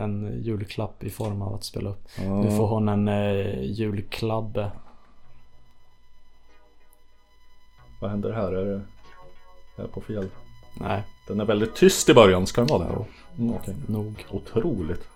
en 0.00 0.40
julklapp 0.42 1.04
i 1.04 1.10
form 1.10 1.42
av 1.42 1.54
att 1.54 1.64
spela 1.64 1.90
upp. 1.90 2.08
Ja. 2.24 2.42
Nu 2.42 2.50
får 2.56 2.66
hon 2.66 2.88
en 2.88 3.08
eh, 3.08 3.62
julklabbe. 3.62 4.70
Vad 8.02 8.10
händer 8.10 8.32
här? 8.32 8.52
Är 8.52 8.64
det... 8.64 8.72
Är 8.72 8.80
jag 9.82 9.92
på 9.92 10.00
fel? 10.00 10.28
Nej, 10.74 11.02
Den 11.26 11.40
är 11.40 11.44
väldigt 11.44 11.74
tyst 11.74 12.08
i 12.08 12.14
början, 12.14 12.46
ska 12.46 12.60
den 12.60 12.68
vara 12.78 12.78
det? 12.88 12.94
Mm, 13.42 13.54
okej. 13.54 13.74
nog. 13.88 14.26
Otroligt. 14.30 15.08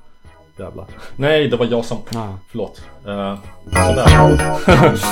Jävlar. 0.58 0.86
Nej, 1.16 1.48
det 1.48 1.56
var 1.56 1.66
jag 1.66 1.84
som... 1.84 1.98
Ah. 2.14 2.28
Förlåt. 2.50 2.82
Uh. 3.06 3.38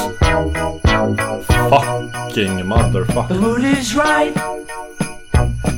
Fucking 1.71 2.57
The 2.59 2.65
motherfucker. 2.65 3.35
mood 3.35 3.65
is 3.65 3.95
right. 3.97 4.35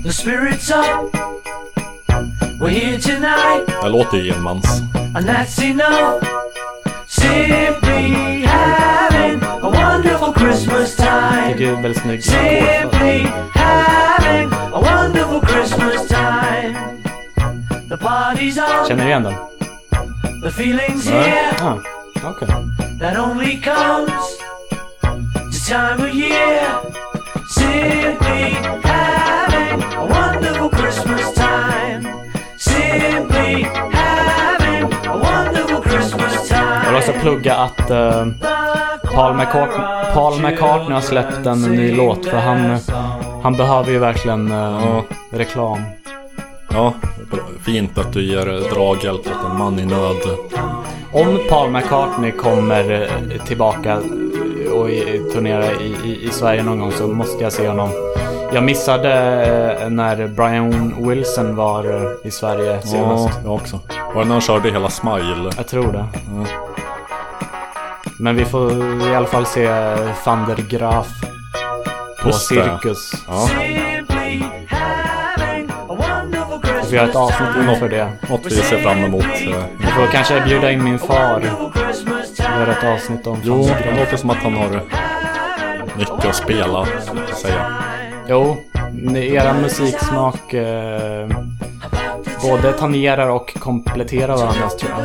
The 0.04 0.12
spirit's 0.12 0.70
up. 0.70 1.12
We're 2.60 2.68
here 2.68 2.98
tonight, 2.98 3.66
Det 3.82 3.88
låter 3.88 4.16
ju 4.18 4.32
enmans. 4.32 4.80
and 5.16 5.26
that's 5.28 5.62
enough. 5.62 6.22
Simply 7.08 8.46
having 9.26 9.42
a 9.62 9.70
wonderful 9.70 10.32
Christmas 10.32 10.96
time. 10.96 11.52
Tycker 11.52 11.64
det 11.66 11.78
är 11.78 11.82
väldigt 11.82 12.02
snygg 12.02 12.18
ackord 12.20 12.32
för. 12.32 12.80
Simply 12.80 13.26
having 13.54 14.52
a 14.52 14.80
wonderful 14.80 15.40
Christmas 15.40 16.08
time. 16.08 16.76
The 17.88 17.96
party's 17.96 18.58
on. 18.58 18.88
Känner 18.88 19.02
du 19.04 19.08
igen 19.08 19.22
den? 19.22 19.34
The 20.42 20.50
feeling's 20.50 21.10
Nej. 21.10 21.22
here. 21.30 21.54
Ah, 21.60 21.76
okej. 22.30 22.48
that 23.00 23.16
only 23.18 23.56
comes 23.56 24.38
this 25.50 25.68
time 25.68 26.08
of 26.08 26.14
year. 26.14 26.66
Simply 27.54 28.50
having 28.84 29.82
a 29.82 30.06
wonderful 30.06 30.68
Christmas 30.70 31.34
time. 31.34 32.02
Simply 32.58 33.62
having 33.92 34.92
a 35.06 35.16
wonderful 35.18 35.82
Christmas 35.82 36.50
Jag 36.50 36.62
vill 36.70 36.84
time. 36.84 36.96
också 36.98 37.12
plugga 37.12 37.54
att 37.56 37.90
eh, 37.90 38.26
Paul, 39.16 39.34
McCartney, 39.36 39.86
Paul 40.14 40.40
McCartney 40.42 40.92
har 40.94 41.00
släppt 41.00 41.46
en 41.46 41.62
ny 41.62 41.94
låt 41.94 42.26
för 42.26 42.36
han, 42.38 42.78
han 43.42 43.52
behöver 43.56 43.90
ju 43.92 43.98
verkligen 43.98 44.52
eh, 44.52 44.58
Ja. 44.58 45.02
reklam. 45.30 45.78
Ja, 46.72 46.92
bra. 47.30 47.40
fint 47.64 47.98
att 47.98 48.12
du 48.12 48.22
ger 48.24 48.44
draghjälp 48.74 49.20
åt 49.26 49.50
en 49.50 49.58
man 49.58 49.78
i 49.78 49.84
nöd. 49.86 50.16
Om 51.12 51.38
Paul 51.48 51.70
McCartney 51.70 52.30
kommer 52.32 53.02
eh, 53.32 53.44
tillbaka 53.44 53.90
eh, 53.92 54.72
och 54.72 54.86
turnerar 55.32 55.82
i, 55.82 55.94
i, 56.10 56.24
i 56.26 56.30
Sverige 56.30 56.62
någon 56.62 56.78
gång 56.80 56.92
så 56.92 57.06
måste 57.08 57.42
jag 57.44 57.52
se 57.52 57.68
honom. 57.68 57.88
Jag 58.52 58.64
missade 58.64 59.12
eh, 59.82 59.90
när 59.90 60.26
Brian 60.28 60.94
Wilson 61.08 61.56
var 61.56 61.84
eh, 61.84 62.10
i 62.24 62.30
Sverige 62.30 62.72
Ja, 62.74 62.80
senast. 62.80 63.38
jag 63.44 63.54
också. 63.54 63.80
Var 64.14 64.22
det 64.22 64.24
när 64.28 64.32
han 64.34 64.40
körde 64.40 64.70
hela 64.70 64.90
Smile? 64.90 65.50
Jag 65.56 65.66
tror 65.66 65.92
det. 65.92 66.04
Ja. 66.14 66.65
Men 68.18 68.36
vi 68.36 68.44
får 68.44 68.72
i 69.08 69.14
alla 69.14 69.26
fall 69.26 69.46
se 69.46 69.66
van 70.24 70.44
der 70.48 70.56
Graaf 70.78 71.08
på 72.22 72.28
Just. 72.28 72.46
Cirkus. 72.48 73.12
Ja, 73.28 73.48
Christmas 76.64 76.92
Vi 76.92 76.98
har 76.98 77.08
ett 77.08 77.16
avsnitt 77.16 77.48
inför 77.68 77.88
det. 77.88 78.08
något 78.30 78.46
vi 78.46 78.50
ser 78.50 78.78
fram 78.78 79.04
emot. 79.04 79.24
eh. 79.24 79.64
Vi 79.80 79.86
får 79.86 80.06
kanske 80.12 80.40
bjuda 80.40 80.70
in 80.70 80.84
min 80.84 80.98
far. 80.98 81.40
Vi 82.38 82.44
har 82.44 82.66
ett 82.66 82.84
avsnitt 82.84 83.26
om 83.26 83.38
Jo, 83.44 83.68
det 83.84 84.00
låter 84.00 84.16
som 84.16 84.30
att 84.30 84.36
han 84.36 84.54
har 84.54 84.80
mycket 85.98 86.24
att 86.24 86.36
spela, 86.36 86.86
säga. 87.42 87.72
Jo, 88.28 88.56
era 89.16 89.52
musiksmak 89.52 90.54
eh, 90.54 91.28
både 92.42 92.72
tangerar 92.72 93.28
och 93.28 93.54
kompletterar 93.58 94.36
varandra 94.36 94.68
tror 94.68 94.92
jag. 94.92 95.04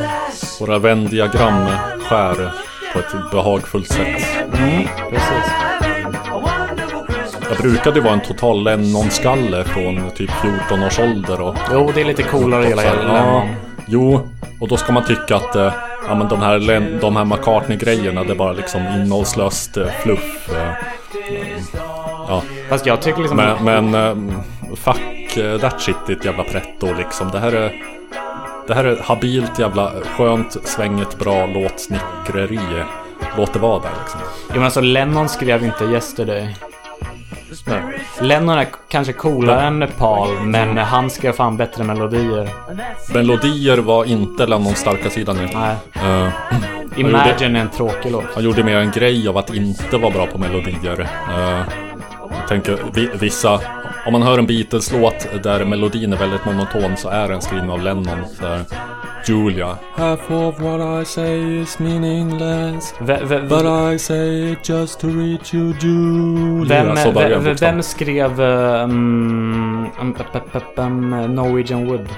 Våra 0.60 0.78
vändiagram 0.78 1.66
skär 2.08 2.52
på 2.92 2.98
ett 2.98 3.30
behagfullt 3.30 3.88
sätt. 3.88 4.26
Mm, 4.58 4.82
precis. 5.10 5.52
Jag 7.48 7.58
brukade 7.60 7.96
ju 7.98 8.02
vara 8.04 8.14
en 8.14 8.20
total 8.22 8.64
Lennon-skalle 8.64 9.64
från 9.64 10.10
typ 10.10 10.30
14 10.42 10.82
års 10.82 10.98
ålder 10.98 11.40
och... 11.40 11.56
Jo, 11.72 11.90
det 11.94 12.00
är 12.00 12.04
lite 12.04 12.22
coolare 12.22 12.64
hela 12.66 12.84
Ja, 12.84 12.92
Lennon. 12.94 13.48
jo, 13.86 14.28
och 14.60 14.68
då 14.68 14.76
ska 14.76 14.92
man 14.92 15.04
tycka 15.04 15.36
att 15.36 15.56
eh, 15.56 15.72
ja, 16.08 16.14
men 16.14 16.28
de 16.28 16.40
här, 16.40 16.58
Len- 16.58 16.98
de 17.00 17.16
här 17.16 17.24
McCartney-grejerna 17.24 18.24
det 18.24 18.32
är 18.32 18.36
bara 18.36 18.52
liksom 18.52 18.80
innehållslöst 18.86 19.76
eh, 19.76 19.86
fluff. 20.02 20.48
eh, 20.50 20.56
mm, 21.28 21.62
Ja, 22.28 22.42
Fast 22.68 22.86
jag 22.86 23.00
tycker 23.02 23.18
liksom... 23.20 23.36
men, 23.64 23.90
men 23.90 23.94
eh, 23.94 24.34
fuck 24.76 25.36
eh, 25.36 25.58
that 25.58 25.80
shit 25.80 25.96
ditt 26.06 26.24
jävla 26.24 26.44
pretto 26.44 26.94
liksom. 26.98 27.30
Det 27.30 27.38
här 27.38 27.52
är... 27.52 27.72
Det 28.66 28.74
här 28.74 28.84
är 28.84 28.96
habilt 29.02 29.58
jävla 29.58 29.92
skönt, 30.16 30.56
svängigt, 30.64 31.18
bra 31.18 31.46
låtsnickreri. 31.46 32.84
Låt 33.36 33.52
det 33.52 33.58
vara 33.58 33.78
där 33.82 33.90
liksom. 34.02 34.20
Jo 34.48 34.54
men 34.54 34.64
alltså 34.64 34.80
Lennon 34.80 35.28
skrev 35.28 35.64
inte 35.64 35.84
Yesterday. 35.84 36.56
Nej. 37.66 37.82
Lennon 38.20 38.58
är 38.58 38.66
kanske 38.88 39.12
coolare 39.12 39.66
än 39.66 39.88
Paul, 39.98 40.40
men 40.42 40.78
han 40.78 41.10
skrev 41.10 41.32
fan 41.32 41.56
bättre 41.56 41.84
melodier. 41.84 42.48
Melodier 43.14 43.78
var 43.78 44.04
inte 44.04 44.46
Lennons 44.46 44.78
starka 44.78 45.10
sida 45.10 45.32
nu. 45.32 45.48
Nej. 45.54 45.76
Eh, 45.94 46.28
Imagine 46.96 47.56
är 47.56 47.60
en 47.60 47.68
tråkig 47.68 48.12
låt. 48.12 48.24
Han 48.34 48.44
gjorde 48.44 48.64
mer 48.64 48.76
en 48.76 48.90
grej 48.90 49.28
av 49.28 49.38
att 49.38 49.54
inte 49.54 49.96
vara 49.96 50.12
bra 50.12 50.26
på 50.26 50.38
melodier. 50.38 51.08
Jag 51.30 51.64
tänker 52.48 52.78
vi, 52.94 53.10
vissa... 53.20 53.60
Om 54.06 54.12
man 54.12 54.22
hör 54.22 54.38
en 54.38 54.46
Beatles-låt 54.46 55.28
där 55.42 55.64
melodin 55.64 56.12
är 56.12 56.16
väldigt 56.16 56.44
monoton 56.44 56.96
så 56.96 57.08
är 57.08 57.28
den 57.28 57.42
skriven 57.42 57.70
av 57.70 57.82
Lennon. 57.82 58.06
Här, 58.40 58.64
Julia. 59.26 59.76
Half 59.94 60.30
of 60.30 60.60
what 60.60 61.02
I 61.02 61.04
say 61.04 61.60
is 61.62 61.78
meaningless. 61.78 62.94
V- 63.00 63.40
But 63.48 63.64
I 63.94 63.98
say 63.98 64.52
it 64.52 64.68
just 64.68 65.00
to 65.00 65.06
reach 65.06 65.54
you 65.54 65.74
Julia. 65.80 66.84
Vem, 66.84 66.96
så 66.96 67.12
börjar 67.12 67.38
vem, 67.38 67.54
vem 67.54 67.82
skrev 67.82 68.40
um, 68.40 69.86
um, 70.00 70.14
um, 70.76 71.34
Norwegian 71.34 71.86
Wood? 71.86 72.08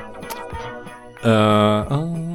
Eh, 1.25 1.93
um, 1.93 2.34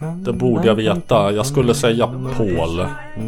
det 0.00 0.32
borde 0.32 0.66
jag 0.66 0.74
veta. 0.74 1.32
Jag 1.32 1.46
skulle 1.46 1.74
säga 1.74 2.06
Paul. 2.36 2.86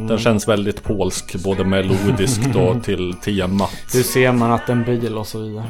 Den 0.08 0.18
känns 0.18 0.48
väldigt 0.48 0.82
polsk, 0.84 1.44
både 1.44 1.64
melodiskt 1.64 2.56
och 2.56 2.84
till 2.84 3.14
temat. 3.14 3.70
Hur 3.94 4.02
ser 4.02 4.32
man 4.32 4.52
att 4.52 4.68
en 4.68 4.84
bil 4.84 5.18
och 5.18 5.26
så 5.26 5.38
vidare? 5.38 5.64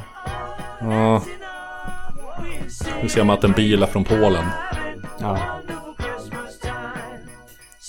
Ja. 0.81 1.23
Hur 3.01 3.09
ser 3.09 3.25
man 3.25 3.39
att 3.39 3.45
en 3.45 3.53
bil 3.53 3.83
är 3.83 3.87
från 3.87 4.05
Polen? 4.05 4.45
Ja. 5.19 5.39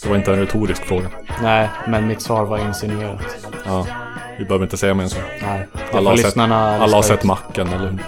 Det 0.03 0.10
var 0.10 0.15
inte 0.15 0.34
en 0.34 0.40
retorisk 0.40 0.84
fråga. 0.85 1.07
Nej, 1.41 1.69
men 1.88 2.07
mitt 2.07 2.22
svar 2.22 2.45
var 2.45 2.57
insinuerat. 2.57 3.22
Ja. 3.65 3.88
Vi 4.40 4.45
behöver 4.45 4.65
inte 4.65 4.77
säga 4.77 4.94
mer 4.94 5.03
än 5.03 5.10
så. 5.10 5.19
Nej, 5.41 5.68
Alla 5.94 6.10
har, 6.10 6.18
sett, 6.18 6.38
alla 6.38 6.95
har 6.98 7.02
sett. 7.02 7.23
Macken, 7.23 7.68
eller 7.68 7.90
hur? 7.90 7.99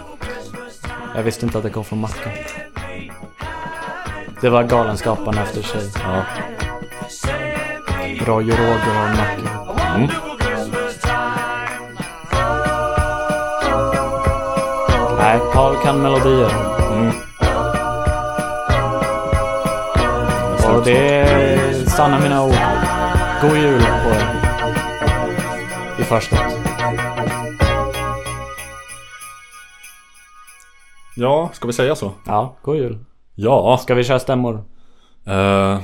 Jag 1.16 1.24
visste 1.24 1.46
inte 1.46 1.58
att 1.58 1.64
det 1.64 1.70
kom 1.70 1.84
från 1.84 2.00
Mackan. 2.00 2.32
Det 4.42 4.50
var 4.50 4.64
Galenskaparna 4.64 5.44
efter 5.44 5.62
sig. 5.62 5.92
Ja. 6.04 6.26
Och 8.22 8.28
Roger 8.28 8.54
och 8.54 9.18
Mackan. 9.18 9.48
Mm. 9.96 10.10
Nej, 15.20 15.40
Paul 15.54 15.76
kan 15.84 16.02
melodier. 16.02 16.52
Mm. 16.92 17.14
Och 20.76 20.84
det 20.86 21.20
är 21.20 21.86
sanna 21.90 22.20
mina 22.20 22.44
ord. 22.44 22.56
God 23.42 23.58
jul 23.58 23.82
på 23.82 24.10
er. 24.10 24.36
I 26.00 26.04
förskott. 26.04 26.40
Ja, 31.16 31.50
ska 31.54 31.68
vi 31.68 31.74
säga 31.74 31.96
så? 31.96 32.12
Ja, 32.26 32.56
god 32.62 32.76
jul. 32.76 33.00
Ja. 33.36 33.78
Ska 33.82 33.96
vi 33.96 34.04
köra 34.04 34.20
stämmor? 34.20 34.64
Eh, 35.26 35.80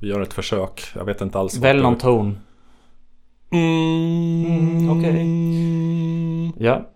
vi 0.00 0.08
gör 0.08 0.20
ett 0.20 0.32
försök. 0.32 0.82
Jag 0.94 1.04
vet 1.04 1.20
inte 1.20 1.38
alls. 1.38 1.56
Välj 1.58 1.82
någon 1.82 1.98
ton. 1.98 2.38
Mm, 3.52 4.90
Okej. 4.90 5.26
Ja. 6.58 6.90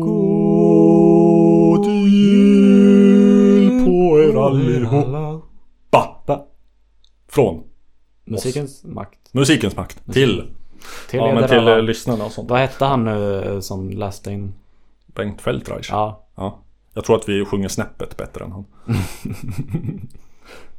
God 0.00 1.86
jul 2.08 3.84
på 3.84 4.20
er 4.20 4.36
allihopa. 4.46 5.42
Från 7.28 7.62
Musikens 8.24 8.84
makt. 8.84 9.18
musikens 9.32 9.76
makt 9.76 10.12
till, 10.12 10.50
Till 11.10 11.18
ja, 11.18 11.34
men 11.34 11.48
till 11.48 11.58
alla. 11.58 11.76
eh, 11.76 11.82
lyssnarna 11.82 12.24
och 12.24 12.32
sånt. 12.32 12.50
Vad 12.50 12.58
hette 12.60 12.84
han 12.84 13.04
nu 13.04 13.42
eh, 13.44 13.60
som 13.60 13.90
läste 13.90 14.30
in? 14.32 14.54
Bengt 15.06 15.40
Feldreich. 15.40 15.88
Ja. 15.90 16.26
ja. 16.34 16.58
Jag 16.96 17.04
tror 17.04 17.16
att 17.16 17.28
vi 17.28 17.44
sjunger 17.44 17.68
snäppet 17.68 18.16
bättre 18.16 18.44
än 18.44 18.52
han. 18.52 18.64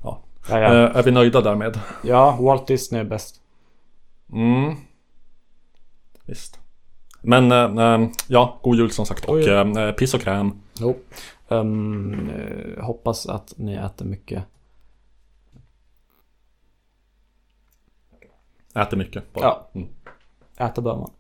ja. 0.04 0.24
Ja, 0.50 0.60
ja. 0.60 0.74
Eh, 0.74 0.98
är 0.98 1.04
vi 1.04 1.12
nöjda 1.12 1.42
därmed? 1.42 1.80
Ja, 2.04 2.38
Walt 2.42 2.68
Disney 2.68 3.02
är 3.02 3.06
bäst. 3.06 3.42
Mm. 4.34 4.76
Visst. 6.26 6.60
Men 7.22 7.52
eh, 7.52 7.94
eh, 7.94 8.10
ja, 8.28 8.60
god 8.64 8.78
jul 8.78 8.92
som 8.92 9.06
sagt. 9.06 9.26
Och 9.26 9.36
Oj. 9.36 9.50
eh, 9.50 9.92
piss 9.92 10.14
och 10.14 10.22
kräm. 10.22 10.52
Jo. 10.80 10.98
Eh, 11.48 12.84
hoppas 12.84 13.28
att 13.28 13.54
ni 13.58 13.74
äter 13.74 14.06
mycket. 14.06 14.44
Äter 18.76 18.98
mycket. 18.98 19.34
Bara. 19.34 19.46
Ja. 19.46 19.70
Mm. 19.74 19.88
Äta 20.58 20.82
bör 20.82 20.96
man. 20.96 21.12